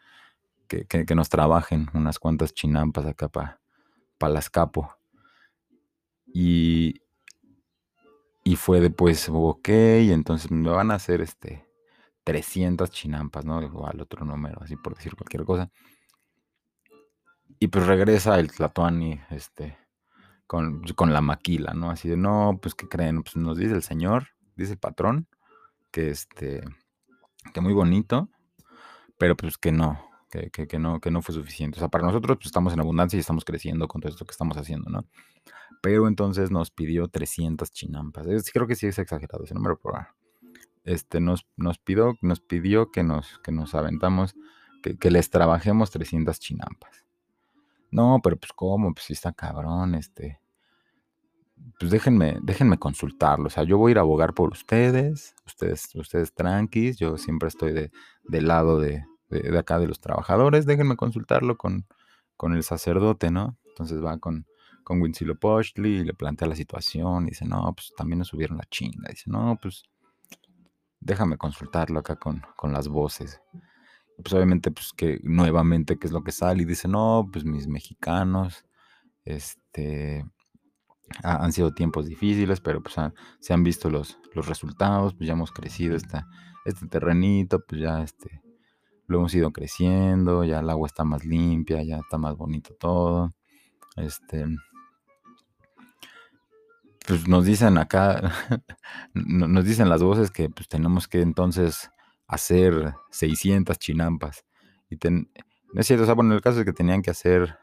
que, 0.68 0.86
que, 0.86 1.14
nos 1.14 1.28
trabajen 1.28 1.88
unas 1.94 2.18
cuantas 2.18 2.52
chinampas 2.52 3.06
acá 3.06 3.28
para 3.28 3.60
pa 4.18 4.28
las 4.28 4.50
capo. 4.50 4.94
Y, 6.26 7.00
y 8.44 8.56
fue 8.56 8.80
después, 8.80 9.28
ok, 9.32 9.68
entonces 9.68 10.50
me 10.50 10.68
van 10.68 10.90
a 10.90 10.96
hacer 10.96 11.22
este 11.22 11.66
300 12.24 12.90
chinampas, 12.90 13.46
¿no? 13.46 13.58
O 13.58 13.86
al 13.86 14.00
otro 14.02 14.24
número, 14.24 14.62
así 14.62 14.76
por 14.76 14.94
decir 14.94 15.16
cualquier 15.16 15.44
cosa. 15.44 15.70
Y 17.58 17.68
pues 17.68 17.86
regresa 17.86 18.38
el 18.38 18.52
Tlatoani, 18.52 19.20
este, 19.30 19.78
con, 20.46 20.82
con, 20.94 21.12
la 21.12 21.22
maquila, 21.22 21.72
¿no? 21.72 21.90
Así 21.90 22.08
de, 22.08 22.16
no, 22.16 22.58
pues, 22.60 22.74
¿qué 22.74 22.86
creen? 22.86 23.22
Pues 23.22 23.36
nos 23.36 23.56
dice 23.56 23.74
el 23.74 23.82
señor, 23.82 24.28
dice 24.56 24.72
el 24.72 24.78
patrón, 24.78 25.26
que 25.90 26.10
este, 26.10 26.62
que 27.52 27.60
muy 27.60 27.72
bonito, 27.72 28.28
pero 29.18 29.36
pues 29.36 29.58
que 29.58 29.72
no, 29.72 30.00
que, 30.30 30.50
que, 30.50 30.66
que, 30.66 30.78
no, 30.78 31.00
que 31.00 31.10
no 31.10 31.22
fue 31.22 31.34
suficiente. 31.34 31.78
O 31.78 31.80
sea, 31.80 31.88
para 31.88 32.04
nosotros 32.04 32.36
pues 32.36 32.46
estamos 32.46 32.72
en 32.72 32.80
abundancia 32.80 33.16
y 33.16 33.20
estamos 33.20 33.44
creciendo 33.44 33.88
con 33.88 34.00
todo 34.00 34.10
esto 34.10 34.24
que 34.24 34.32
estamos 34.32 34.56
haciendo, 34.56 34.90
¿no? 34.90 35.04
pero 35.80 36.08
entonces 36.08 36.50
nos 36.50 36.70
pidió 36.70 37.08
300 37.08 37.70
chinampas. 37.70 38.26
creo 38.52 38.66
que 38.66 38.74
sí 38.74 38.86
es 38.86 38.98
exagerado 38.98 39.44
ese 39.44 39.54
número, 39.54 39.78
pero 39.80 40.06
este, 40.84 41.20
nos, 41.20 41.46
nos, 41.56 41.78
pidió, 41.78 42.16
nos 42.22 42.40
pidió 42.40 42.90
que 42.90 43.02
nos, 43.02 43.38
que 43.40 43.52
nos 43.52 43.74
aventamos, 43.74 44.34
que, 44.82 45.10
les 45.10 45.30
trabajemos 45.30 45.90
300 45.90 46.38
chinampas. 46.38 47.04
No, 47.90 48.20
pero 48.22 48.36
pues 48.36 48.52
cómo, 48.52 48.92
pues 48.92 49.06
sí 49.06 49.12
está 49.12 49.32
cabrón, 49.32 49.94
este. 49.94 50.40
Pues 51.78 51.90
déjenme, 51.90 52.38
déjenme 52.42 52.78
consultarlo. 52.78 53.46
O 53.46 53.50
sea, 53.50 53.62
yo 53.62 53.78
voy 53.78 53.90
a 53.90 53.92
ir 53.92 53.98
a 53.98 54.00
abogar 54.00 54.34
por 54.34 54.50
ustedes, 54.50 55.34
ustedes, 55.46 55.94
ustedes 55.94 56.34
tranquis, 56.34 56.96
yo 56.96 57.16
siempre 57.16 57.48
estoy 57.48 57.72
de, 57.72 57.90
del 58.24 58.48
lado 58.48 58.80
de, 58.80 59.04
de, 59.30 59.56
acá 59.58 59.78
de 59.78 59.86
los 59.86 60.00
trabajadores, 60.00 60.66
déjenme 60.66 60.96
consultarlo 60.96 61.56
con, 61.56 61.86
con 62.36 62.54
el 62.54 62.62
sacerdote, 62.62 63.30
¿no? 63.30 63.56
Entonces 63.66 64.02
va 64.02 64.18
con, 64.18 64.46
con 64.82 65.00
Huitzilopochtli 65.00 65.98
y 65.98 66.04
le 66.04 66.14
plantea 66.14 66.48
la 66.48 66.56
situación 66.56 67.26
y 67.26 67.30
dice, 67.30 67.44
no, 67.44 67.72
pues 67.74 67.92
también 67.96 68.18
nos 68.18 68.28
subieron 68.28 68.58
la 68.58 68.64
chinga. 68.64 69.08
Dice, 69.10 69.30
no, 69.30 69.56
pues 69.60 69.84
déjame 71.00 71.36
consultarlo 71.36 72.00
acá 72.00 72.16
con, 72.16 72.42
con 72.56 72.72
las 72.72 72.88
voces. 72.88 73.40
Pues 74.16 74.32
obviamente, 74.34 74.70
pues 74.72 74.92
que 74.92 75.20
nuevamente, 75.22 75.96
¿qué 75.98 76.08
es 76.08 76.12
lo 76.12 76.24
que 76.24 76.32
sale? 76.32 76.62
Y 76.62 76.64
dice, 76.64 76.88
no, 76.88 77.28
pues 77.32 77.44
mis 77.44 77.68
mexicanos, 77.68 78.64
este, 79.24 80.24
han 81.22 81.52
sido 81.52 81.72
tiempos 81.72 82.06
difíciles, 82.06 82.60
pero 82.60 82.82
pues 82.82 82.96
se 83.40 83.52
han 83.52 83.62
visto 83.64 83.90
los, 83.90 84.18
los 84.34 84.46
resultados, 84.46 85.14
pues 85.14 85.26
ya 85.26 85.32
hemos 85.32 85.52
crecido 85.52 85.96
esta, 85.96 86.26
este 86.64 86.86
terrenito, 86.86 87.64
pues 87.66 87.80
ya 87.80 88.02
este, 88.02 88.42
lo 89.06 89.18
hemos 89.18 89.34
ido 89.34 89.50
creciendo, 89.52 90.44
ya 90.44 90.60
el 90.60 90.70
agua 90.70 90.86
está 90.86 91.04
más 91.04 91.24
limpia, 91.24 91.82
ya 91.82 91.98
está 91.98 92.18
más 92.18 92.36
bonito 92.36 92.74
todo. 92.78 93.34
Este, 93.96 94.46
pues 97.06 97.26
nos 97.26 97.44
dicen 97.46 97.78
acá, 97.78 98.32
nos 99.14 99.64
dicen 99.64 99.88
las 99.88 100.02
voces 100.02 100.30
que 100.30 100.50
pues 100.50 100.68
tenemos 100.68 101.08
que 101.08 101.22
entonces 101.22 101.90
hacer 102.26 102.94
600 103.10 103.78
chinampas. 103.78 104.44
Y 104.90 104.96
no 105.08 105.80
es 105.80 105.86
cierto, 105.86 106.02
o 106.02 106.06
sea, 106.06 106.14
bueno, 106.14 106.34
el 106.34 106.40
caso 106.40 106.60
es 106.60 106.64
que 106.64 106.72
tenían 106.72 107.02
que 107.02 107.10
hacer 107.10 107.58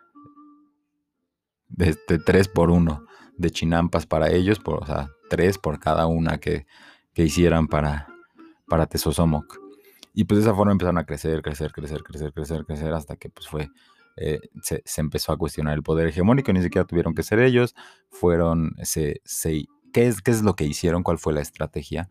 de, 1.68 1.90
este 1.90 2.20
3 2.20 2.48
por 2.50 2.72
1 2.72 3.06
de 3.38 3.52
chinampas 3.52 4.06
para 4.06 4.32
ellos, 4.32 4.60
o 4.66 4.86
sea, 4.86 5.10
3 5.30 5.58
por 5.58 5.80
cada 5.80 6.08
una 6.08 6.40
que, 6.40 6.66
que 7.14 7.24
hicieran 7.24 7.68
para, 7.68 8.08
para 8.68 8.86
Tesosomoc. 8.86 9.60
Y 10.14 10.24
pues 10.24 10.40
de 10.40 10.46
esa 10.46 10.56
forma 10.56 10.72
empezaron 10.72 10.98
a 10.98 11.06
crecer, 11.06 11.42
crecer, 11.42 11.72
crecer, 11.74 12.04
crecer, 12.04 12.32
crecer, 12.32 12.66
crecer, 12.66 12.94
hasta 12.94 13.18
que 13.18 13.30
pues 13.30 13.48
fue, 13.48 13.70
eh, 14.16 14.40
se, 14.62 14.82
empezó 15.02 15.34
a 15.34 15.38
cuestionar 15.38 15.74
el 15.74 15.84
poder 15.84 16.08
hegemónico, 16.08 16.54
ni 16.54 16.62
siquiera 16.62 16.88
tuvieron 16.88 17.14
que 17.14 17.24
ser 17.24 17.40
ellos, 17.40 17.76
fueron, 18.10 18.76
se, 18.82 19.22
se, 19.26 19.66
¿qué, 19.92 20.08
es, 20.08 20.22
¿qué 20.22 20.32
es 20.32 20.42
lo 20.42 20.56
que 20.56 20.64
hicieron? 20.64 21.04
¿Cuál 21.04 21.18
fue 21.18 21.34
la 21.34 21.42
estrategia? 21.42 22.08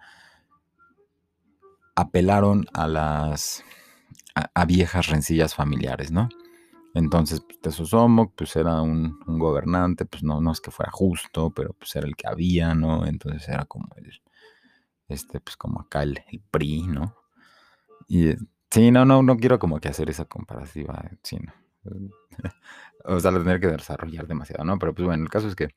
Apelaron 1.96 2.66
a 2.74 2.88
las, 2.88 3.64
a, 4.34 4.64
viejas 4.66 5.06
rencillas 5.06 5.54
familiares, 5.54 6.10
¿no? 6.10 6.28
Entonces, 6.94 7.40
pues, 7.40 7.60
Tesosomoc, 7.60 8.34
pues 8.36 8.54
era 8.54 8.80
un, 8.80 9.20
un, 9.26 9.38
gobernante, 9.38 10.06
pues 10.06 10.22
no, 10.22 10.40
no 10.40 10.52
es 10.52 10.60
que 10.60 10.70
fuera 10.70 10.92
justo, 10.92 11.50
pero 11.50 11.72
pues 11.74 11.94
era 11.96 12.06
el 12.06 12.14
que 12.16 12.28
había, 12.28 12.74
¿no? 12.74 13.04
Entonces 13.04 13.48
era 13.48 13.64
como 13.64 13.88
el, 13.96 14.12
este, 15.08 15.40
pues 15.40 15.56
como 15.56 15.80
acá 15.80 16.04
el, 16.04 16.22
el 16.30 16.40
PRI, 16.40 16.86
¿no? 16.86 17.16
Y 18.06 18.28
eh, 18.28 18.38
sí, 18.70 18.92
no, 18.92 19.04
no, 19.04 19.22
no 19.22 19.36
quiero 19.36 19.58
como 19.58 19.80
que 19.80 19.88
hacer 19.88 20.08
esa 20.08 20.24
comparativa, 20.26 21.10
sí, 21.22 21.38
no. 21.38 21.52
o 23.04 23.20
sea, 23.20 23.30
lo 23.32 23.40
tener 23.40 23.60
que 23.60 23.66
desarrollar 23.66 24.26
demasiado, 24.28 24.64
¿no? 24.64 24.78
Pero 24.78 24.94
pues 24.94 25.06
bueno, 25.06 25.24
el 25.24 25.30
caso 25.30 25.48
es 25.48 25.56
que 25.56 25.68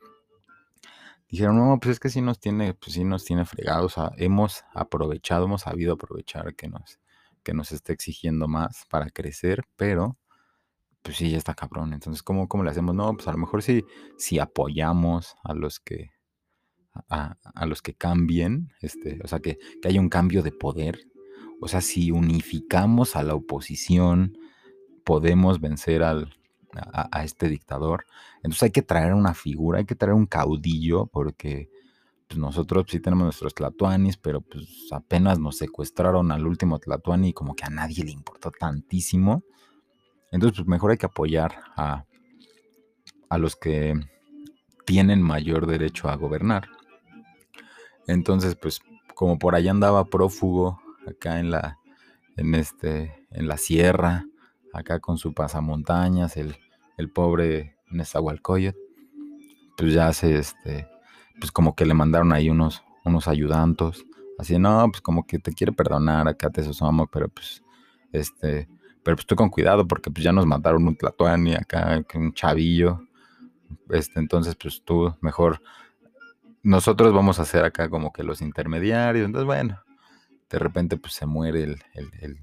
dijeron, 1.29 1.57
no, 1.57 1.79
pues 1.79 1.93
es 1.93 1.99
que 1.99 2.09
sí 2.09 2.21
nos 2.21 2.39
tiene, 2.39 2.75
pues 2.75 2.93
sí 2.93 3.03
nos 3.03 3.25
tiene 3.25 3.45
fregados, 3.45 3.97
o 3.97 4.01
sea, 4.01 4.11
hemos 4.17 4.63
aprovechado, 4.73 5.45
hemos 5.45 5.61
sabido 5.63 5.93
aprovechar 5.93 6.55
que 6.55 6.69
nos, 6.69 6.99
que 7.43 7.53
nos 7.53 7.71
esté 7.71 7.93
exigiendo 7.93 8.47
más 8.47 8.85
para 8.89 9.09
crecer, 9.09 9.63
pero 9.75 10.17
pues 11.07 11.15
sí, 11.15 11.29
ya 11.31 11.37
está 11.37 11.53
cabrón. 11.53 11.93
Entonces, 11.93 12.21
¿cómo, 12.21 12.49
cómo 12.49 12.65
le 12.65 12.71
hacemos? 12.71 12.93
No, 12.93 13.13
pues 13.13 13.29
a 13.29 13.31
lo 13.31 13.37
mejor 13.37 13.63
sí, 13.63 13.85
si 14.17 14.39
apoyamos 14.39 15.37
a 15.41 15.53
los 15.53 15.79
que, 15.79 16.09
a, 17.07 17.37
a, 17.55 17.65
los 17.65 17.81
que 17.81 17.93
cambien, 17.93 18.73
este, 18.81 19.17
o 19.23 19.27
sea, 19.29 19.39
que, 19.39 19.57
que 19.81 19.87
haya 19.87 20.01
un 20.01 20.09
cambio 20.09 20.43
de 20.43 20.51
poder, 20.51 20.99
o 21.61 21.69
sea, 21.69 21.79
si 21.79 22.11
unificamos 22.11 23.15
a 23.15 23.23
la 23.23 23.35
oposición, 23.35 24.37
podemos 25.05 25.61
vencer 25.61 26.03
al, 26.03 26.35
a, 26.73 27.23
este 27.23 27.47
dictador. 27.47 28.03
Entonces 28.43 28.63
hay 28.63 28.71
que 28.71 28.81
traer 28.81 29.13
una 29.13 29.33
figura, 29.33 29.79
hay 29.79 29.85
que 29.85 29.95
traer 29.95 30.13
un 30.13 30.25
caudillo, 30.25 31.05
porque 31.05 31.69
pues, 32.27 32.37
nosotros 32.37 32.83
sí 32.89 32.99
tenemos 32.99 33.23
nuestros 33.23 33.55
tlatuanis, 33.55 34.17
pero 34.17 34.41
pues 34.41 34.67
apenas 34.91 35.39
nos 35.39 35.55
secuestraron 35.55 36.33
al 36.33 36.45
último 36.45 36.79
tlatuani 36.79 37.29
y 37.29 37.33
como 37.33 37.55
que 37.55 37.63
a 37.63 37.69
nadie 37.69 38.03
le 38.03 38.11
importó 38.11 38.51
tantísimo. 38.51 39.45
Entonces, 40.31 40.57
pues 40.57 40.67
mejor 40.67 40.91
hay 40.91 40.97
que 40.97 41.05
apoyar 41.05 41.59
a, 41.75 42.05
a 43.29 43.37
los 43.37 43.55
que 43.55 43.93
tienen 44.85 45.21
mayor 45.21 45.67
derecho 45.67 46.09
a 46.09 46.15
gobernar. 46.15 46.69
Entonces, 48.07 48.55
pues 48.55 48.79
como 49.15 49.37
por 49.37 49.55
allá 49.55 49.71
andaba 49.71 50.05
prófugo 50.05 50.79
acá 51.07 51.39
en 51.39 51.51
la, 51.51 51.79
en 52.35 52.55
este, 52.55 53.27
en 53.31 53.47
la 53.47 53.57
sierra, 53.57 54.25
acá 54.73 54.99
con 54.99 55.17
su 55.17 55.33
pasamontañas, 55.33 56.37
el, 56.37 56.55
el 56.97 57.09
pobre 57.09 57.77
Nezahualcóyotl, 57.89 58.77
pues 59.75 59.93
ya 59.93 60.11
se, 60.13 60.37
este, 60.37 60.87
pues 61.39 61.51
como 61.51 61.75
que 61.75 61.85
le 61.85 61.93
mandaron 61.93 62.31
ahí 62.33 62.49
unos, 62.49 62.83
unos 63.03 63.27
ayudantos, 63.27 64.05
así, 64.37 64.57
no, 64.59 64.89
pues 64.91 65.01
como 65.01 65.25
que 65.25 65.39
te 65.39 65.51
quiere 65.53 65.73
perdonar, 65.73 66.27
acá 66.27 66.49
te 66.49 66.63
sosamo, 66.63 67.07
pero 67.07 67.29
pues, 67.29 67.63
este, 68.11 68.67
pero 69.07 69.15
pues 69.15 69.25
tú 69.25 69.37
con 69.37 69.49
cuidado, 69.49 69.87
porque 69.87 70.11
pues 70.11 70.21
ya 70.21 70.33
nos 70.33 70.45
mataron 70.45 70.85
un 70.85 70.97
tlatoani 70.97 71.55
acá, 71.55 72.03
un 72.13 72.33
chavillo, 72.33 73.07
este, 73.89 74.19
entonces 74.19 74.53
pues 74.61 74.81
tú 74.83 75.15
mejor, 75.21 75.61
nosotros 76.61 77.13
vamos 77.13 77.39
a 77.39 77.45
ser 77.45 77.63
acá 77.63 77.89
como 77.89 78.11
que 78.11 78.21
los 78.21 78.41
intermediarios, 78.41 79.25
entonces 79.25 79.45
bueno, 79.45 79.81
de 80.49 80.59
repente 80.59 80.97
pues 80.97 81.13
se 81.13 81.25
muere 81.25 81.63
el, 81.63 81.81
el, 81.93 82.37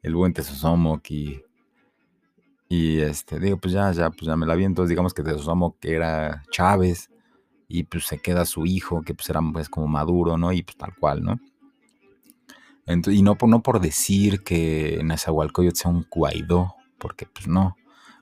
el, 0.00 0.14
buen 0.14 0.32
Tesosomoc 0.32 1.10
y, 1.10 1.42
y 2.68 3.00
este, 3.00 3.40
digo, 3.40 3.56
pues 3.56 3.74
ya, 3.74 3.90
ya, 3.90 4.08
pues 4.10 4.26
ya 4.28 4.36
me 4.36 4.46
la 4.46 4.54
vi, 4.54 4.62
entonces 4.62 4.90
digamos 4.90 5.12
que 5.12 5.24
Tesosomoc 5.24 5.84
era 5.84 6.44
Chávez 6.52 7.10
y 7.66 7.82
pues 7.82 8.04
se 8.04 8.18
queda 8.20 8.44
su 8.44 8.64
hijo 8.64 9.02
que 9.02 9.12
pues 9.12 9.28
era 9.28 9.40
pues 9.52 9.68
como 9.68 9.88
Maduro, 9.88 10.38
¿no? 10.38 10.52
Y 10.52 10.62
pues 10.62 10.76
tal 10.76 10.94
cual, 10.94 11.24
¿no? 11.24 11.40
Y 12.86 13.22
no 13.22 13.36
no 13.40 13.62
por 13.62 13.80
decir 13.80 14.44
que 14.44 15.00
Nezahualcóyotl 15.02 15.76
sea 15.76 15.90
un 15.90 16.06
Guaidó, 16.10 16.76
porque 16.98 17.26
pues 17.26 17.48
no, 17.48 17.76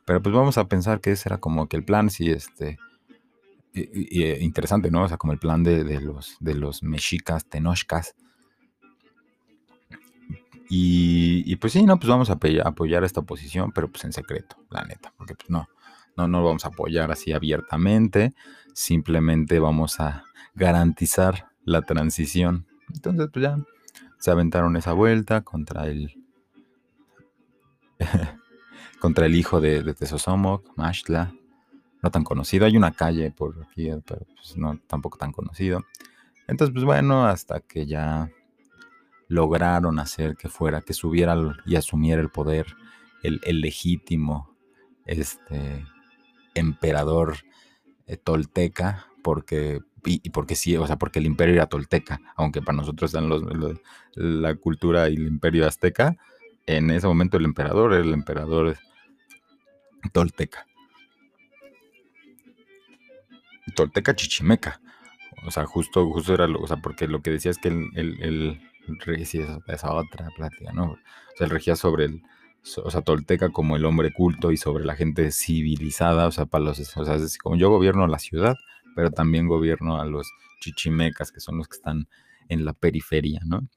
pero 0.05 0.23
pues 0.23 0.35
vamos 0.35 0.57
a 0.57 0.69
pensar 0.69 1.01
que 1.01 1.13
ese 1.13 1.29
era 1.29 1.39
como 1.39 1.69
que 1.69 1.77
el 1.77 1.85
plan, 1.85 2.09
sí, 2.09 2.31
este, 2.31 2.79
y, 3.75 4.25
interesante, 4.43 4.91
¿no? 4.91 5.03
O 5.03 5.09
sea, 5.09 5.19
como 5.19 5.33
el 5.33 5.39
plan 5.39 5.63
de, 5.65 5.85
de, 5.85 6.01
los, 6.01 6.37
de 6.41 6.55
los 6.55 6.83
mexicas, 6.83 7.45
tenochcas, 7.45 8.15
y, 10.69 11.57
pues 11.57 11.73
sí, 11.73 11.85
no, 11.85 11.99
pues 11.99 12.09
vamos 12.09 12.31
a 12.31 12.39
apoyar 12.65 13.05
esta 13.05 13.21
oposición, 13.21 13.71
pero 13.73 13.89
pues 13.89 14.05
en 14.05 14.13
secreto, 14.13 14.57
la 14.71 14.85
neta, 14.85 15.13
porque 15.17 15.35
pues 15.35 15.51
no, 15.51 15.69
no, 16.17 16.27
no 16.27 16.43
vamos 16.43 16.65
a 16.65 16.69
apoyar 16.69 17.13
así 17.13 17.33
abiertamente, 17.33 18.35
simplemente 18.73 19.61
vamos 19.61 20.01
a 20.01 20.25
garantizar 20.55 21.49
la 21.65 21.83
transición. 21.83 22.67
Entonces, 22.93 23.29
pues 23.33 23.43
ya 23.45 23.59
se 24.25 24.31
aventaron 24.31 24.75
esa 24.79 24.95
vuelta 24.95 25.43
contra 25.43 25.87
el 25.87 26.15
contra 28.99 29.27
el 29.27 29.35
hijo 29.35 29.61
de, 29.61 29.83
de 29.83 29.93
Tesosomoc, 29.93 30.67
Mashtla, 30.79 31.35
no 32.03 32.11
tan 32.11 32.25
conocido. 32.25 32.65
Hay 32.65 32.75
una 32.75 32.93
calle 32.93 33.33
por 33.33 33.63
aquí, 33.71 33.91
pero 34.07 34.25
pues 34.35 34.57
no 34.57 34.79
tampoco 34.87 35.19
tan 35.19 35.31
conocido. 35.31 35.85
Entonces, 36.49 36.73
pues 36.73 36.87
bueno, 36.87 37.27
hasta 37.27 37.61
que 37.61 37.85
ya 37.85 38.31
lograron 39.29 39.99
hacer 39.99 40.37
que 40.37 40.49
fuera, 40.49 40.81
que 40.81 40.95
subiera 40.95 41.37
y 41.67 41.77
asumiera 41.77 42.23
el 42.23 42.31
poder 42.31 42.65
el, 43.23 43.61
legítimo 43.61 44.57
este, 45.05 45.85
emperador 46.55 47.37
eh, 48.07 48.17
tolteca, 48.17 49.07
porque, 49.23 49.81
y, 50.05 50.31
porque 50.31 50.55
sí, 50.55 50.77
o 50.77 50.87
sea, 50.87 50.97
porque 50.97 51.19
el 51.19 51.27
imperio 51.27 51.55
era 51.55 51.67
tolteca, 51.67 52.21
aunque 52.37 52.63
para 52.63 52.77
nosotros 52.77 53.11
están 53.11 53.29
los, 53.29 53.43
la 54.15 54.55
cultura 54.57 55.09
y 55.09 55.15
el 55.15 55.27
imperio 55.27 55.67
azteca, 55.67 56.17
en 56.67 56.91
ese 56.91 57.07
momento 57.07 57.37
el 57.37 57.45
emperador 57.45 57.93
era 57.93 58.03
el 58.03 58.13
emperador 58.13 58.77
tolteca. 60.13 60.67
Tolteca 63.75 64.15
chichimeca. 64.15 64.81
O 65.47 65.51
sea, 65.51 65.65
justo, 65.67 66.09
justo 66.11 66.35
era, 66.35 66.47
lo, 66.47 66.61
o 66.61 66.67
sea, 66.67 66.79
porque 66.79 67.07
lo 67.07 67.21
que 67.21 67.31
decía 67.31 67.51
es 67.51 67.59
que 67.59 67.69
el 67.69 68.61
regía 68.87 69.61
esa 69.67 69.93
otra 69.93 70.29
plática, 70.37 70.73
¿no? 70.73 70.93
O 70.93 70.99
sea, 71.37 71.47
él 71.47 71.51
regía 71.51 71.77
sobre 71.77 72.07
el, 72.07 72.23
o 72.83 72.91
sea, 72.91 73.03
tolteca 73.03 73.51
como 73.51 73.77
el 73.77 73.85
hombre 73.85 74.13
culto 74.13 74.53
y 74.53 74.57
sobre 74.57 74.85
la 74.85 74.97
gente 74.97 75.31
civilizada, 75.31 76.27
o 76.27 76.33
sea, 76.33 76.47
para 76.47 76.65
los, 76.65 76.97
o 76.97 77.05
sea, 77.05 77.17
como 77.43 77.57
yo 77.57 77.71
gobierno 77.71 78.07
la 78.07 78.19
ciudad, 78.19 78.57
pero 78.95 79.11
también 79.11 79.49
gobierno 79.49 80.01
a 80.01 80.05
los 80.05 80.31
chichimecas, 80.61 81.33
que 81.33 81.41
son 81.41 81.59
los 81.59 81.69
que 81.69 81.77
están 81.77 82.09
en 82.49 82.65
la 82.65 82.73
periferia, 82.73 83.41
¿no? 83.45 83.69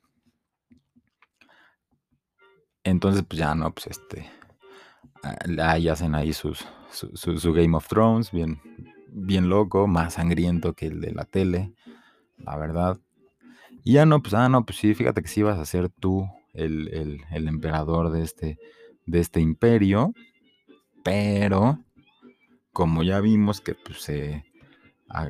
Entonces, 2.84 3.24
pues 3.28 3.40
ya, 3.40 3.54
¿no? 3.54 3.74
Pues 3.74 3.88
este, 3.88 4.30
ahí 5.62 5.90
hacen 5.90 6.16
ahí 6.16 6.34
sus, 6.34 6.66
su, 6.92 7.54
Game 7.54 7.76
of 7.76 7.88
Thrones, 7.88 8.32
bien, 8.32 8.62
bien 9.10 9.50
loco, 9.50 9.88
más 9.88 10.14
sangriento 10.14 10.74
que 10.74 10.88
el 10.88 11.02
de 11.02 11.12
la 11.12 11.26
tele, 11.26 11.74
la 12.38 12.58
verdad. 12.58 13.00
Y 13.84 13.94
ya 13.94 14.06
no, 14.06 14.22
pues, 14.22 14.34
ah, 14.34 14.50
no, 14.50 14.66
pues 14.66 14.78
sí, 14.78 14.94
fíjate 14.94 15.22
que 15.22 15.28
sí 15.28 15.44
vas 15.44 15.60
a 15.60 15.66
ser 15.66 15.90
tú 15.90 16.28
el, 16.54 17.22
emperador 17.32 18.12
de 18.12 18.24
este, 18.24 18.58
de 19.06 19.20
este 19.20 19.42
imperio, 19.42 20.14
pero 21.04 21.80
como 22.74 23.04
ya 23.04 23.20
vimos 23.22 23.62
que 23.62 23.76
pues, 23.76 24.02
se, 24.02 24.46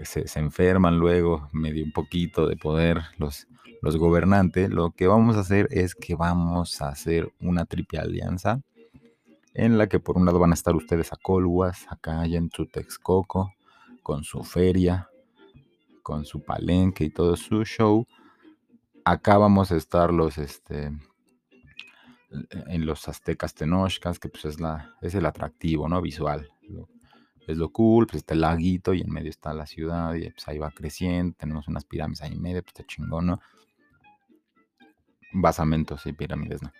se, 0.04 0.26
enferman 0.40 1.00
luego 1.00 1.50
medio 1.52 1.84
un 1.84 1.92
poquito 1.92 2.48
de 2.48 2.58
poder 2.58 3.02
los, 3.18 3.48
los 3.82 3.98
gobernantes, 3.98 4.70
lo 4.70 4.92
que 4.92 5.08
vamos 5.08 5.36
a 5.38 5.42
hacer 5.42 5.68
es 5.72 5.96
que 5.96 6.16
vamos 6.16 6.82
a 6.82 6.90
hacer 6.90 7.32
una 7.40 7.66
triple 7.66 8.00
alianza 8.00 8.62
en 9.54 9.78
la 9.80 9.88
que 9.88 10.00
por 10.00 10.18
un 10.18 10.26
lado 10.26 10.40
van 10.40 10.52
a 10.52 10.54
estar 10.54 10.76
ustedes 10.76 11.12
a 11.12 11.18
Colguas, 11.18 11.88
acá 11.90 12.22
allá 12.22 12.38
en 12.38 12.50
Texcoco, 12.50 13.54
con 14.04 14.24
su 14.24 14.44
feria, 14.44 15.10
con 16.04 16.26
su 16.26 16.44
palenque 16.44 17.06
y 17.06 17.10
todo 17.10 17.36
su 17.36 17.66
show. 17.66 18.06
Acá 19.04 19.40
vamos 19.40 19.72
a 19.72 19.76
estar 19.76 20.14
los, 20.14 20.38
este, 20.38 20.92
en 22.68 22.86
los 22.86 23.08
aztecas 23.08 23.56
tenochcas, 23.56 24.20
que 24.20 24.30
pues 24.30 24.46
es, 24.46 24.60
la, 24.60 24.96
es 25.02 25.16
el 25.16 25.26
atractivo, 25.26 25.90
¿no? 25.90 26.02
Visual. 26.02 26.48
Es 27.48 27.58
lo 27.58 27.72
cool, 27.72 28.08
pues 28.08 28.18
está 28.18 28.34
el 28.34 28.42
laguito 28.42 28.94
y 28.94 29.02
en 29.02 29.10
medio 29.10 29.30
está 29.30 29.54
la 29.54 29.66
ciudad 29.66 30.14
y 30.14 30.30
pues 30.30 30.48
ahí 30.48 30.58
va 30.58 30.72
creciendo, 30.72 31.36
tenemos 31.38 31.68
unas 31.68 31.86
pirámides 31.86 32.22
ahí 32.22 32.34
en 32.34 32.42
medio, 32.42 32.62
pues 32.62 32.74
está 32.76 32.86
chingón, 32.86 33.28
¿no? 33.28 33.40
Basamentos 35.34 36.06
y 36.06 36.14
pirámides, 36.14 36.62
¿no? 36.62 36.72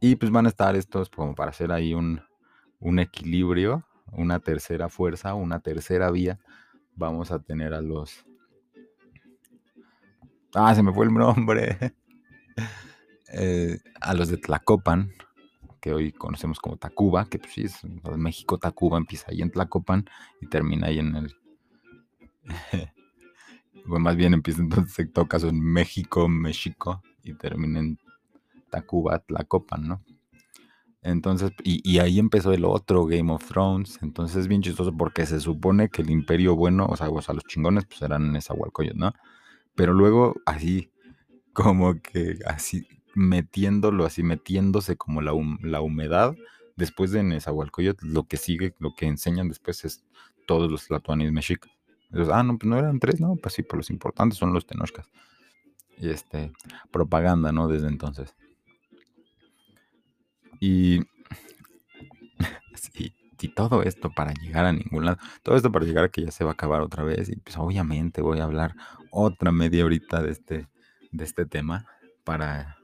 Y 0.00 0.16
pues 0.16 0.30
van 0.30 0.46
a 0.46 0.48
estar 0.48 0.76
estos 0.76 1.10
como 1.10 1.34
para 1.34 1.50
hacer 1.50 1.72
ahí 1.72 1.94
un, 1.94 2.20
un 2.80 2.98
equilibrio, 2.98 3.84
una 4.12 4.40
tercera 4.40 4.88
fuerza, 4.88 5.34
una 5.34 5.60
tercera 5.60 6.10
vía 6.10 6.38
vamos 6.98 7.30
a 7.30 7.38
tener 7.38 7.72
a 7.72 7.80
los... 7.80 8.24
Ah, 10.54 10.74
se 10.74 10.82
me 10.82 10.92
fue 10.92 11.06
el 11.06 11.14
nombre. 11.14 11.78
Eh, 13.30 13.78
a 14.00 14.14
los 14.14 14.30
de 14.30 14.38
Tlacopan, 14.38 15.12
que 15.80 15.92
hoy 15.92 16.12
conocemos 16.12 16.60
como 16.60 16.76
Tacuba, 16.76 17.26
que 17.26 17.38
pues 17.38 17.52
sí 17.52 17.62
es 17.62 17.80
México 18.16 18.58
Tacuba, 18.58 18.98
empieza 18.98 19.30
ahí 19.30 19.42
en 19.42 19.50
Tlacopan 19.50 20.08
y 20.40 20.46
termina 20.46 20.88
ahí 20.88 20.98
en 20.98 21.16
el... 21.16 21.36
bueno, 23.86 24.04
más 24.04 24.16
bien 24.16 24.34
empieza 24.34 24.60
entonces 24.62 24.94
se 24.94 25.06
toca 25.06 25.38
en 25.38 25.60
México, 25.60 26.28
México 26.28 27.02
y 27.22 27.34
termina 27.34 27.80
en 27.80 27.98
Tacuba, 28.70 29.18
Tlacopan, 29.20 29.88
¿no? 29.88 30.02
Entonces, 31.02 31.52
y, 31.62 31.98
ahí 32.00 32.18
empezó 32.18 32.52
el 32.52 32.64
otro 32.64 33.06
Game 33.06 33.32
of 33.32 33.46
Thrones. 33.46 33.98
Entonces 34.02 34.36
es 34.36 34.48
bien 34.48 34.62
chistoso 34.62 34.94
porque 34.96 35.26
se 35.26 35.40
supone 35.40 35.88
que 35.88 36.02
el 36.02 36.10
imperio 36.10 36.56
bueno, 36.56 36.86
o 36.86 36.96
sea, 36.96 37.08
los 37.08 37.44
chingones, 37.44 37.86
pues 37.86 38.02
eran 38.02 38.32
Nezahualcóyotl, 38.32 38.98
¿no? 38.98 39.12
Pero 39.74 39.92
luego, 39.94 40.34
así, 40.44 40.90
como 41.52 42.00
que 42.02 42.38
así, 42.46 42.86
metiéndolo, 43.18 44.06
así, 44.06 44.22
metiéndose 44.22 44.96
como 44.96 45.20
la, 45.20 45.32
la 45.62 45.80
humedad. 45.80 46.36
Después 46.76 47.10
de 47.10 47.24
Nezahualcóyotl, 47.24 48.06
lo 48.06 48.28
que 48.28 48.36
sigue, 48.36 48.74
lo 48.78 48.94
que 48.94 49.06
enseñan 49.06 49.48
después 49.48 49.84
es 49.84 50.04
todos 50.46 50.70
los 50.70 50.86
tlatoanis 50.86 51.32
mexicas. 51.32 51.72
Entonces, 52.10 52.32
ah, 52.32 52.44
no, 52.44 52.56
pues 52.56 52.70
no 52.70 52.78
eran 52.78 53.00
tres, 53.00 53.20
¿no? 53.20 53.34
Pues 53.34 53.54
sí, 53.54 53.62
pero 53.62 53.78
los 53.78 53.90
importantes 53.90 54.38
son 54.38 54.52
los 54.52 54.66
tenochcas. 54.66 55.10
Y 55.98 56.10
este, 56.10 56.52
propaganda, 56.92 57.50
¿no? 57.50 57.66
Desde 57.66 57.88
entonces. 57.88 58.36
Y, 60.60 61.00
y 63.40 63.48
todo 63.48 63.82
esto 63.82 64.10
para 64.10 64.32
llegar 64.32 64.64
a 64.64 64.72
ningún 64.72 65.06
lado, 65.06 65.18
todo 65.42 65.56
esto 65.56 65.72
para 65.72 65.84
llegar 65.84 66.04
a 66.04 66.08
que 66.08 66.22
ya 66.22 66.30
se 66.30 66.44
va 66.44 66.50
a 66.50 66.54
acabar 66.54 66.82
otra 66.82 67.02
vez. 67.02 67.28
Y 67.28 67.36
pues 67.36 67.56
obviamente 67.58 68.22
voy 68.22 68.38
a 68.38 68.44
hablar 68.44 68.76
otra 69.10 69.50
media 69.50 69.84
horita 69.84 70.22
de 70.22 70.30
este, 70.30 70.68
de 71.10 71.24
este 71.24 71.46
tema 71.46 71.84
para, 72.22 72.77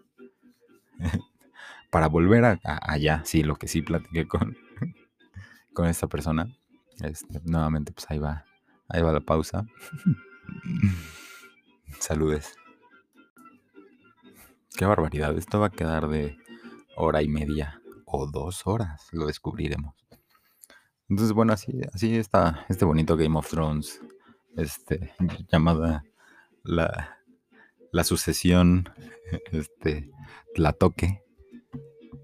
para 1.91 2.09
volver 2.09 2.59
allá, 2.63 3.23
sí, 3.25 3.43
lo 3.43 3.57
que 3.57 3.69
sí 3.69 3.83
platiqué 3.83 4.27
con, 4.27 4.57
con 5.75 5.87
esta 5.87 6.07
persona. 6.07 6.55
Este, 7.01 7.41
nuevamente, 7.45 7.93
pues 7.93 8.11
ahí 8.11 8.19
va, 8.19 8.45
ahí 8.89 9.03
va 9.03 9.13
la 9.13 9.21
pausa. 9.21 9.67
Saludes. 12.01 12.57
Qué 14.77 14.87
barbaridad, 14.87 15.37
esto 15.39 15.61
va 15.61 15.67
a 15.67 15.71
quedar 15.71 16.09
de 16.09 16.37
hora 16.97 17.23
y 17.23 17.29
media 17.29 17.81
o 18.07 18.27
dos 18.27 18.67
horas, 18.67 19.09
lo 19.13 19.27
descubriremos. 19.27 19.95
Entonces, 21.09 21.33
bueno, 21.33 21.53
así, 21.53 21.81
así 21.93 22.17
está 22.17 22.65
este 22.69 22.85
bonito 22.85 23.17
Game 23.17 23.39
of 23.39 23.49
Thrones, 23.49 24.01
este, 24.57 25.15
llamada 25.53 26.05
la, 26.65 27.19
la 27.95 28.03
sucesión, 28.05 28.91
este, 29.53 30.11
Tlatoque, 30.55 31.23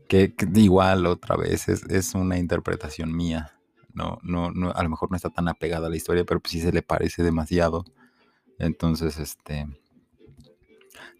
que, 0.08 0.34
que 0.34 0.48
igual 0.56 1.06
otra 1.06 1.36
vez 1.36 1.68
es, 1.68 1.84
es, 1.84 2.14
una 2.14 2.38
interpretación 2.38 3.16
mía. 3.16 3.52
No, 3.94 4.18
no, 4.22 4.50
no, 4.50 4.72
a 4.72 4.82
lo 4.82 4.90
mejor 4.90 5.10
no 5.10 5.16
está 5.16 5.30
tan 5.30 5.48
apegada 5.48 5.86
a 5.86 5.90
la 5.90 5.96
historia, 5.96 6.24
pero 6.24 6.40
pues 6.40 6.52
sí 6.52 6.60
se 6.60 6.72
le 6.72 6.82
parece 6.82 7.22
demasiado. 7.22 7.84
Entonces, 8.58 9.18
este, 9.18 9.66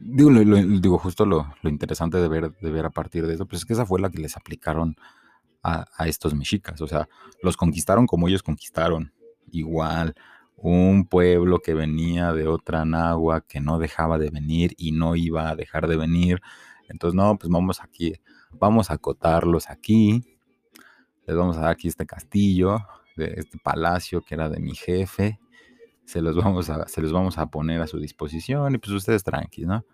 Digo, 0.01 0.31
digo 0.31 0.99
justo 0.99 1.27
lo, 1.27 1.47
interesante 1.63 2.17
de 2.17 2.29
ver, 2.29 2.53
de 2.59 2.71
ver 2.71 2.87
a 2.87 2.91
partir 2.91 3.27
de 3.27 3.35
eso, 3.35 3.47
pues 3.47 3.61
es 3.61 3.67
que 3.67 3.75
esa 3.75 3.85
fue 3.85 4.01
la 4.01 4.11
que 4.11 4.19
les 4.19 4.37
aplicaron 4.37 4.97
a, 5.63 5.87
estos 6.07 6.35
mexicas. 6.35 6.81
O 6.81 6.89
sea, 6.89 7.09
los 7.43 7.57
conquistaron 7.57 8.07
como 8.07 8.27
ellos 8.27 8.43
conquistaron. 8.43 9.13
Igual, 9.53 10.15
un 10.61 11.07
pueblo 11.07 11.61
que 11.61 11.75
venía 11.75 12.33
de 12.33 12.47
otra 12.47 12.85
nagua, 12.85 13.43
que 13.43 13.61
no 13.61 13.79
dejaba 13.79 14.19
de 14.19 14.31
venir 14.31 14.75
y 14.77 14.93
no 14.93 15.17
iba 15.17 15.49
a 15.49 15.57
dejar 15.57 15.89
de 15.89 15.97
venir. 15.97 16.41
Entonces, 16.89 17.15
no, 17.15 17.39
pues 17.39 17.51
vamos 17.51 17.81
aquí, 17.83 18.15
vamos 18.53 18.91
a 18.91 18.95
acotarlos 18.95 19.71
aquí. 19.71 20.23
Les 21.27 21.37
vamos 21.37 21.57
a 21.57 21.61
dar 21.61 21.71
aquí 21.71 21.89
este 21.89 22.07
castillo, 22.07 22.79
este 23.17 23.59
palacio 23.59 24.23
que 24.23 24.35
era 24.35 24.49
de 24.49 24.61
mi 24.61 24.75
jefe 24.75 25.39
se 26.11 26.21
los 26.21 26.35
vamos 26.35 26.69
a, 26.71 26.89
se 26.89 27.01
los 27.01 27.13
vamos 27.13 27.39
a 27.39 27.47
poner 27.47 27.81
a 27.81 27.87
su 27.87 28.01
disposición 28.01 28.75
y 28.75 28.79
pues 28.79 28.93
ustedes 28.93 29.23
tranquilos, 29.23 29.69
¿no? 29.69 29.85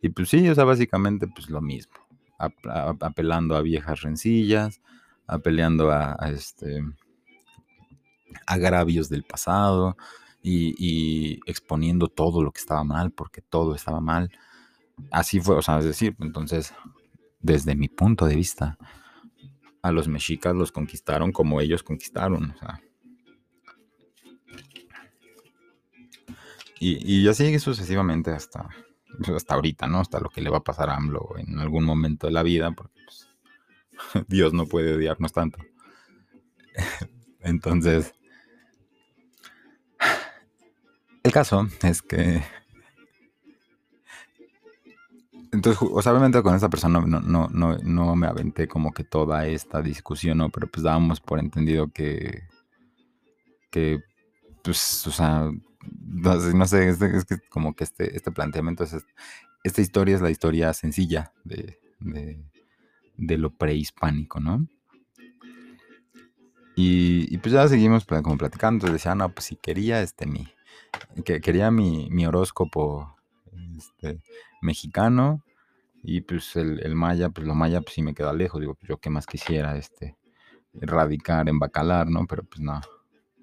Y 0.00 0.08
pues 0.08 0.28
sí, 0.28 0.48
o 0.48 0.54
sea, 0.56 0.64
básicamente 0.64 1.28
pues 1.28 1.48
lo 1.48 1.60
mismo, 1.60 1.94
apelando 2.36 3.54
a 3.54 3.62
viejas 3.62 4.02
rencillas, 4.02 4.82
apelando 5.28 5.92
a, 5.92 6.16
este 6.32 6.82
agravios 8.46 9.08
del 9.08 9.24
pasado 9.24 9.96
y, 10.42 11.40
exponiendo 11.46 12.08
todo 12.08 12.42
lo 12.42 12.50
que 12.52 12.60
estaba 12.60 12.84
mal, 12.84 13.12
porque 13.12 13.40
todo 13.42 13.74
estaba 13.74 14.00
mal. 14.00 14.30
Así 15.10 15.40
fue, 15.40 15.56
o 15.56 15.62
sea, 15.62 15.78
es 15.78 15.84
decir, 15.84 16.16
entonces, 16.20 16.74
desde 17.40 17.74
mi 17.74 17.88
punto 17.88 18.26
de 18.26 18.36
vista, 18.36 18.78
a 19.82 19.92
los 19.92 20.08
mexicas 20.08 20.54
los 20.54 20.72
conquistaron 20.72 21.32
como 21.32 21.60
ellos 21.60 21.82
conquistaron, 21.82 22.54
Y, 26.84 27.28
y 27.28 27.34
sigue 27.34 27.60
sucesivamente 27.60 28.32
hasta, 28.32 28.68
hasta 29.36 29.54
ahorita, 29.54 29.86
¿no? 29.86 30.00
Hasta 30.00 30.18
lo 30.18 30.30
que 30.30 30.40
le 30.40 30.50
va 30.50 30.58
a 30.58 30.64
pasar 30.64 30.90
a 30.90 30.96
AMLO 30.96 31.34
en 31.38 31.60
algún 31.60 31.84
momento 31.84 32.26
de 32.26 32.32
la 32.32 32.42
vida, 32.42 32.72
porque 32.72 33.00
pues, 33.04 33.28
Dios 34.28 34.52
no 34.52 34.66
puede 34.66 34.94
odiarnos 34.94 35.32
tanto. 35.32 35.58
Entonces, 37.40 38.14
el 41.22 41.32
caso 41.32 41.68
es 41.82 42.02
que... 42.02 42.42
Entonces, 45.52 45.82
obviamente 45.82 46.42
con 46.42 46.54
esta 46.54 46.70
persona 46.70 47.00
no, 47.00 47.20
no, 47.20 47.48
no, 47.48 47.76
no 47.76 48.16
me 48.16 48.26
aventé 48.26 48.66
como 48.66 48.92
que 48.92 49.04
toda 49.04 49.46
esta 49.46 49.82
discusión, 49.82 50.38
¿no? 50.38 50.48
Pero 50.48 50.66
pues 50.66 50.82
dábamos 50.82 51.20
por 51.20 51.38
entendido 51.38 51.88
que, 51.88 52.44
que, 53.70 54.02
pues, 54.62 55.06
o 55.06 55.10
sea, 55.10 55.50
no 55.84 56.66
sé, 56.66 56.88
es, 56.88 56.98
que 56.98 57.38
como 57.50 57.74
que 57.74 57.84
este, 57.84 58.16
este 58.16 58.30
planteamiento 58.30 58.84
es, 58.84 58.96
esta 59.64 59.80
historia 59.80 60.16
es 60.16 60.22
la 60.22 60.30
historia 60.30 60.72
sencilla 60.72 61.32
de, 61.44 61.78
de, 62.00 63.38
lo 63.38 63.50
prehispánico, 63.50 64.40
¿no? 64.40 64.66
Y, 66.74 67.36
pues 67.38 67.52
ya 67.52 67.68
seguimos 67.68 68.06
como 68.06 68.38
platicando, 68.38 68.76
entonces 68.76 68.94
decía, 68.94 69.14
no, 69.14 69.28
pues 69.28 69.46
si 69.46 69.56
quería 69.56 70.00
este 70.00 70.26
mi, 70.26 70.48
que 71.24 71.40
quería 71.40 71.70
mi, 71.70 72.08
mi 72.10 72.26
horóscopo 72.26 73.16
este, 73.76 74.20
mexicano 74.60 75.44
y 76.02 76.20
pues 76.22 76.56
el, 76.56 76.94
maya, 76.94 77.30
pues 77.30 77.46
lo 77.46 77.54
maya 77.54 77.80
pues 77.80 77.94
sí 77.94 78.02
me 78.02 78.14
queda 78.14 78.32
lejos, 78.32 78.60
digo, 78.60 78.76
yo 78.82 78.98
qué 78.98 79.10
más 79.10 79.26
quisiera, 79.26 79.76
este, 79.76 80.16
radicar 80.74 81.48
en 81.48 81.58
Bacalar, 81.58 82.08
¿no? 82.08 82.26
Pero 82.26 82.44
pues 82.44 82.60
no, 82.60 82.80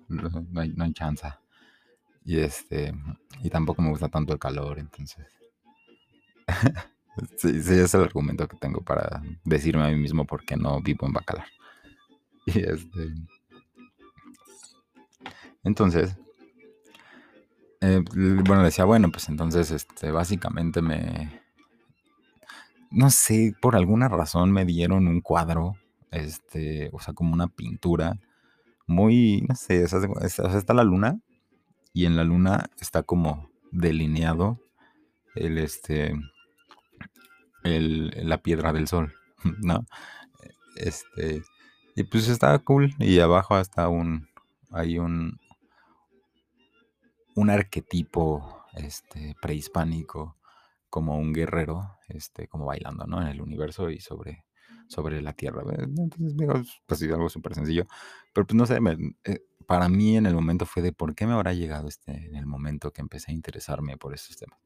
no 0.08 0.62
hay, 0.62 0.70
no 0.70 0.84
hay 0.84 0.94
chance. 0.94 1.28
Y 2.26 2.40
este, 2.40 2.94
y 3.42 3.50
tampoco 3.50 3.82
me 3.82 3.90
gusta 3.90 4.10
tanto 4.10 4.34
el 4.34 4.40
calor, 4.40 4.78
entonces. 4.78 5.26
sí, 7.38 7.50
ese 7.50 7.84
es 7.84 7.94
el 7.94 8.04
argumento 8.04 8.48
que 8.48 8.58
tengo 8.58 8.82
para 8.82 9.22
decirme 9.44 9.84
a 9.84 9.90
mí 9.90 9.96
mismo 9.96 10.26
por 10.26 10.44
qué 10.46 10.58
no 10.58 10.82
vivo 10.82 11.08
en 11.08 11.14
Bacalar. 11.14 11.48
Y 12.46 12.60
este. 12.60 13.14
Entonces. 15.64 16.18
Eh, 17.82 18.04
bueno, 18.14 18.64
decía, 18.64 18.86
bueno, 18.86 19.10
pues 19.12 19.30
entonces, 19.30 19.72
este, 19.72 20.12
básicamente 20.12 20.82
me. 20.82 21.42
No 22.92 23.10
sé, 23.10 23.54
por 23.62 23.76
alguna 23.76 24.10
razón 24.10 24.52
me 24.52 24.66
dieron 24.66 25.08
un 25.08 25.22
cuadro, 25.22 25.76
este, 26.12 26.90
o 26.92 27.00
sea, 27.00 27.14
como 27.14 27.34
una 27.34 27.48
pintura 27.48 28.18
muy, 28.88 29.46
no 29.48 29.56
sé, 29.56 29.86
o 29.86 29.88
sea, 29.88 30.00
está 30.58 30.74
la 30.74 30.84
luna 30.84 31.20
y 31.94 32.06
en 32.06 32.16
la 32.16 32.24
luna 32.24 32.72
está 32.80 33.04
como 33.04 33.52
delineado 33.72 34.60
el, 35.36 35.60
este, 35.60 36.14
el, 37.64 38.28
la 38.28 38.40
piedra 38.40 38.74
del 38.74 38.88
sol, 38.88 39.14
¿no? 39.62 39.86
Este, 40.76 41.44
y 41.96 42.04
pues 42.04 42.28
está 42.28 42.58
cool 42.60 42.96
y 42.98 43.20
abajo 43.20 43.56
hasta 43.56 43.88
un, 43.90 44.28
hay 44.72 44.98
un, 44.98 45.40
un 47.40 47.50
arquetipo 47.50 48.66
este, 48.74 49.36
prehispánico 49.42 50.38
como 50.90 51.18
un 51.18 51.34
guerrero, 51.34 51.98
este, 52.10 52.48
como 52.48 52.66
bailando. 52.66 53.06
En 53.22 53.28
el 53.28 53.42
universo 53.42 53.90
y 53.90 54.02
sobre, 54.02 54.46
sobre 54.88 55.22
la 55.22 55.34
Tierra. 55.34 55.64
Entonces, 55.78 56.36
digo, 56.36 56.54
pues 56.86 57.02
algo 57.04 57.30
súper 57.30 57.56
sencillo. 57.56 57.86
Pero 58.34 58.46
pues 58.46 58.56
no 58.56 58.66
sé, 58.66 58.80
eh, 59.24 59.40
para 59.66 59.88
mí 59.88 60.18
en 60.18 60.26
el 60.26 60.36
momento 60.36 60.66
fue 60.66 60.84
de 60.84 60.92
por 60.92 61.16
qué 61.16 61.28
me 61.28 61.34
habrá 61.34 61.54
llegado 61.54 61.88
este, 61.88 62.28
en 62.28 62.36
el 62.36 62.46
momento 62.46 62.92
que 62.92 63.02
empecé 63.02 63.32
a 63.32 63.36
interesarme 63.36 63.98
por 63.98 64.14
estos 64.14 64.36
temas. 64.36 64.60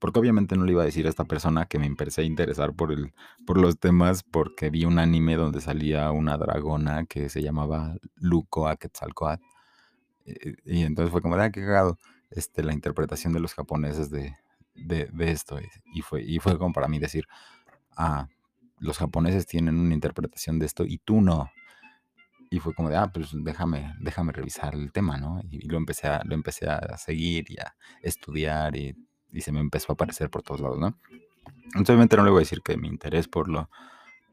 Porque 0.00 0.18
obviamente 0.18 0.56
no 0.56 0.64
le 0.64 0.72
iba 0.72 0.82
a 0.82 0.86
decir 0.86 1.06
a 1.06 1.10
esta 1.10 1.24
persona 1.24 1.66
que 1.66 1.78
me 1.78 1.86
empecé 1.86 2.22
a 2.22 2.24
interesar 2.24 2.74
por 2.74 3.56
los 3.56 3.78
temas 3.78 4.24
porque 4.24 4.68
vi 4.68 4.84
un 4.84 4.98
anime 4.98 5.36
donde 5.36 5.60
salía 5.60 6.10
una 6.10 6.36
dragona 6.36 7.06
que 7.06 7.28
se 7.28 7.40
llamaba 7.40 7.94
Luco 8.16 8.68
Quetzalcoatl. 8.76 9.44
Eh, 10.26 10.54
y 10.64 10.82
entonces 10.82 11.10
fue 11.10 11.22
como, 11.22 11.36
ah, 11.36 11.50
qué 11.50 11.60
cagado. 11.60 11.98
Este, 12.30 12.62
la 12.62 12.72
interpretación 12.72 13.32
de 13.32 13.40
los 13.40 13.54
japoneses 13.54 14.10
de, 14.10 14.36
de, 14.74 15.10
esto. 15.30 15.58
Y 15.92 16.02
fue, 16.02 16.22
y 16.22 16.38
fue 16.38 16.58
como 16.58 16.72
para 16.72 16.88
mí 16.88 16.98
decir, 16.98 17.26
ah, 17.96 18.28
los 18.78 18.98
japoneses 18.98 19.46
tienen 19.46 19.78
una 19.78 19.94
interpretación 19.94 20.58
de 20.58 20.66
esto 20.66 20.84
y 20.84 20.98
tú 20.98 21.20
no. 21.20 21.50
Y 22.50 22.58
fue 22.58 22.74
como 22.74 22.90
de, 22.90 22.96
ah, 22.96 23.10
pues 23.12 23.30
déjame, 23.32 23.94
déjame 24.00 24.32
revisar 24.32 24.74
el 24.74 24.92
tema, 24.92 25.16
¿no? 25.18 25.40
Y, 25.50 25.66
lo, 25.68 25.76
empecé 25.78 26.08
a, 26.08 26.22
lo 26.24 26.34
empecé 26.34 26.68
a 26.68 26.96
seguir 26.98 27.50
y 27.50 27.58
a 27.58 27.74
estudiar 28.02 28.76
y, 28.76 28.94
se 29.40 29.50
me 29.50 29.60
empezó 29.60 29.92
a 29.92 29.94
aparecer 29.94 30.28
por 30.28 30.42
todos 30.42 30.60
lados, 30.60 30.78
¿no? 30.78 30.98
Entonces, 31.66 31.90
obviamente 31.90 32.16
no 32.16 32.24
le 32.24 32.30
voy 32.30 32.40
a 32.40 32.46
decir 32.46 32.60
que 32.62 32.76
mi 32.76 32.88
interés 32.88 33.28
por 33.28 33.48
lo, 33.48 33.70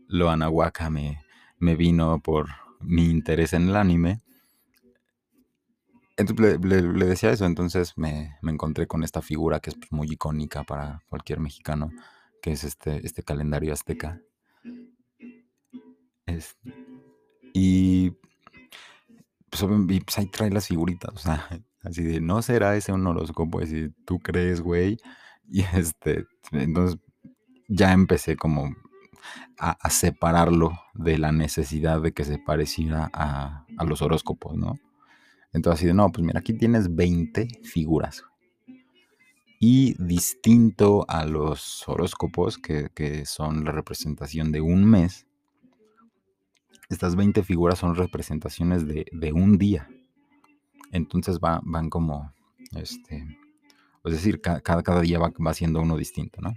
lo 0.07 0.29
anahuaca 0.29 0.89
me, 0.89 1.21
me 1.57 1.75
vino 1.75 2.19
por 2.19 2.47
mi 2.81 3.09
interés 3.09 3.53
en 3.53 3.69
el 3.69 3.75
anime, 3.77 4.19
entonces 6.19 6.59
le, 6.65 7.05
decía 7.05 7.31
eso, 7.31 7.45
entonces 7.45 7.93
me, 7.95 8.35
encontré 8.43 8.87
con 8.87 9.03
esta 9.03 9.21
figura 9.21 9.61
que 9.61 9.69
es 9.69 9.77
pues, 9.77 9.89
muy 9.91 10.07
icónica 10.11 10.63
para 10.63 11.01
cualquier 11.07 11.39
mexicano, 11.39 11.91
que 12.41 12.51
es 12.51 12.65
este, 12.65 13.05
este 13.05 13.23
calendario 13.23 13.71
azteca. 13.71 14.21
y, 17.53 18.11
pues, 19.49 19.63
pues, 20.05 20.17
ahí 20.19 20.25
trae 20.27 20.51
las 20.51 20.67
figuritas, 20.67 21.13
o 21.13 21.17
sea, 21.17 21.47
así 21.83 22.03
de, 22.03 22.19
no 22.19 22.41
será 22.41 22.75
ese 22.75 22.91
un 22.91 23.07
horóscopo, 23.07 23.65
si 23.65 23.89
tú 24.05 24.19
crees, 24.19 24.59
güey. 24.59 24.97
Y 25.47 25.61
este, 25.73 26.25
entonces 26.51 26.99
ya 27.69 27.93
empecé 27.93 28.35
como 28.35 28.75
a, 29.57 29.89
separarlo 29.89 30.73
de 30.93 31.17
la 31.17 31.31
necesidad 31.31 32.01
de 32.01 32.11
que 32.11 32.25
se 32.25 32.39
pareciera 32.39 33.09
a, 33.13 33.65
a 33.77 33.83
los 33.85 34.01
horóscopos, 34.01 34.57
¿no? 34.57 34.75
Entonces 35.53 35.79
así 35.79 35.87
de, 35.87 35.93
no, 35.93 36.11
pues 36.11 36.25
mira, 36.25 36.39
aquí 36.39 36.53
tienes 36.53 36.93
20 36.95 37.47
figuras. 37.63 38.23
Y 39.59 39.95
distinto 40.01 41.05
a 41.09 41.25
los 41.25 41.83
horóscopos, 41.87 42.57
que, 42.57 43.25
son 43.25 43.65
la 43.65 43.71
representación 43.71 44.51
de 44.51 44.61
un 44.61 44.85
mes, 44.85 45.25
estas 46.89 47.15
20 47.15 47.43
figuras 47.43 47.79
son 47.79 47.95
representaciones 47.95 48.87
de, 48.87 49.33
un 49.33 49.57
día. 49.57 49.89
Entonces 50.91 51.39
van 51.39 51.89
como, 51.89 52.33
este, 52.71 53.25
es 54.05 54.13
decir, 54.13 54.41
cada, 54.41 54.61
cada 54.61 55.01
día 55.01 55.19
va, 55.19 55.31
va 55.45 55.53
siendo 55.53 55.81
uno 55.81 55.97
distinto, 55.97 56.41
¿no? 56.41 56.53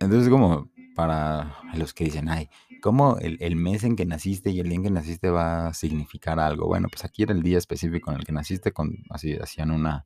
Entonces 0.00 0.28
como 0.28 0.68
para 0.94 1.56
los 1.74 1.94
que 1.94 2.04
dicen, 2.04 2.28
ay, 2.28 2.48
¿Cómo 2.84 3.16
el, 3.16 3.56
mes 3.56 3.82
en 3.84 3.96
que 3.96 4.04
naciste 4.04 4.50
y 4.50 4.60
el 4.60 4.68
día 4.68 4.76
en 4.76 4.82
que 4.82 4.90
naciste 4.90 5.30
va 5.30 5.68
a 5.68 5.72
significar 5.72 6.38
algo? 6.38 6.66
Bueno, 6.66 6.88
pues 6.90 7.02
aquí 7.06 7.22
era 7.22 7.32
el 7.32 7.42
día 7.42 7.56
específico 7.56 8.10
en 8.10 8.18
el 8.18 8.26
que 8.26 8.32
naciste, 8.32 8.72
con, 8.72 8.98
así 9.08 9.36
hacían 9.36 9.70
una, 9.70 10.04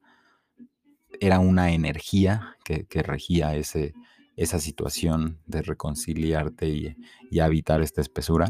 era 1.19 1.41
una 1.41 1.73
energía 1.73 2.57
que, 2.65 2.87
regía 3.03 3.57
ese, 3.57 3.95
esa 4.37 4.61
situación 4.61 5.41
de 5.45 5.63
reconciliarte 5.63 6.69
y, 6.69 7.41
habitar 7.41 7.83
esta 7.83 8.01
espesura. 8.01 8.49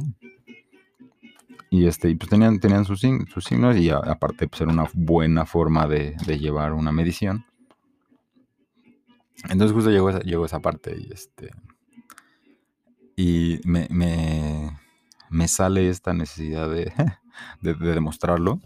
Y 1.71 1.87
este, 1.87 2.15
pues 2.15 2.29
tenían, 2.29 2.61
tenían 2.61 2.85
sus, 2.85 3.01
sus 3.01 3.45
signos 3.45 3.79
y 3.79 3.89
aparte 3.89 4.47
pues 4.47 4.61
era 4.61 4.71
una 4.71 4.85
buena 4.93 5.47
forma 5.47 5.87
de, 5.87 6.15
llevar 6.39 6.75
una 6.75 6.93
medición. 6.93 7.47
Entonces 9.45 9.73
justo 9.73 9.91
llegó 9.91 10.11
esa, 10.11 10.21
llegó 10.21 10.45
esa 10.45 10.61
parte 10.61 10.95
y 11.01 11.15
este 11.15 11.51
y 13.21 13.59
me, 13.65 13.89
me, 15.29 15.49
sale 15.49 15.89
esta 15.89 16.13
necesidad 16.13 16.71
de, 16.71 16.93
de, 17.61 17.75
demostrarlo. 17.75 18.61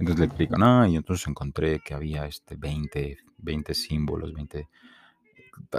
Entonces 0.00 0.18
le 0.18 0.24
explico, 0.24 0.58
no, 0.58 0.84
y 0.88 0.96
entonces 0.96 1.28
encontré 1.28 1.78
que 1.78 1.94
había 1.94 2.26
este 2.26 2.56
20, 2.56 3.16
20 3.38 3.74
símbolos, 3.74 4.34
20... 4.34 4.68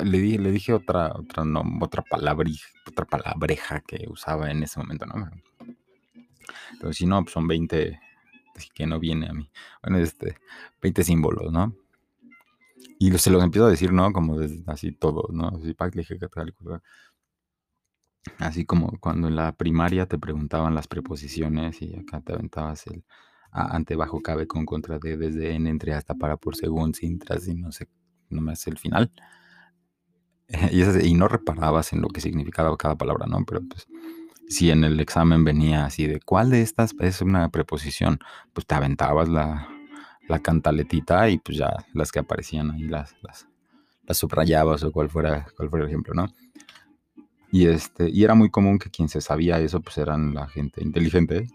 Le 0.04 0.20
dije, 0.20 0.40
le 0.40 0.52
dije 0.52 0.74
otra, 0.74 1.12
otra, 1.14 1.44
no, 1.44 1.62
otra, 1.82 2.02
palabra, 2.02 2.50
otra 2.88 3.04
palabreja 3.06 3.82
que 3.82 4.06
usaba 4.08 4.50
en 4.52 4.64
ese 4.64 4.80
momento, 4.80 5.06
¿no? 5.06 5.30
Entonces, 6.72 6.96
si 6.96 7.06
no, 7.06 7.22
pues 7.24 7.34
son 7.34 7.46
20, 7.46 8.00
que 8.74 8.88
no 8.88 9.00
viene 9.00 9.28
a 9.28 9.34
mí. 9.34 9.50
Bueno, 9.84 9.98
este, 9.98 10.38
20 10.82 11.04
símbolos, 11.04 11.52
¿no? 11.52 11.76
Y 13.00 13.12
se 13.18 13.32
los 13.32 13.44
empiezo 13.44 13.66
a 13.66 13.70
decir, 13.70 13.92
¿no? 13.92 14.12
Como 14.14 14.38
así 14.68 14.92
todo, 14.92 15.28
¿no? 15.32 15.48
Así, 15.50 15.76
le 15.78 16.02
dije, 16.02 16.18
tal, 16.18 16.54
Así 18.38 18.66
como 18.66 18.98
cuando 19.00 19.28
en 19.28 19.36
la 19.36 19.52
primaria 19.54 20.06
te 20.06 20.18
preguntaban 20.18 20.76
las 20.76 20.88
preposiciones 20.88 21.82
y 21.82 21.96
acá 21.96 22.22
te 22.22 22.34
aventabas 22.34 22.88
el 22.88 23.04
ante, 23.52 23.96
bajo, 23.96 24.22
cabe, 24.22 24.48
con, 24.48 24.66
contra, 24.66 25.00
de, 25.00 25.18
desde, 25.18 25.54
en, 25.56 25.68
entre, 25.68 25.94
hasta, 25.94 26.14
para, 26.16 26.38
por, 26.38 26.56
según, 26.56 26.94
sin, 26.94 27.18
tras 27.18 27.48
y 27.48 27.56
no 27.56 27.72
sé, 27.72 27.88
no 28.30 28.42
me 28.42 28.54
hace 28.54 28.70
el 28.70 28.78
final. 28.78 29.12
Y, 30.72 30.82
y, 30.82 31.14
no 31.14 31.28
reparabas 31.28 31.94
en 31.94 32.02
lo 32.02 32.08
que 32.08 32.22
significaba 32.22 32.76
cada 32.76 32.96
palabra, 32.96 33.28
¿no? 33.28 33.46
Pero 33.46 33.62
pues 33.70 33.88
si 34.48 34.72
en 34.72 34.84
el 34.84 35.00
examen 35.00 35.44
venía 35.44 35.86
así 35.86 36.08
de 36.08 36.20
cuál 36.20 36.50
de 36.50 36.64
estas 36.64 36.96
es 37.00 37.22
una 37.22 37.50
preposición, 37.50 38.20
pues 38.52 38.66
te 38.66 38.74
aventabas 38.74 39.30
la, 39.30 39.70
la 40.28 40.40
cantaletita 40.40 41.30
y 41.30 41.38
pues 41.38 41.60
ya 41.60 41.72
las 41.94 42.12
que 42.12 42.18
aparecían 42.18 42.72
ahí 42.72 42.82
las, 42.82 43.16
las, 43.22 43.48
las 44.08 44.18
subrayabas 44.18 44.84
o 44.84 44.92
cuál 44.92 45.10
fuera, 45.10 45.46
cuál 45.56 45.70
fuera 45.70 45.86
el 45.86 45.92
ejemplo, 45.92 46.16
¿no? 46.16 46.34
Y, 47.52 47.68
este, 47.68 48.10
y 48.10 48.24
era 48.24 48.36
muy 48.36 48.50
común 48.50 48.78
que 48.78 48.90
quien 48.90 49.10
se 49.10 49.22
sabía 49.22 49.60
eso, 49.60 49.82
pues 49.82 49.98
eran 49.98 50.34
la 50.34 50.48
gente 50.48 50.84
inteligente. 50.84 51.48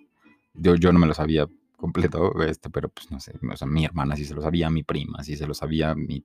Yo, 0.55 0.74
yo 0.74 0.92
no 0.92 0.99
me 0.99 1.07
lo 1.07 1.14
sabía 1.14 1.49
completo, 1.76 2.32
este, 2.42 2.70
pero 2.70 2.88
pues 2.88 3.11
no 3.11 3.20
sé, 3.20 3.34
o 3.51 3.57
sea, 3.57 3.66
mi 3.68 3.84
hermana 3.84 4.16
sí 4.16 4.24
se 4.24 4.34
lo 4.34 4.40
sabía, 4.40 4.70
mi 4.70 4.82
prima 4.82 5.22
sí 5.22 5.36
se 5.36 5.47
lo 5.47 5.55
sabía, 5.55 5.95
mi, 5.95 6.24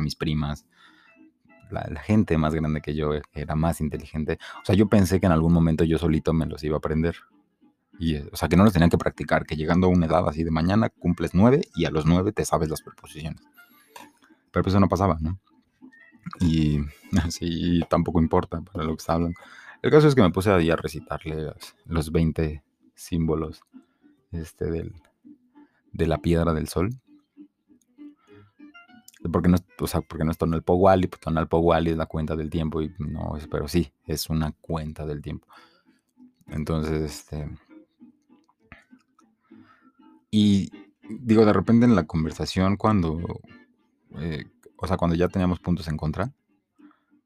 mis 0.00 0.16
primas. 0.16 0.66
La, 1.70 2.00
gente 2.00 2.38
más 2.38 2.54
grande 2.54 2.80
que 2.80 2.94
yo 2.94 3.10
era 3.32 3.56
más 3.56 3.80
inteligente. 3.80 4.38
O 4.62 4.64
sea, 4.64 4.74
yo 4.74 4.88
pensé 4.88 5.18
que 5.18 5.26
en 5.26 5.32
algún 5.32 5.52
momento 5.52 5.84
yo 5.84 5.98
solito 5.98 6.32
me 6.32 6.46
los 6.46 6.62
iba 6.62 6.76
a 6.76 6.78
aprender. 6.78 7.16
Y, 7.98 8.16
o 8.16 8.36
sea, 8.36 8.48
que 8.48 8.56
no 8.56 8.64
los 8.64 8.72
tenían 8.72 8.90
que 8.90 8.98
practicar, 8.98 9.46
que 9.46 9.56
llegando 9.56 9.86
a 9.86 9.90
una 9.90 10.06
edad 10.06 10.28
así 10.28 10.44
de 10.44 10.50
mañana 10.50 10.90
cumples 10.90 11.34
nueve 11.34 11.62
y 11.74 11.86
a 11.86 11.90
los 11.90 12.06
nueve 12.06 12.32
te 12.32 12.44
sabes 12.44 12.68
las 12.68 12.82
preposiciones. 12.82 13.40
Pero 14.52 14.62
pues 14.62 14.74
eso 14.74 14.80
no 14.80 14.88
pasaba, 14.88 15.18
¿no? 15.20 15.40
Y 16.40 16.80
así 17.22 17.80
tampoco 17.88 18.20
importa 18.20 18.60
para 18.60 18.84
lo 18.84 18.90
que 18.90 19.00
está 19.00 19.14
hablando. 19.14 19.38
El 19.82 19.90
caso 19.90 20.08
es 20.08 20.14
que 20.14 20.22
me 20.22 20.30
puse 20.30 20.50
a, 20.50 20.56
a 20.56 20.76
recitarle 20.76 21.52
los, 21.84 22.10
20 22.10 22.62
símbolos 22.94 23.60
este, 24.32 24.66
del, 24.70 24.94
de 25.92 26.06
la 26.06 26.18
piedra 26.18 26.52
del 26.52 26.68
sol. 26.68 26.90
Porque 29.32 29.48
no, 29.48 29.56
o 29.80 29.86
sea, 29.86 30.02
porque 30.02 30.24
no 30.24 30.30
es 30.30 30.38
Tonal 30.38 30.62
Powali, 30.62 31.08
pues 31.08 31.20
Tonal 31.20 31.48
Powali 31.48 31.90
es 31.90 31.96
la 31.96 32.06
cuenta 32.06 32.36
del 32.36 32.48
tiempo 32.48 32.80
y 32.80 32.94
no 32.98 33.36
pero 33.50 33.66
sí, 33.66 33.92
es 34.06 34.30
una 34.30 34.52
cuenta 34.52 35.04
del 35.04 35.20
tiempo. 35.20 35.48
Entonces, 36.46 37.02
este. 37.02 37.48
Y 40.30 40.70
digo, 41.08 41.44
de 41.44 41.52
repente 41.52 41.86
en 41.86 41.96
la 41.96 42.06
conversación, 42.06 42.76
cuando 42.76 43.40
eh, 44.18 44.44
o 44.78 44.86
sea, 44.86 44.96
cuando 44.96 45.16
ya 45.16 45.28
teníamos 45.28 45.60
puntos 45.60 45.88
en 45.88 45.96
contra, 45.96 46.32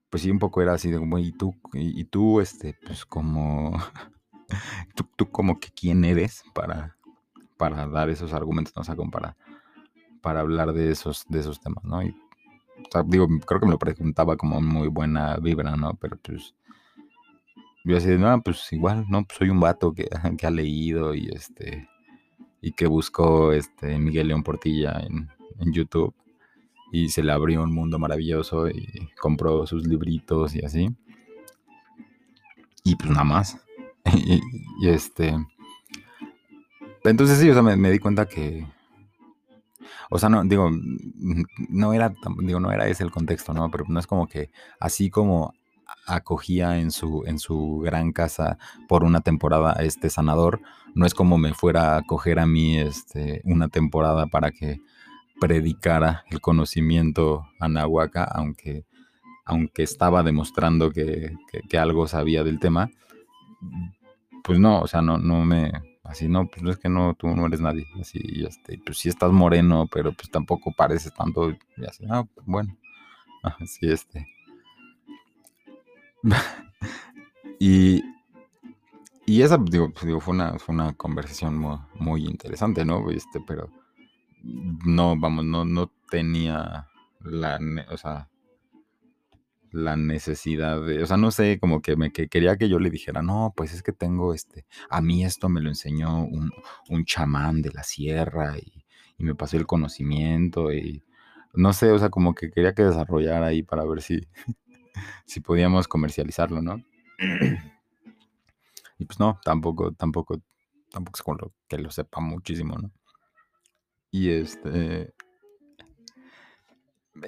pues 0.08 0.22
sí, 0.22 0.30
un 0.30 0.38
poco 0.38 0.62
era 0.62 0.74
así 0.74 0.90
de 0.90 0.98
como, 0.98 1.18
y 1.18 1.32
tú, 1.32 1.54
y, 1.72 2.04
tú, 2.04 2.40
este, 2.40 2.76
pues 2.84 3.04
como, 3.04 3.78
tú, 5.16 5.30
como 5.30 5.58
que 5.58 5.70
quién 5.70 6.04
eres 6.04 6.42
para, 6.54 6.96
para 7.56 7.86
dar 7.86 8.08
esos 8.10 8.32
argumentos, 8.32 8.72
¿no? 8.76 9.04
o 9.04 9.10
para, 9.10 9.36
para 10.20 10.40
hablar 10.40 10.72
de 10.72 10.90
esos, 10.90 11.24
de 11.28 11.40
esos 11.40 11.60
temas, 11.60 11.84
¿no? 11.84 12.02
Y, 12.02 12.10
o 12.10 12.90
sea, 12.90 13.02
digo, 13.06 13.28
creo 13.46 13.60
que 13.60 13.66
me 13.66 13.72
lo 13.72 13.78
preguntaba 13.78 14.36
como 14.36 14.60
muy 14.60 14.88
buena 14.88 15.36
vibra, 15.36 15.76
¿no? 15.76 15.94
Pero 15.94 16.16
pues, 16.16 16.54
yo 17.84 17.96
así 17.96 18.08
de, 18.08 18.18
no, 18.18 18.40
pues 18.42 18.72
igual, 18.72 19.06
no, 19.08 19.24
pues 19.24 19.38
soy 19.38 19.50
un 19.50 19.60
vato 19.60 19.92
que, 19.92 20.08
que 20.38 20.46
ha 20.46 20.50
leído 20.50 21.14
y 21.14 21.28
este, 21.28 21.88
y 22.60 22.72
que 22.72 22.86
buscó 22.86 23.52
este 23.52 23.98
Miguel 23.98 24.28
León 24.28 24.42
Portilla 24.42 25.00
en 25.00 25.28
YouTube 25.72 26.14
y 26.90 27.08
se 27.10 27.22
le 27.22 27.32
abrió 27.32 27.62
un 27.62 27.72
mundo 27.72 27.98
maravilloso 27.98 28.68
y 28.68 29.10
compró 29.20 29.66
sus 29.66 29.86
libritos 29.86 30.54
y 30.54 30.64
así. 30.64 30.88
Y 32.84 32.96
pues 32.96 33.10
nada 33.10 33.24
más. 33.24 33.58
y, 34.14 34.40
este. 34.88 35.36
Entonces 37.04 37.38
sí, 37.38 37.48
o 37.50 37.52
sea, 37.52 37.62
me, 37.62 37.76
me, 37.76 37.90
di 37.90 37.98
cuenta 37.98 38.26
que. 38.26 38.66
O 40.10 40.18
sea, 40.18 40.28
no, 40.28 40.42
digo, 40.44 40.70
no 41.68 41.92
era, 41.92 42.12
digo, 42.42 42.58
no 42.58 42.72
era 42.72 42.88
ese 42.88 43.04
el 43.04 43.10
contexto, 43.10 43.52
¿no? 43.52 43.70
Pero 43.70 43.84
no 43.88 44.00
es 44.00 44.06
como 44.06 44.26
que 44.26 44.50
así 44.80 45.08
como 45.08 45.54
acogía 46.06 46.78
en 46.78 46.90
su, 46.90 47.24
en 47.26 47.38
su 47.38 47.78
gran 47.84 48.12
casa 48.12 48.58
por 48.88 49.04
una 49.04 49.20
temporada 49.20 49.74
a 49.76 49.84
este 49.84 50.10
sanador, 50.10 50.60
no 50.94 51.06
es 51.06 51.14
como 51.14 51.38
me 51.38 51.54
fuera 51.54 51.94
a 51.94 51.98
acoger 51.98 52.38
a 52.38 52.46
mí 52.46 52.76
este, 52.76 53.40
una 53.44 53.68
temporada 53.68 54.26
para 54.26 54.50
que 54.50 54.80
predicara 55.40 56.24
el 56.30 56.40
conocimiento 56.40 57.48
anahuaca, 57.58 58.24
aunque, 58.24 58.84
aunque 59.44 59.82
estaba 59.82 60.22
demostrando 60.22 60.92
que, 60.92 61.34
que, 61.68 61.78
algo 61.78 62.06
sabía 62.06 62.44
del 62.44 62.60
tema, 62.60 62.90
pues 64.44 64.58
no, 64.58 64.80
o 64.80 64.86
sea, 64.86 65.02
no, 65.02 65.18
no 65.18 65.44
me, 65.44 65.72
así 66.04 66.28
no, 66.28 66.46
pues 66.46 66.64
es 66.66 66.78
que 66.78 66.88
no, 66.88 67.14
tú 67.14 67.28
no 67.28 67.46
eres 67.46 67.60
nadie, 67.60 67.86
así, 68.00 68.20
este, 68.46 68.78
pues 68.84 68.98
sí 68.98 69.08
estás 69.08 69.32
moreno, 69.32 69.88
pero 69.90 70.12
pues 70.12 70.30
tampoco 70.30 70.72
pareces 70.72 71.14
tanto, 71.14 71.50
y 71.50 71.84
así, 71.88 72.04
ah, 72.10 72.24
bueno, 72.44 72.76
así, 73.42 73.90
este. 73.90 74.28
y, 77.58 78.02
y 79.24 79.42
esa, 79.42 79.58
pues, 79.58 79.70
digo 79.70 80.20
fue, 80.20 80.34
una, 80.34 80.58
fue 80.58 80.74
una 80.74 80.92
conversación 80.92 81.56
muy, 81.56 81.78
muy 81.94 82.24
interesante, 82.26 82.84
¿no? 82.84 83.10
Este, 83.10 83.40
pero 83.40 83.70
no, 84.42 85.18
vamos, 85.18 85.44
no, 85.44 85.64
no 85.64 85.92
tenía 86.10 86.88
la, 87.20 87.58
o 87.90 87.96
sea, 87.96 88.28
la 89.72 89.96
necesidad 89.96 90.84
de, 90.84 91.02
o 91.02 91.06
sea, 91.06 91.16
no 91.16 91.30
sé, 91.30 91.58
como 91.60 91.80
que 91.80 91.96
me 91.96 92.12
que 92.12 92.28
quería 92.28 92.56
que 92.56 92.68
yo 92.68 92.78
le 92.78 92.90
dijera, 92.90 93.22
no, 93.22 93.52
pues 93.56 93.72
es 93.72 93.82
que 93.82 93.92
tengo 93.92 94.34
este, 94.34 94.66
a 94.88 95.00
mí 95.00 95.24
esto 95.24 95.48
me 95.48 95.60
lo 95.60 95.68
enseñó 95.68 96.24
un, 96.24 96.50
un 96.88 97.04
chamán 97.04 97.62
de 97.62 97.70
la 97.70 97.84
sierra 97.84 98.58
y, 98.58 98.84
y, 99.18 99.24
me 99.24 99.34
pasó 99.34 99.56
el 99.56 99.66
conocimiento 99.66 100.72
y 100.72 101.02
no 101.54 101.72
sé, 101.72 101.90
o 101.92 101.98
sea, 101.98 102.10
como 102.10 102.34
que 102.34 102.50
quería 102.50 102.74
que 102.74 102.82
desarrollara 102.84 103.46
ahí 103.46 103.62
para 103.62 103.84
ver 103.84 104.02
si, 104.02 104.26
si 105.26 105.40
podíamos 105.40 105.88
comercializarlo, 105.88 106.62
¿no? 106.62 106.82
y 108.98 109.04
pues 109.04 109.20
no, 109.20 109.38
tampoco, 109.44 109.92
tampoco, 109.92 110.40
tampoco 110.90 111.16
es 111.16 111.22
con 111.22 111.38
lo 111.40 111.52
que 111.68 111.78
lo 111.78 111.90
sepa 111.90 112.20
muchísimo, 112.20 112.76
¿no? 112.78 112.90
Y 114.10 114.30
este. 114.30 115.14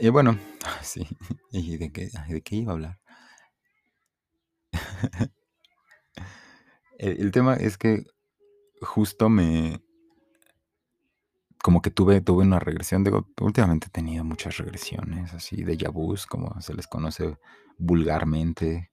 Y 0.01 0.09
bueno, 0.09 0.39
sí. 0.83 1.07
¿Y 1.53 1.77
de 1.77 1.93
qué, 1.93 2.09
de 2.29 2.43
qué 2.43 2.57
iba 2.57 2.73
a 2.73 2.75
hablar? 2.75 2.99
el, 6.99 7.31
tema 7.31 7.55
es 7.55 7.79
que 7.79 8.05
justo 8.81 9.29
me. 9.29 9.81
Como 11.63 11.81
que 11.81 11.91
tuve, 11.91 12.21
tuve 12.21 12.43
una 12.43 12.59
regresión. 12.59 13.05
Digo, 13.05 13.29
últimamente 13.41 13.87
he 13.87 13.91
tenido 13.91 14.25
muchas 14.25 14.57
regresiones 14.57 15.33
así 15.33 15.63
de 15.63 15.77
yabús, 15.77 16.27
como 16.27 16.61
se 16.61 16.75
les 16.75 16.89
conoce 16.89 17.39
vulgarmente 17.79 18.91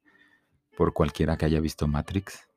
por 0.78 0.94
cualquiera 0.94 1.36
que 1.36 1.46
haya 1.46 1.60
visto 1.60 1.88
Matrix. 1.88 2.48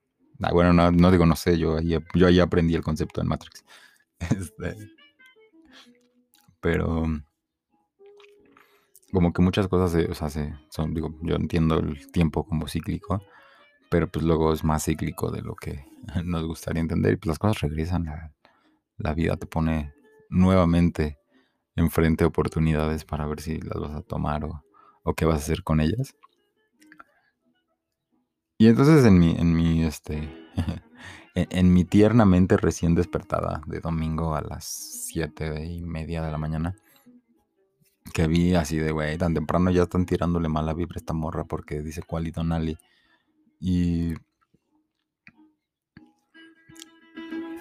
Ah, 0.42 0.52
bueno, 0.52 0.72
no, 0.72 0.90
no, 0.90 1.10
digo, 1.10 1.24
no 1.24 1.36
sé, 1.36 1.56
yo 1.56 1.78
ahí, 1.78 1.96
yo 2.14 2.26
ahí 2.26 2.40
aprendí 2.40 2.74
el 2.74 2.82
concepto 2.82 3.22
en 3.22 3.28
Matrix. 3.28 3.64
Este, 4.18 4.76
pero 6.62 7.04
como 9.12 9.32
que 9.34 9.42
muchas 9.42 9.68
cosas 9.68 9.92
se, 9.92 10.10
o 10.10 10.14
sea, 10.14 10.30
se, 10.30 10.54
son, 10.70 10.94
digo, 10.94 11.14
yo 11.20 11.34
entiendo 11.34 11.78
el 11.78 12.10
tiempo 12.10 12.46
como 12.46 12.66
cíclico, 12.66 13.22
pero 13.90 14.10
pues 14.10 14.24
luego 14.24 14.54
es 14.54 14.64
más 14.64 14.84
cíclico 14.84 15.30
de 15.30 15.42
lo 15.42 15.54
que 15.54 15.84
nos 16.24 16.46
gustaría 16.46 16.80
entender 16.80 17.12
y 17.12 17.16
pues 17.16 17.28
las 17.28 17.38
cosas 17.38 17.60
regresan, 17.60 18.06
la, 18.96 19.14
vida 19.14 19.36
te 19.36 19.46
pone 19.46 19.92
nuevamente 20.30 21.18
enfrente 21.76 22.24
oportunidades 22.24 23.04
para 23.04 23.26
ver 23.26 23.40
si 23.40 23.58
las 23.60 23.78
vas 23.78 23.94
a 23.94 24.02
tomar 24.02 24.44
o, 24.44 24.64
o 25.02 25.14
qué 25.14 25.26
vas 25.26 25.34
a 25.34 25.38
hacer 25.38 25.62
con 25.62 25.80
ellas. 25.80 26.14
Y 28.56 28.68
entonces 28.68 29.04
en 29.04 29.18
mi, 29.18 29.34
en 29.36 29.54
mi, 29.54 29.84
este, 29.84 30.28
en, 31.34 31.46
en, 31.50 31.72
mi 31.72 31.84
tiernamente 31.84 32.56
recién 32.56 32.94
despertada 32.94 33.62
de 33.66 33.80
domingo 33.80 34.34
a 34.34 34.42
las 34.42 34.64
siete 34.64 35.64
y 35.64 35.82
media 35.82 36.22
de 36.22 36.30
la 36.30 36.38
mañana, 36.38 36.76
que 38.12 38.26
vi 38.26 38.54
así 38.54 38.78
de, 38.78 38.92
güey, 38.92 39.16
tan 39.18 39.34
temprano 39.34 39.70
ya 39.70 39.84
están 39.84 40.06
tirándole 40.06 40.48
mala 40.48 40.74
vibra 40.74 40.96
a 40.96 40.98
esta 40.98 41.12
morra 41.14 41.44
porque 41.44 41.82
dice 41.82 42.02
cuál 42.02 42.26
y 42.26 42.30
Donali. 42.30 42.78
Y, 43.60 44.14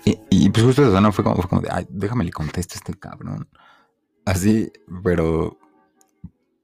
y, 0.03 0.19
y, 0.29 0.49
pues 0.49 0.65
justo 0.65 0.83
eso 0.83 0.99
no 0.99 1.11
fue 1.11 1.23
como, 1.23 1.35
fue 1.37 1.49
como 1.49 1.61
de, 1.61 1.69
ay, 1.71 1.85
déjame 1.89 2.23
le 2.23 2.31
contesto 2.31 2.73
a 2.75 2.77
este 2.77 2.93
cabrón. 2.95 3.47
Así, 4.25 4.71
pero, 5.03 5.57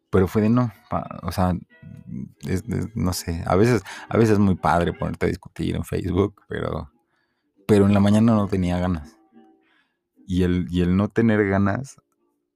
pero 0.10 0.28
fue 0.28 0.42
de 0.42 0.50
no, 0.50 0.72
o 1.24 1.32
sea, 1.32 1.54
no 2.96 3.14
sé, 3.14 3.44
a 3.46 3.56
veces, 3.56 3.84
a 4.08 4.18
veces 4.18 4.34
es 4.34 4.40
muy 4.40 4.56
padre 4.56 4.94
ponerte 4.94 5.26
a 5.26 5.30
discutir 5.30 5.76
en 5.76 5.84
Facebook, 5.84 6.42
pero, 6.48 6.92
pero 7.68 7.86
en 7.86 7.94
la 7.94 8.00
mañana 8.00 8.34
no 8.34 8.48
tenía 8.48 8.80
ganas. 8.80 9.18
Y 10.26 10.44
el, 10.44 10.68
y 10.70 10.82
el 10.82 10.96
no 10.96 11.10
tener 11.10 11.48
ganas, 11.48 12.02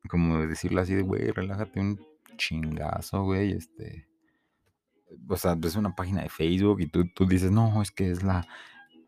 como 0.09 0.39
de 0.39 0.47
decirle 0.47 0.81
así 0.81 0.93
de, 0.93 1.03
güey, 1.03 1.31
relájate 1.31 1.79
un 1.79 1.99
chingazo, 2.37 3.23
güey, 3.23 3.51
este... 3.53 4.07
O 5.27 5.35
sea, 5.35 5.55
ves 5.55 5.75
una 5.75 5.93
página 5.93 6.21
de 6.21 6.29
Facebook 6.29 6.79
y 6.79 6.87
tú, 6.87 7.05
tú 7.13 7.25
dices, 7.25 7.51
no, 7.51 7.81
es 7.81 7.91
que 7.91 8.11
es 8.11 8.23
la 8.23 8.47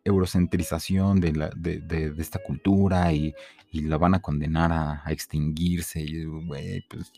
eurocentrización 0.03 1.21
de, 1.21 1.31
la, 1.31 1.49
de, 1.55 1.79
de, 1.79 2.11
de 2.11 2.21
esta 2.21 2.39
cultura 2.39 3.13
y, 3.13 3.33
la 3.71 3.97
van 3.97 4.13
a 4.13 4.21
condenar 4.21 4.71
a, 4.71 5.01
a 5.03 5.11
extinguirse. 5.13 6.01
Y, 6.01 6.25
güey, 6.25 6.85
pues 6.89 7.11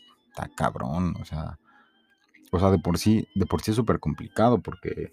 cabrón, 0.54 1.16
o 1.20 1.24
sea... 1.24 1.58
O 2.52 2.60
sea, 2.60 2.70
de 2.70 2.78
por 2.78 2.96
sí, 2.96 3.28
de 3.34 3.44
por 3.44 3.60
sí 3.60 3.72
es 3.72 3.76
súper 3.76 3.98
complicado 3.98 4.60
porque... 4.60 5.12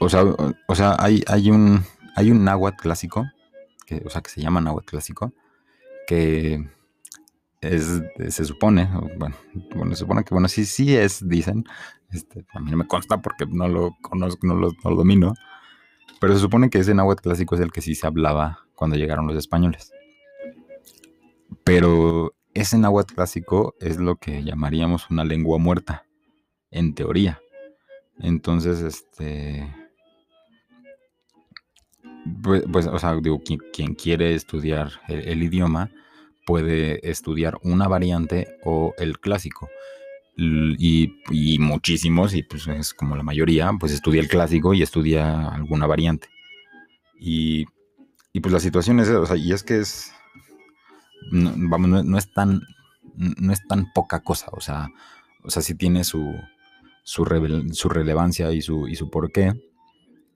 O 0.00 0.08
sea, 0.08 0.22
o 0.22 0.74
sea 0.74 0.96
hay, 0.98 1.22
hay, 1.26 1.50
un, 1.50 1.82
hay 2.14 2.30
un 2.30 2.44
náhuatl 2.44 2.76
clásico, 2.76 3.26
que, 3.86 4.02
o 4.04 4.10
sea, 4.10 4.20
que 4.20 4.30
se 4.30 4.40
llama 4.40 4.60
náhuatl 4.60 4.86
clásico, 4.86 5.32
que 6.06 6.68
es, 7.60 8.02
se 8.28 8.44
supone, 8.44 8.88
bueno, 9.16 9.36
se 9.90 9.96
supone 9.96 10.24
que, 10.24 10.34
bueno, 10.34 10.48
sí, 10.48 10.64
sí 10.64 10.94
es, 10.94 11.26
dicen, 11.26 11.64
este, 12.10 12.46
a 12.52 12.60
mí 12.60 12.70
no 12.70 12.76
me 12.76 12.86
consta 12.86 13.20
porque 13.20 13.46
no 13.46 13.66
lo 13.68 13.96
conozco, 14.02 14.46
no 14.46 14.54
lo, 14.54 14.70
no 14.84 14.90
lo 14.90 14.96
domino, 14.96 15.34
pero 16.20 16.34
se 16.34 16.40
supone 16.40 16.70
que 16.70 16.78
ese 16.78 16.94
náhuatl 16.94 17.22
clásico 17.22 17.54
es 17.54 17.60
el 17.60 17.72
que 17.72 17.80
sí 17.80 17.94
se 17.94 18.06
hablaba 18.06 18.60
cuando 18.74 18.96
llegaron 18.96 19.26
los 19.26 19.36
españoles. 19.36 19.92
Pero 21.64 22.34
ese 22.60 22.78
náhuatl 22.78 23.14
clásico 23.14 23.74
es 23.80 23.98
lo 23.98 24.16
que 24.16 24.42
llamaríamos 24.42 25.10
una 25.10 25.24
lengua 25.24 25.58
muerta, 25.58 26.04
en 26.70 26.94
teoría. 26.94 27.40
Entonces, 28.18 28.80
este. 28.80 29.72
Pues, 32.42 32.64
pues 32.70 32.86
o 32.86 32.98
sea, 32.98 33.14
digo, 33.16 33.40
quien, 33.72 33.94
quiere 33.94 34.34
estudiar 34.34 34.90
el, 35.08 35.20
el, 35.20 35.42
idioma 35.42 35.90
puede 36.44 37.08
estudiar 37.08 37.58
una 37.62 37.88
variante 37.88 38.48
o 38.64 38.92
el 38.98 39.18
clásico. 39.18 39.68
Y, 40.36 41.14
y, 41.30 41.58
muchísimos, 41.58 42.34
y 42.34 42.42
pues 42.42 42.68
es 42.68 42.94
como 42.94 43.16
la 43.16 43.22
mayoría, 43.22 43.70
pues 43.78 43.92
estudia 43.92 44.20
el 44.20 44.28
clásico 44.28 44.72
y 44.72 44.82
estudia 44.82 45.48
alguna 45.48 45.86
variante. 45.86 46.28
Y, 47.18 47.66
y 48.32 48.40
pues 48.40 48.52
la 48.52 48.60
situación 48.60 49.00
es, 49.00 49.08
o 49.08 49.26
sea, 49.26 49.36
y 49.36 49.52
es 49.52 49.64
que 49.64 49.78
es, 49.78 50.12
no, 51.30 51.52
vamos, 51.56 52.04
no, 52.04 52.18
es 52.18 52.32
tan, 52.32 52.62
no 53.14 53.52
es 53.52 53.66
tan 53.66 53.92
poca 53.92 54.20
cosa, 54.20 54.48
o 54.52 54.60
sea, 54.60 54.88
o 55.44 55.50
sea, 55.50 55.62
sí 55.62 55.74
tiene 55.74 56.04
su, 56.04 56.34
su 57.04 57.24
relevancia 57.24 58.52
y 58.52 58.62
su, 58.62 58.88
y 58.88 58.96
su 58.96 59.10
porqué. 59.10 59.52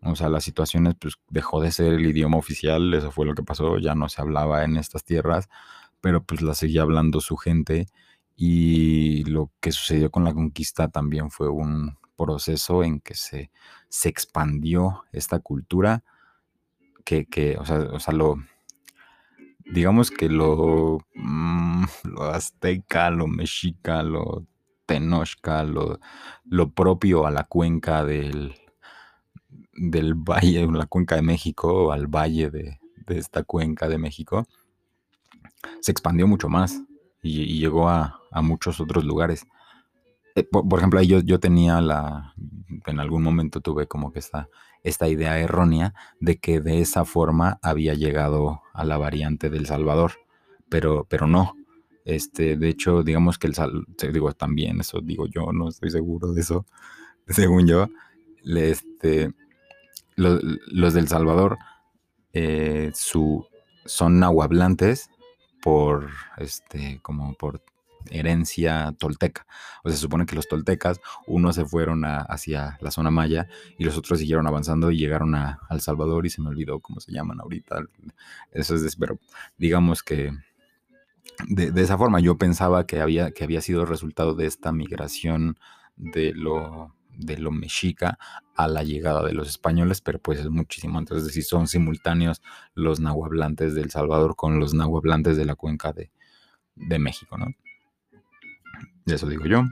O 0.04 0.16
sea, 0.16 0.28
las 0.28 0.42
situaciones, 0.42 0.94
pues 1.00 1.14
dejó 1.30 1.60
de 1.60 1.70
ser 1.70 1.92
el 1.94 2.06
idioma 2.06 2.36
oficial, 2.36 2.92
eso 2.94 3.12
fue 3.12 3.24
lo 3.24 3.34
que 3.34 3.44
pasó, 3.44 3.78
ya 3.78 3.94
no 3.94 4.08
se 4.08 4.20
hablaba 4.20 4.64
en 4.64 4.76
estas 4.76 5.04
tierras, 5.04 5.48
pero 6.00 6.24
pues 6.24 6.42
la 6.42 6.54
seguía 6.54 6.82
hablando 6.82 7.20
su 7.20 7.36
gente 7.36 7.86
y 8.34 9.22
lo 9.24 9.52
que 9.60 9.70
sucedió 9.70 10.10
con 10.10 10.24
la 10.24 10.34
conquista 10.34 10.88
también 10.88 11.30
fue 11.30 11.48
un 11.48 11.96
proceso 12.16 12.82
en 12.82 13.00
que 13.00 13.14
se, 13.14 13.50
se 13.88 14.08
expandió 14.08 15.04
esta 15.12 15.38
cultura, 15.38 16.02
que, 17.04 17.26
que 17.26 17.56
o, 17.58 17.64
sea, 17.64 17.78
o 17.92 18.00
sea, 18.00 18.14
lo, 18.14 18.36
digamos 19.64 20.10
que 20.10 20.28
lo, 20.28 20.98
mmm, 21.14 21.84
lo 22.04 22.22
azteca, 22.24 23.10
lo 23.10 23.26
mexica, 23.26 24.02
lo 24.02 24.46
Tenochca, 24.86 25.62
lo, 25.64 26.00
lo 26.44 26.70
propio 26.70 27.26
a 27.26 27.30
la 27.30 27.44
cuenca 27.44 28.04
del, 28.04 28.54
del 29.72 30.14
valle, 30.14 30.66
la 30.72 30.86
cuenca 30.86 31.16
de 31.16 31.22
México, 31.22 31.86
o 31.86 31.92
al 31.92 32.06
valle 32.06 32.50
de, 32.50 32.78
esta 33.08 33.42
cuenca 33.42 33.88
de 33.88 33.98
México, 33.98 34.46
se 35.80 35.92
expandió 35.92 36.26
mucho 36.26 36.48
más 36.48 36.82
y, 37.22 37.58
llegó 37.58 37.88
a, 37.88 38.20
muchos 38.42 38.80
otros 38.80 39.04
lugares. 39.04 39.46
Eh, 40.34 40.44
por, 40.44 40.78
ejemplo, 40.78 41.02
yo, 41.02 41.20
yo 41.20 41.38
tenía 41.38 41.80
la, 41.82 42.34
en 42.86 43.00
algún 43.00 43.22
momento 43.22 43.60
tuve 43.60 43.86
como 43.86 44.12
que 44.12 44.20
esta, 44.20 44.48
esta 44.82 45.08
idea 45.08 45.38
errónea 45.38 45.94
de 46.20 46.38
que 46.38 46.60
de 46.60 46.80
esa 46.80 47.04
forma 47.04 47.58
había 47.62 47.94
llegado 47.94 48.62
a 48.72 48.84
la 48.84 48.98
variante 48.98 49.50
del 49.50 49.66
Salvador, 49.66 50.12
pero, 50.68 51.06
pero 51.08 51.26
no. 51.26 51.54
Este, 52.04 52.56
de 52.56 52.68
hecho, 52.68 53.02
digamos 53.02 53.38
que 53.38 53.46
el 53.46 54.12
digo 54.12 54.32
también, 54.32 54.80
eso 54.80 55.00
digo 55.00 55.26
yo, 55.26 55.52
no 55.52 55.68
estoy 55.68 55.90
seguro 55.90 56.32
de 56.32 56.40
eso, 56.40 56.66
según 57.28 57.66
yo, 57.66 57.88
este, 58.44 59.32
los 60.16 60.94
del 60.94 61.08
Salvador 61.08 61.58
eh, 62.32 62.90
su, 62.94 63.46
son 63.84 64.18
nahuablantes 64.18 65.10
por, 65.62 66.10
este, 66.38 66.98
como 67.02 67.34
por 67.34 67.62
herencia 68.10 68.94
tolteca. 68.98 69.46
O 69.82 69.88
sea, 69.88 69.96
se 69.96 70.02
supone 70.02 70.26
que 70.26 70.34
los 70.36 70.48
toltecas, 70.48 71.00
unos 71.26 71.56
se 71.56 71.64
fueron 71.64 72.04
hacia 72.04 72.78
la 72.80 72.90
zona 72.90 73.10
maya 73.10 73.48
y 73.78 73.84
los 73.84 73.96
otros 73.96 74.18
siguieron 74.18 74.46
avanzando 74.46 74.90
y 74.90 74.98
llegaron 74.98 75.34
a, 75.34 75.60
El 75.70 75.80
Salvador 75.80 76.26
y 76.26 76.30
se 76.30 76.40
me 76.40 76.48
olvidó 76.48 76.80
cómo 76.80 77.00
se 77.00 77.12
llaman 77.12 77.40
ahorita. 77.40 77.84
Eso 78.52 78.74
es, 78.74 78.96
pero 78.96 79.18
digamos 79.56 80.02
que 80.02 80.32
de, 81.48 81.82
esa 81.82 81.98
forma 81.98 82.20
yo 82.20 82.36
pensaba 82.36 82.86
que 82.86 83.00
había, 83.00 83.30
que 83.32 83.44
había 83.44 83.60
sido 83.60 83.86
resultado 83.86 84.34
de 84.34 84.46
esta 84.46 84.72
migración 84.72 85.58
de 85.96 86.32
lo, 86.34 86.94
de 87.16 87.38
lo 87.38 87.50
mexica 87.50 88.18
a 88.56 88.68
la 88.68 88.82
llegada 88.82 89.22
de 89.24 89.32
los 89.32 89.48
españoles, 89.48 90.00
pero 90.00 90.18
pues 90.18 90.40
es 90.40 90.50
muchísimo 90.50 90.98
antes, 90.98 91.18
es 91.18 91.24
decir, 91.26 91.44
son 91.44 91.68
simultáneos 91.68 92.42
los 92.74 93.00
nahuablantes 93.00 93.74
del 93.74 93.90
Salvador 93.90 94.36
con 94.36 94.58
los 94.58 94.74
nahuablantes 94.74 95.36
de 95.36 95.44
la 95.44 95.54
cuenca 95.54 95.92
de, 95.92 96.10
de 96.74 96.98
México, 96.98 97.38
¿no? 97.38 97.46
Eso 99.06 99.28
digo 99.28 99.46
yo. 99.46 99.64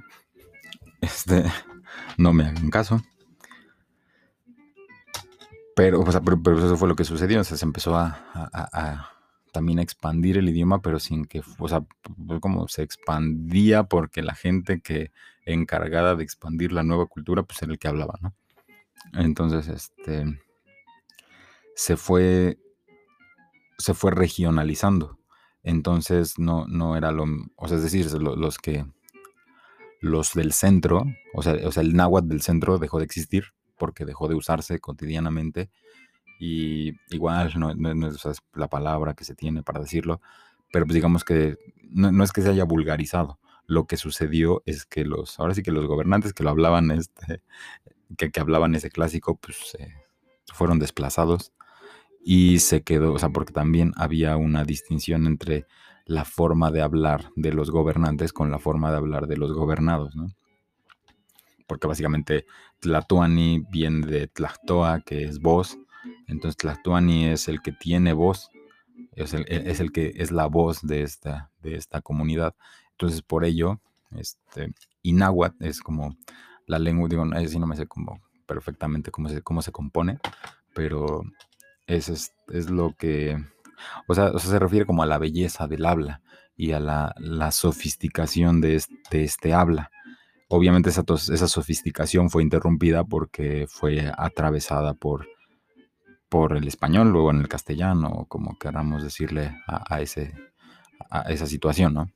Este, 1.01 1.45
no 2.17 2.33
me 2.33 2.45
hagan 2.45 2.71
caso. 2.71 3.03
Pero, 5.77 6.05
pero, 6.05 6.59
eso 6.59 6.77
fue 6.77 6.89
lo 6.89 6.97
que 6.97 7.05
sucedió, 7.05 7.41
o 7.41 7.45
sea, 7.45 7.57
se 7.57 7.65
empezó 7.65 7.97
a, 7.97 9.11
también 9.51 9.79
a 9.79 9.83
expandir 9.83 10.37
el 10.37 10.49
idioma, 10.49 10.83
pero 10.83 10.99
sin 10.99 11.25
que, 11.25 11.43
o 11.59 11.69
sea, 11.69 11.85
como 12.41 12.69
se 12.69 12.83
expandía 12.83 13.85
porque 13.85 14.23
la 14.23 14.35
gente 14.35 14.81
que 14.83 15.11
encargada 15.47 16.17
de 16.17 16.25
expandir 16.25 16.73
la 16.73 16.83
nueva 16.83 17.07
cultura, 17.07 17.45
pues 17.45 17.63
era 17.63 17.73
el 17.73 17.79
que 17.79 17.89
hablaba, 17.89 18.19
¿no? 18.21 18.35
Entonces, 19.15 19.69
este, 19.69 20.39
se 21.75 21.97
fue, 21.97 22.59
se 23.79 23.95
fue 23.95 24.11
regionalizando. 24.11 25.19
Entonces, 25.63 26.39
no, 26.39 26.67
no 26.67 26.97
era 26.97 27.11
lo, 27.11 27.25
o 27.57 27.69
sea, 27.69 27.79
es 27.79 27.83
decir, 27.83 28.11
los 28.13 28.59
que, 28.59 28.85
los 30.01 30.33
del 30.35 30.53
centro, 30.53 31.05
o 31.35 31.43
sea, 31.43 31.57
o 31.67 31.73
sea, 31.73 31.83
el 31.83 31.95
náhuatl 31.95 32.29
del 32.29 32.43
centro 32.43 32.79
dejó 32.79 32.99
de 32.99 33.05
existir 33.05 33.45
porque 33.77 34.05
dejó 34.05 34.29
de 34.29 34.35
usarse 34.35 34.79
cotidianamente 34.81 35.71
y 36.39 36.95
igual 37.11 37.53
no, 37.57 38.09
es 38.09 38.43
la 38.55 38.69
palabra 38.69 39.15
que 39.15 39.25
se 39.25 39.35
tiene 39.35 39.63
para 39.63 39.81
decirlo, 39.81 40.21
pero 40.73 40.87
pues 40.87 40.95
digamos 40.95 41.23
que 41.23 41.59
no, 41.91 42.25
es 42.25 42.33
que 42.33 42.43
se 42.43 42.51
haya 42.51 42.65
vulgarizado. 42.65 43.39
Lo 43.67 43.87
que 43.87 43.97
sucedió 43.97 44.63
es 44.67 44.85
que 44.87 45.05
los, 45.05 45.39
ahora 45.39 45.55
sí 45.55 45.63
que 45.63 45.71
los 45.71 45.87
gobernantes 45.87 46.33
que 46.33 46.43
lo 46.43 46.51
hablaban, 46.51 46.91
este, 46.91 47.43
que, 48.17 48.31
que 48.31 48.41
hablaban 48.41 48.75
ese 48.75 48.91
clásico, 48.91 49.37
pues 49.37 49.77
fueron 50.53 50.79
desplazados 50.79 51.53
y 52.25 52.59
se 52.61 52.83
quedó, 52.83 53.13
o 53.13 53.19
sea, 53.19 53.31
porque 53.31 53.53
también 53.53 53.93
había 53.97 54.37
una 54.37 54.65
distinción 54.65 55.27
entre 55.27 55.67
la 56.11 56.25
forma 56.25 56.73
de 56.73 56.83
hablar 56.83 57.31
de 57.37 57.53
los 57.53 57.71
gobernantes 57.71 58.33
con 58.33 58.51
la 58.51 58.59
forma 58.59 58.91
de 58.91 58.97
hablar 58.97 59.29
de 59.29 59.37
los 59.37 59.53
gobernados, 59.53 60.17
¿no? 60.17 60.27
Porque 61.69 61.87
básicamente 61.87 62.47
Tlatuani 62.81 63.65
viene 63.71 64.05
de 64.05 64.27
Tlactoa, 64.27 65.03
que 65.03 65.23
es 65.23 65.39
voz, 65.39 65.79
entonces 66.27 66.57
Tlatuani 66.57 67.27
es 67.27 67.47
el 67.47 67.63
que 67.63 67.71
tiene 67.71 68.13
voz, 68.13 68.51
es 69.13 69.35
el, 69.35 69.93
que 69.93 70.13
es 70.17 70.33
la 70.33 70.47
voz 70.47 70.83
de 70.83 71.03
esta, 71.03 71.53
de 71.63 71.77
esta 71.77 72.01
comunidad. 72.01 72.57
Entonces 72.91 73.23
por 73.23 73.45
ello, 73.45 73.81
este, 74.17 74.75
es 75.61 75.81
como 75.81 76.17
la 76.67 76.81
lengua, 76.81 77.09
digo, 77.09 77.25
así 77.35 77.61
no 77.61 77.69
me 77.69 77.77
sé 77.77 77.87
perfectamente 78.47 79.13
cómo 79.13 79.29
se, 79.29 79.43
cómo 79.43 79.63
se 79.63 79.71
compone, 79.71 80.19
pero 80.75 81.23
es, 81.87 82.09
es, 82.09 82.33
es 82.49 82.69
lo 82.69 82.97
que, 82.97 83.39
o 84.07 84.15
sea, 84.15 84.37
se 84.39 84.59
refiere 84.59 84.87
como 84.87 85.03
a 85.03 85.07
la 85.07 85.19
belleza 85.19 85.67
del 85.67 85.87
habla 85.87 86.23
y 86.57 86.73
a 86.73 86.81
la, 86.81 87.15
la 87.19 87.53
sofisticación 87.53 88.61
de 88.61 88.83
este, 89.11 89.55
habla. 89.55 89.91
Obviamente 90.49 90.91
esa, 90.91 91.49
sofisticación 91.49 92.29
fue 92.29 92.43
interrumpida 92.43 93.05
porque 93.05 93.67
fue 93.69 94.13
atravesada 94.17 94.95
por 94.95 95.27
por 96.29 96.57
el 96.57 96.69
español, 96.69 97.11
luego 97.11 97.33
en 97.33 97.41
el 97.41 97.49
castellano, 97.49 98.25
como 98.29 98.57
queramos 98.57 99.03
decirle 99.03 99.53
a, 99.67 100.01
esa 100.01 101.47
situación, 101.47 101.93
¿no? 101.93 102.13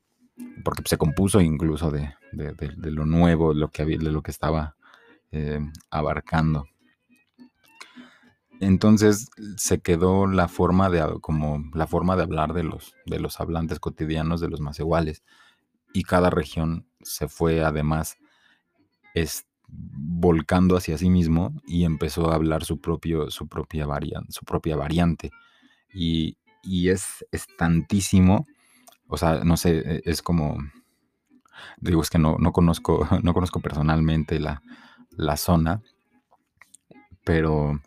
Porque 0.64 0.82
se 0.86 0.96
compuso 0.96 1.40
incluso 1.40 1.90
de, 1.90 2.14
lo 2.32 3.06
nuevo, 3.06 3.52
de 3.54 3.58
lo 4.10 4.22
que 4.22 4.30
estaba 4.30 4.76
eh, 5.32 5.58
abarcando. 5.90 6.68
Entonces 8.64 9.30
se 9.56 9.80
quedó 9.80 10.26
la 10.26 10.48
forma 10.48 10.90
de 10.90 11.18
como 11.20 11.62
la 11.74 11.86
forma 11.86 12.16
de 12.16 12.22
hablar 12.22 12.54
de 12.54 12.64
los, 12.64 12.94
de 13.06 13.20
los 13.20 13.40
hablantes 13.40 13.78
cotidianos 13.78 14.40
de 14.40 14.48
los 14.48 14.60
más 14.60 14.78
iguales. 14.80 15.22
Y 15.92 16.02
cada 16.04 16.30
región 16.30 16.86
se 17.02 17.28
fue 17.28 17.62
además 17.62 18.16
este, 19.14 19.54
volcando 19.68 20.76
hacia 20.76 20.98
sí 20.98 21.10
mismo 21.10 21.52
y 21.66 21.84
empezó 21.84 22.30
a 22.30 22.34
hablar 22.34 22.64
su, 22.64 22.80
propio, 22.80 23.30
su, 23.30 23.48
propia, 23.48 23.86
variante, 23.86 24.32
su 24.32 24.44
propia 24.44 24.76
variante. 24.76 25.30
Y, 25.92 26.36
es, 26.88 27.24
es, 27.30 27.46
tantísimo, 27.58 28.46
o 29.06 29.16
sea, 29.16 29.44
no 29.44 29.56
sé, 29.56 29.78
e, 29.78 30.02
es 30.04 30.22
como, 30.22 30.56
digo, 31.78 32.02
es 32.02 32.10
que 32.10 32.18
no, 32.18 32.36
no, 32.38 32.52
conozco, 32.52 33.06
no 33.22 33.34
conozco 33.34 33.60
personalmente 33.60 34.40
la, 34.40 34.62
la 35.10 35.36
zona, 35.36 35.82
pero 37.24 37.80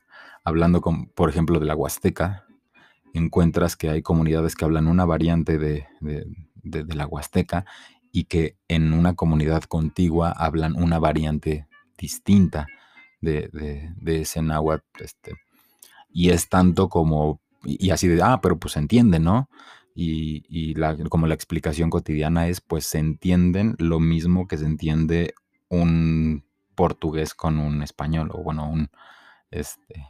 hablando, 0.48 0.80
con, 0.80 1.07
por 1.07 1.30
ejemplo, 1.30 1.60
de 1.60 1.65
la 1.65 1.76
Huasteca, 1.76 2.45
encuentras 3.14 3.76
que 3.76 3.90
hay 3.90 4.02
comunidades 4.02 4.56
que 4.56 4.64
hablan 4.64 4.88
una 4.88 5.03
variante 5.03 5.57
de, 5.57 5.86
la 6.64 7.06
Huasteca 7.06 7.65
y 8.14 8.26
que 8.26 8.56
en 8.69 8.94
una 8.94 9.14
comunidad 9.14 9.64
contigua 9.64 10.32
hablan 10.32 10.82
una 10.82 10.99
variante 10.99 11.68
distinta 11.98 12.65
de, 13.19 13.91
ese 14.06 14.41
náhuatl. 14.41 15.03
Este, 15.03 15.34
y 16.10 16.30
es 16.30 16.48
tanto 16.48 16.88
como, 16.88 17.41
y, 17.65 17.90
así 17.90 18.07
de, 18.07 18.22
ah, 18.24 18.40
pero 18.41 18.57
pues 18.57 18.72
se 18.76 18.80
entiende, 18.80 19.19
¿no? 19.19 19.49
Y, 19.95 20.76
la, 20.76 20.95
como 21.10 21.28
la 21.28 21.34
explicación 21.34 21.90
cotidiana 21.90 22.48
es, 22.48 22.61
pues 22.61 22.86
se 22.86 22.99
entienden 22.99 23.76
lo 23.80 23.99
mismo 23.99 24.48
que 24.48 24.57
se 24.57 24.65
entiende 24.65 25.34
un 25.68 26.45
portugués 26.74 27.34
con 27.34 27.60
un 27.60 27.84
español, 27.84 28.30
o 28.32 28.44
bueno, 28.44 28.69
un 28.69 28.90
este, 29.52 30.06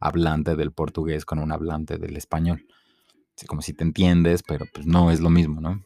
hablante 0.00 0.56
del 0.56 0.72
portugués 0.72 1.24
con 1.24 1.38
un 1.38 1.52
hablante 1.52 1.98
del 1.98 2.16
español. 2.16 2.66
Como 3.46 3.62
si 3.62 3.74
te 3.74 3.84
entiendes, 3.84 4.42
pero 4.42 4.66
pues 4.72 4.86
no 4.86 5.10
es 5.10 5.20
lo 5.20 5.30
mismo, 5.30 5.60
¿no? 5.60 5.84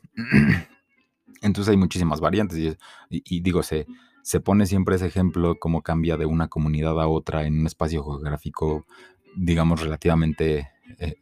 Entonces 1.42 1.70
hay 1.70 1.76
muchísimas 1.76 2.20
variantes 2.20 2.76
y, 3.08 3.40
digo, 3.40 3.62
se, 3.62 3.86
se 4.22 4.40
pone 4.40 4.66
siempre 4.66 4.96
ese 4.96 5.06
ejemplo, 5.06 5.58
cómo 5.58 5.82
cambia 5.82 6.16
de 6.16 6.26
una 6.26 6.48
comunidad 6.48 7.00
a 7.00 7.08
otra 7.08 7.46
en 7.46 7.60
un 7.60 7.66
espacio 7.66 8.04
geográfico, 8.04 8.86
digamos, 9.34 9.80
relativamente 9.80 10.70
eh, 10.98 11.16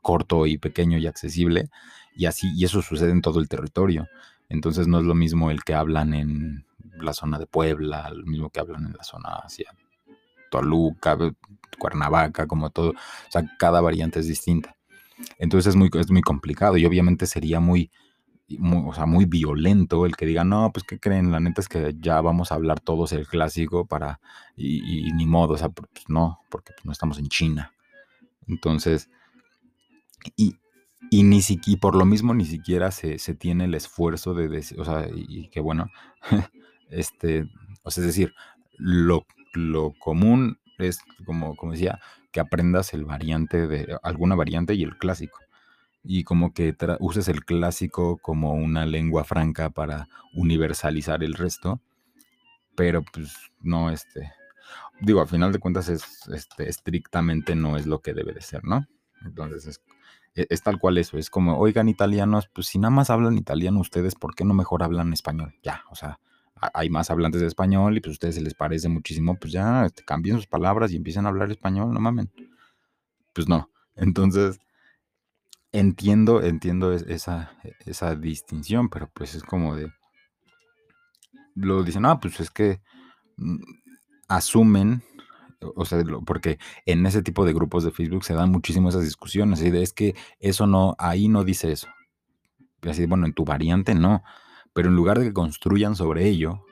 corto 0.00 0.46
y 0.46 0.58
pequeño 0.58 0.98
y 0.98 1.06
accesible, 1.06 1.70
y 2.14 2.26
así, 2.26 2.52
y 2.54 2.64
eso 2.64 2.82
sucede 2.82 3.10
en 3.10 3.20
todo 3.20 3.40
el 3.40 3.48
territorio. 3.48 4.06
Entonces 4.48 4.86
no 4.86 5.00
es 5.00 5.04
lo 5.04 5.14
mismo 5.14 5.50
el 5.50 5.64
que 5.64 5.74
hablan 5.74 6.14
en 6.14 6.66
la 7.00 7.12
zona 7.12 7.38
de 7.38 7.46
Puebla, 7.46 8.10
lo 8.10 8.24
mismo 8.24 8.50
que 8.50 8.60
hablan 8.60 8.86
en 8.86 8.92
la 8.92 9.02
zona 9.02 9.30
hacia 9.42 9.74
Toluca, 10.54 11.18
Cuernavaca, 11.78 12.46
como 12.46 12.70
todo. 12.70 12.90
O 12.90 13.30
sea, 13.30 13.44
cada 13.58 13.80
variante 13.80 14.20
es 14.20 14.28
distinta. 14.28 14.76
Entonces 15.38 15.70
es 15.70 15.76
muy, 15.76 15.90
es 15.94 16.10
muy 16.10 16.22
complicado 16.22 16.76
y 16.76 16.86
obviamente 16.86 17.26
sería 17.26 17.60
muy 17.60 17.90
o 18.60 18.92
sea, 18.94 19.06
muy 19.06 19.24
violento 19.24 20.04
el 20.04 20.16
que 20.16 20.26
diga, 20.26 20.44
no, 20.44 20.70
pues 20.72 20.84
¿qué 20.84 21.00
creen? 21.00 21.32
La 21.32 21.40
neta 21.40 21.62
es 21.62 21.68
que 21.68 21.94
ya 21.98 22.20
vamos 22.20 22.52
a 22.52 22.56
hablar 22.56 22.78
todos 22.78 23.12
el 23.12 23.26
clásico 23.26 23.86
para, 23.86 24.20
y, 24.54 25.10
ni 25.12 25.26
modo, 25.26 25.54
o 25.54 25.58
sea, 25.58 25.70
pues 25.70 25.88
no, 26.08 26.40
porque 26.50 26.72
pues, 26.74 26.84
no 26.84 26.92
estamos 26.92 27.18
en 27.18 27.28
China. 27.28 27.72
Entonces, 28.46 29.08
y, 30.36 30.56
y 31.10 31.22
ni 31.22 31.40
siquiera, 31.40 31.80
por 31.80 31.96
lo 31.96 32.04
mismo 32.04 32.34
ni 32.34 32.44
siquiera 32.44 32.90
se, 32.90 33.16
tiene 33.34 33.64
el 33.64 33.74
esfuerzo 33.74 34.34
de 34.34 34.48
decir, 34.48 34.78
o 34.78 34.84
sea, 34.84 35.08
y, 35.10 35.48
que 35.48 35.60
bueno, 35.60 35.88
este, 36.90 37.48
o 37.82 37.90
sea, 37.90 38.02
es 38.02 38.08
decir, 38.08 38.34
lo, 38.76 39.26
lo 39.54 39.92
común 39.98 40.58
es, 40.78 41.00
como, 41.24 41.56
como 41.56 41.72
decía, 41.72 42.00
que 42.32 42.40
aprendas 42.40 42.94
el 42.94 43.04
variante 43.04 43.66
de 43.66 43.96
alguna 44.02 44.34
variante 44.34 44.74
y 44.74 44.82
el 44.82 44.96
clásico. 44.98 45.38
Y 46.02 46.24
como 46.24 46.52
que 46.52 46.76
uses 47.00 47.28
el 47.28 47.44
clásico 47.44 48.18
como 48.18 48.52
una 48.54 48.84
lengua 48.84 49.24
franca 49.24 49.70
para 49.70 50.08
universalizar 50.34 51.24
el 51.24 51.34
resto. 51.34 51.80
Pero 52.74 53.02
pues 53.04 53.36
no, 53.60 53.90
este, 53.90 54.32
digo, 55.00 55.20
a 55.20 55.26
final 55.26 55.52
de 55.52 55.58
cuentas 55.58 55.88
es, 55.88 56.26
este, 56.28 56.68
estrictamente 56.68 57.54
no 57.54 57.76
es 57.76 57.86
lo 57.86 58.00
que 58.00 58.14
debe 58.14 58.32
de 58.32 58.42
ser, 58.42 58.64
¿no? 58.64 58.86
Entonces 59.24 59.66
es, 59.66 59.80
e, 60.34 60.46
es, 60.50 60.62
tal 60.62 60.78
cual 60.78 60.98
eso, 60.98 61.16
es 61.18 61.30
como, 61.30 61.58
oigan 61.58 61.88
italianos, 61.88 62.48
pues 62.52 62.66
si 62.66 62.78
nada 62.78 62.90
más 62.90 63.10
hablan 63.10 63.38
italiano 63.38 63.80
ustedes, 63.80 64.14
¿por 64.14 64.34
qué 64.34 64.44
no 64.44 64.54
mejor 64.54 64.82
hablan 64.82 65.12
español? 65.12 65.54
Ya, 65.62 65.84
o 65.90 65.94
sea, 65.94 66.18
hay 66.72 66.90
más 66.90 67.10
hablantes 67.10 67.40
de 67.40 67.46
español 67.46 67.96
y 67.96 68.00
pues 68.00 68.12
a 68.12 68.12
ustedes 68.12 68.34
se 68.36 68.40
les 68.40 68.54
parece 68.54 68.88
muchísimo, 68.88 69.36
pues 69.38 69.52
ya 69.52 69.84
este, 69.86 70.04
cambien 70.04 70.36
sus 70.36 70.46
palabras 70.46 70.92
y 70.92 70.96
empiecen 70.96 71.26
a 71.26 71.28
hablar 71.28 71.50
español, 71.50 71.92
no 71.92 72.00
mamen. 72.00 72.30
Pues 73.32 73.48
no. 73.48 73.70
Entonces, 73.96 74.60
entiendo, 75.72 76.42
entiendo 76.42 76.92
esa, 76.92 77.52
esa 77.84 78.14
distinción, 78.14 78.88
pero 78.88 79.10
pues 79.12 79.34
es 79.34 79.42
como 79.42 79.74
de, 79.76 79.92
lo 81.54 81.82
dicen, 81.82 82.06
ah, 82.06 82.20
pues 82.20 82.40
es 82.40 82.50
que 82.50 82.80
mm, 83.36 83.62
asumen, 84.28 85.02
o 85.60 85.84
sea, 85.84 86.02
porque 86.26 86.58
en 86.86 87.06
ese 87.06 87.22
tipo 87.22 87.44
de 87.44 87.52
grupos 87.52 87.84
de 87.84 87.90
Facebook 87.90 88.24
se 88.24 88.34
dan 88.34 88.50
muchísimo 88.50 88.88
esas 88.88 89.04
discusiones, 89.04 89.62
y 89.62 89.70
de, 89.70 89.82
es 89.82 89.92
que 89.92 90.14
eso 90.38 90.66
no, 90.66 90.94
ahí 90.98 91.28
no 91.28 91.44
dice 91.44 91.72
eso. 91.72 91.88
Y 92.82 92.88
así, 92.88 93.06
bueno, 93.06 93.26
en 93.26 93.32
tu 93.32 93.44
variante 93.44 93.94
no, 93.94 94.22
pero 94.74 94.88
en 94.88 94.96
lugar 94.96 95.18
de 95.18 95.26
que 95.26 95.32
construyan 95.32 95.96
sobre 95.96 96.28
ello, 96.28 96.66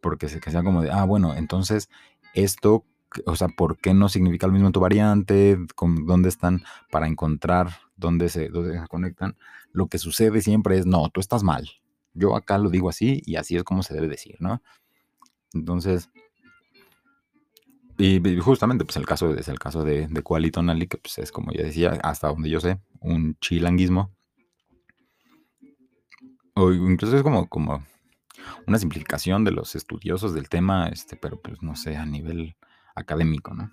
porque 0.00 0.28
se 0.28 0.38
que 0.38 0.50
sea 0.52 0.62
como 0.62 0.82
de, 0.82 0.92
ah, 0.92 1.04
bueno, 1.04 1.34
entonces 1.34 1.88
esto, 2.34 2.84
o 3.26 3.34
sea, 3.34 3.48
¿por 3.48 3.78
qué 3.78 3.94
no 3.94 4.08
significa 4.08 4.46
lo 4.46 4.52
mismo 4.52 4.70
tu 4.70 4.80
variante? 4.80 5.58
¿Dónde 6.04 6.28
están 6.28 6.62
para 6.92 7.08
encontrar 7.08 7.70
dónde 7.96 8.28
se, 8.28 8.50
dónde 8.50 8.78
se 8.78 8.86
conectan? 8.86 9.36
Lo 9.72 9.88
que 9.88 9.98
sucede 9.98 10.40
siempre 10.42 10.78
es, 10.78 10.86
no, 10.86 11.08
tú 11.08 11.20
estás 11.20 11.42
mal. 11.42 11.68
Yo 12.14 12.36
acá 12.36 12.58
lo 12.58 12.70
digo 12.70 12.88
así 12.88 13.22
y 13.24 13.36
así 13.36 13.56
es 13.56 13.64
como 13.64 13.82
se 13.82 13.94
debe 13.94 14.08
decir, 14.08 14.36
¿no? 14.40 14.62
Entonces, 15.54 16.10
y 17.96 18.20
justamente, 18.40 18.84
pues 18.84 18.96
el 18.96 19.06
caso 19.06 19.34
es 19.34 19.48
el 19.48 19.58
caso 19.58 19.82
de, 19.82 20.06
de 20.06 20.22
Qualitonali, 20.22 20.86
que 20.86 20.98
pues 20.98 21.18
es 21.18 21.32
como 21.32 21.50
ya 21.52 21.64
decía, 21.64 21.98
hasta 22.02 22.28
donde 22.28 22.50
yo 22.50 22.60
sé, 22.60 22.78
un 23.00 23.36
chilanguismo 23.40 24.12
o 26.58 26.72
incluso 26.72 27.16
es 27.16 27.22
como, 27.22 27.48
como 27.48 27.84
una 28.66 28.78
simplificación 28.78 29.44
de 29.44 29.52
los 29.52 29.74
estudiosos 29.74 30.34
del 30.34 30.48
tema, 30.48 30.88
este, 30.88 31.16
pero 31.16 31.40
pues 31.40 31.62
no 31.62 31.76
sé, 31.76 31.96
a 31.96 32.04
nivel 32.04 32.56
académico, 32.94 33.54
¿no? 33.54 33.72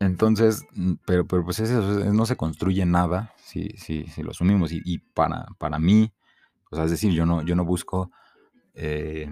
Entonces, 0.00 0.64
mm, 0.74 0.94
pero, 1.06 1.26
pero 1.26 1.44
pues 1.44 1.58
eso, 1.58 1.82
no 2.12 2.26
se 2.26 2.36
construye 2.36 2.84
nada 2.86 3.34
si, 3.36 3.70
si, 3.76 4.06
si 4.06 4.22
lo 4.22 4.30
asumimos. 4.30 4.70
Y, 4.72 4.98
para, 4.98 5.46
para 5.58 5.78
mí, 5.78 6.12
o 6.70 6.76
sea, 6.76 6.84
es 6.84 6.90
decir, 6.90 7.12
yo 7.12 7.26
no, 7.26 7.42
yo 7.42 7.56
no 7.56 7.64
busco 7.64 8.10
eh, 8.74 9.28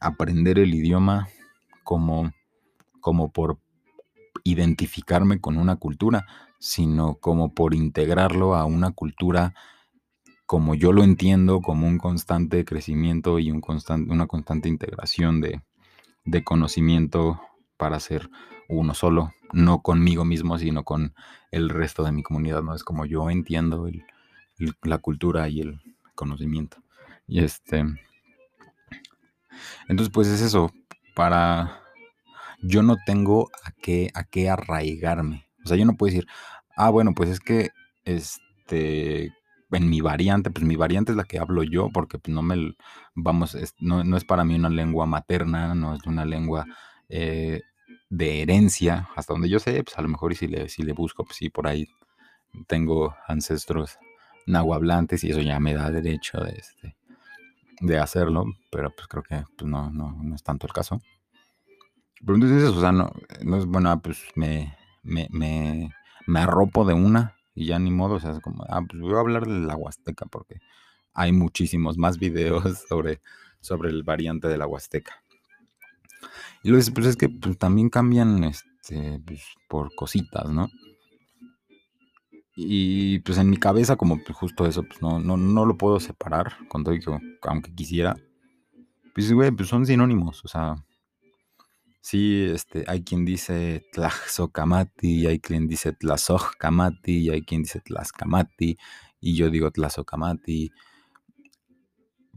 aprender 0.00 0.58
el 0.58 0.74
idioma 0.74 1.28
como, 1.82 2.32
como 3.00 3.32
por 3.32 3.58
identificarme 4.44 5.40
con 5.40 5.56
una 5.56 5.76
cultura, 5.76 6.26
sino 6.58 7.16
como 7.16 7.52
por 7.52 7.74
integrarlo 7.74 8.54
a 8.54 8.64
una 8.64 8.92
cultura 8.92 9.54
como 10.46 10.76
yo 10.76 10.92
lo 10.92 11.02
entiendo, 11.02 11.60
como 11.60 11.88
un 11.88 11.98
constante 11.98 12.64
crecimiento 12.64 13.40
y 13.40 13.50
un 13.50 13.60
constante, 13.60 14.12
una 14.12 14.28
constante 14.28 14.68
integración 14.68 15.40
de, 15.40 15.62
conocimiento 16.44 17.40
para 17.76 18.00
ser 18.00 18.30
uno 18.68 18.94
solo, 18.94 19.32
no 19.52 19.82
conmigo 19.82 20.24
mismo, 20.24 20.58
sino 20.58 20.84
con 20.84 21.14
el 21.50 21.68
resto 21.68 22.04
de 22.04 22.12
mi 22.12 22.22
comunidad, 22.22 22.62
¿no? 22.62 22.74
Es 22.74 22.84
como 22.84 23.06
yo 23.06 23.30
entiendo 23.30 23.88
la 24.82 24.98
cultura 24.98 25.48
y 25.48 25.60
el 25.60 25.80
conocimiento. 26.14 26.78
Y 27.26 27.44
este... 27.44 27.84
Entonces, 29.88 30.12
pues 30.12 30.28
es 30.28 30.40
eso, 30.40 30.72
para... 31.14 31.82
Yo 32.62 32.82
no 32.82 32.96
tengo 33.04 33.50
a 33.64 33.70
qué, 33.70 34.10
a 34.14 34.24
qué 34.24 34.48
arraigarme. 34.48 35.46
O 35.64 35.68
sea, 35.68 35.76
yo 35.76 35.84
no 35.84 35.96
puedo 35.96 36.12
decir, 36.12 36.26
ah, 36.76 36.90
bueno, 36.90 37.12
pues 37.14 37.30
es 37.30 37.40
que, 37.40 37.70
este, 38.04 39.32
en 39.70 39.90
mi 39.90 40.00
variante, 40.00 40.50
pues 40.50 40.64
mi 40.64 40.76
variante 40.76 41.12
es 41.12 41.16
la 41.16 41.24
que 41.24 41.38
hablo 41.38 41.62
yo, 41.62 41.90
porque 41.90 42.18
pues, 42.18 42.34
no 42.34 42.42
me, 42.42 42.74
vamos, 43.14 43.56
no, 43.80 44.16
es 44.16 44.24
para 44.24 44.44
mí 44.44 44.54
una 44.54 44.68
lengua 44.68 45.06
materna, 45.06 45.74
no 45.74 45.94
es 45.94 46.06
una 46.06 46.24
lengua 46.24 46.66
eh, 47.08 47.62
de 48.08 48.42
herencia, 48.42 49.08
hasta 49.16 49.34
donde 49.34 49.48
yo 49.48 49.58
sé, 49.58 49.82
pues 49.82 49.98
a 49.98 50.02
lo 50.02 50.08
mejor 50.08 50.32
y 50.32 50.36
si 50.36 50.46
le, 50.46 50.68
si 50.68 50.82
le 50.82 50.92
busco, 50.92 51.24
pues 51.24 51.36
sí, 51.36 51.50
por 51.50 51.66
ahí 51.66 51.88
tengo 52.66 53.14
ancestros 53.26 53.98
nahuablantes 54.46 55.24
y 55.24 55.30
eso 55.30 55.40
ya 55.40 55.58
me 55.58 55.74
da 55.74 55.90
derecho 55.90 56.40
de, 56.40 56.52
este, 56.52 56.96
de 57.80 57.98
hacerlo, 57.98 58.44
pero 58.70 58.90
pues 58.90 59.08
creo 59.08 59.22
que 59.22 59.42
pues, 59.56 59.68
no, 59.68 59.90
no, 59.90 60.16
no 60.22 60.34
es 60.34 60.42
tanto 60.42 60.66
el 60.66 60.72
caso. 60.72 61.00
Pero 62.20 62.34
entonces, 62.34 62.62
o 62.70 62.80
sea, 62.80 62.92
no, 62.92 63.10
no 63.42 63.56
es 63.58 63.66
bueno, 63.66 63.90
ah, 63.90 64.00
pues 64.00 64.22
me, 64.36 64.74
me, 65.02 65.28
me, 65.30 65.90
me 66.26 66.40
arropo 66.40 66.84
de 66.84 66.94
una 66.94 67.35
y 67.56 67.64
ya 67.66 67.78
ni 67.78 67.90
modo, 67.90 68.16
o 68.16 68.20
sea, 68.20 68.32
es 68.32 68.40
como, 68.40 68.64
ah, 68.68 68.82
pues 68.86 69.00
voy 69.00 69.14
a 69.14 69.20
hablar 69.20 69.46
de 69.46 69.60
la 69.66 69.74
Huasteca 69.74 70.26
porque 70.26 70.60
hay 71.14 71.32
muchísimos 71.32 71.96
más 71.96 72.18
videos 72.20 72.84
sobre, 72.86 73.20
sobre 73.60 73.88
el 73.88 74.04
variante 74.04 74.46
de 74.46 74.58
la 74.58 74.66
Huasteca. 74.66 75.22
Y 76.62 76.68
luego 76.68 76.86
pues 76.94 77.06
es 77.06 77.16
que 77.16 77.30
pues, 77.30 77.56
también 77.58 77.88
cambian 77.88 78.44
este, 78.44 79.20
pues, 79.24 79.42
por 79.68 79.94
cositas, 79.94 80.50
¿no? 80.50 80.68
Y 82.54 83.20
pues 83.20 83.38
en 83.38 83.50
mi 83.50 83.56
cabeza, 83.56 83.96
como 83.96 84.22
pues, 84.22 84.36
justo 84.36 84.66
eso, 84.66 84.82
pues 84.82 85.00
no, 85.00 85.18
no, 85.18 85.36
no 85.38 85.64
lo 85.64 85.78
puedo 85.78 85.98
separar, 85.98 86.56
con 86.68 86.84
todo 86.84 86.94
que, 86.94 87.38
aunque 87.42 87.74
quisiera. 87.74 88.16
Pues, 89.14 89.32
güey, 89.32 89.50
pues 89.50 89.68
son 89.68 89.86
sinónimos, 89.86 90.44
o 90.44 90.48
sea, 90.48 90.76
Sí, 92.08 92.44
este, 92.44 92.84
hay 92.86 93.02
quien 93.02 93.24
dice 93.24 93.84
Tlaxocamati, 93.92 95.22
y 95.22 95.26
hay 95.26 95.40
quien 95.40 95.66
dice 95.66 95.92
Tlazocamati, 95.92 97.18
y 97.18 97.30
hay 97.30 97.42
quien 97.42 97.62
dice 97.62 97.80
Tlaxcamati, 97.80 98.78
y 99.20 99.34
yo 99.34 99.50
digo 99.50 99.72
Tlazocamati. 99.72 100.70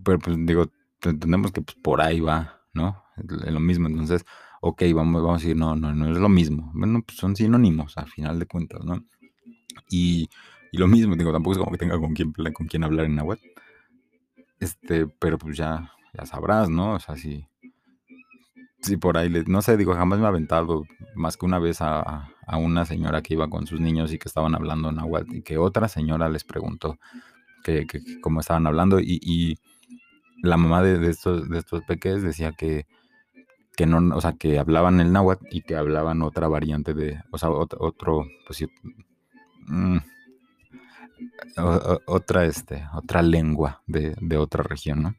Pero 0.03 0.17
pues 0.17 0.37
digo, 0.39 0.71
entendemos 1.03 1.51
que 1.51 1.61
pues, 1.61 1.77
por 1.83 2.01
ahí 2.01 2.19
va, 2.19 2.63
¿no? 2.73 3.03
Es 3.17 3.53
lo 3.53 3.59
mismo. 3.59 3.87
Entonces, 3.87 4.25
ok, 4.61 4.81
vamos, 4.95 5.21
vamos 5.21 5.39
a 5.39 5.43
decir, 5.43 5.55
no, 5.55 5.75
no, 5.75 5.93
no 5.93 6.11
es 6.11 6.17
lo 6.17 6.29
mismo. 6.29 6.71
Bueno, 6.73 7.03
pues 7.05 7.19
son 7.19 7.35
sinónimos, 7.35 7.95
a 7.95 8.07
final 8.07 8.39
de 8.39 8.47
cuentas, 8.47 8.83
¿no? 8.83 9.05
Y, 9.91 10.29
y 10.71 10.77
lo 10.79 10.87
mismo, 10.87 11.15
digo, 11.15 11.31
tampoco 11.31 11.51
es 11.51 11.59
como 11.59 11.71
que 11.71 11.77
tenga 11.77 11.99
con 11.99 12.15
quién, 12.15 12.33
con 12.33 12.65
quién 12.65 12.83
hablar 12.83 13.05
en 13.05 13.17
Nahuatl. 13.17 13.45
Este, 14.59 15.05
pero 15.05 15.37
pues 15.37 15.55
ya, 15.55 15.91
ya 16.17 16.25
sabrás, 16.25 16.69
¿no? 16.71 16.95
O 16.95 16.99
sea, 16.99 17.15
si 17.15 17.45
Sí, 18.81 18.95
por 18.95 19.17
ahí, 19.17 19.29
no 19.47 19.61
sé, 19.61 19.75
digo, 19.75 19.93
jamás 19.93 20.19
me 20.19 20.25
he 20.25 20.27
aventado 20.29 20.85
más 21.13 21.35
que 21.35 21.45
una 21.45 21.59
vez 21.59 21.79
a, 21.81 22.29
una 22.57 22.85
señora 22.85 23.21
que 23.21 23.33
iba 23.33 23.49
con 23.49 23.67
sus 23.67 23.79
niños 23.79 24.13
y 24.13 24.17
que 24.17 24.27
estaban 24.27 24.55
hablando 24.55 24.91
náhuatl 24.91 25.35
y 25.35 25.41
que 25.41 25.57
otra 25.57 25.87
señora 25.87 26.29
les 26.29 26.43
preguntó 26.43 26.97
que, 27.63 27.85
cómo 28.21 28.39
estaban 28.39 28.65
hablando 28.67 28.99
y, 28.99 29.57
la 30.41 30.55
mamá 30.55 30.81
de, 30.81 31.09
estos, 31.09 31.49
de 31.49 31.59
estos 31.59 31.83
peques 31.83 32.23
decía 32.23 32.53
que, 32.53 32.87
que 33.75 33.85
no, 33.85 34.15
o 34.15 34.21
sea, 34.21 34.33
que 34.33 34.57
hablaban 34.57 35.01
el 35.01 35.11
náhuatl 35.11 35.45
y 35.51 35.61
que 35.63 35.75
hablaban 35.75 36.21
otra 36.21 36.47
variante 36.47 36.93
de, 36.93 37.21
o 37.31 37.37
sea, 37.37 37.49
otro, 37.49 38.25
pues 38.47 38.57
sí, 38.57 38.67
mm, 39.67 39.97
otra, 42.05 42.45
este, 42.45 42.87
otra 42.93 43.21
lengua 43.21 43.81
de, 43.85 44.15
de 44.21 44.37
otra 44.37 44.63
región, 44.63 45.03
¿no? 45.03 45.15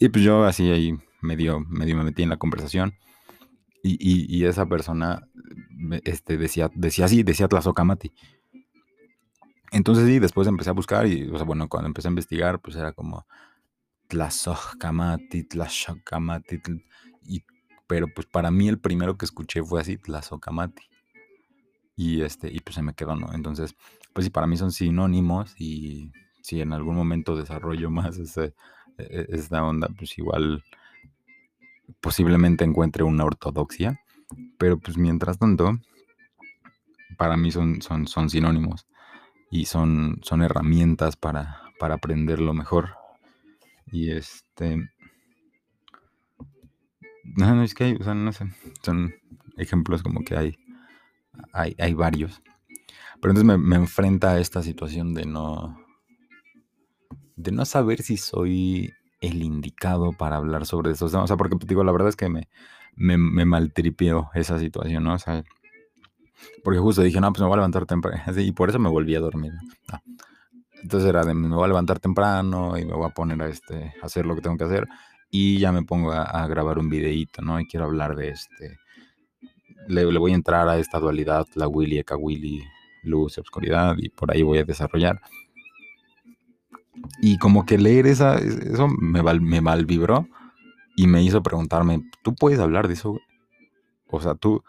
Y 0.00 0.08
pues 0.08 0.24
yo 0.24 0.44
así 0.44 0.70
ahí 0.70 0.98
medio, 1.22 1.60
medio 1.60 1.96
me 1.96 2.04
metí 2.04 2.22
en 2.22 2.28
la 2.28 2.36
conversación. 2.36 2.94
Y, 3.84 4.44
esa 4.44 4.66
persona 4.66 5.28
este, 6.04 6.36
decía, 6.36 6.70
decía 6.74 7.06
así, 7.06 7.24
decía 7.24 7.48
Tlazocamati. 7.48 8.12
Entonces 9.72 10.06
sí, 10.06 10.18
después 10.20 10.46
empecé 10.46 10.70
a 10.70 10.74
buscar 10.74 11.06
y, 11.06 11.28
o 11.28 11.36
sea, 11.36 11.44
bueno, 11.44 11.68
cuando 11.68 11.88
empecé 11.88 12.06
a 12.06 12.10
investigar, 12.10 12.60
pues 12.60 12.76
era 12.76 12.92
como 12.92 13.26
Tlazocamati, 14.06 15.44
Tlazocamati, 15.44 16.60
y, 17.22 17.42
pero 17.88 18.06
pues 18.14 18.26
para 18.26 18.50
mí 18.50 18.68
el 18.68 18.78
primero 18.78 19.16
que 19.16 19.24
escuché 19.24 19.62
fue 19.64 19.80
así, 19.80 19.96
Tlazocamati. 19.96 20.82
Y 21.96 22.22
este, 22.22 22.52
y 22.52 22.60
pues 22.60 22.76
se 22.76 22.82
me 22.82 22.94
quedó, 22.94 23.16
¿no? 23.16 23.32
Entonces, 23.32 23.74
pues 24.12 24.24
sí, 24.24 24.30
para 24.30 24.46
mí 24.46 24.56
son 24.56 24.72
sinónimos 24.72 25.54
y 25.58 26.12
si 26.42 26.60
en 26.60 26.72
algún 26.72 26.94
momento 26.94 27.36
desarrollo 27.36 27.90
más 27.90 28.18
ese, 28.18 28.54
e, 28.98 29.02
e, 29.02 29.26
esta 29.30 29.64
onda, 29.64 29.88
pues 29.96 30.18
igual 30.18 30.62
posiblemente 32.00 32.64
encuentre 32.64 33.02
una 33.02 33.24
ortodoxia, 33.24 34.00
pero 34.58 34.78
pues 34.78 34.96
mientras 34.96 35.38
tanto, 35.38 35.78
para 37.16 37.36
mí 37.36 37.50
son, 37.50 37.82
son, 37.82 38.06
son 38.06 38.30
sinónimos 38.30 38.86
y 39.50 39.66
son, 39.66 40.20
son 40.22 40.42
herramientas 40.42 41.16
para, 41.16 41.60
para 41.78 41.96
aprenderlo 41.96 42.54
mejor. 42.54 42.94
Y 43.90 44.10
este... 44.10 44.88
No, 47.36 47.54
no, 47.54 47.62
es 47.62 47.74
que 47.74 47.84
hay, 47.84 47.94
o 47.94 48.02
sea, 48.02 48.14
no 48.14 48.32
sé, 48.32 48.46
son 48.82 49.14
ejemplos 49.56 50.02
como 50.02 50.24
que 50.24 50.36
hay, 50.36 50.56
hay, 51.52 51.74
hay 51.78 51.94
varios. 51.94 52.42
Pero 53.20 53.32
entonces 53.32 53.44
me, 53.44 53.58
me 53.58 53.76
enfrenta 53.76 54.32
a 54.32 54.40
esta 54.40 54.62
situación 54.62 55.14
de 55.14 55.24
no, 55.24 55.78
de 57.36 57.52
no 57.52 57.64
saber 57.64 58.02
si 58.02 58.16
soy 58.16 58.92
el 59.22 59.42
indicado 59.42 60.12
para 60.12 60.36
hablar 60.36 60.66
sobre 60.66 60.90
esos 60.90 61.10
temas. 61.10 61.24
O 61.24 61.26
sea, 61.28 61.36
porque 61.36 61.56
digo, 61.64 61.84
la 61.84 61.92
verdad 61.92 62.08
es 62.08 62.16
que 62.16 62.28
me, 62.28 62.48
me, 62.94 63.16
me 63.16 63.46
maltripió 63.46 64.30
esa 64.34 64.58
situación, 64.58 65.04
¿no? 65.04 65.14
O 65.14 65.18
sea, 65.18 65.44
porque 66.64 66.80
justo 66.80 67.02
dije, 67.02 67.20
no, 67.20 67.32
pues 67.32 67.40
me 67.40 67.46
voy 67.46 67.54
a 67.54 67.58
levantar 67.58 67.86
temprano. 67.86 68.20
Y 68.36 68.52
por 68.52 68.68
eso 68.68 68.78
me 68.78 68.90
volví 68.90 69.14
a 69.14 69.20
dormir. 69.20 69.52
Ah. 69.90 70.02
Entonces 70.82 71.08
era 71.08 71.24
de, 71.24 71.34
me 71.34 71.54
voy 71.54 71.64
a 71.64 71.68
levantar 71.68 72.00
temprano 72.00 72.76
y 72.76 72.84
me 72.84 72.94
voy 72.94 73.06
a 73.06 73.14
poner 73.14 73.40
a, 73.40 73.48
este, 73.48 73.94
hacer 74.02 74.26
lo 74.26 74.34
que 74.34 74.42
tengo 74.42 74.56
que 74.56 74.64
hacer. 74.64 74.88
Y 75.30 75.58
ya 75.58 75.70
me 75.70 75.84
pongo 75.84 76.12
a, 76.12 76.24
a 76.24 76.46
grabar 76.48 76.78
un 76.78 76.90
videíto, 76.90 77.40
¿no? 77.40 77.60
Y 77.60 77.66
quiero 77.66 77.86
hablar 77.86 78.16
de 78.16 78.30
este... 78.30 78.78
Le, 79.86 80.04
le, 80.04 80.18
voy 80.18 80.32
a 80.32 80.34
entrar 80.34 80.68
a 80.68 80.78
esta 80.78 80.98
dualidad, 80.98 81.46
la 81.54 81.66
Willy, 81.68 81.98
Eka 81.98 82.16
Willy, 82.16 82.62
luz 83.02 83.36
y 83.36 83.40
oscuridad, 83.40 83.96
y 83.98 84.10
por 84.10 84.30
ahí 84.30 84.42
voy 84.42 84.58
a 84.58 84.64
desarrollar. 84.64 85.20
Y 87.20 87.38
como 87.38 87.64
que 87.64 87.78
leer 87.78 88.06
esa, 88.06 88.36
eso 88.36 88.88
me, 88.88 89.22
me 89.22 89.60
malvibró 89.60 90.28
y 90.96 91.06
me 91.06 91.22
hizo 91.22 91.42
preguntarme, 91.42 92.02
¿tú 92.22 92.34
puedes 92.34 92.58
hablar 92.60 92.88
de 92.88 92.94
eso? 92.94 93.18
O 94.08 94.20
sea, 94.20 94.34
tú, 94.34 94.62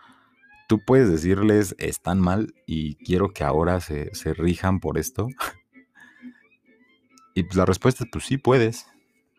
tú 0.68 0.80
puedes 0.80 1.10
decirles, 1.10 1.76
están 1.80 2.20
mal 2.20 2.54
y 2.66 2.96
quiero 2.96 3.34
que 3.34 3.44
ahora 3.44 3.80
se, 3.82 4.14
se 4.16 4.34
rijan 4.34 4.80
por 4.80 4.98
esto. 4.98 5.28
y 7.34 7.44
pues 7.44 7.56
la 7.56 7.66
respuesta 7.66 8.04
es, 8.04 8.10
pues 8.12 8.26
sí 8.26 8.38
puedes. 8.38 8.88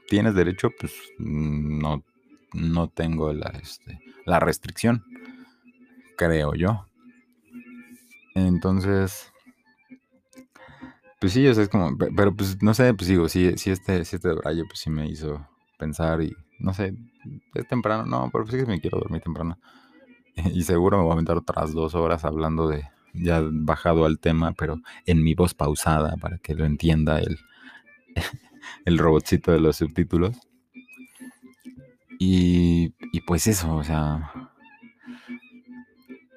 Tienes 0.09 0.35
derecho, 0.35 0.69
pues 0.79 0.93
no, 1.19 2.05
no 2.53 2.89
tengo 2.89 3.33
la, 3.33 3.49
este, 3.63 3.99
la 4.27 4.39
restricción, 4.39 5.05
creo 6.17 6.55
yo. 6.55 6.87
Entonces, 8.35 9.33
pues 11.25 11.33
sí, 11.33 11.49
o 11.49 11.55
sea, 11.55 11.63
es 11.63 11.71
como, 11.71 11.97
pero 11.97 12.37
pues 12.37 12.63
no 12.63 12.75
sé, 12.75 12.93
pues 12.93 13.09
digo, 13.09 13.31
sí, 13.31 13.57
sí 13.57 13.71
este, 13.71 14.05
sí 14.05 14.17
este 14.17 14.35
rayo 14.35 14.65
pues 14.67 14.81
sí 14.81 14.91
me 14.91 15.09
hizo 15.09 15.49
pensar 15.79 16.21
y 16.21 16.37
no 16.59 16.75
sé, 16.75 16.93
es 17.55 17.67
temprano, 17.67 18.05
no, 18.05 18.29
pero 18.31 18.45
pues 18.45 18.53
sí 18.55 18.61
que 18.61 18.71
me 18.71 18.79
quiero 18.79 18.99
dormir 18.99 19.23
temprano. 19.23 19.59
Y 20.53 20.65
seguro 20.65 20.99
me 20.99 21.05
voy 21.05 21.13
a 21.13 21.15
aventar 21.15 21.39
otras 21.39 21.73
dos 21.73 21.95
horas 21.95 22.27
hablando 22.27 22.69
de, 22.69 22.85
ya 23.15 23.41
bajado 23.43 24.05
al 24.05 24.19
tema, 24.19 24.53
pero 24.53 24.77
en 25.07 25.23
mi 25.23 25.35
voz 25.35 25.55
pausada 25.55 26.15
para 26.19 26.37
que 26.37 26.55
lo 26.55 26.67
entienda 26.67 27.19
el, 27.21 27.39
el 28.85 28.99
robotcito 28.99 29.51
de 29.51 29.61
los 29.61 29.77
subtítulos. 29.77 30.37
Y, 32.19 32.93
y 33.13 33.21
pues 33.23 33.47
eso, 33.47 33.75
o 33.75 33.83
sea, 33.83 34.31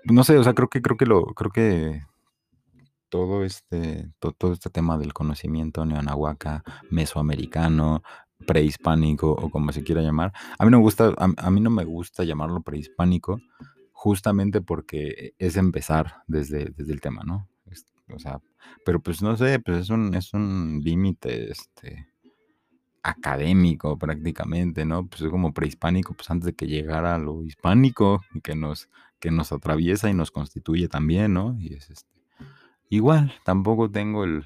no 0.05 0.23
sé, 0.23 0.37
o 0.37 0.43
sea, 0.45 0.53
creo 0.53 0.69
que, 0.69 0.81
creo 0.81 0.95
que 0.95 1.05
lo, 1.05 1.25
creo 1.25 1.51
que 1.51 2.03
todo 3.09 3.43
este, 3.43 4.11
todo, 4.19 4.33
todo 4.33 4.53
este 4.53 4.69
tema 4.69 4.97
del 4.97 5.13
conocimiento 5.13 5.85
neonahuaca, 5.85 6.63
mesoamericano, 6.89 8.03
prehispánico 8.45 9.31
o 9.31 9.49
como 9.49 9.71
se 9.71 9.83
quiera 9.83 10.01
llamar, 10.01 10.33
a 10.59 10.65
mí 10.65 10.71
no 10.71 10.79
gusta, 10.79 11.13
a, 11.17 11.29
a 11.37 11.51
mí 11.51 11.61
no 11.61 11.69
me 11.69 11.83
gusta 11.83 12.23
llamarlo 12.23 12.61
prehispánico, 12.61 13.39
justamente 13.91 14.61
porque 14.61 15.33
es 15.39 15.57
empezar 15.57 16.23
desde, 16.27 16.71
desde 16.75 16.93
el 16.93 17.01
tema, 17.01 17.23
¿no? 17.23 17.49
O 18.13 18.19
sea, 18.19 18.39
pero 18.85 19.01
pues 19.01 19.21
no 19.21 19.35
sé, 19.35 19.59
pues 19.59 19.79
es 19.79 19.89
un, 19.89 20.15
es 20.15 20.33
un 20.33 20.79
límite, 20.81 21.51
este, 21.51 22.07
académico 23.07 23.97
prácticamente, 23.97 24.85
¿no? 24.85 25.07
Pues 25.07 25.21
es 25.21 25.29
como 25.29 25.53
prehispánico, 25.53 26.13
pues 26.13 26.29
antes 26.29 26.47
de 26.47 26.53
que 26.53 26.67
llegara 26.67 27.17
lo 27.17 27.43
hispánico, 27.43 28.21
que 28.43 28.55
nos, 28.55 28.89
que 29.19 29.31
nos 29.31 29.51
atraviesa 29.51 30.09
y 30.09 30.13
nos 30.13 30.31
constituye 30.31 30.87
también, 30.89 31.33
¿no? 31.33 31.57
Y 31.59 31.73
es 31.73 31.89
este, 31.89 32.16
igual, 32.89 33.33
tampoco 33.43 33.89
tengo 33.89 34.23
el, 34.23 34.45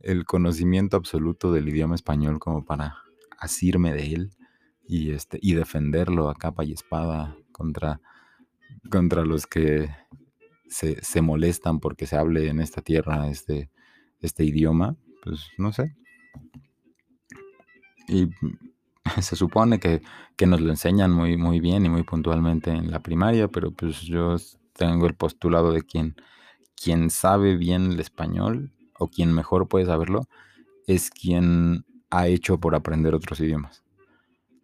el 0.00 0.24
conocimiento 0.24 0.96
absoluto 0.96 1.52
del 1.52 1.68
idioma 1.68 1.94
español 1.94 2.38
como 2.38 2.64
para 2.64 2.96
asirme 3.38 3.92
de 3.92 4.14
él 4.14 4.30
y, 4.86 5.10
este, 5.12 5.38
y 5.40 5.54
defenderlo 5.54 6.28
a 6.28 6.34
capa 6.34 6.64
y 6.64 6.72
espada 6.72 7.36
contra, 7.52 8.00
contra 8.90 9.24
los 9.24 9.46
que 9.46 9.90
se, 10.68 11.02
se 11.02 11.22
molestan 11.22 11.80
porque 11.80 12.06
se 12.06 12.16
hable 12.16 12.48
en 12.48 12.60
esta 12.60 12.82
tierra 12.82 13.28
este, 13.28 13.70
este 14.20 14.44
idioma, 14.44 14.96
pues 15.22 15.48
no 15.58 15.72
sé. 15.72 15.94
Y 18.08 18.28
se 19.20 19.36
supone 19.36 19.78
que, 19.78 20.02
que, 20.36 20.46
nos 20.46 20.60
lo 20.60 20.70
enseñan 20.70 21.12
muy, 21.12 21.36
muy 21.36 21.60
bien 21.60 21.84
y 21.84 21.88
muy 21.88 22.02
puntualmente 22.02 22.70
en 22.70 22.90
la 22.90 23.00
primaria, 23.00 23.48
pero 23.48 23.70
pues 23.72 24.00
yo 24.02 24.36
tengo 24.72 25.06
el 25.06 25.14
postulado 25.14 25.72
de 25.72 25.82
quien, 25.82 26.16
quien 26.82 27.10
sabe 27.10 27.56
bien 27.56 27.92
el 27.92 28.00
español 28.00 28.72
o 28.98 29.08
quien 29.08 29.32
mejor 29.32 29.68
puede 29.68 29.86
saberlo 29.86 30.28
es 30.86 31.10
quien 31.10 31.84
ha 32.10 32.26
hecho 32.28 32.58
por 32.58 32.74
aprender 32.74 33.14
otros 33.14 33.40
idiomas. 33.40 33.84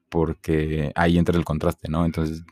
Porque 0.08 0.92
ahí 0.94 1.18
entra 1.18 1.36
el 1.36 1.44
contraste, 1.44 1.88
¿no? 1.88 2.04
Entonces 2.04 2.44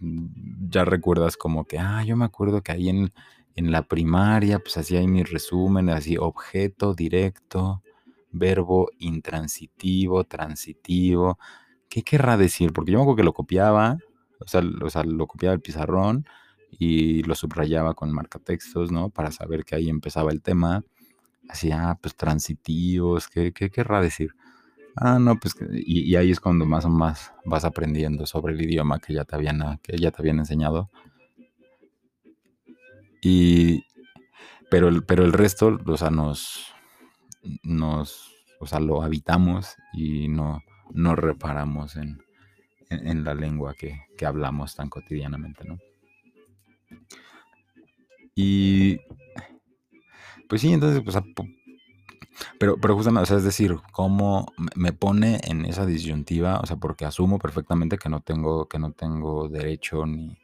ya 0.68 0.84
recuerdas 0.84 1.36
como 1.36 1.64
que, 1.64 1.78
ah, 1.78 2.04
yo 2.04 2.16
me 2.16 2.24
acuerdo 2.24 2.62
que 2.62 2.72
ahí 2.72 2.88
en, 2.88 3.12
en 3.54 3.70
la 3.70 3.82
primaria, 3.82 4.58
pues 4.58 4.76
así 4.76 4.96
hay 4.96 5.06
mi 5.06 5.22
resumen, 5.22 5.88
así 5.90 6.16
objeto 6.18 6.94
directo, 6.94 7.82
verbo 8.32 8.90
intransitivo, 8.98 10.24
transitivo. 10.24 11.38
¿Qué 11.88 12.02
querrá 12.02 12.36
decir? 12.36 12.72
Porque 12.72 12.92
yo 12.92 12.98
me 12.98 13.02
acuerdo 13.02 13.16
que 13.16 13.24
lo 13.24 13.32
copiaba, 13.32 13.98
o 14.40 14.48
sea, 14.48 14.62
o 14.82 14.90
sea, 14.90 15.04
lo 15.04 15.26
copiaba 15.26 15.54
el 15.54 15.60
pizarrón 15.60 16.26
y 16.78 17.22
lo 17.24 17.34
subrayaba 17.34 17.94
con 17.94 18.12
marcatextos, 18.12 18.90
¿no? 18.90 19.10
Para 19.10 19.30
saber 19.30 19.64
que 19.64 19.74
ahí 19.74 19.88
empezaba 19.88 20.32
el 20.32 20.42
tema. 20.42 20.84
Así, 21.48 21.70
ah, 21.72 21.98
pues 22.00 22.16
transitivos, 22.16 23.28
¿qué, 23.28 23.52
qué 23.52 23.70
querrá 23.70 24.00
decir? 24.00 24.34
Ah, 24.96 25.18
no, 25.18 25.38
pues, 25.38 25.54
y, 25.72 26.14
ahí 26.16 26.30
es 26.30 26.40
cuando 26.40 26.66
más 26.66 26.84
o 26.84 26.90
más 26.90 27.32
vas 27.44 27.64
aprendiendo 27.64 28.26
sobre 28.26 28.54
el 28.54 28.60
idioma 28.62 28.98
que 28.98 29.14
ya 29.14 29.24
te 29.24 29.36
habían, 29.36 29.78
que 29.82 29.96
ya 29.96 30.10
te 30.10 30.20
habían 30.20 30.38
enseñado. 30.38 30.90
Y, 33.22 33.84
pero, 34.70 34.90
pero 35.06 35.24
el 35.24 35.32
resto, 35.32 35.78
o 35.86 35.96
sea, 35.96 36.10
nos, 36.10 36.74
nos, 37.62 38.32
o 38.60 38.66
sea, 38.66 38.80
lo 38.80 39.02
habitamos 39.02 39.76
y 39.92 40.28
no, 40.28 40.60
no 40.92 41.16
reparamos 41.16 41.96
en, 41.96 42.22
en, 42.90 43.06
en 43.06 43.24
la 43.24 43.34
lengua 43.34 43.74
que, 43.74 44.02
que, 44.16 44.26
hablamos 44.26 44.74
tan 44.76 44.90
cotidianamente, 44.90 45.64
¿no? 45.64 45.78
Y, 48.34 48.98
pues 50.48 50.60
sí, 50.60 50.72
entonces, 50.72 51.02
pero, 52.58 52.76
pero 52.78 52.94
justamente, 52.94 53.24
o 53.24 53.26
sea, 53.26 53.36
es 53.36 53.44
decir, 53.44 53.76
cómo 53.92 54.52
me 54.74 54.92
pone 54.92 55.40
en 55.44 55.64
esa 55.64 55.86
disyuntiva, 55.86 56.60
o 56.60 56.66
sea, 56.66 56.76
porque 56.76 57.04
asumo 57.04 57.38
perfectamente 57.38 57.98
que 57.98 58.08
no 58.08 58.20
tengo, 58.20 58.68
que 58.68 58.78
no 58.78 58.92
tengo 58.92 59.48
derecho 59.48 60.06
ni, 60.06 60.38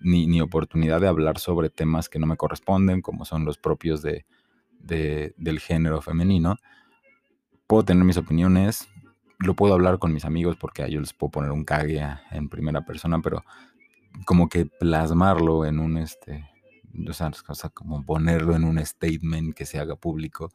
ni, 0.00 0.26
ni 0.26 0.40
oportunidad 0.40 1.00
de 1.00 1.08
hablar 1.08 1.38
sobre 1.38 1.70
temas 1.70 2.08
que 2.08 2.18
no 2.18 2.26
me 2.26 2.36
corresponden, 2.36 3.02
como 3.02 3.24
son 3.24 3.44
los 3.44 3.58
propios 3.58 4.02
de, 4.02 4.24
de, 4.80 5.34
del 5.36 5.60
género 5.60 6.00
femenino. 6.00 6.56
Puedo 7.66 7.84
tener 7.84 8.04
mis 8.04 8.16
opiniones, 8.16 8.88
lo 9.38 9.54
puedo 9.54 9.74
hablar 9.74 9.98
con 9.98 10.12
mis 10.12 10.24
amigos 10.24 10.56
porque 10.56 10.84
ellos 10.84 11.02
les 11.02 11.12
puedo 11.12 11.30
poner 11.30 11.50
un 11.50 11.64
cague 11.64 12.02
en 12.30 12.48
primera 12.48 12.84
persona, 12.84 13.20
pero 13.20 13.44
como 14.24 14.48
que 14.48 14.66
plasmarlo 14.66 15.64
en 15.64 15.78
un, 15.78 15.98
este, 15.98 16.48
o 17.08 17.12
sea, 17.12 17.30
como 17.72 18.04
ponerlo 18.04 18.54
en 18.54 18.64
un 18.64 18.84
statement 18.84 19.54
que 19.54 19.66
se 19.66 19.78
haga 19.78 19.96
público, 19.96 20.50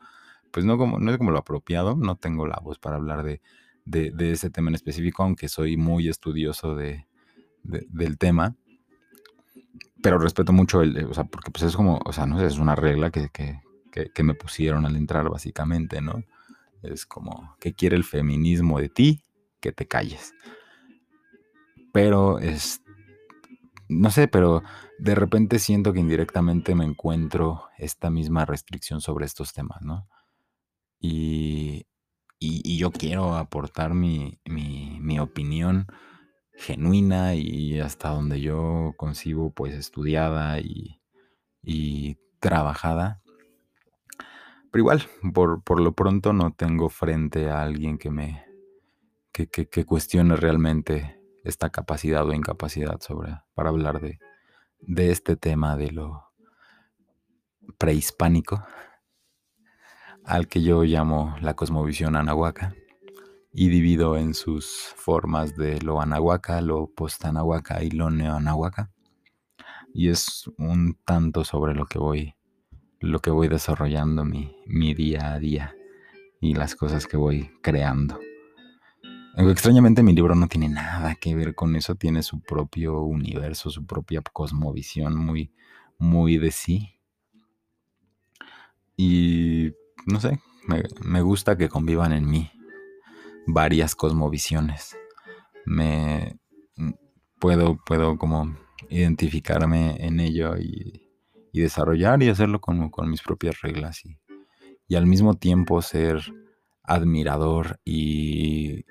pues 0.51 0.65
no, 0.65 0.77
como, 0.77 0.99
no 0.99 1.11
es 1.11 1.17
como 1.17 1.31
lo 1.31 1.39
apropiado, 1.39 1.95
no 1.95 2.15
tengo 2.15 2.45
la 2.47 2.59
voz 2.61 2.80
para 2.80 2.97
hablar 2.97 3.23
de, 3.23 3.41
de, 3.85 4.31
ese 4.31 4.49
tema 4.49 4.69
en 4.69 4.75
específico, 4.75 5.23
aunque 5.23 5.49
soy 5.49 5.77
muy 5.77 6.07
estudioso 6.09 6.75
de, 6.75 7.07
de, 7.63 7.85
del 7.89 8.17
tema, 8.17 8.55
pero 10.01 10.19
respeto 10.19 10.53
mucho 10.53 10.81
el, 10.81 11.05
o 11.05 11.13
sea, 11.13 11.23
porque 11.23 11.49
pues 11.49 11.63
es 11.63 11.75
como, 11.75 11.99
o 12.05 12.13
sea, 12.13 12.25
no 12.25 12.39
sé, 12.39 12.45
es 12.45 12.59
una 12.59 12.75
regla 12.75 13.09
que, 13.09 13.30
que, 13.30 13.61
que, 13.91 14.11
que 14.13 14.23
me 14.23 14.35
pusieron 14.35 14.85
al 14.85 14.95
entrar 14.95 15.30
básicamente, 15.30 16.01
¿no? 16.01 16.23
Es 16.84 17.05
como, 17.05 17.55
¿qué 17.59 17.73
quiere 17.73 17.95
el 17.95 18.03
feminismo 18.03 18.80
de 18.80 18.89
ti? 18.89 19.23
Que 19.61 19.71
te 19.71 19.88
calles. 19.88 20.34
Pero 21.93 22.39
es, 22.39 22.81
no 23.99 24.11
sé, 24.11 24.28
pero 24.28 24.64
de 24.99 25.15
repente 25.15 25.60
siento 25.60 25.94
que 25.94 25.99
indirectamente 25.99 26.76
me 26.76 26.86
encuentro 26.86 27.70
esta 27.78 28.10
misma 28.10 28.45
restricción 28.45 29.02
sobre 29.02 29.26
estos 29.26 29.53
temas, 29.53 29.82
¿no? 29.82 30.07
Y, 30.99 31.86
y, 32.40 32.78
yo 32.78 32.91
quiero 32.91 33.36
aportar 33.36 33.94
mi, 33.94 34.40
mi, 34.45 34.99
mi, 35.02 35.20
opinión 35.20 35.88
genuina 36.53 37.36
y 37.36 37.80
hasta 37.80 38.10
donde 38.10 38.41
yo 38.41 38.94
concibo, 38.98 39.52
pues 39.52 39.74
estudiada 39.76 40.60
y, 40.60 41.02
y 41.61 42.18
trabajada. 42.40 43.22
Pero 44.72 44.82
igual, 44.82 45.03
por, 45.34 45.64
por, 45.64 45.82
lo 45.82 45.94
pronto 45.94 46.34
no 46.34 46.53
tengo 46.53 46.90
frente 46.90 47.49
a 47.49 47.61
alguien 47.61 47.98
que 47.98 48.11
me, 48.11 48.45
que, 49.32 49.48
que, 49.48 49.86
cuestione 49.86 50.36
realmente 50.36 51.20
esta 51.44 51.70
capacidad 51.70 52.28
o 52.28 52.34
incapacidad 52.34 52.99
sobre, 53.02 53.38
para 53.53 53.70
hablar 53.70 53.99
de, 53.99 54.20
de 54.80 55.11
este 55.11 55.36
tema 55.36 55.76
de 55.76 55.91
lo 55.91 56.32
prehispánico, 57.78 58.65
al 60.26 60.48
que 60.48 60.61
yo 60.61 60.84
llamo 60.84 61.36
la 61.41 61.53
cosmovisión 61.53 62.15
anahuaca, 62.15 62.74
y 63.53 63.70
divido 63.70 64.18
en 64.18 64.34
sus 64.34 64.94
formas 64.95 65.56
de 65.56 65.80
lo 65.82 66.02
anahuaca, 66.02 66.60
lo 66.61 66.88
post-anahuaca 66.88 67.84
y 67.84 67.91
lo 67.91 68.10
neo-anahuaca. 68.10 68.91
Y 69.94 70.10
es 70.10 70.49
un 70.57 70.98
tanto 71.06 71.44
sobre 71.44 71.76
lo 71.76 71.86
que 71.86 71.99
voy, 71.99 72.36
lo 72.99 73.20
que 73.20 73.30
voy 73.30 73.48
desarrollando 73.48 74.26
mi, 74.26 74.57
mi 74.65 74.95
día 74.95 75.34
a 75.34 75.40
día 75.40 75.76
y 76.41 76.56
las 76.56 76.76
cosas 76.76 77.06
que 77.06 77.15
voy 77.15 77.52
creando. 77.61 78.20
Extrañamente 79.35 80.03
mi 80.03 80.14
libro 80.14 80.35
no 80.35 80.47
tiene 80.47 80.69
nada 80.69 81.15
que 81.15 81.34
ver 81.34 81.55
con 81.55 81.76
eso, 81.76 81.95
tiene 81.95 82.22
su 82.22 82.39
propio 82.41 83.01
universo, 83.01 83.72
su 83.72 83.84
propia 83.84 84.22
cosmovisión 84.22 85.15
muy, 85.18 85.51
muy 85.97 86.38
de 86.38 86.51
sí. 86.51 86.99
Y 88.95 89.73
no 90.05 90.19
sé, 90.19 90.39
me, 90.68 91.22
gusta 91.22 91.57
que 91.57 91.68
convivan 91.68 92.14
en 92.14 92.30
mí 92.30 92.51
varias 93.47 93.95
cosmovisiones. 93.95 94.95
Me 95.65 96.38
puedo, 97.39 97.80
puedo 97.84 98.19
como 98.19 98.55
identificarme 98.89 99.95
en 100.05 100.19
ello 100.19 100.57
y, 100.57 100.99
desarrollar 101.53 102.22
y 102.22 102.30
hacerlo 102.30 102.61
con, 102.61 102.89
con 102.89 103.10
mis 103.10 103.22
propias 103.22 103.61
reglas 103.61 104.05
y, 104.05 104.18
y 104.88 104.95
al 104.95 105.05
mismo 105.07 105.35
tiempo 105.35 105.81
ser 105.81 106.22
admirador 106.84 107.80
y 107.85 108.85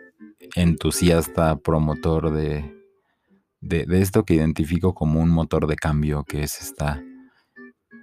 entusiasta, 0.54 1.56
promotor 1.56 2.32
de, 2.32 2.74
de, 3.60 3.86
esto 4.00 4.24
que 4.24 4.34
identifico 4.34 4.94
como 4.94 5.20
un 5.20 5.30
motor 5.30 5.66
de 5.66 5.76
cambio, 5.76 6.24
que 6.24 6.42
es 6.42 6.60
esta 6.60 7.02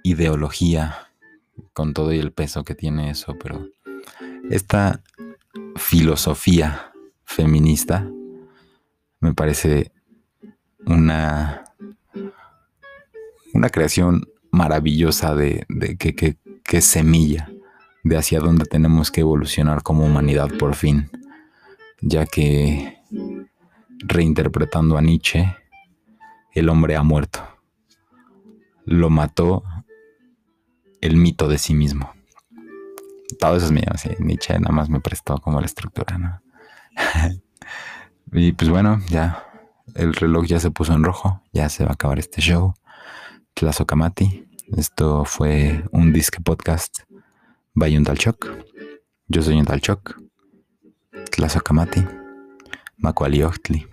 ideología, 0.02 0.96
con 1.72 1.92
todo 1.92 2.12
y 2.12 2.18
el 2.18 2.32
peso 2.32 2.64
que 2.64 2.74
tiene 2.74 3.10
eso, 3.10 3.36
pero 3.38 3.68
esta 4.50 5.02
filosofía 5.76 6.92
feminista 7.24 8.10
me 9.20 9.34
parece 9.34 9.92
una, 10.86 11.64
una 13.52 13.68
creación 13.68 14.26
maravillosa 14.50 15.34
de, 15.34 15.66
de 15.68 15.96
que, 15.96 16.14
que, 16.14 16.36
que 16.64 16.80
semilla 16.80 17.50
de 18.02 18.16
hacia 18.16 18.40
dónde 18.40 18.64
tenemos 18.64 19.10
que 19.10 19.20
evolucionar 19.20 19.82
como 19.82 20.06
humanidad 20.06 20.48
por 20.58 20.74
fin 20.74 21.10
ya 22.02 22.26
que, 22.26 22.98
reinterpretando 23.98 24.96
a 24.96 25.02
Nietzsche, 25.02 25.56
el 26.52 26.68
hombre 26.68 26.96
ha 26.96 27.02
muerto. 27.02 27.40
Lo 28.84 29.10
mató 29.10 29.62
el 31.00 31.16
mito 31.16 31.48
de 31.48 31.58
sí 31.58 31.74
mismo. 31.74 32.12
Todo 33.38 33.56
eso 33.56 33.66
es 33.66 33.72
mío. 33.72 33.84
Nietzsche 34.18 34.58
nada 34.58 34.74
más 34.74 34.88
me 34.88 35.00
prestó 35.00 35.38
como 35.38 35.60
la 35.60 35.66
estructura, 35.66 36.18
¿no? 36.18 36.40
y 38.32 38.52
pues 38.52 38.70
bueno, 38.70 39.00
ya 39.08 39.46
el 39.94 40.14
reloj 40.14 40.46
ya 40.46 40.60
se 40.60 40.70
puso 40.70 40.92
en 40.92 41.04
rojo, 41.04 41.42
ya 41.52 41.68
se 41.68 41.84
va 41.84 41.90
a 41.90 41.94
acabar 41.94 42.18
este 42.18 42.40
show. 42.40 42.74
Tlazocamati. 43.54 44.46
Esto 44.76 45.24
fue 45.24 45.84
un 45.90 46.12
disque 46.12 46.40
podcast 46.40 47.00
by 47.74 47.96
un 47.96 48.04
Talchoc. 48.04 48.46
Yo 49.26 49.42
soy 49.42 49.56
un 49.56 49.64
Talchoc. 49.64 50.29
Tlazokamati, 51.30 52.04
Macualiochtli. 52.98 53.86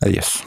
Adiós. 0.00 0.44